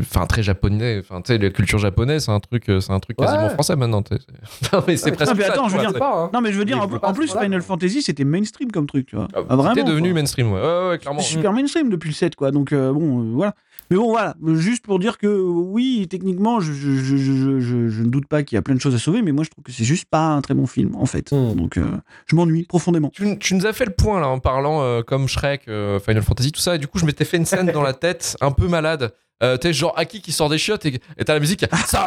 enfin, 0.00 0.26
très 0.26 0.42
japonais. 0.42 0.98
Enfin, 1.00 1.20
tu 1.22 1.32
sais, 1.32 1.38
la 1.38 1.50
culture 1.50 1.78
japonaise, 1.78 2.24
c'est 2.26 2.30
un 2.30 2.40
truc, 2.40 2.68
euh, 2.68 2.80
c'est 2.80 2.92
un 2.92 3.00
truc 3.00 3.16
quasiment 3.16 3.48
français 3.50 3.76
maintenant. 3.76 4.02
Non, 4.72 4.82
mais 4.86 4.96
c'est 4.96 5.12
presque 5.12 5.32
non, 5.32 5.38
mais 5.38 5.44
attends, 5.44 5.68
je 5.68 5.76
veux 5.76 5.82
vois, 5.82 5.90
dire, 5.90 5.98
Pas, 5.98 6.24
hein. 6.24 6.30
Non, 6.34 6.40
mais 6.40 6.52
je 6.52 6.58
veux 6.58 6.64
dire, 6.64 6.76
Mais 6.76 6.82
en, 6.82 6.86
veux 6.86 7.14
plus, 7.14 7.34
là 7.34 7.40
Final 7.42 7.62
Fantasy, 7.62 8.02
c'était 8.02 8.24
mainstream 8.24 8.70
comme 8.70 8.86
truc, 8.86 9.06
tu 9.06 9.16
vois. 9.16 9.28
Ah, 9.34 9.38
Ah, 9.48 9.56
vraiment. 9.56 9.74
C'était 9.74 9.88
devenu 9.88 10.10
quoi. 10.10 10.20
mainstream, 10.20 10.52
ouais, 10.52 10.60
ouais, 10.60 10.88
ouais, 10.90 10.98
clairement. 10.98 11.20
super 11.20 11.52
mainstream 11.52 11.88
depuis 11.88 12.08
le 12.08 12.14
7 12.14 12.36
quoi 12.36 12.50
donc 12.50 12.72
euh, 12.72 12.92
bon 12.92 13.20
euh, 13.20 13.32
voilà 13.34 13.54
mais 13.90 13.96
bon 13.96 14.10
voilà 14.10 14.34
juste 14.54 14.84
pour 14.84 14.98
dire 14.98 15.18
que 15.18 15.26
oui 15.26 16.06
techniquement 16.10 16.60
je, 16.60 16.72
je, 16.72 16.90
je, 16.92 17.16
je, 17.16 17.60
je- 17.60 17.88
je 17.88 18.02
ne 18.02 18.08
doute 18.08 18.26
pas 18.26 18.42
qu'il 18.42 18.56
y 18.56 18.58
a 18.58 18.62
plein 18.62 18.74
de 18.74 18.80
choses 18.80 18.94
à 18.94 18.98
sauver 18.98 19.22
mais 19.22 19.32
moi 19.32 19.44
je 19.44 19.50
trouve 19.50 19.64
que 19.64 19.72
c'est 19.72 19.84
juste 19.84 20.06
pas 20.10 20.26
un 20.28 20.40
très 20.40 20.54
bon 20.54 20.66
film 20.66 20.94
en 20.96 21.06
fait 21.06 21.30
Hmm. 21.32 21.54
donc 21.54 21.76
euh, 21.78 21.84
je 22.26 22.36
m'ennuie 22.36 22.64
profondément 22.64 23.10
Tu, 23.14 23.38
tu 23.38 23.54
nous 23.54 23.66
as 23.66 23.72
fait 23.72 23.84
le 23.86 23.92
point 23.92 24.20
là 24.20 24.28
en 24.28 24.38
parlant 24.38 24.82
euh, 24.82 25.02
comme 25.02 25.26
Shrek, 25.28 25.62
euh, 25.68 25.98
Final 26.00 26.22
Fantasy, 26.22 26.52
tout 26.52 26.60
ça, 26.60 26.74
et 26.76 26.78
du 26.78 26.86
coup 26.86 26.98
je 26.98 27.06
m'étais 27.06 27.24
fait 27.24 27.36
une 27.36 27.46
scène 27.46 27.70
dans 27.72 27.82
la 27.82 27.92
tête 28.04 28.36
un 28.40 28.50
peu 28.52 28.68
malade. 28.68 29.12
Euh, 29.42 29.56
t'es 29.56 29.72
genre 29.72 29.92
Aki 29.98 30.22
qui 30.22 30.30
sort 30.32 30.48
des 30.48 30.58
chiottes 30.58 30.86
et 30.86 31.00
et 31.18 31.24
t'as 31.24 31.34
la 31.34 31.40
musique 31.40 31.64
ça 31.86 32.06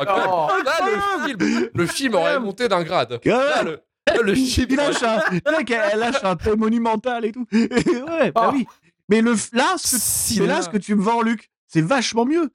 Oh. 0.00 0.48
Là 0.64 0.78
le 0.86 1.26
film, 1.26 1.68
le 1.74 1.86
film 1.86 2.14
aurait 2.14 2.38
monté 2.40 2.68
d'un 2.68 2.82
grade. 2.82 3.18
Là, 3.24 3.62
le, 3.64 3.70
là, 3.70 3.76
le 4.22 4.36
il 4.36 4.76
lâche 4.76 5.02
un, 5.02 5.20
mec, 5.58 5.70
elle 5.70 5.98
lâche 5.98 6.22
un 6.24 6.36
thème 6.36 6.58
monumental 6.58 7.24
et 7.24 7.32
tout 7.32 7.46
ouais 7.52 8.30
bah 8.32 8.32
Ah. 8.34 8.50
oui 8.52 8.66
mais 9.08 9.20
le 9.20 9.32
là 9.52 9.74
ce 9.76 9.96
que, 9.96 10.00
Si 10.00 10.40
mais 10.40 10.46
là 10.46 10.62
ce 10.62 10.68
que 10.68 10.78
tu 10.78 10.94
me 10.94 11.02
vends 11.02 11.22
Luc 11.22 11.50
c'est 11.66 11.82
vachement 11.82 12.24
mieux 12.24 12.50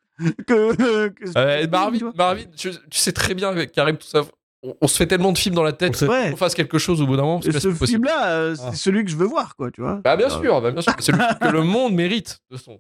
que, 0.48 1.08
que 1.10 1.24
Euh, 1.38 1.68
Marvin, 1.68 1.98
tu. 1.98 2.06
Marvin, 2.16 2.44
tu, 2.56 2.72
tu 2.72 2.98
sais 3.00 3.12
très 3.12 3.34
bien 3.36 3.50
avec 3.50 3.72
Karim 3.72 3.98
tout 3.98 4.08
ça. 4.08 4.22
On, 4.64 4.74
on 4.82 4.88
se 4.88 4.98
fait 4.98 5.06
tellement 5.06 5.32
de 5.32 5.38
films 5.38 5.54
dans 5.54 5.62
la 5.64 5.74
tête. 5.74 5.92
On 5.96 5.98
se- 6.00 6.06
Ouais. 6.06 6.32
On 6.34 6.36
fasse 6.36 6.56
quelque 6.56 6.80
chose 6.80 7.02
au 7.02 7.06
bout 7.06 7.16
d'un 7.16 7.22
moment. 7.24 7.40
parce 7.40 7.48
que 7.54 7.60
ce 7.60 7.72
c'est 7.72 7.78
possible. 7.78 8.08
film 8.08 8.16
là 8.18 8.56
c'est 8.56 8.62
Ah. 8.68 8.74
celui 8.74 9.06
que 9.06 9.12
je 9.12 9.16
veux 9.16 9.28
voir 9.28 9.56
quoi 9.56 9.70
tu 9.70 9.82
vois 9.82 10.02
Bah 10.04 10.16
bien 10.18 10.30
sûr, 10.30 10.60
bah, 10.62 10.72
bien 10.72 10.82
sûr. 10.82 10.94
C'est 10.98 11.12
celui 11.12 11.20
que 11.40 11.48
le 11.48 11.62
monde 11.64 11.94
mérite 11.94 12.40
de 12.50 12.58
son. 12.58 12.80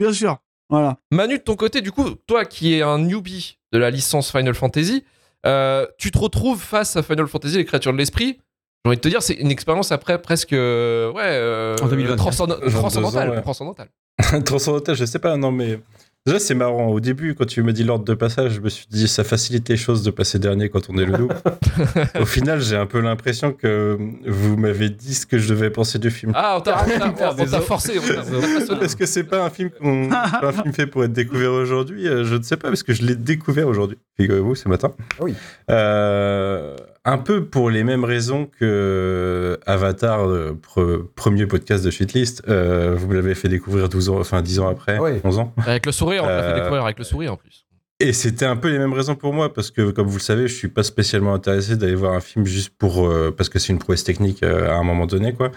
bien 0.00 0.12
sûr 0.12 0.38
voilà 0.68 0.96
Manu, 1.12 1.38
de 1.38 1.42
ton 1.42 1.54
côté, 1.54 1.80
du 1.80 1.92
coup, 1.92 2.10
toi 2.26 2.44
qui 2.44 2.74
es 2.74 2.82
un 2.82 2.98
newbie 2.98 3.58
de 3.72 3.78
la 3.78 3.90
licence 3.90 4.32
Final 4.32 4.52
Fantasy, 4.54 5.04
euh, 5.46 5.86
tu 5.98 6.10
te 6.10 6.18
retrouves 6.18 6.60
face 6.60 6.96
à 6.96 7.02
Final 7.02 7.26
Fantasy, 7.26 7.56
les 7.56 7.64
créatures 7.64 7.92
de 7.92 7.98
l'esprit. 7.98 8.38
J'ai 8.84 8.88
envie 8.90 8.96
de 8.96 9.00
te 9.00 9.08
dire, 9.08 9.22
c'est 9.22 9.34
une 9.34 9.50
expérience 9.50 9.90
après 9.92 10.20
presque. 10.20 10.52
euh, 10.52 11.10
ouais. 11.12 11.22
euh, 11.24 11.76
En 11.82 11.86
2024. 11.88 12.16
transcend- 12.18 12.48
22 12.60 12.66
ans, 12.76 12.78
transcendantale. 12.80 13.30
ouais. 13.30 13.42
transcendantale. 13.42 13.88
Transcendantal, 14.44 14.94
je 14.96 15.04
sais 15.04 15.18
pas, 15.18 15.36
non, 15.36 15.50
mais 15.52 15.78
déjà, 16.26 16.38
c'est 16.38 16.54
marrant. 16.54 16.88
Au 16.88 17.00
début, 17.00 17.34
quand 17.34 17.46
tu 17.46 17.62
m'as 17.62 17.72
dit 17.72 17.84
l'ordre 17.84 18.04
de 18.04 18.14
passage, 18.14 18.52
je 18.54 18.60
me 18.60 18.68
suis 18.68 18.86
dit, 18.90 19.08
ça 19.08 19.24
facilite 19.24 19.68
les 19.68 19.76
choses 19.76 20.02
de 20.02 20.10
passer 20.10 20.38
dernier 20.38 20.68
quand 20.68 20.90
on 20.90 20.98
est 20.98 21.04
le 21.06 21.16
loup. 21.16 21.28
Au 22.20 22.26
final, 22.26 22.60
j'ai 22.60 22.76
un 22.76 22.86
peu 22.86 23.00
l'impression 23.00 23.52
que 23.52 23.96
vous 24.26 24.56
m'avez 24.56 24.90
dit 24.90 25.14
ce 25.14 25.26
que 25.26 25.38
je 25.38 25.48
devais 25.48 25.70
penser 25.70 25.98
du 25.98 26.10
film. 26.10 26.32
Ah, 26.34 26.56
on 26.58 26.60
t'a 26.60 26.76
forcé. 27.60 27.94
Parce 28.78 28.94
que 28.94 29.06
c'est 29.06 29.24
pas 29.24 29.44
un 29.44 29.50
film 29.50 29.70
qu'on- 29.70 30.08
pas 30.08 30.40
un 30.48 30.52
film 30.52 30.72
fait 30.72 30.86
pour 30.86 31.04
être 31.04 31.12
découvert 31.12 31.52
aujourd'hui? 31.52 32.06
euh, 32.08 32.24
Je 32.24 32.34
ne 32.36 32.42
sais 32.42 32.56
pas 32.56 32.68
parce 32.68 32.82
que 32.82 32.92
je 32.92 33.02
l'ai 33.02 33.14
découvert 33.16 33.68
aujourd'hui. 33.68 33.98
Figurez-vous, 34.18 34.54
ce 34.54 34.68
matin. 34.68 34.92
Oui. 35.20 35.34
Euh, 35.70 36.76
un 37.06 37.18
peu 37.18 37.44
pour 37.46 37.70
les 37.70 37.84
mêmes 37.84 38.04
raisons 38.04 38.46
que 38.58 39.58
Avatar, 39.66 40.26
le 40.26 40.52
pre- 40.54 41.04
premier 41.14 41.46
podcast 41.46 41.84
de 41.84 41.90
Shitlist. 41.90 42.42
euh, 42.48 42.94
vous 42.96 43.06
me 43.08 43.14
l'avez 43.14 43.34
fait 43.34 43.48
découvrir 43.48 43.88
12 43.88 44.08
ans, 44.10 44.18
enfin 44.20 44.42
10 44.42 44.60
ans 44.60 44.68
après, 44.68 44.96
Ah 44.98 45.02
oui. 45.02 45.12
11 45.24 45.38
ans. 45.38 45.54
Avec 45.66 45.86
le 45.86 45.92
sourire, 45.92 46.22
on 46.24 46.26
t'a 46.26 46.42
fait 46.42 46.48
Euh, 46.50 46.54
découvrir 46.56 46.84
avec 46.84 46.98
le 46.98 47.04
sourire 47.04 47.32
en 47.32 47.36
plus. 47.36 47.65
Et 47.98 48.12
c'était 48.12 48.44
un 48.44 48.56
peu 48.56 48.68
les 48.68 48.78
mêmes 48.78 48.92
raisons 48.92 49.14
pour 49.14 49.32
moi, 49.32 49.54
parce 49.54 49.70
que, 49.70 49.90
comme 49.90 50.06
vous 50.06 50.18
le 50.18 50.22
savez, 50.22 50.48
je 50.48 50.54
suis 50.54 50.68
pas 50.68 50.82
spécialement 50.82 51.32
intéressé 51.32 51.76
d'aller 51.76 51.94
voir 51.94 52.12
un 52.12 52.20
film 52.20 52.44
juste 52.44 52.74
pour, 52.76 53.08
euh, 53.08 53.34
parce 53.34 53.48
que 53.48 53.58
c'est 53.58 53.72
une 53.72 53.78
prouesse 53.78 54.04
technique 54.04 54.42
euh, 54.42 54.68
à 54.70 54.74
un 54.74 54.82
moment 54.82 55.06
donné, 55.06 55.32
quoi. 55.32 55.50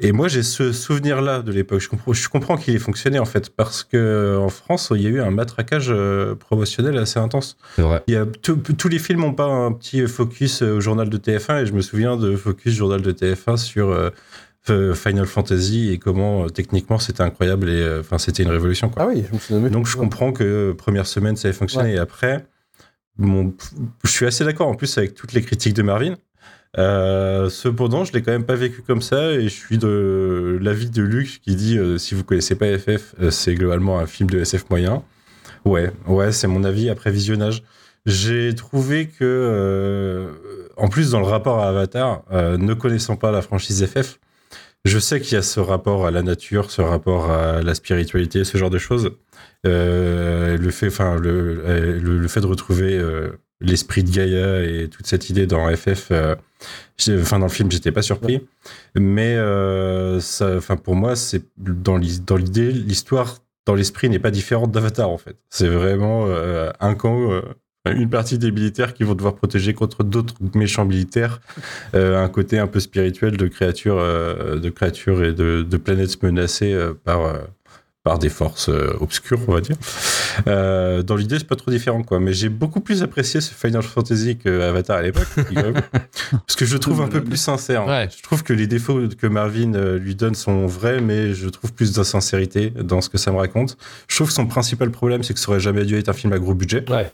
Et 0.00 0.12
moi, 0.12 0.28
j'ai 0.28 0.42
ce 0.42 0.72
souvenir-là 0.72 1.40
de 1.40 1.50
l'époque. 1.52 1.80
Je 1.80 1.88
comprends, 1.88 2.12
je 2.12 2.28
comprends 2.28 2.58
qu'il 2.58 2.76
ait 2.76 2.78
fonctionné, 2.78 3.18
en 3.18 3.24
fait, 3.24 3.48
parce 3.48 3.82
que 3.82 4.36
en 4.38 4.50
France, 4.50 4.92
il 4.94 5.00
y 5.00 5.06
a 5.06 5.08
eu 5.08 5.20
un 5.22 5.30
matraquage 5.30 5.86
euh, 5.88 6.34
promotionnel 6.34 6.98
assez 6.98 7.18
intense. 7.18 7.56
C'est 7.76 7.82
vrai. 7.82 8.02
Il 8.08 8.12
y 8.12 8.18
a 8.18 8.26
tous 8.26 8.88
les 8.88 8.98
films 8.98 9.20
n'ont 9.20 9.32
pas 9.32 9.46
un 9.46 9.72
petit 9.72 10.06
focus 10.06 10.60
au 10.60 10.82
journal 10.82 11.08
de 11.08 11.16
TF1, 11.16 11.62
et 11.62 11.66
je 11.66 11.72
me 11.72 11.80
souviens 11.80 12.18
de 12.18 12.36
focus 12.36 12.74
journal 12.74 13.00
de 13.00 13.12
TF1 13.12 13.56
sur 13.56 14.12
Final 14.94 15.26
Fantasy 15.26 15.90
et 15.90 15.98
comment 15.98 16.44
euh, 16.44 16.48
techniquement 16.48 16.98
c'était 16.98 17.22
incroyable 17.22 17.68
et 17.68 17.80
euh, 17.80 18.00
enfin 18.00 18.18
c'était 18.18 18.42
une 18.42 18.50
révolution 18.50 18.88
quoi. 18.88 19.04
Ah 19.04 19.06
oui, 19.08 19.24
je 19.28 19.34
me 19.34 19.38
souviens. 19.38 19.70
Donc 19.70 19.86
je 19.86 19.96
comprends 19.96 20.32
que 20.32 20.44
euh, 20.44 20.74
première 20.74 21.06
semaine 21.06 21.36
ça 21.36 21.48
ait 21.48 21.52
fonctionné 21.52 21.94
et 21.94 21.98
après, 21.98 22.46
bon, 23.18 23.54
je 24.04 24.10
suis 24.10 24.26
assez 24.26 24.44
d'accord 24.44 24.68
en 24.68 24.74
plus 24.74 24.96
avec 24.98 25.14
toutes 25.14 25.32
les 25.32 25.42
critiques 25.42 25.74
de 25.74 25.82
Marvin. 25.82 26.14
Euh, 26.78 27.48
cependant, 27.48 28.04
je 28.04 28.12
l'ai 28.12 28.22
quand 28.22 28.32
même 28.32 28.44
pas 28.44 28.54
vécu 28.54 28.82
comme 28.82 29.00
ça 29.00 29.32
et 29.32 29.44
je 29.44 29.54
suis 29.54 29.78
de 29.78 30.58
l'avis 30.60 30.90
de 30.90 31.02
Luc 31.02 31.40
qui 31.42 31.56
dit 31.56 31.78
euh, 31.78 31.96
si 31.96 32.14
vous 32.14 32.22
connaissez 32.22 32.54
pas 32.54 32.66
FF, 32.78 33.14
euh, 33.20 33.30
c'est 33.30 33.54
globalement 33.54 33.98
un 33.98 34.06
film 34.06 34.28
de 34.28 34.40
SF 34.40 34.68
moyen. 34.68 35.02
Ouais, 35.64 35.90
ouais, 36.06 36.32
c'est 36.32 36.46
mon 36.46 36.64
avis 36.64 36.90
après 36.90 37.10
visionnage. 37.10 37.62
J'ai 38.04 38.54
trouvé 38.54 39.08
que, 39.08 39.24
euh, 39.24 40.30
en 40.76 40.88
plus 40.88 41.10
dans 41.10 41.18
le 41.18 41.26
rapport 41.26 41.60
à 41.60 41.68
Avatar, 41.68 42.22
euh, 42.30 42.56
ne 42.56 42.72
connaissant 42.74 43.16
pas 43.16 43.32
la 43.32 43.42
franchise 43.42 43.84
FF, 43.84 44.20
je 44.86 44.98
sais 44.98 45.20
qu'il 45.20 45.34
y 45.34 45.36
a 45.36 45.42
ce 45.42 45.60
rapport 45.60 46.06
à 46.06 46.10
la 46.10 46.22
nature, 46.22 46.70
ce 46.70 46.80
rapport 46.80 47.30
à 47.30 47.62
la 47.62 47.74
spiritualité, 47.74 48.44
ce 48.44 48.56
genre 48.56 48.70
de 48.70 48.78
choses. 48.78 49.12
Euh, 49.66 50.56
le 50.56 50.70
fait, 50.70 50.88
enfin, 50.88 51.16
euh, 51.16 51.98
le, 52.00 52.18
le 52.18 52.28
fait 52.28 52.40
de 52.40 52.46
retrouver 52.46 52.96
euh, 52.96 53.30
l'esprit 53.60 54.04
de 54.04 54.10
Gaïa 54.10 54.62
et 54.62 54.88
toute 54.88 55.06
cette 55.06 55.28
idée 55.28 55.46
dans 55.46 55.68
FF, 55.74 56.12
enfin 56.12 57.38
dans 57.38 57.46
le 57.46 57.50
film, 57.50 57.70
j'étais 57.70 57.92
pas 57.92 58.02
surpris, 58.02 58.46
mais 58.94 59.36
ça, 60.20 60.56
enfin 60.56 60.76
pour 60.76 60.94
moi, 60.94 61.16
c'est 61.16 61.42
dans 61.56 61.96
l'idée, 61.96 62.70
l'histoire 62.70 63.38
dans 63.64 63.74
l'esprit 63.74 64.08
n'est 64.08 64.20
pas 64.20 64.30
différente 64.30 64.70
d'Avatar 64.70 65.10
en 65.10 65.18
fait. 65.18 65.36
C'est 65.50 65.68
vraiment 65.68 66.28
un 66.80 66.94
camp. 66.94 67.40
Une 67.92 68.10
partie 68.10 68.38
des 68.38 68.50
militaires 68.50 68.94
qui 68.94 69.04
vont 69.04 69.14
devoir 69.14 69.34
protéger 69.34 69.74
contre 69.74 70.04
d'autres 70.04 70.34
méchants 70.54 70.84
militaires, 70.84 71.40
euh, 71.94 72.22
un 72.22 72.28
côté 72.28 72.58
un 72.58 72.66
peu 72.66 72.80
spirituel 72.80 73.36
de 73.36 73.46
créatures, 73.48 73.98
euh, 73.98 74.58
de 74.58 74.70
créatures 74.70 75.22
et 75.24 75.32
de, 75.32 75.62
de 75.62 75.76
planètes 75.76 76.22
menacées 76.22 76.72
euh, 76.72 76.92
par, 77.04 77.34
par 78.02 78.18
des 78.18 78.28
forces 78.28 78.68
obscures, 78.68 79.40
on 79.48 79.52
va 79.52 79.60
dire. 79.60 79.76
Euh, 80.46 81.02
dans 81.02 81.16
l'idée, 81.16 81.38
c'est 81.38 81.46
pas 81.46 81.56
trop 81.56 81.70
différent, 81.70 82.02
quoi. 82.02 82.20
Mais 82.20 82.32
j'ai 82.32 82.48
beaucoup 82.48 82.80
plus 82.80 83.02
apprécié 83.02 83.40
ce 83.40 83.52
Final 83.52 83.82
Fantasy 83.82 84.36
que 84.36 84.60
Avatar 84.60 84.98
à 84.98 85.02
l'époque, 85.02 85.26
parce 86.30 86.56
que 86.56 86.64
je 86.64 86.74
le 86.74 86.78
trouve 86.78 87.00
un 87.00 87.08
peu 87.08 87.22
plus 87.22 87.36
sincère. 87.36 87.86
Ouais. 87.86 88.08
Je 88.16 88.22
trouve 88.22 88.42
que 88.42 88.52
les 88.52 88.66
défauts 88.66 89.08
que 89.18 89.26
Marvin 89.26 89.96
lui 89.96 90.14
donne 90.14 90.34
sont 90.34 90.66
vrais, 90.66 91.00
mais 91.00 91.34
je 91.34 91.48
trouve 91.48 91.72
plus 91.72 91.92
d'insincérité 91.92 92.70
dans 92.70 93.00
ce 93.00 93.08
que 93.08 93.18
ça 93.18 93.32
me 93.32 93.38
raconte. 93.38 93.76
Je 94.08 94.16
trouve 94.16 94.28
que 94.28 94.34
son 94.34 94.46
principal 94.46 94.90
problème, 94.90 95.22
c'est 95.22 95.34
que 95.34 95.40
ça 95.40 95.50
aurait 95.50 95.60
jamais 95.60 95.84
dû 95.84 95.96
être 95.96 96.08
un 96.08 96.12
film 96.12 96.32
à 96.32 96.38
gros 96.38 96.54
budget. 96.54 96.84
Ouais. 96.90 97.10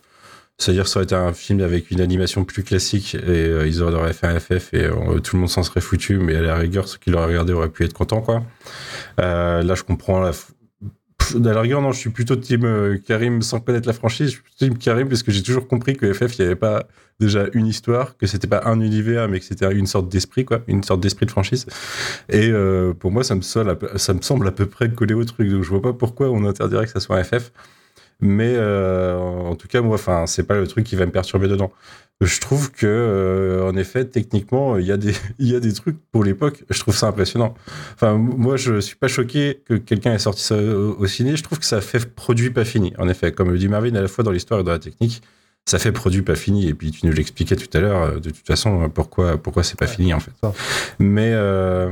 C'est-à-dire, 0.63 0.87
ça 0.87 0.99
aurait 0.99 1.05
été 1.05 1.17
un 1.17 1.33
film 1.33 1.61
avec 1.61 1.91
une 1.91 2.01
animation 2.01 2.45
plus 2.45 2.63
classique 2.63 3.17
et 3.17 3.19
euh, 3.27 3.67
ils 3.67 3.83
auraient 3.83 4.13
fait 4.13 4.29
un 4.29 4.39
FF 4.39 4.73
et 4.75 4.85
euh, 4.85 5.19
tout 5.19 5.35
le 5.35 5.41
monde 5.41 5.51
s'en 5.51 5.65
serait 5.65 5.81
foutu, 5.81 6.19
mais 6.19 6.37
à 6.37 6.41
la 6.41 6.55
rigueur, 6.55 6.87
ceux 6.87 6.99
qui 6.99 7.11
l'auraient 7.11 7.27
regardé 7.27 7.53
auraient 7.53 7.69
pu 7.69 7.85
être 7.85 7.93
contents, 7.93 8.21
quoi. 8.21 8.45
Euh, 9.21 9.65
là, 9.65 9.75
je 9.75 9.83
comprends 9.83 10.25
À 10.25 10.31
la 11.35 11.61
rigueur, 11.61 11.83
non, 11.83 11.91
je 11.91 11.99
suis 11.99 12.11
plutôt 12.11 12.37
team 12.37 13.01
Karim 13.05 13.43
sans 13.43 13.59
connaître 13.59 13.89
la 13.89 13.93
franchise. 13.93 14.29
Je 14.29 14.35
suis 14.35 14.43
team 14.57 14.79
Karim 14.79 15.09
parce 15.09 15.25
que 15.25 15.33
j'ai 15.33 15.43
toujours 15.43 15.67
compris 15.67 15.97
que 15.97 16.13
FF, 16.13 16.39
il 16.39 16.43
n'y 16.43 16.47
avait 16.47 16.55
pas 16.55 16.87
déjà 17.19 17.47
une 17.55 17.67
histoire, 17.67 18.17
que 18.17 18.29
c'était 18.29 18.47
pas 18.47 18.63
un 18.65 18.81
univers, 18.81 19.29
mais 19.29 19.41
que 19.41 19.45
c'était 19.45 19.69
une 19.73 19.87
sorte 19.87 20.09
d'esprit, 20.09 20.45
quoi, 20.45 20.61
une 20.69 20.85
sorte 20.85 21.01
d'esprit 21.01 21.27
de 21.27 21.33
franchise. 21.33 21.67
Et 22.29 22.53
pour 23.01 23.11
moi, 23.11 23.25
ça 23.25 23.35
me, 23.35 23.43
ça 23.43 24.15
me 24.15 24.23
semble 24.23 24.47
à 24.47 24.53
peu 24.53 24.67
près 24.67 24.93
collé 24.93 25.15
au 25.15 25.25
truc. 25.25 25.49
Donc, 25.49 25.65
je 25.65 25.69
vois 25.71 25.83
pas 25.83 25.93
pourquoi 25.93 26.31
on 26.31 26.45
interdirait 26.45 26.87
que 26.87 26.93
ça 26.93 27.01
soit 27.01 27.17
un 27.17 27.25
FF. 27.25 27.51
Mais 28.23 28.55
euh, 28.57 29.16
en 29.18 29.57
tout 29.57 29.68
cas, 29.68 29.81
moi, 29.83 29.97
enfin, 29.97 30.27
c'est 30.27 30.45
pas 30.45 30.57
le 30.59 30.66
truc 30.66 30.87
qui 30.87 30.97
va 30.97 31.05
me 31.05 31.11
perturber 31.12 31.49
dedans. 31.49 31.70
Je 32.20 32.39
trouve 32.41 32.70
que, 32.70 32.87
euh, 32.87 33.68
en 33.68 33.77
effet, 33.77 34.05
techniquement, 34.05 34.79
il 34.79 34.87
y 34.87 34.93
a 34.93 34.97
des, 34.97 35.12
il 35.41 35.49
y 35.51 35.57
a 35.57 35.61
des 35.61 35.73
trucs 35.73 35.97
pour 36.12 36.23
l'époque. 36.23 36.62
Je 36.70 36.79
trouve 36.79 36.97
ça 36.97 37.09
impressionnant. 37.09 37.55
Enfin, 37.95 38.14
moi, 38.16 38.57
je 38.57 38.79
suis 38.81 38.95
pas 38.97 39.09
choqué 39.09 39.61
que 39.66 39.75
quelqu'un 39.75 40.14
ait 40.14 40.18
sorti 40.20 40.43
ça 40.43 40.57
au, 40.57 40.97
au 40.99 41.07
ciné. 41.09 41.37
Je 41.37 41.43
trouve 41.43 41.59
que 41.59 41.64
ça 41.66 41.81
fait 41.81 42.14
produit 42.14 42.51
pas 42.51 42.64
fini. 42.64 42.93
En 42.99 43.09
effet, 43.09 43.33
comme 43.33 43.51
le 43.51 43.59
dit 43.59 43.66
Marvin, 43.68 43.95
à 43.97 44.01
la 44.03 44.09
fois 44.09 44.23
dans 44.23 44.31
l'histoire 44.31 44.61
et 44.61 44.62
dans 44.64 44.70
la 44.73 44.79
technique, 44.79 45.20
ça 45.64 45.81
fait 45.81 45.91
produit 45.93 46.23
pas 46.23 46.37
fini. 46.37 46.68
Et 46.68 46.75
puis, 46.75 46.93
tu 46.93 47.07
nous 47.07 47.12
l'expliquais 47.12 47.57
tout 47.57 47.77
à 47.77 47.81
l'heure. 47.81 48.03
euh, 48.03 48.20
De 48.20 48.31
toute 48.31 48.47
façon, 48.47 48.89
pourquoi, 48.89 49.37
pourquoi 49.37 49.64
c'est 49.64 49.79
pas 49.79 49.89
fini 49.89 50.14
en 50.14 50.20
fait. 50.20 50.31
ça. 50.41 50.53
Mais 51.01 51.33
euh, 51.35 51.91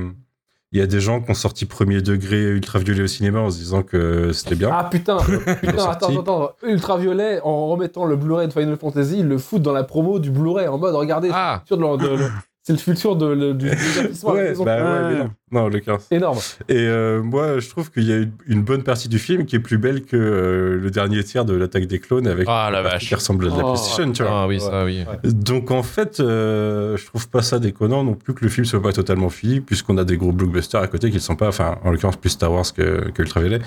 il 0.73 0.79
y 0.79 0.83
a 0.83 0.87
des 0.87 1.01
gens 1.01 1.21
qui 1.21 1.31
ont 1.31 1.35
sorti 1.35 1.65
premier 1.67 2.01
degré 2.01 2.43
ultraviolet 2.43 3.03
au 3.03 3.07
cinéma 3.09 3.41
en 3.41 3.51
se 3.51 3.57
disant 3.59 3.83
que 3.83 4.33
c'était 4.33 4.55
bien. 4.55 4.71
Ah 4.73 4.85
putain, 4.91 5.19
putain, 5.19 5.43
attends, 5.73 5.79
sorti. 5.79 6.05
attends, 6.19 6.21
attends. 6.21 6.51
Ultraviolet, 6.63 7.41
en 7.43 7.67
remettant 7.69 8.05
le 8.05 8.17
Blu-ray 8.17 8.47
de 8.49 8.53
Final 8.53 8.77
Fantasy, 8.77 9.19
ils 9.21 9.27
le 9.29 9.39
foutent 9.39 9.63
dans 9.63 9.73
la 9.73 9.83
promo 9.85 10.19
du 10.19 10.31
Blu-ray 10.31 10.69
en 10.69 10.79
mode 10.79 10.95
regardez, 10.95 11.31
Ah. 11.33 11.63
c'est 11.67 11.75
le 11.77 11.83
futur 11.83 11.97
de 11.97 12.07
le- 12.17 12.31
c'est 12.63 12.73
le 12.75 12.79
futur 12.79 13.17
de, 13.17 13.27
le- 13.27 13.55
du, 13.55 13.69
Ouais, 14.23 14.55
bah 14.65 14.77
Ouais. 14.77 15.13
mais 15.15 15.19
non. 15.19 15.31
Non, 15.53 15.69
le 15.69 15.81
cas. 15.81 15.99
Énorme. 16.11 16.39
Et 16.69 16.77
euh, 16.79 17.23
moi, 17.23 17.59
je 17.59 17.69
trouve 17.69 17.91
qu'il 17.91 18.05
y 18.05 18.13
a 18.13 18.17
une, 18.19 18.31
une 18.47 18.63
bonne 18.63 18.83
partie 18.85 19.09
du 19.09 19.19
film 19.19 19.47
qui 19.47 19.57
est 19.57 19.61
plus 19.61 19.79
belle 19.79 20.05
que 20.05 20.17
euh, 20.17 20.79
le 20.81 20.91
dernier 20.91 21.25
tiers 21.25 21.45
de 21.45 21.55
l'attaque 21.55 21.87
des 21.87 21.99
clones 21.99 22.27
avec 22.29 22.47
Ah, 22.49 22.69
la 22.73 22.83
vache. 22.83 23.09
qui 23.09 23.15
ressemble 23.15 23.47
à 23.47 23.51
de 23.51 23.57
la 23.57 23.65
Oh, 23.65 23.73
PlayStation, 23.73 24.13
tu 24.13 24.23
vois. 24.23 24.43
Ah 24.43 24.47
oui, 24.47 24.61
ça 24.61 24.85
oui. 24.85 25.05
Donc 25.25 25.71
en 25.71 25.83
fait, 25.83 26.21
euh, 26.21 26.97
je 26.97 27.05
trouve 27.07 27.29
pas 27.29 27.43
ça 27.43 27.59
déconnant 27.59 28.05
non 28.05 28.15
plus 28.15 28.35
que 28.35 28.45
le 28.45 28.51
film 28.51 28.65
soit 28.65 28.81
pas 28.83 28.93
totalement 28.93 29.29
fini, 29.29 29.61
puisqu'on 29.61 29.99
a 29.99 30.05
des 30.05 30.17
gros 30.17 30.33
blockbusters 30.33 30.81
à 30.81 30.87
côté 30.87 31.09
qui 31.11 31.17
ne 31.17 31.21
sont 31.21 31.37
pas, 31.37 31.49
enfin 31.49 31.79
en 31.83 31.91
l'occurrence 31.91 32.17
plus 32.17 32.31
Star 32.31 32.53
Wars 32.53 32.65
que, 32.73 33.11
que 33.11 33.23
Ultraviolet. 33.23 33.59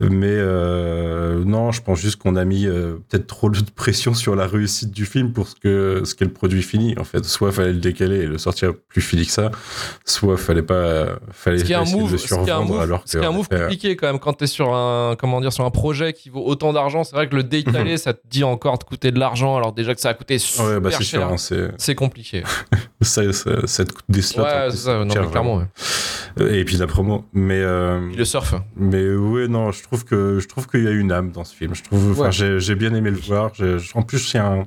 Mais 0.00 0.26
euh, 0.30 1.42
non, 1.44 1.72
je 1.72 1.82
pense 1.82 1.98
juste 2.00 2.16
qu'on 2.16 2.36
a 2.36 2.44
mis 2.44 2.66
euh, 2.66 2.96
peut-être 3.08 3.26
trop 3.26 3.48
de 3.50 3.58
pression 3.74 4.14
sur 4.14 4.36
la 4.36 4.46
réussite 4.46 4.90
du 4.90 5.06
film 5.06 5.32
pour 5.32 5.48
ce 5.48 5.54
que 5.56 6.02
ce 6.04 6.14
qu'est 6.14 6.24
le 6.24 6.32
produit 6.32 6.62
fini. 6.62 6.94
En 6.98 7.04
fait, 7.04 7.24
soit 7.24 7.52
fallait 7.52 7.72
le 7.72 7.78
décaler 7.80 8.16
et 8.18 8.26
le 8.26 8.38
sortir 8.38 8.72
plus 8.88 9.00
fini 9.00 9.24
que 9.26 9.32
ça, 9.32 9.50
soit 10.04 10.36
fallait 10.36 10.62
pas, 10.62 11.18
fallait 11.30 11.58
Ce 11.58 11.64
qui 11.64 11.72
est 11.72 11.76
un 11.76 11.84
move, 11.84 12.16
ce 12.16 12.26
qui 12.26 12.34
est 12.34 12.38
un 12.38 12.44
survendre 12.44 12.72
move, 12.72 12.80
alors 12.80 13.02
ce 13.04 13.18
qui 13.18 13.22
est 13.22 13.26
un 13.26 13.30
que, 13.30 13.36
move 13.36 13.48
euh, 13.52 13.60
compliqué 13.60 13.96
quand 13.96 14.06
même 14.06 14.18
quand 14.18 14.32
t'es 14.32 14.46
sur 14.46 14.74
un 14.74 15.16
comment 15.18 15.40
dire 15.40 15.52
sur 15.52 15.64
un 15.64 15.70
projet 15.70 16.12
qui 16.12 16.28
vaut 16.28 16.44
autant 16.44 16.72
d'argent. 16.72 17.04
C'est 17.04 17.14
vrai 17.14 17.28
que 17.28 17.36
le 17.36 17.42
décaler, 17.42 17.96
ça 17.98 18.14
te 18.14 18.20
dit 18.28 18.44
encore 18.44 18.78
de 18.78 18.84
coûter 18.84 19.10
de 19.10 19.18
l'argent 19.18 19.56
alors 19.56 19.72
déjà 19.72 19.94
que 19.94 20.00
ça 20.00 20.10
a 20.10 20.14
coûté 20.14 20.38
super 20.38 20.66
Ouais, 20.66 20.80
bah 20.80 20.90
c'est 20.92 21.04
cher. 21.04 21.28
hein, 21.28 21.72
c'est 21.76 21.94
compliqué. 21.94 22.42
ça, 23.00 23.32
ça, 23.32 23.66
ça 23.66 23.84
te 23.84 23.92
coûte 23.92 24.04
des 24.08 24.22
slots. 24.22 24.44
ouais, 24.44 24.70
ça. 24.70 25.04
Non, 25.04 25.12
cher, 25.12 25.30
clairement. 25.30 25.56
ouais. 25.56 25.66
Et 26.40 26.64
puis 26.64 26.76
la 26.76 26.86
promo, 26.86 27.24
mais 27.32 27.60
euh, 27.60 28.08
Puis 28.08 28.16
le 28.16 28.24
surf. 28.24 28.54
Mais 28.76 29.14
ouais, 29.14 29.48
non, 29.48 29.70
je 29.70 29.82
trouve 29.82 30.04
que 30.04 30.38
je 30.40 30.48
trouve 30.48 30.66
qu'il 30.66 30.84
y 30.84 30.88
a 30.88 30.92
une 30.92 31.12
âme 31.12 31.30
dans 31.30 31.44
ce 31.44 31.54
film. 31.54 31.74
Je 31.74 31.82
trouve, 31.82 32.30
j'ai 32.30 32.74
bien 32.74 32.94
aimé 32.94 33.10
le 33.10 33.18
voir. 33.18 33.52
En 33.94 34.02
plus, 34.02 34.18
c'est 34.18 34.38
un. 34.38 34.66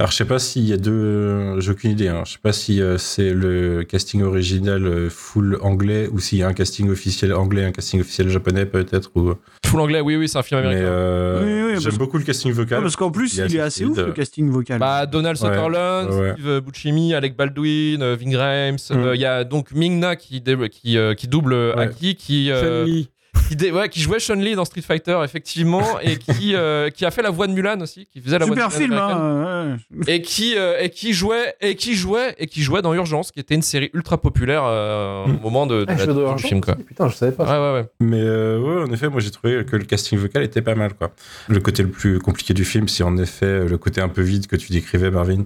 Alors, 0.00 0.12
je 0.12 0.16
sais 0.16 0.24
pas 0.24 0.38
s'il 0.38 0.62
y 0.64 0.72
a 0.72 0.76
deux. 0.76 1.58
J'ai 1.58 1.72
aucune 1.72 1.90
idée. 1.90 2.06
Hein. 2.06 2.22
Je 2.24 2.34
sais 2.34 2.38
pas 2.40 2.52
si 2.52 2.80
euh, 2.80 2.98
c'est 2.98 3.34
le 3.34 3.82
casting 3.82 4.22
original 4.22 4.86
euh, 4.86 5.10
full 5.10 5.58
anglais 5.60 6.08
ou 6.12 6.20
s'il 6.20 6.38
y 6.38 6.44
a 6.44 6.46
un 6.46 6.52
casting 6.52 6.88
officiel 6.88 7.32
anglais, 7.34 7.64
un 7.64 7.72
casting 7.72 8.00
officiel 8.00 8.28
japonais 8.28 8.64
peut-être. 8.64 9.10
Ou... 9.16 9.34
Full 9.66 9.80
anglais, 9.80 10.00
oui, 10.00 10.14
oui, 10.14 10.28
c'est 10.28 10.38
un 10.38 10.44
film 10.44 10.60
américain. 10.60 10.82
euh, 10.86 11.40
Oui, 11.42 11.72
oui, 11.74 11.74
j'aime 11.80 11.82
parce- 11.90 11.98
beaucoup 11.98 12.16
le 12.18 12.22
casting 12.22 12.52
vocal. 12.52 12.78
Ah, 12.78 12.82
parce 12.82 12.94
qu'en 12.94 13.10
plus, 13.10 13.34
Il 13.34 13.40
est 13.40 13.46
il 13.46 13.56
est 13.56 13.60
assez 13.60 13.84
ouf 13.84 13.98
le 13.98 14.12
casting 14.12 14.48
vocal. 14.48 14.78
Bah, 14.78 15.04
Donald 15.06 15.36
Sutherland, 15.36 16.10
ouais. 16.12 16.34
Steve 16.34 16.60
Buscemi, 16.60 17.12
Alec 17.14 17.36
Baldwin, 17.36 18.00
euh, 18.00 18.14
Ving 18.14 18.36
Rhames. 18.36 18.76
Il 18.90 18.96
Mm. 18.98 19.14
y 19.16 19.24
a 19.24 19.42
donc 19.42 19.72
Ming-Na 19.72 20.14
qui, 20.14 20.40
dé- 20.40 20.68
qui, 20.70 20.96
euh, 20.96 21.14
qui 21.14 21.26
double 21.26 21.54
euh, 21.54 21.74
Ouais. 21.74 21.82
Aki, 21.86 22.14
qui, 22.14 22.52
euh, 22.52 22.84
Chun-Li. 22.84 23.08
Qui, 23.48 23.56
dé- 23.56 23.70
ouais, 23.70 23.88
qui 23.88 24.00
jouait 24.00 24.18
Chun-Li 24.18 24.54
dans 24.54 24.64
Street 24.64 24.82
Fighter, 24.82 25.18
effectivement, 25.24 26.00
et 26.00 26.16
qui, 26.16 26.54
euh, 26.54 26.90
qui 26.90 27.04
a 27.04 27.10
fait 27.10 27.22
la 27.22 27.30
voix 27.30 27.46
de 27.46 27.52
Mulan 27.52 27.80
aussi, 27.80 28.06
qui 28.12 28.20
faisait 28.20 28.38
la 28.38 28.46
Super 28.46 28.68
voix 28.68 28.78
de 28.78 28.82
film, 28.82 28.92
hein. 28.94 29.78
ouais. 29.96 30.14
et 30.14 30.22
qui 30.22 30.56
euh, 30.56 30.78
et 30.80 30.90
qui 30.90 31.12
jouait 31.12 31.54
et 31.60 31.74
qui 31.74 31.94
jouait 31.94 32.34
et 32.38 32.46
qui 32.46 32.62
jouait 32.62 32.82
dans 32.82 32.94
Urgence 32.94 33.30
qui 33.32 33.40
était 33.40 33.54
une 33.54 33.62
série 33.62 33.90
ultra 33.94 34.18
populaire 34.20 34.62
euh, 34.64 35.24
au 35.24 35.28
moment 35.40 35.66
de, 35.66 35.84
de 35.84 35.86
Ah, 35.88 36.06
la 36.06 36.34
du 36.34 36.42
film 36.42 36.60
quoi. 36.60 36.74
Putain, 36.74 37.08
je 37.08 37.14
savais 37.16 37.32
pas. 37.32 37.44
Ouais 37.44 37.58
ouais 37.74 37.80
ouais. 37.80 37.88
Mais 38.00 38.20
euh, 38.22 38.58
ouais, 38.60 38.88
en 38.88 38.92
effet, 38.92 39.08
moi 39.08 39.20
j'ai 39.20 39.30
trouvé 39.30 39.64
que 39.64 39.76
le 39.76 39.84
casting 39.84 40.18
vocal 40.18 40.42
était 40.42 40.62
pas 40.62 40.74
mal. 40.74 40.94
Quoi. 40.94 41.12
Le 41.48 41.60
côté 41.60 41.82
le 41.82 41.90
plus 41.90 42.18
compliqué 42.18 42.54
du 42.54 42.64
film, 42.64 42.88
c'est 42.88 43.02
en 43.02 43.16
effet 43.16 43.64
le 43.66 43.78
côté 43.78 44.00
un 44.00 44.08
peu 44.08 44.22
vide 44.22 44.46
que 44.46 44.56
tu 44.56 44.72
décrivais, 44.72 45.10
Marvin. 45.10 45.44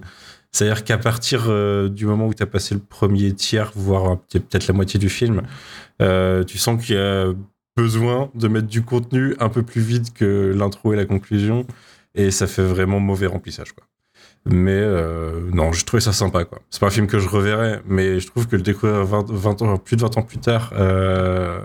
C'est-à-dire 0.51 0.83
qu'à 0.83 0.99
partir 0.99 1.45
euh, 1.47 1.89
du 1.89 2.05
moment 2.05 2.27
où 2.27 2.33
tu 2.35 2.43
as 2.43 2.45
passé 2.45 2.75
le 2.75 2.79
premier 2.81 3.33
tiers, 3.33 3.71
voire 3.75 4.19
peut-être 4.31 4.67
la 4.67 4.73
moitié 4.75 4.99
du 4.99 5.09
film, 5.09 5.41
euh, 6.01 6.43
tu 6.43 6.59
sens 6.59 6.83
qu'il 6.83 6.95
y 6.95 6.97
a 6.99 7.25
besoin 7.75 8.29
de 8.35 8.47
mettre 8.47 8.67
du 8.67 8.83
contenu 8.83 9.35
un 9.39 9.49
peu 9.49 9.63
plus 9.63 9.81
vide 9.81 10.13
que 10.13 10.53
l'intro 10.55 10.93
et 10.93 10.95
la 10.95 11.05
conclusion. 11.05 11.65
Et 12.15 12.29
ça 12.31 12.45
fait 12.47 12.63
vraiment 12.63 12.99
mauvais 12.99 13.25
remplissage. 13.27 13.71
Quoi. 13.71 13.85
Mais 14.45 14.71
euh, 14.71 15.49
non, 15.51 15.71
je 15.71 15.83
trouvais 15.85 16.01
ça 16.01 16.13
sympa. 16.13 16.45
quoi. 16.45 16.59
C'est 16.69 16.79
pas 16.79 16.87
un 16.87 16.91
film 16.91 17.07
que 17.07 17.17
je 17.19 17.27
reverrai, 17.27 17.79
mais 17.87 18.19
je 18.19 18.27
trouve 18.27 18.47
que 18.47 18.55
le 18.55 18.61
découvrir 18.61 19.03
20, 19.05 19.31
20 19.31 19.61
ans, 19.63 19.77
plus 19.77 19.95
de 19.95 20.01
20 20.01 20.17
ans 20.17 20.21
plus 20.21 20.37
tard, 20.37 20.71
euh, 20.77 21.59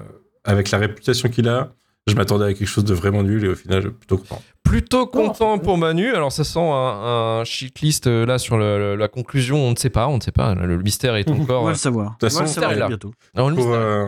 avec 0.45 0.71
la 0.71 0.79
réputation 0.79 1.29
qu'il 1.29 1.49
a, 1.49 1.73
je 2.07 2.15
m'attendais 2.15 2.47
à 2.47 2.55
quelque 2.55 2.67
chose 2.67 2.85
de 2.85 2.95
vraiment 2.95 3.23
nul 3.23 3.45
et 3.45 3.49
au 3.49 3.55
final, 3.55 3.91
plutôt 3.91 4.17
content. 4.17 4.41
Plutôt 4.63 5.07
content 5.07 5.59
pour 5.59 5.77
Manu. 5.77 6.09
Alors 6.15 6.33
ça 6.33 6.45
sent 6.45 6.59
un, 6.61 7.41
un 7.41 7.45
shitlist 7.45 8.07
euh, 8.07 8.25
là 8.25 8.39
sur 8.39 8.57
le- 8.57 8.79
le- 8.79 8.97
la 8.97 9.09
conclusion. 9.09 9.57
On 9.59 9.73
ne 9.73 9.77
sait 9.77 9.91
pas, 9.91 10.09
on 10.09 10.17
ne 10.17 10.23
sait 10.23 10.33
pas. 10.33 10.55
Le 10.55 10.79
mystère 10.79 11.17
est 11.17 11.29
On 11.29 11.41
encore. 11.43 11.65
va 11.65 11.71
le 11.73 11.77
savoir. 11.77 12.17
toute 12.19 12.31
On 12.33 12.35
va 12.35 12.41
le 12.41 12.47
façon, 12.47 12.61
savoir 12.61 12.79
là. 12.79 12.89
bientôt. 12.89 13.13
Le 13.35 13.43
Pour, 13.43 13.51
mystère. 13.51 13.73
euh, 13.75 14.07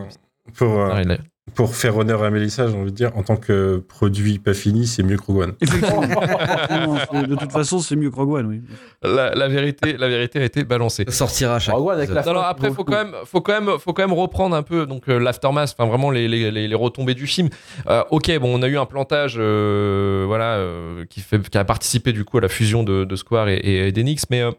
pour, 0.55 0.81
euh, 0.81 0.91
Ah, 0.93 1.03
pour 1.55 1.75
faire 1.75 1.97
honneur 1.97 2.23
à 2.23 2.31
Mélissa, 2.31 2.69
j'ai 2.69 2.77
envie 2.77 2.91
de 2.91 2.97
dire, 2.97 3.17
en 3.17 3.23
tant 3.23 3.37
que 3.37 3.79
produit 3.89 4.39
pas 4.39 4.55
fini, 4.55 4.87
c'est 4.87 5.03
mieux 5.03 5.17
que 5.17 5.25
Rogue 5.25 5.39
One. 5.39 5.55
Effectivement. 5.61 6.01
De 7.27 7.35
toute 7.35 7.53
façon, 7.53 7.79
c'est 7.81 7.97
mieux 7.97 8.11
que 8.11 8.17
Rogue 8.17 8.33
One, 8.33 8.47
oui. 8.47 8.63
La, 9.03 9.35
la 9.35 9.49
vérité, 9.49 9.97
la 9.97 10.09
vérité 10.09 10.41
a 10.41 10.45
été 10.45 10.65
balancée. 10.65 11.05
Ça 11.07 11.13
sortira 11.13 11.57
à 11.57 11.59
chaque 11.59 11.75
Rogue 11.75 11.89
One 11.89 11.97
avec 11.99 12.11
la 12.11 12.23
fin, 12.23 12.41
après, 12.41 12.71
faut 12.71 12.85
quand 12.85 13.05
même, 13.05 13.15
faut 13.25 13.41
quand 13.41 13.61
même, 13.61 13.79
faut 13.79 13.93
quand 13.93 14.03
même 14.03 14.17
reprendre 14.17 14.55
un 14.57 14.63
peu 14.63 14.87
donc 14.87 15.09
euh, 15.09 15.19
l'aftermath, 15.19 15.75
enfin 15.77 15.89
vraiment 15.89 16.11
les, 16.11 16.29
les, 16.29 16.51
les, 16.51 16.69
les 16.69 16.75
retombées 16.75 17.15
du 17.15 17.27
film. 17.27 17.49
Euh, 17.89 18.03
ok, 18.11 18.39
bon, 18.39 18.59
on 18.59 18.63
a 18.63 18.69
eu 18.69 18.79
un 18.79 18.87
plantage, 18.87 19.35
euh, 19.39 20.25
voilà, 20.27 20.57
euh, 20.57 21.05
qui 21.07 21.21
fait, 21.21 21.49
qui 21.49 21.59
a 21.59 21.65
participé 21.65 22.13
du 22.13 22.25
coup 22.25 22.39
à 22.39 22.41
la 22.41 22.49
fusion 22.49 22.83
de, 22.83 23.05
de 23.05 23.17
Square 23.17 23.49
et, 23.49 23.57
et, 23.57 23.89
et 23.89 23.93
d'Enix, 23.93 24.25
mais 24.31 24.43
euh, 24.43 24.51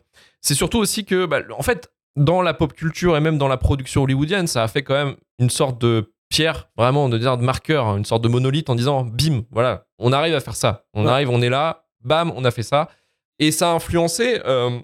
c'est 0.41 0.55
surtout 0.55 0.79
aussi 0.79 1.05
que, 1.05 1.25
bah, 1.25 1.41
en 1.57 1.61
fait, 1.63 1.91
dans 2.15 2.41
la 2.41 2.53
pop 2.53 2.73
culture 2.73 3.15
et 3.15 3.21
même 3.21 3.37
dans 3.37 3.47
la 3.47 3.57
production 3.57 4.03
hollywoodienne, 4.03 4.47
ça 4.47 4.63
a 4.63 4.67
fait 4.67 4.83
quand 4.83 4.93
même 4.93 5.15
une 5.39 5.49
sorte 5.49 5.79
de 5.81 6.11
pierre, 6.31 6.69
vraiment, 6.75 7.09
de 7.09 7.17
dire 7.19 7.37
de 7.37 7.43
marqueur, 7.43 7.95
une 7.97 8.05
sorte 8.05 8.23
de 8.23 8.27
monolithe 8.29 8.69
en 8.71 8.75
disant, 8.75 9.03
bim, 9.03 9.43
voilà, 9.51 9.85
on 9.99 10.11
arrive 10.13 10.33
à 10.33 10.39
faire 10.39 10.55
ça, 10.55 10.85
on 10.95 11.05
Ouais. 11.05 11.11
arrive, 11.11 11.29
on 11.29 11.41
est 11.43 11.49
là, 11.49 11.83
bam, 12.03 12.31
on 12.35 12.43
a 12.45 12.49
fait 12.51 12.63
ça, 12.63 12.89
et 13.37 13.51
ça 13.51 13.69
a 13.71 13.73
influencé. 13.75 14.41
euh, 14.45 14.79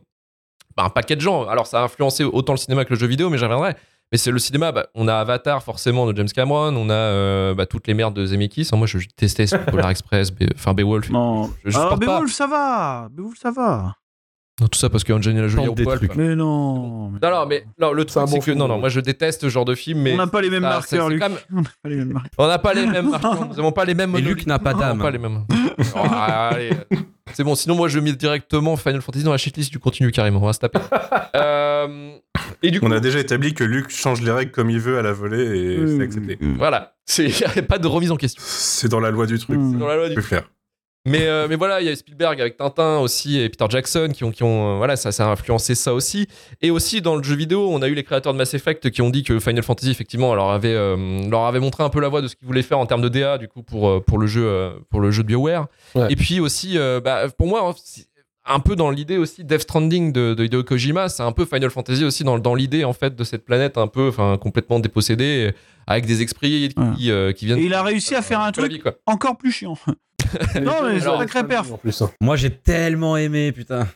bah, 0.75 0.83
un 0.83 0.89
paquet 0.89 1.15
de 1.15 1.21
gens. 1.21 1.47
Alors, 1.47 1.65
ça 1.65 1.79
a 1.81 1.83
influencé 1.85 2.23
autant 2.23 2.53
le 2.53 2.57
cinéma 2.57 2.85
que 2.85 2.93
le 2.93 2.99
jeu 2.99 3.07
vidéo, 3.07 3.31
mais 3.31 3.39
j'y 3.39 3.45
reviendrai. 3.45 3.73
Mais 4.11 4.17
c'est 4.19 4.29
le 4.29 4.37
cinéma. 4.37 4.71
bah, 4.71 4.85
on 4.93 5.07
a 5.07 5.15
Avatar, 5.15 5.63
forcément, 5.63 6.05
de 6.05 6.15
James 6.15 6.29
Cameron. 6.29 6.75
On 6.77 6.89
a 6.91 6.93
euh, 6.93 7.55
bah, 7.55 7.65
toutes 7.65 7.87
les 7.87 7.95
merdes 7.95 8.13
de 8.13 8.23
Zemeckis. 8.27 8.69
Moi, 8.73 8.85
je, 8.85 8.99
je 8.99 9.07
détestais 9.07 9.47
ce 9.47 9.55
Polar 9.55 9.89
Express, 9.89 10.31
Be- 10.31 10.51
enfin 10.53 10.75
Beowulf. 10.75 11.09
Non. 11.09 11.49
Je, 11.65 11.71
je 11.71 11.77
Ah. 11.79 11.95
Beowulf, 11.99 12.31
ça 12.31 12.45
va. 12.45 13.07
Beowulf, 13.11 13.39
ça 13.39 13.49
va. 13.49 13.95
Non, 14.59 14.67
tout 14.67 14.79
ça 14.79 14.89
parce 14.89 15.03
qu'Angelina 15.03 15.47
Jolie 15.47 15.67
au 15.67 15.75
des 15.75 15.83
poil. 15.83 15.97
trucs. 15.99 16.15
Mais 16.15 16.35
non. 16.35 17.09
Non, 17.11 17.19
non, 17.21 17.45
mais 17.47 17.65
non, 17.79 17.91
le 17.93 18.05
truc, 18.05 18.23
c'est 18.25 18.31
bon 18.33 18.39
que 18.39 18.43
film, 18.45 18.57
non, 18.57 18.67
non, 18.67 18.79
moi 18.79 18.89
je 18.89 18.99
déteste 18.99 19.41
ce 19.41 19.49
genre 19.49 19.65
de 19.65 19.75
film, 19.75 20.01
mais 20.01 20.13
On 20.13 20.17
n'a 20.17 20.25
pas 20.27 20.41
les 20.41 20.49
mêmes 20.49 20.63
ça, 20.63 20.69
marqueurs, 20.69 20.87
c'est- 20.87 20.97
c'est 20.97 21.09
Luc. 21.09 21.21
même- 21.21 21.37
On 21.51 21.61
n'a 21.61 21.69
pas 21.83 21.89
les 21.89 21.95
mêmes 21.97 22.11
marqueurs. 22.11 22.31
on 22.39 22.47
n'a 22.47 22.57
pas 22.59 22.73
les 22.73 22.85
mêmes 22.87 23.09
marqueurs, 23.11 23.47
nous 23.49 23.55
n'avons 23.55 23.71
pas 23.71 23.85
les 23.85 23.93
mêmes 23.93 24.15
Et 24.15 24.21
Luc 24.21 24.47
n'a 24.47 24.57
pas 24.57 24.73
d'âme. 24.73 24.97
pas 24.99 25.11
les 25.11 25.19
mêmes. 25.19 25.43
Oh, 25.95 25.99
allez. 26.11 26.71
C'est 27.33 27.43
bon, 27.43 27.53
sinon 27.55 27.75
moi 27.75 27.87
je 27.87 27.99
mets 27.99 28.13
directement 28.13 28.75
Final 28.77 29.01
Fantasy 29.01 29.23
dans 29.23 29.31
la 29.31 29.37
shitlist 29.37 29.71
du 29.71 29.77
continu 29.79 30.11
carrément, 30.11 30.41
on 30.41 30.45
va 30.47 30.53
se 30.53 30.59
taper. 30.59 30.79
Euh, 31.35 32.13
et 32.63 32.71
du 32.71 32.79
coup, 32.79 32.87
On 32.87 32.91
a 32.91 32.99
déjà 32.99 33.19
établi 33.19 33.53
que 33.53 33.63
Luc 33.63 33.89
change 33.91 34.21
les 34.21 34.31
règles 34.31 34.51
comme 34.51 34.69
il 34.71 34.79
veut 34.79 34.97
à 34.97 35.01
la 35.03 35.13
volée 35.13 35.37
et 35.43 35.77
Euh, 35.77 35.97
c'est 35.97 36.03
accepté. 36.03 36.37
voilà, 36.57 36.95
il 37.19 37.25
n'y 37.27 37.43
a 37.59 37.61
pas 37.63 37.77
de 37.77 37.85
remise 37.87 38.11
en 38.11 38.15
question. 38.15 38.41
C'est 38.43 38.89
dans 38.89 38.99
la 38.99 39.11
loi 39.11 39.27
du 39.27 39.37
truc. 39.37 39.59
Mm. 39.59 39.71
C'est 39.73 39.77
dans 39.77 39.87
la 39.87 39.95
loi 39.97 40.05
du 40.09 40.15
Tu 40.15 40.21
peux 40.21 40.25
faire. 40.27 40.49
Mais, 41.07 41.25
euh, 41.27 41.47
mais 41.47 41.55
voilà, 41.55 41.81
il 41.81 41.87
y 41.87 41.89
a 41.89 41.95
Spielberg 41.95 42.39
avec 42.41 42.57
Tintin 42.57 42.99
aussi 42.99 43.39
et 43.39 43.47
Peter 43.49 43.65
Jackson 43.69 44.09
qui 44.13 44.23
ont, 44.23 44.31
qui 44.31 44.43
ont 44.43 44.75
euh, 44.75 44.77
voilà, 44.77 44.95
ça, 44.95 45.11
ça 45.11 45.27
a 45.27 45.31
influencé 45.31 45.73
ça 45.73 45.93
aussi. 45.93 46.27
Et 46.61 46.69
aussi 46.69 47.01
dans 47.01 47.15
le 47.15 47.23
jeu 47.23 47.35
vidéo, 47.35 47.69
on 47.71 47.81
a 47.81 47.87
eu 47.87 47.93
les 47.93 48.03
créateurs 48.03 48.33
de 48.33 48.37
Mass 48.37 48.53
Effect 48.53 48.89
qui 48.89 49.01
ont 49.01 49.09
dit 49.09 49.23
que 49.23 49.39
Final 49.39 49.63
Fantasy 49.63 49.89
effectivement 49.89 50.35
leur 50.35 50.49
avait, 50.49 50.73
euh, 50.73 51.29
leur 51.29 51.45
avait 51.45 51.61
montré 51.61 51.83
un 51.83 51.89
peu 51.89 52.01
la 52.01 52.09
voie 52.09 52.21
de 52.21 52.27
ce 52.27 52.35
qu'ils 52.35 52.45
voulaient 52.45 52.61
faire 52.61 52.79
en 52.79 52.85
termes 52.85 53.01
de 53.01 53.09
DA 53.09 53.37
du 53.37 53.47
coup 53.47 53.63
pour, 53.63 54.03
pour 54.03 54.17
le 54.17 54.27
jeu, 54.27 54.71
pour 54.89 54.99
le 54.99 55.11
jeu 55.11 55.23
de 55.23 55.27
Bioware. 55.27 55.67
Ouais. 55.95 56.07
Et 56.11 56.15
puis 56.15 56.39
aussi, 56.39 56.77
bah, 57.03 57.27
pour 57.37 57.47
moi, 57.47 57.69
hein, 57.69 57.73
un 58.45 58.59
peu 58.59 58.75
dans 58.75 58.89
l'idée 58.89 59.17
aussi 59.17 59.43
Death 59.43 59.61
Stranding 59.61 60.11
de, 60.11 60.33
de 60.33 60.43
Hideo 60.45 60.63
Kojima, 60.63 61.09
c'est 61.09 61.23
un 61.23 61.31
peu 61.31 61.45
Final 61.45 61.69
Fantasy 61.69 62.03
aussi 62.05 62.23
dans, 62.23 62.39
dans 62.39 62.55
l'idée 62.55 62.83
en 62.83 62.93
fait 62.93 63.15
de 63.15 63.23
cette 63.23 63.45
planète 63.45 63.77
un 63.77 63.87
peu, 63.87 64.09
enfin 64.09 64.37
complètement 64.37 64.79
dépossédée 64.79 65.53
avec 65.87 66.05
des 66.05 66.21
esprits 66.21 66.69
qui, 66.97 67.11
euh, 67.11 67.31
qui 67.31 67.45
viennent. 67.45 67.59
Et 67.59 67.63
il 67.63 67.73
a 67.73 67.81
réussi 67.81 68.13
à 68.13 68.21
faire 68.21 68.41
un 68.41 68.51
truc 68.51 68.71
vie, 68.71 68.81
encore 69.05 69.37
plus 69.37 69.51
chiant. 69.51 69.77
Non, 70.61 70.73
mais 70.83 70.99
c'est 70.99 71.07
un 71.07 71.17
sacré 71.19 71.45
perf. 71.47 71.71
En 71.71 71.77
plus, 71.77 72.01
hein. 72.01 72.11
Moi, 72.21 72.35
j'ai 72.35 72.49
tellement 72.51 73.17
aimé, 73.17 73.51
putain. 73.51 73.87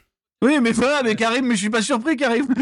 Oui, 0.43 0.59
mais 0.61 0.71
voilà, 0.71 1.01
mais 1.03 1.15
Karim, 1.15 1.45
mais 1.45 1.55
je 1.55 1.59
suis 1.61 1.69
pas 1.69 1.81
surpris, 1.81 2.15
Karim. 2.17 2.45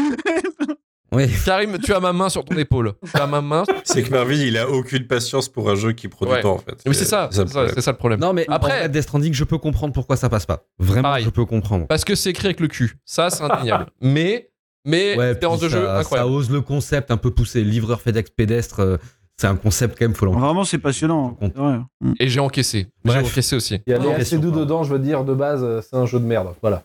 Oui. 1.12 1.24
Karim, 1.44 1.76
tu 1.80 1.92
as 1.92 1.98
ma 1.98 2.12
main 2.12 2.28
sur 2.28 2.44
ton 2.44 2.56
épaule. 2.56 2.92
Tu 3.12 3.20
as 3.20 3.26
ma 3.26 3.40
main. 3.40 3.64
C'est 3.84 4.04
que 4.04 4.10
Marvin, 4.10 4.36
il 4.36 4.56
a 4.56 4.70
aucune 4.70 5.08
patience 5.08 5.48
pour 5.48 5.68
un 5.68 5.74
jeu 5.74 5.90
qui 5.90 6.06
prend 6.06 6.24
Ouais. 6.24 6.36
du 6.36 6.42
temps 6.42 6.52
en 6.54 6.58
fait. 6.58 6.76
Oui, 6.86 6.94
c'est 6.94 7.04
ça, 7.04 7.26
le 7.26 7.32
c'est 7.32 7.38
ça, 7.38 7.44
problème. 7.52 7.72
c'est 7.74 7.80
ça 7.80 7.90
le 7.90 7.96
problème. 7.96 8.20
Non, 8.20 8.32
mais 8.32 8.44
Après- 8.48 8.70
après, 8.74 8.88
Death 8.90 9.02
Stranding, 9.02 9.32
je 9.34 9.42
peux 9.42 9.58
comprendre 9.58 9.92
pourquoi 9.92 10.14
ça 10.16 10.28
passe 10.28 10.46
pas. 10.46 10.62
Vraiment, 10.78 11.08
Pareil. 11.08 11.24
je 11.24 11.30
peux 11.30 11.44
comprendre. 11.44 11.88
Parce 11.88 12.04
que 12.04 12.14
c'est 12.14 12.30
écrit 12.30 12.46
avec 12.46 12.60
le 12.60 12.68
cul. 12.68 12.94
Ça, 13.04 13.28
c'est 13.30 13.42
indéniable. 13.42 13.86
mais, 14.00 14.50
mais, 14.86 15.16
Ouais, 15.18 15.30
expérience 15.32 15.58
de 15.58 15.68
jeu 15.68 15.84
ça, 15.84 15.98
incroyable. 15.98 16.30
Ça 16.30 16.32
ose 16.36 16.48
le 16.48 16.60
concept 16.60 17.10
un 17.10 17.16
peu 17.16 17.32
poussé. 17.32 17.64
Livreur 17.64 18.00
FedEx 18.00 18.30
pédestre, 18.30 18.78
euh, 18.78 18.96
c'est 19.40 19.46
un 19.46 19.56
concept 19.56 19.98
quand 19.98 20.04
même, 20.04 20.14
faut 20.14 20.30
Vraiment, 20.30 20.64
c'est 20.64 20.76
passionnant. 20.76 21.38
Mm. 21.40 22.12
Et 22.20 22.28
j'ai 22.28 22.40
encaissé. 22.40 22.88
J'ai 23.06 23.10
Bref. 23.10 23.26
encaissé 23.26 23.56
aussi. 23.56 23.80
Il 23.86 23.90
y 23.90 23.94
a 23.94 23.98
les 23.98 24.14
question, 24.16 24.38
AC2 24.38 24.42
pardon. 24.42 24.60
dedans, 24.60 24.82
je 24.84 24.92
veux 24.92 24.98
dire, 24.98 25.24
de 25.24 25.32
base, 25.32 25.64
euh, 25.64 25.80
c'est 25.80 25.96
un 25.96 26.04
jeu 26.04 26.18
de 26.20 26.26
merde. 26.26 26.48
Voilà. 26.60 26.82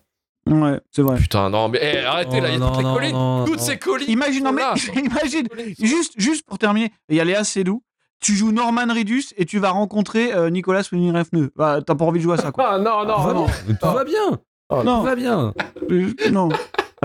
Ouais, 0.50 0.80
c'est 0.90 1.02
vrai. 1.02 1.18
Putain, 1.18 1.50
non, 1.50 1.68
mais 1.68 1.80
eh, 1.82 1.98
arrêtez 2.06 2.40
là, 2.40 2.48
il 2.50 2.54
y 2.54 2.56
a 2.56 2.60
Non, 2.60 2.68
toutes 2.72 2.78
les 2.78 2.84
non, 2.84 2.94
collines. 2.96 3.12
non, 3.14 3.46
toutes 3.46 3.58
non. 3.58 3.62
ces 3.64 3.78
collines. 3.78 4.10
Imagine, 4.10 4.44
non, 4.46 4.54
mais 4.54 4.62
imagine, 4.96 5.48
juste, 5.82 6.14
juste 6.18 6.46
pour 6.46 6.58
terminer, 6.58 6.94
il 7.10 7.18
y 7.18 7.20
a 7.20 7.26
Léa 7.26 7.44
Seydoux, 7.44 7.84
tu 8.22 8.36
joues 8.36 8.54
Norman 8.54 8.88
Reedus 8.94 9.26
et 9.36 9.46
tu 9.46 9.60
vas 9.60 9.72
rencontrer 9.72 10.34
euh, 10.34 10.50
Nicolas 10.50 10.84
Winding 10.90 11.12
Refn. 11.14 11.50
Bah, 11.58 11.80
t'as 11.86 11.96
pas 11.96 12.06
envie 12.06 12.20
de 12.20 12.24
jouer 12.24 12.36
à 12.36 12.42
ça, 12.42 12.52
quoi. 12.54 12.70
Ah 12.70 12.78
non, 12.78 13.06
non, 13.06 13.18
Vraiment. 13.22 13.48
non. 13.68 13.76
Tout 13.82 13.94
va 13.94 14.04
bien. 14.06 14.40
Oh, 14.70 14.82
Non. 14.84 15.00
Tout 15.00 15.06
va 15.06 15.16
bien. 15.16 15.54
Non. 16.32 16.50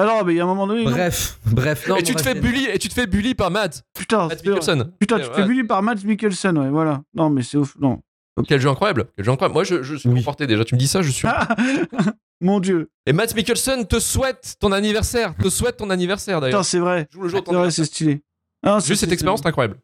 Alors, 0.00 0.24
mais 0.24 0.34
il 0.34 0.36
y 0.36 0.40
a 0.40 0.44
un 0.44 0.46
moment 0.46 0.66
donné. 0.66 0.84
non. 0.84 0.90
Bref, 0.90 1.38
bref. 1.46 1.88
Non, 1.88 1.96
et 1.96 2.02
tu 2.02 2.14
te 2.14 2.22
fais 2.22 2.34
bully, 2.34 2.66
et 2.66 2.78
tu 2.78 2.88
te 2.88 2.94
fais 2.94 3.06
bully 3.06 3.34
par 3.34 3.50
Matt, 3.50 3.82
Putain, 3.94 4.28
Matt. 4.28 4.44
Mikkelsen. 4.44 4.92
Putain, 4.98 5.18
tu 5.20 5.28
te 5.28 5.34
fais 5.34 5.44
bully 5.44 5.64
par 5.64 5.82
Matt 5.82 6.02
Mikkelsen, 6.04 6.56
ouais, 6.58 6.70
voilà. 6.70 7.02
Non, 7.14 7.30
mais 7.30 7.42
c'est 7.42 7.56
ouf. 7.58 7.74
Non. 7.78 8.00
Quel 8.48 8.60
jeu 8.60 8.70
incroyable. 8.70 9.06
Quel 9.16 9.24
jeu 9.26 9.30
incroyable. 9.32 9.52
Moi, 9.54 9.64
je, 9.64 9.82
je 9.82 9.96
suis 9.96 10.08
Oui. 10.08 10.14
conforté 10.16 10.46
déjà. 10.46 10.64
Tu 10.64 10.74
me 10.74 10.78
dis 10.80 10.88
ça, 10.88 11.02
je 11.02 11.10
suis. 11.10 11.28
Mon 12.40 12.58
dieu. 12.60 12.88
Et 13.06 13.12
Matt 13.12 13.34
Mikkelsen 13.34 13.86
te 13.86 13.98
souhaite 14.00 14.54
ton 14.58 14.72
anniversaire. 14.72 15.34
Te 15.36 15.50
souhaite 15.50 15.76
ton 15.76 15.90
anniversaire 15.90 16.36
Putain, 16.38 16.46
d'ailleurs. 16.46 16.64
c'est 16.64 16.78
vrai. 16.78 17.06
Joue 17.12 17.22
le 17.22 17.28
jour 17.28 17.40
de 17.40 17.44
ton 17.44 17.50
C'est 17.50 17.56
vrai, 17.56 17.62
anniversaire. 17.66 17.84
c'est 17.84 17.90
stylé. 17.90 18.22
Ah, 18.64 18.78
c'est- 18.80 18.88
Juste 18.88 19.00
cette 19.00 19.12
expérience, 19.12 19.40
c'est 19.42 19.48
incroyable. 19.48 19.76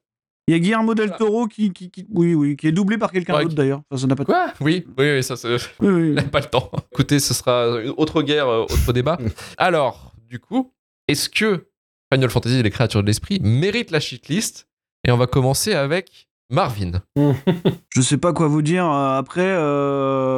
Il 0.49 0.53
y 0.53 0.55
a 0.55 0.59
Guillermo 0.61 0.95
del 0.95 1.11
Toro 1.17 1.49
qui, 1.49 1.73
qui, 1.73 1.91
qui- 1.91 2.07
oui, 2.11 2.35
oui, 2.35 2.57
qui 2.57 2.69
est 2.69 2.73
doublé 2.73 2.99
par 2.99 3.11
quelqu'un 3.11 3.35
Ouais, 3.35 3.39
d'autre 3.41 3.51
qui- 3.51 3.57
d'ailleurs. 3.57 3.81
Enfin, 3.91 4.01
ça 4.03 4.07
n'a 4.07 4.15
pas 4.15 4.23
de. 4.23 4.27
Quoi 4.29 4.53
Oui, 4.61 4.87
oui, 4.97 5.13
oui, 5.17 5.23
ça, 5.25 5.35
c'est. 5.37 5.57
Oui, 5.81 6.13
n'a 6.13 6.23
pas 6.31 6.39
le 6.41 6.47
temps. 6.47 6.71
Écoutez, 6.93 7.19
ce 7.19 7.35
sera 7.35 7.81
une 7.83 7.93
autre 7.97 8.23
guerre, 8.23 8.49
euh, 8.49 8.63
autre 8.63 8.93
débat. 8.93 9.19
Alors, 9.59 10.13
du 10.29 10.39
coup, 10.39 10.73
est-ce 11.09 11.29
que 11.29 11.67
Final 12.13 12.31
Fantasy 12.31 12.57
et 12.59 12.63
les 12.63 12.71
créatures 12.71 13.03
de 13.03 13.07
l'esprit 13.07 13.41
méritent 13.43 13.91
la 13.91 13.99
shitlist? 14.01 14.69
Et 15.07 15.11
on 15.11 15.17
va 15.17 15.27
commencer 15.27 15.73
avec 15.75 16.29
Marvin. 16.51 16.93
Je 17.95 18.01
sais 18.01 18.19
pas 18.19 18.33
quoi 18.33 18.47
vous 18.47 18.63
dire. 18.63 18.85
euh, 18.89 19.19
Après, 19.19 19.41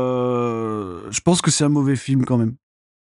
euh, 0.08 1.10
je 1.10 1.20
pense 1.20 1.40
que 1.42 1.50
c'est 1.50 1.64
un 1.64 1.68
mauvais 1.68 1.96
film 1.96 2.24
quand 2.24 2.38
même. 2.38 2.54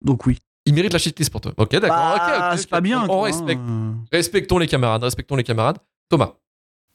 Donc 0.04 0.26
oui. 0.26 0.38
Il 0.66 0.74
mérite 0.74 0.92
la 0.94 1.00
shitlist 1.00 1.32
pour 1.32 1.40
toi. 1.42 1.54
Ok, 1.58 1.72
d'accord. 1.72 1.90
Bah, 1.96 2.54
c'est 2.58 2.70
pas 2.70 2.82
bien. 2.82 3.06
On, 3.08 3.22
respecte. 3.22 3.62
hein. 3.66 3.96
Respectons 4.12 4.58
les 4.58 4.68
camarades. 4.68 5.04
Respectons 5.04 5.36
les 5.38 5.44
camarades. 5.44 5.78
Thomas. 6.10 6.34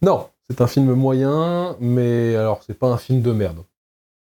Non, 0.03 0.29
c'est 0.51 0.61
un 0.61 0.67
film 0.67 0.93
moyen, 0.95 1.77
mais 1.81 2.35
alors, 2.37 2.63
c'est 2.67 2.79
pas 2.79 2.89
un 2.89 2.99
film 2.99 3.23
de 3.23 3.33
merde. 3.33 3.65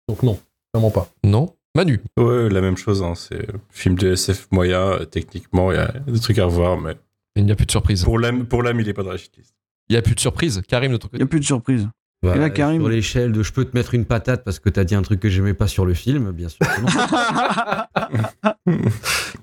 Donc 0.07 0.23
non, 0.23 0.39
vraiment 0.73 0.91
pas. 0.91 1.07
Non. 1.23 1.53
Manu. 1.75 2.01
Ouais, 2.17 2.49
la 2.49 2.61
même 2.61 2.77
chose. 2.77 3.03
hein, 3.03 3.13
C'est 3.15 3.49
un 3.53 3.59
film 3.69 3.95
de 3.95 4.13
SF 4.13 4.47
moyen. 4.51 4.81
euh, 4.93 5.05
Techniquement, 5.05 5.71
il 5.71 5.75
y 5.75 5.79
a 5.79 5.91
des 6.07 6.19
trucs 6.19 6.39
à 6.39 6.45
revoir, 6.45 6.77
mais 6.79 6.95
Il 7.35 7.45
n'y 7.45 7.51
a 7.51 7.55
plus 7.55 7.65
de 7.67 7.71
surprise. 7.71 8.03
pour 8.03 8.17
l'âme, 8.17 8.45
pour 8.47 8.63
l'âme, 8.63 8.79
il 8.79 8.89
est 8.89 8.93
pas 8.93 9.03
dans 9.03 9.11
la 9.11 9.17
shitlist. 9.17 9.53
Il 9.89 9.93
n'y 9.93 9.97
a 9.97 10.01
plus 10.01 10.15
de 10.15 10.19
surprise. 10.19 10.61
Karim 10.67 10.91
de 10.93 10.97
ton 10.97 11.07
Il 11.07 11.11
côté. 11.11 11.17
n'y 11.19 11.23
a 11.23 11.27
plus 11.27 11.39
de 11.39 11.45
surprise. 11.45 11.87
Bah, 12.23 12.35
Et 12.35 12.39
là, 12.39 12.49
Karim- 12.49 12.81
Sur 12.81 12.89
l'échelle 12.89 13.31
de 13.31 13.43
je 13.43 13.53
peux 13.53 13.63
te 13.63 13.77
mettre 13.77 13.93
une 13.93 14.05
patate 14.05 14.43
parce 14.43 14.57
que 14.59 14.69
t'as 14.69 14.83
dit 14.83 14.95
un 14.95 15.03
truc 15.03 15.19
que 15.19 15.29
j'aimais 15.29 15.53
pas 15.53 15.67
sur 15.67 15.85
le 15.85 15.93
film, 15.93 16.31
bien 16.31 16.49
sûr. 16.49 16.59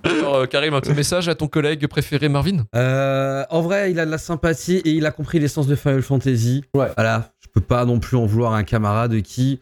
Alors, 0.03 0.35
euh, 0.37 0.47
Karim, 0.47 0.75
un 0.75 0.81
petit 0.81 0.93
message 0.95 1.29
à 1.29 1.35
ton 1.35 1.47
collègue 1.49 1.87
préféré 1.87 2.29
Marvin? 2.29 2.65
Euh, 2.75 3.45
en 3.51 3.63
vrai, 3.63 3.91
il 3.91 4.01
a 4.01 4.07
de 4.07 4.11
la 4.11 4.19
sympathie 4.19 4.77
et 4.79 4.91
il 4.91 5.07
a 5.07 5.11
compris 5.13 5.39
l'essence 5.39 5.67
de 5.67 5.77
Final 5.77 6.03
Fantasy. 6.03 6.65
Ouais. 6.75 6.91
Voilà, 6.97 7.33
je 7.41 7.49
peux 7.53 7.61
pas 7.61 7.85
non 7.85 8.01
plus 8.01 8.17
en 8.17 8.27
vouloir 8.27 8.53
à 8.55 8.59
un 8.59 8.65
camarade 8.65 9.21
qui 9.23 9.61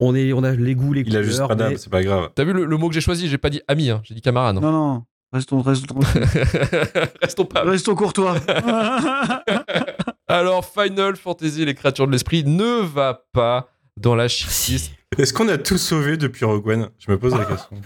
on 0.00 0.14
est, 0.14 0.32
on 0.32 0.42
a 0.44 0.52
les 0.52 0.74
goûts, 0.74 0.92
les 0.92 1.02
Il 1.02 1.16
a 1.16 1.22
juste 1.22 1.34
couleurs, 1.36 1.48
pas 1.48 1.54
d'âme, 1.54 1.72
mais- 1.72 1.76
c'est 1.78 1.90
pas 1.90 2.02
grave. 2.02 2.30
T'as 2.34 2.44
vu 2.44 2.52
le, 2.52 2.64
le 2.64 2.76
mot 2.76 2.88
que 2.88 2.94
j'ai 2.94 3.00
choisi? 3.00 3.28
J'ai 3.28 3.38
pas 3.38 3.50
dit 3.50 3.62
ami, 3.68 3.90
hein, 3.90 4.00
j'ai 4.04 4.14
dit 4.14 4.20
camarade. 4.22 4.56
non, 4.56 4.72
non. 4.72 5.02
Restons, 5.34 5.62
restons, 5.62 5.98
Restons 7.20 7.44
pas. 7.44 7.62
restons 7.62 7.96
courtois. 7.96 8.36
Alors, 10.28 10.64
Final 10.64 11.16
Fantasy, 11.16 11.64
les 11.64 11.74
créatures 11.74 12.06
de 12.06 12.12
l'esprit, 12.12 12.44
ne 12.44 12.80
va 12.84 13.24
pas 13.32 13.68
dans 13.96 14.14
la 14.14 14.28
shitlist. 14.28 14.92
Est-ce 15.18 15.32
qu'on 15.32 15.48
a 15.48 15.58
tout 15.58 15.76
sauvé 15.76 16.16
depuis 16.16 16.44
Rogue 16.44 16.68
One? 16.68 16.88
Je 17.00 17.10
me 17.10 17.18
pose 17.18 17.34
la 17.34 17.46
question. 17.46 17.80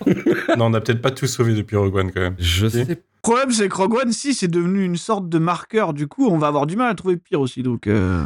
non, 0.59 0.67
on 0.67 0.75
a 0.75 0.81
peut-être 0.83 1.01
pas 1.01 1.11
tout 1.11 1.27
sauvé 1.27 1.55
depuis 1.55 1.77
Rogue 1.77 1.95
One 1.97 2.13
quand 2.13 2.21
même. 2.21 2.37
Je 2.39 2.69
sais 2.69 2.85
Le 2.85 2.97
problème, 3.23 3.51
c'est 3.51 3.67
que 3.71 3.77
Rogue 3.77 3.95
One, 3.95 4.13
si, 4.13 4.35
c'est 4.35 4.49
devenu 4.49 4.85
une 4.85 4.99
sorte 4.99 5.31
de 5.31 5.39
marqueur. 5.39 5.95
Du 5.95 6.07
coup, 6.07 6.29
on 6.29 6.37
va 6.37 6.49
avoir 6.49 6.67
du 6.67 6.77
mal 6.77 6.91
à 6.91 6.95
trouver 6.95 7.17
pire 7.17 7.41
aussi. 7.41 7.63
Donc, 7.63 7.87
euh, 7.87 8.25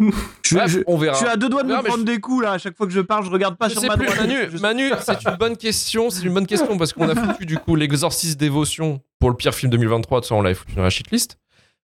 je, 0.44 0.54
Bref, 0.54 0.70
je- 0.70 0.78
on 0.86 0.96
verra. 0.96 1.12
je 1.14 1.18
suis 1.18 1.28
à 1.28 1.36
deux 1.36 1.48
doigts 1.48 1.62
de 1.62 1.68
me 1.68 1.82
prendre 1.82 2.04
des 2.04 2.18
coups 2.20 2.42
là. 2.44 2.52
À 2.52 2.58
chaque 2.58 2.76
fois 2.76 2.86
que 2.86 2.92
je 2.92 3.00
parle, 3.00 3.24
je 3.24 3.30
regarde 3.30 3.56
pas 3.56 3.68
Je 3.68 3.74
sur 3.78 3.82
ma 3.88 3.96
plus, 3.96 4.06
droite. 4.06 4.60
Manu, 4.60 4.90
c'est 5.00 5.24
une 5.24 5.36
bonne 5.36 5.56
question, 5.56 6.10
c'est 6.10 6.22
une 6.24 6.32
bonne 6.34 6.46
question 6.46 6.76
parce 6.78 6.92
qu'on 6.92 7.08
a 7.08 7.14
foutu 7.14 7.46
du 7.46 7.58
coup 7.58 7.76
l'exorciste 7.76 8.38
dévotion 8.40 9.00
pour 9.18 9.30
le 9.30 9.36
pire 9.36 9.54
film 9.54 9.70
2023, 9.70 10.22
ça 10.22 10.34
on 10.34 10.42
l'avait 10.42 10.54
foutu 10.54 10.74
dans 10.74 10.82
la 10.82 10.90
shitlist. 10.90 11.38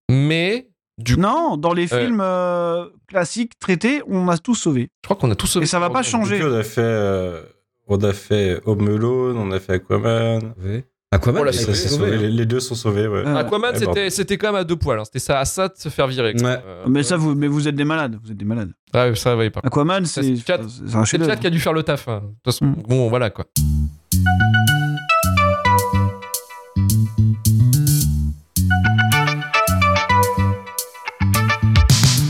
Mais 0.09 0.69
du 0.97 1.15
coup, 1.15 1.21
Non, 1.21 1.57
dans 1.57 1.73
les 1.73 1.91
Ouais. 1.93 2.05
films 2.05 2.21
euh, 2.21 2.85
classiques 3.07 3.59
traités, 3.59 4.01
on 4.07 4.29
a 4.29 4.37
tout 4.37 4.55
sauvé. 4.55 4.87
je 5.03 5.07
crois 5.07 5.17
qu'on 5.17 5.29
a 5.31 5.35
tous 5.35 5.47
sauvé. 5.47 5.63
Et 5.65 5.67
ça 5.67 5.79
va 5.79 5.89
pas 5.89 6.03
changer. 6.03 6.41
On 6.43 6.53
a 6.53 6.63
fait, 6.63 6.79
euh, 6.81 7.41
on 7.87 8.01
a 8.01 8.13
fait 8.13 8.61
Home 8.65 8.87
Alone, 8.87 9.37
on 9.37 9.51
a 9.51 9.59
fait 9.59 9.73
Aquaman. 9.73 10.53
Ouais. 10.63 10.85
Aquaman, 11.15 11.43
On 11.47 11.51
Ça, 11.51 11.73
sauvé. 11.73 12.17
Les, 12.17 12.29
les 12.29 12.45
deux 12.45 12.59
sont 12.59 12.75
sauvés, 12.75 13.07
ouais. 13.07 13.23
Ah. 13.25 13.39
Aquaman, 13.39 13.71
Eh, 13.75 13.79
c'était, 13.79 14.09
c'était 14.09 14.37
quand 14.37 14.47
même 14.47 14.61
à 14.61 14.63
deux 14.63 14.75
poils. 14.75 14.99
hein. 14.99 15.05
C'était 15.05 15.19
ça 15.19 15.39
à 15.39 15.45
ça 15.45 15.67
de 15.67 15.73
se 15.77 15.89
faire 15.89 16.07
virer. 16.07 16.33
quoi. 16.33 16.49
Ouais. 16.49 16.57
Euh, 16.65 16.83
Mais 16.87 17.03
ça, 17.03 17.17
vous, 17.17 17.35
mais 17.35 17.47
vous 17.47 17.67
êtes 17.67 17.75
des 17.75 17.83
malades. 17.85 18.17
Vous 18.23 18.31
êtes 18.31 18.37
des 18.37 18.45
malades. 18.45 18.71
ouais, 18.93 19.15
ça, 19.15 19.35
ouais, 19.35 19.49
pas. 19.49 19.61
Aquaman, 19.63 20.05
c'est 20.05 20.21
c'est 20.23 20.45
Chad- 20.45 20.67
c'est 20.87 20.95
un 20.95 21.05
C'est 21.05 21.39
qui 21.39 21.47
a 21.47 21.49
dû 21.49 21.59
faire 21.59 21.73
le 21.73 21.83
taf. 21.83 22.07
hein. 22.07 22.21
De 22.23 22.27
toute 22.27 22.43
façon, 22.45 22.65
Mm. 22.65 22.75
bon, 22.87 23.09
voilà 23.09 23.29
quoi. 23.29 23.45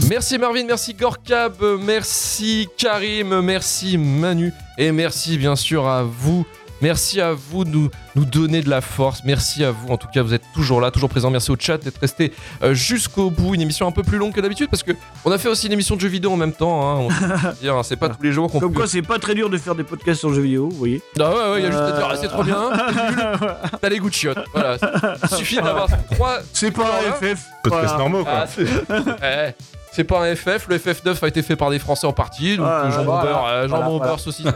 Merci 0.09 0.37
Marvin, 0.37 0.63
merci 0.65 0.93
Gorkab, 0.93 1.53
merci 1.81 2.67
Karim, 2.77 3.41
merci 3.41 3.97
Manu 3.97 4.53
et 4.77 4.91
merci 4.91 5.37
bien 5.37 5.55
sûr 5.55 5.87
à 5.87 6.03
vous. 6.03 6.45
Merci 6.85 7.19
à 7.19 7.33
vous 7.33 7.65
de 7.65 7.71
nous, 7.71 7.89
nous 8.15 8.25
donner 8.25 8.61
de 8.61 8.69
la 8.69 8.79
force. 8.79 9.21
Merci 9.25 9.63
à 9.63 9.71
vous. 9.71 9.87
En 9.87 9.97
tout 9.97 10.07
cas, 10.07 10.21
vous 10.21 10.35
êtes 10.35 10.43
toujours 10.53 10.79
là, 10.79 10.91
toujours 10.91 11.09
présent. 11.09 11.31
Merci 11.31 11.49
au 11.49 11.55
chat 11.59 11.79
d'être 11.79 11.97
resté 11.99 12.31
euh, 12.61 12.75
jusqu'au 12.75 13.31
bout. 13.31 13.55
Une 13.55 13.61
émission 13.61 13.87
un 13.87 13.91
peu 13.91 14.03
plus 14.03 14.19
longue 14.19 14.33
que 14.33 14.39
d'habitude 14.39 14.67
parce 14.69 14.83
que 14.83 14.91
on 15.25 15.31
a 15.31 15.39
fait 15.39 15.49
aussi 15.49 15.65
une 15.65 15.73
émission 15.73 15.95
de 15.95 16.01
jeux 16.01 16.09
vidéo 16.09 16.31
en 16.31 16.37
même 16.37 16.53
temps. 16.53 17.07
hein. 17.07 17.07
Hein, 17.65 17.81
c'est 17.83 17.95
pas 17.95 18.09
tous 18.09 18.21
les 18.21 18.31
jours 18.31 18.51
qu'on 18.51 18.59
Comme 18.59 18.71
peut. 18.71 18.81
quoi, 18.81 18.87
c'est 18.87 19.01
pas 19.01 19.17
très 19.17 19.33
dur 19.33 19.49
de 19.49 19.57
faire 19.57 19.73
des 19.73 19.83
podcasts 19.83 20.19
sur 20.19 20.31
jeux 20.31 20.43
vidéo, 20.43 20.69
vous 20.69 20.77
voyez. 20.77 21.01
Ah 21.19 21.29
ouais, 21.33 21.35
ouais, 21.53 21.59
il 21.61 21.63
y 21.63 21.65
a 21.65 21.71
juste 21.71 21.81
à 21.81 21.85
Euh, 21.87 21.97
dire, 21.97 22.07
ah, 22.11 22.15
c'est 22.21 22.27
trop 22.27 22.43
bien, 22.43 22.69
t'as 23.81 23.89
les 23.89 23.97
goûts 23.97 24.09
de 24.09 24.13
chiottes. 24.13 24.37
Voilà, 24.53 24.77
il 25.23 25.37
suffit 25.37 25.55
d'avoir 25.55 25.87
trois. 26.11 26.37
C'est 26.53 26.69
pas 26.69 26.83
un. 26.99 27.11
FF. 27.13 27.43
Podcast 27.63 27.95
Voilà. 27.95 27.97
normaux, 27.97 28.23
quoi. 28.23 28.45
Ah, 29.23 29.47
c'est 29.95 30.03
pas 30.03 30.19
un 30.27 30.35
FF, 30.35 30.67
le 30.67 30.77
FF9 30.77 31.23
a 31.23 31.27
été 31.27 31.41
fait 31.41 31.55
par 31.55 31.69
des 31.69 31.79
Français 31.79 32.05
en 32.05 32.11
partie, 32.13 32.57
donc 32.57 32.67
Ah, 32.69 32.83
euh, 32.85 32.91
jambon 32.91 33.03
voilà. 33.05 33.23
beurre, 33.23 33.45
euh, 33.47 33.67
jambon 33.67 33.97
Voilà, 33.97 34.05
beurre, 34.05 34.19
saucisson, 34.19 34.53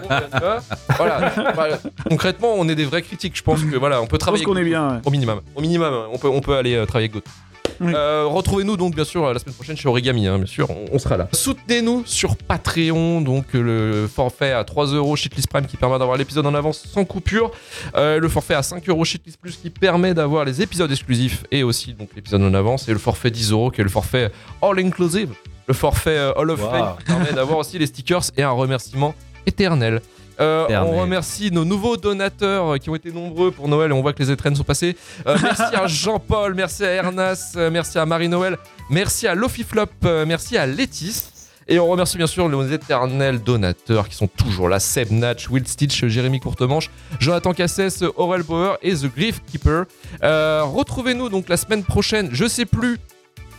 voilà. 0.98 1.22
Voilà. 1.56 1.80
Concrètement, 2.10 2.54
on 2.58 2.68
est 2.68 2.76
des 2.76 2.86
vrais 2.86 3.02
critiques. 3.02 3.38
Je 3.38 3.44
pense 3.44 3.64
que 3.64 3.76
voilà, 3.78 4.02
on 4.02 4.06
peut 4.06 4.16
Je 4.16 4.18
pense 4.18 4.20
travailler. 4.20 4.44
qu'on 4.44 4.56
est 4.58 4.60
avec 4.62 4.72
bien. 4.72 4.90
ouais. 4.96 5.02
Au 5.06 5.12
minimum, 5.12 5.42
au 5.56 5.62
minimum, 5.62 5.94
on 6.12 6.18
peut, 6.18 6.28
on 6.28 6.42
peut 6.42 6.56
aller 6.58 6.76
euh, 6.76 6.86
travailler 6.86 7.06
avec 7.10 7.14
d'autres. 7.14 7.32
Oui. 7.80 7.94
Euh, 7.96 8.26
Retrouvez-nous 8.28 8.78
donc 8.78 8.96
bien 8.96 9.04
sûr 9.04 9.32
la 9.34 9.40
semaine 9.40 9.56
prochaine 9.56 9.78
chez 9.78 9.88
Origami, 9.88 10.28
hein, 10.28 10.38
bien 10.38 10.46
sûr, 10.48 10.70
on, 10.70 10.86
on 10.92 11.00
sera 11.00 11.18
là. 11.18 11.28
Soutenez-nous 11.32 12.04
sur 12.06 12.36
Patreon, 12.38 13.22
donc 13.22 13.46
euh, 13.56 14.02
le 14.04 14.08
forfait 14.08 14.52
à 14.52 14.64
3 14.64 14.88
euros 14.88 15.16
Shitlist 15.16 15.48
Prime 15.50 15.66
qui 15.66 15.78
permet 15.78 15.98
d'avoir 16.00 16.18
l'épisode 16.18 16.46
en 16.46 16.54
avance 16.56 16.84
sans 16.92 17.06
coupure, 17.06 17.52
Euh, 17.96 18.20
le 18.20 18.30
forfait 18.30 18.54
à 18.56 18.64
5 18.64 18.88
euros 18.90 19.04
Shitlist 19.06 19.40
Plus 19.40 19.56
qui 19.58 19.70
permet 19.70 20.14
d'avoir 20.14 20.46
les 20.46 20.62
épisodes 20.62 20.92
exclusifs 20.92 21.44
et 21.52 21.64
aussi 21.64 21.94
donc 21.94 22.10
l'épisode 22.16 22.42
en 22.42 22.54
avance, 22.54 22.88
et 22.88 22.92
le 22.94 23.00
forfait 23.00 23.32
10 23.32 23.52
euros 23.52 23.72
qui 23.72 23.82
est 23.82 23.84
le 23.84 23.90
forfait 23.90 24.32
All 24.62 24.80
Inclusive, 24.80 25.30
le 25.68 25.74
forfait 25.74 26.18
euh, 26.18 26.34
Hall 26.36 26.52
of 26.52 26.62
Wow. 26.62 26.70
Fame 26.70 26.96
qui 27.00 27.04
permet 27.06 27.32
d'avoir 27.34 27.60
aussi 27.60 27.78
les 27.80 27.88
stickers 27.88 28.24
et 28.38 28.44
un 28.44 28.52
remerciement 28.52 29.14
éternel. 29.46 30.02
Euh, 30.40 30.68
on 30.70 31.00
remercie 31.00 31.52
nos 31.52 31.66
nouveaux 31.66 31.98
donateurs 31.98 32.74
euh, 32.74 32.78
qui 32.78 32.90
ont 32.90 32.96
été 32.96 33.12
nombreux 33.12 33.52
pour 33.52 33.68
Noël 33.68 33.92
et 33.92 33.94
on 33.94 34.02
voit 34.02 34.14
que 34.14 34.24
les 34.24 34.32
étrennes 34.32 34.56
sont 34.56 34.64
passées. 34.64 34.96
Euh, 35.28 35.38
merci 35.44 35.76
à 35.76 35.88
Jean-Paul, 35.88 36.54
merci 36.54 36.86
à 36.86 36.92
Ernas, 36.92 37.56
merci 37.72 37.98
à 37.98 38.06
Marie-Noël, 38.06 38.58
merci 38.90 39.28
à 39.28 39.36
Lofiflop, 39.36 39.90
merci 40.26 40.58
à 40.58 40.66
Létis. 40.66 41.30
Et 41.72 41.78
on 41.78 41.88
remercie 41.88 42.18
bien 42.18 42.26
sûr 42.26 42.50
nos 42.50 42.68
éternels 42.68 43.44
donateurs 43.44 44.10
qui 44.10 44.16
sont 44.16 44.28
toujours 44.28 44.70
là 44.70 44.80
Seb 44.80 45.12
Natch, 45.12 45.52
Will 45.52 45.68
Stitch, 45.68 46.04
Jérémy 46.08 46.40
Courtemanche, 46.40 46.90
Jonathan 47.20 47.54
Cassès, 47.54 48.04
Aurel 48.16 48.42
Bauer 48.42 48.80
et 48.82 48.96
The 48.96 49.06
Grief 49.16 49.40
Keeper. 49.52 49.86
Euh, 50.24 50.64
Retrouvez-nous 50.64 51.30
donc 51.30 51.48
la 51.48 51.58
semaine 51.58 51.84
prochaine. 51.84 52.30
Je 52.32 52.48
sais 52.48 52.66
plus 52.66 52.98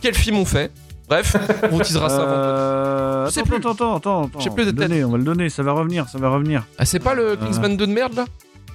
quel 0.01 0.13
film 0.13 0.35
on 0.35 0.43
fait. 0.43 0.71
Bref, 1.11 1.35
on 1.71 1.77
teasera 1.79 2.09
ça. 2.09 2.15
avant. 2.15 2.25
Euh, 2.27 3.27
attends, 3.27 3.43
plus. 3.43 3.55
attends, 3.57 3.71
attends, 3.71 3.95
attends, 3.97 4.23
attends. 4.23 4.39
Je 4.39 4.43
sais 4.45 4.49
plus 4.49 4.63
on 4.63 4.65
va 4.65 4.71
de 4.71 4.75
le 4.75 4.81
tête. 4.81 4.89
donner, 4.89 5.03
on 5.03 5.09
va 5.11 5.17
le 5.17 5.23
donner, 5.25 5.49
ça 5.49 5.61
va 5.61 5.73
revenir, 5.73 6.07
ça 6.07 6.17
va 6.17 6.29
revenir. 6.29 6.63
Ah, 6.77 6.85
c'est 6.85 6.99
pas 6.99 7.13
le 7.13 7.35
Kingsman 7.35 7.75
2 7.75 7.85
de 7.87 7.91
merde 7.91 8.13
là? 8.15 8.25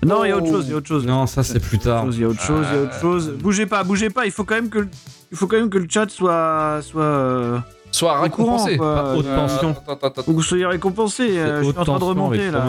Non, 0.05 0.25
il 0.25 0.29
y 0.29 0.33
a 0.33 0.37
Oh. 0.37 0.41
autre 0.41 0.49
chose, 0.53 0.65
il 0.67 0.71
y 0.71 0.75
a 0.75 0.77
autre 0.77 0.87
chose. 0.87 1.07
Non, 1.07 1.27
ça 1.27 1.43
c'est 1.43 1.59
plus 1.61 1.79
tard. 1.79 2.05
Il 2.13 2.21
y 2.21 2.25
a 2.25 2.29
autre 2.29 2.43
chose, 2.43 2.67
il 2.71 2.77
y 2.77 2.79
a 2.79 2.83
autre 2.83 3.01
chose. 3.01 3.33
Bougez 3.41 3.65
pas, 3.67 3.83
bougez 3.83 4.11
pas. 4.11 4.27
Il 4.27 4.31
faut 4.33 4.45
quand 4.45 4.55
même 4.57 4.69
que, 4.69 4.81
le- 4.81 4.89
il 5.33 5.37
faut 5.39 5.47
quand 5.47 5.57
même 5.57 5.71
que 5.71 5.79
le 5.79 5.87
chat 5.89 6.09
soit, 6.11 6.81
soit, 6.83 7.03
euh, 7.03 7.59
Soit 7.93 8.29
courant, 8.29 8.57
récompensé. 8.65 8.79
haute 8.79 9.27
Euh, 9.27 9.37
tension. 9.37 9.75
Attends, 9.89 10.07
attends, 10.09 10.23
vous 10.27 10.43
soyez 10.43 10.67
récompensé. 10.67 11.39
euh, 11.39 11.63
je 11.63 11.71
suis 11.71 11.79
en 11.79 11.85
train 11.85 11.99
de 11.99 12.05
remonter 12.05 12.51
là. 12.51 12.63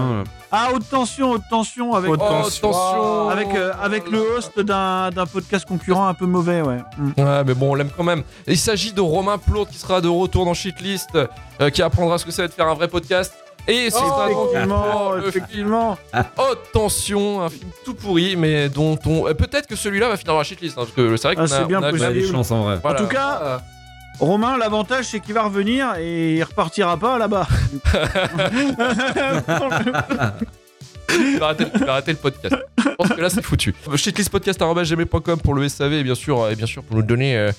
Ah, 0.52 0.70
haute 0.74 0.88
tension, 0.90 1.32
haute 1.32 1.42
tension 1.50 1.94
avec, 1.96 2.10
Haute 2.12 2.22
Oh, 2.24 2.44
tension. 2.62 3.30
avec, 3.30 3.54
euh, 3.54 3.74
avec 3.82 4.10
le 4.10 4.20
host 4.20 4.58
d'un 4.60 5.10
d'un 5.10 5.26
podcast 5.26 5.66
concurrent 5.68 6.08
un 6.08 6.14
peu 6.14 6.26
mauvais, 6.26 6.62
ouais. 6.62 6.78
Mm. 6.98 7.12
Ouais, 7.22 7.44
mais 7.46 7.54
bon, 7.54 7.72
on 7.72 7.76
l'aime 7.76 7.90
quand 7.96 8.04
même. 8.06 8.24
Il 8.48 8.58
s'agit 8.58 8.94
de 8.94 9.02
Romain 9.02 9.38
Plot 9.38 9.66
qui 9.66 9.78
sera 9.78 10.00
de 10.00 10.08
retour 10.08 10.46
dans 10.46 10.54
Shitlist, 10.54 11.10
euh, 11.60 11.70
qui 11.72 11.82
apprendra 11.82 12.18
ce 12.18 12.26
que 12.26 12.32
ça 12.32 12.44
va 12.44 12.46
être 12.46 12.54
faire 12.54 12.68
un 12.70 12.76
vrai 12.76 12.88
podcast. 12.88 13.34
Et 13.70 13.90
c'est 13.90 14.00
sera 14.00 14.30
donc 14.30 14.48
Effectivement, 14.54 15.12
le 15.12 15.20
film 15.24 15.28
effectivement. 15.44 15.98
Haute 16.38 16.60
Tension, 16.72 17.42
un 17.42 17.50
film 17.50 17.70
tout 17.84 17.96
pourri, 17.96 18.38
mais 18.38 18.70
dont 18.70 18.98
on. 19.06 19.28
euh, 19.28 19.34
Peut-être 19.34 19.68
que 19.68 19.76
celui-là 19.76 20.08
va 20.08 20.16
finir 20.16 20.32
dans 20.34 20.38
la 20.38 20.46
Shitlist, 20.46 20.78
hein, 20.78 20.84
parce 20.84 20.92
que 20.92 21.18
c'est 21.18 21.28
vrai 21.28 21.36
qu'on 21.36 21.42
Ah, 21.42 21.46
a, 21.46 21.48
c'est 21.48 21.66
bien 21.66 21.82
on 21.82 21.84
a- 21.84 21.92
Il 21.92 22.02
a 22.06 22.08
des 22.14 22.20
possible. 22.22 22.34
chances 22.38 22.52
en 22.52 22.64
vrai. 22.64 22.80
Voilà. 22.82 23.02
En 23.02 23.04
tout 23.04 23.10
cas, 23.10 23.40
Euh, 23.44 23.58
Romain, 24.20 24.58
l'avantage 24.58 25.06
c'est 25.06 25.20
qu'il 25.20 25.34
va 25.34 25.44
revenir 25.44 25.96
et 26.00 26.36
il 26.36 26.44
repartira 26.44 26.98
pas 26.98 27.18
là-bas. 27.18 27.48
il 31.10 31.40
va 31.40 31.46
arrêter, 31.48 31.66
il 31.74 31.84
va 31.86 31.92
arrêter 31.94 32.12
le 32.12 32.18
podcast. 32.18 32.56
Je 32.78 32.90
pense 32.96 33.10
que 33.10 33.22
là, 33.22 33.30
c'est 33.30 33.44
foutu. 33.44 33.74
Shitlistpodcast.gmail.com 33.96 35.40
pour 35.42 35.54
le 35.54 35.68
SAV 35.70 35.94
et 35.94 36.04
bien 36.04 36.16
sûr, 36.16 36.42
euh, 36.42 36.52
et 36.52 36.56
bien 36.56 36.66
sûr 36.66 36.84
pour 36.84 36.98
nous 36.98 37.04
donner. 37.04 37.38
euh, 37.38 37.52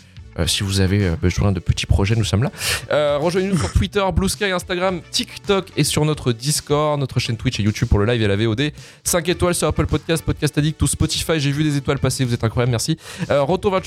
si 0.46 0.62
vous 0.62 0.80
avez 0.80 1.04
euh, 1.04 1.16
besoin 1.20 1.52
de 1.52 1.60
petits 1.60 1.86
projets, 1.86 2.14
nous 2.14 2.24
sommes 2.24 2.42
là. 2.42 2.52
Euh, 2.90 3.18
Rejoignez-nous 3.18 3.58
sur 3.58 3.72
Twitter, 3.72 4.04
Blue 4.14 4.28
Sky, 4.28 4.46
Instagram, 4.46 5.00
TikTok 5.10 5.66
et 5.76 5.84
sur 5.84 6.04
notre 6.04 6.32
Discord, 6.32 6.98
notre 7.00 7.18
chaîne 7.20 7.36
Twitch 7.36 7.58
et 7.60 7.62
YouTube 7.62 7.88
pour 7.88 7.98
le 7.98 8.06
live 8.06 8.22
et 8.22 8.28
la 8.28 8.36
VOD. 8.36 8.72
5 9.04 9.28
étoiles 9.28 9.54
sur 9.54 9.68
Apple 9.68 9.86
Podcast, 9.86 10.24
Podcast 10.24 10.56
Addict 10.58 10.80
ou 10.82 10.86
Spotify. 10.86 11.40
J'ai 11.40 11.50
vu 11.50 11.64
des 11.64 11.76
étoiles 11.76 11.98
passer, 11.98 12.24
vous 12.24 12.34
êtes 12.34 12.44
incroyables, 12.44 12.70
merci. 12.70 12.98
Euh, 13.30 13.42
retour 13.42 13.78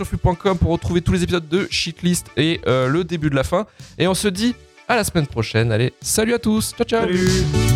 pour 0.60 0.72
retrouver 0.72 1.02
tous 1.02 1.14
les 1.14 1.24
épisodes 1.24 1.48
de 1.48 1.68
Shitlist 1.70 2.28
et 2.38 2.62
euh, 2.68 2.88
le 2.88 3.04
début 3.04 3.30
de 3.30 3.36
la 3.36 3.44
fin. 3.44 3.66
Et 3.98 4.08
on 4.08 4.14
se 4.14 4.28
dit 4.28 4.56
à 4.88 4.96
la 4.96 5.04
semaine 5.04 5.28
prochaine. 5.28 5.72
Allez, 5.72 5.94
salut 6.02 6.34
à 6.34 6.40
tous. 6.40 6.74
Ciao, 6.78 6.86
ciao. 6.86 7.71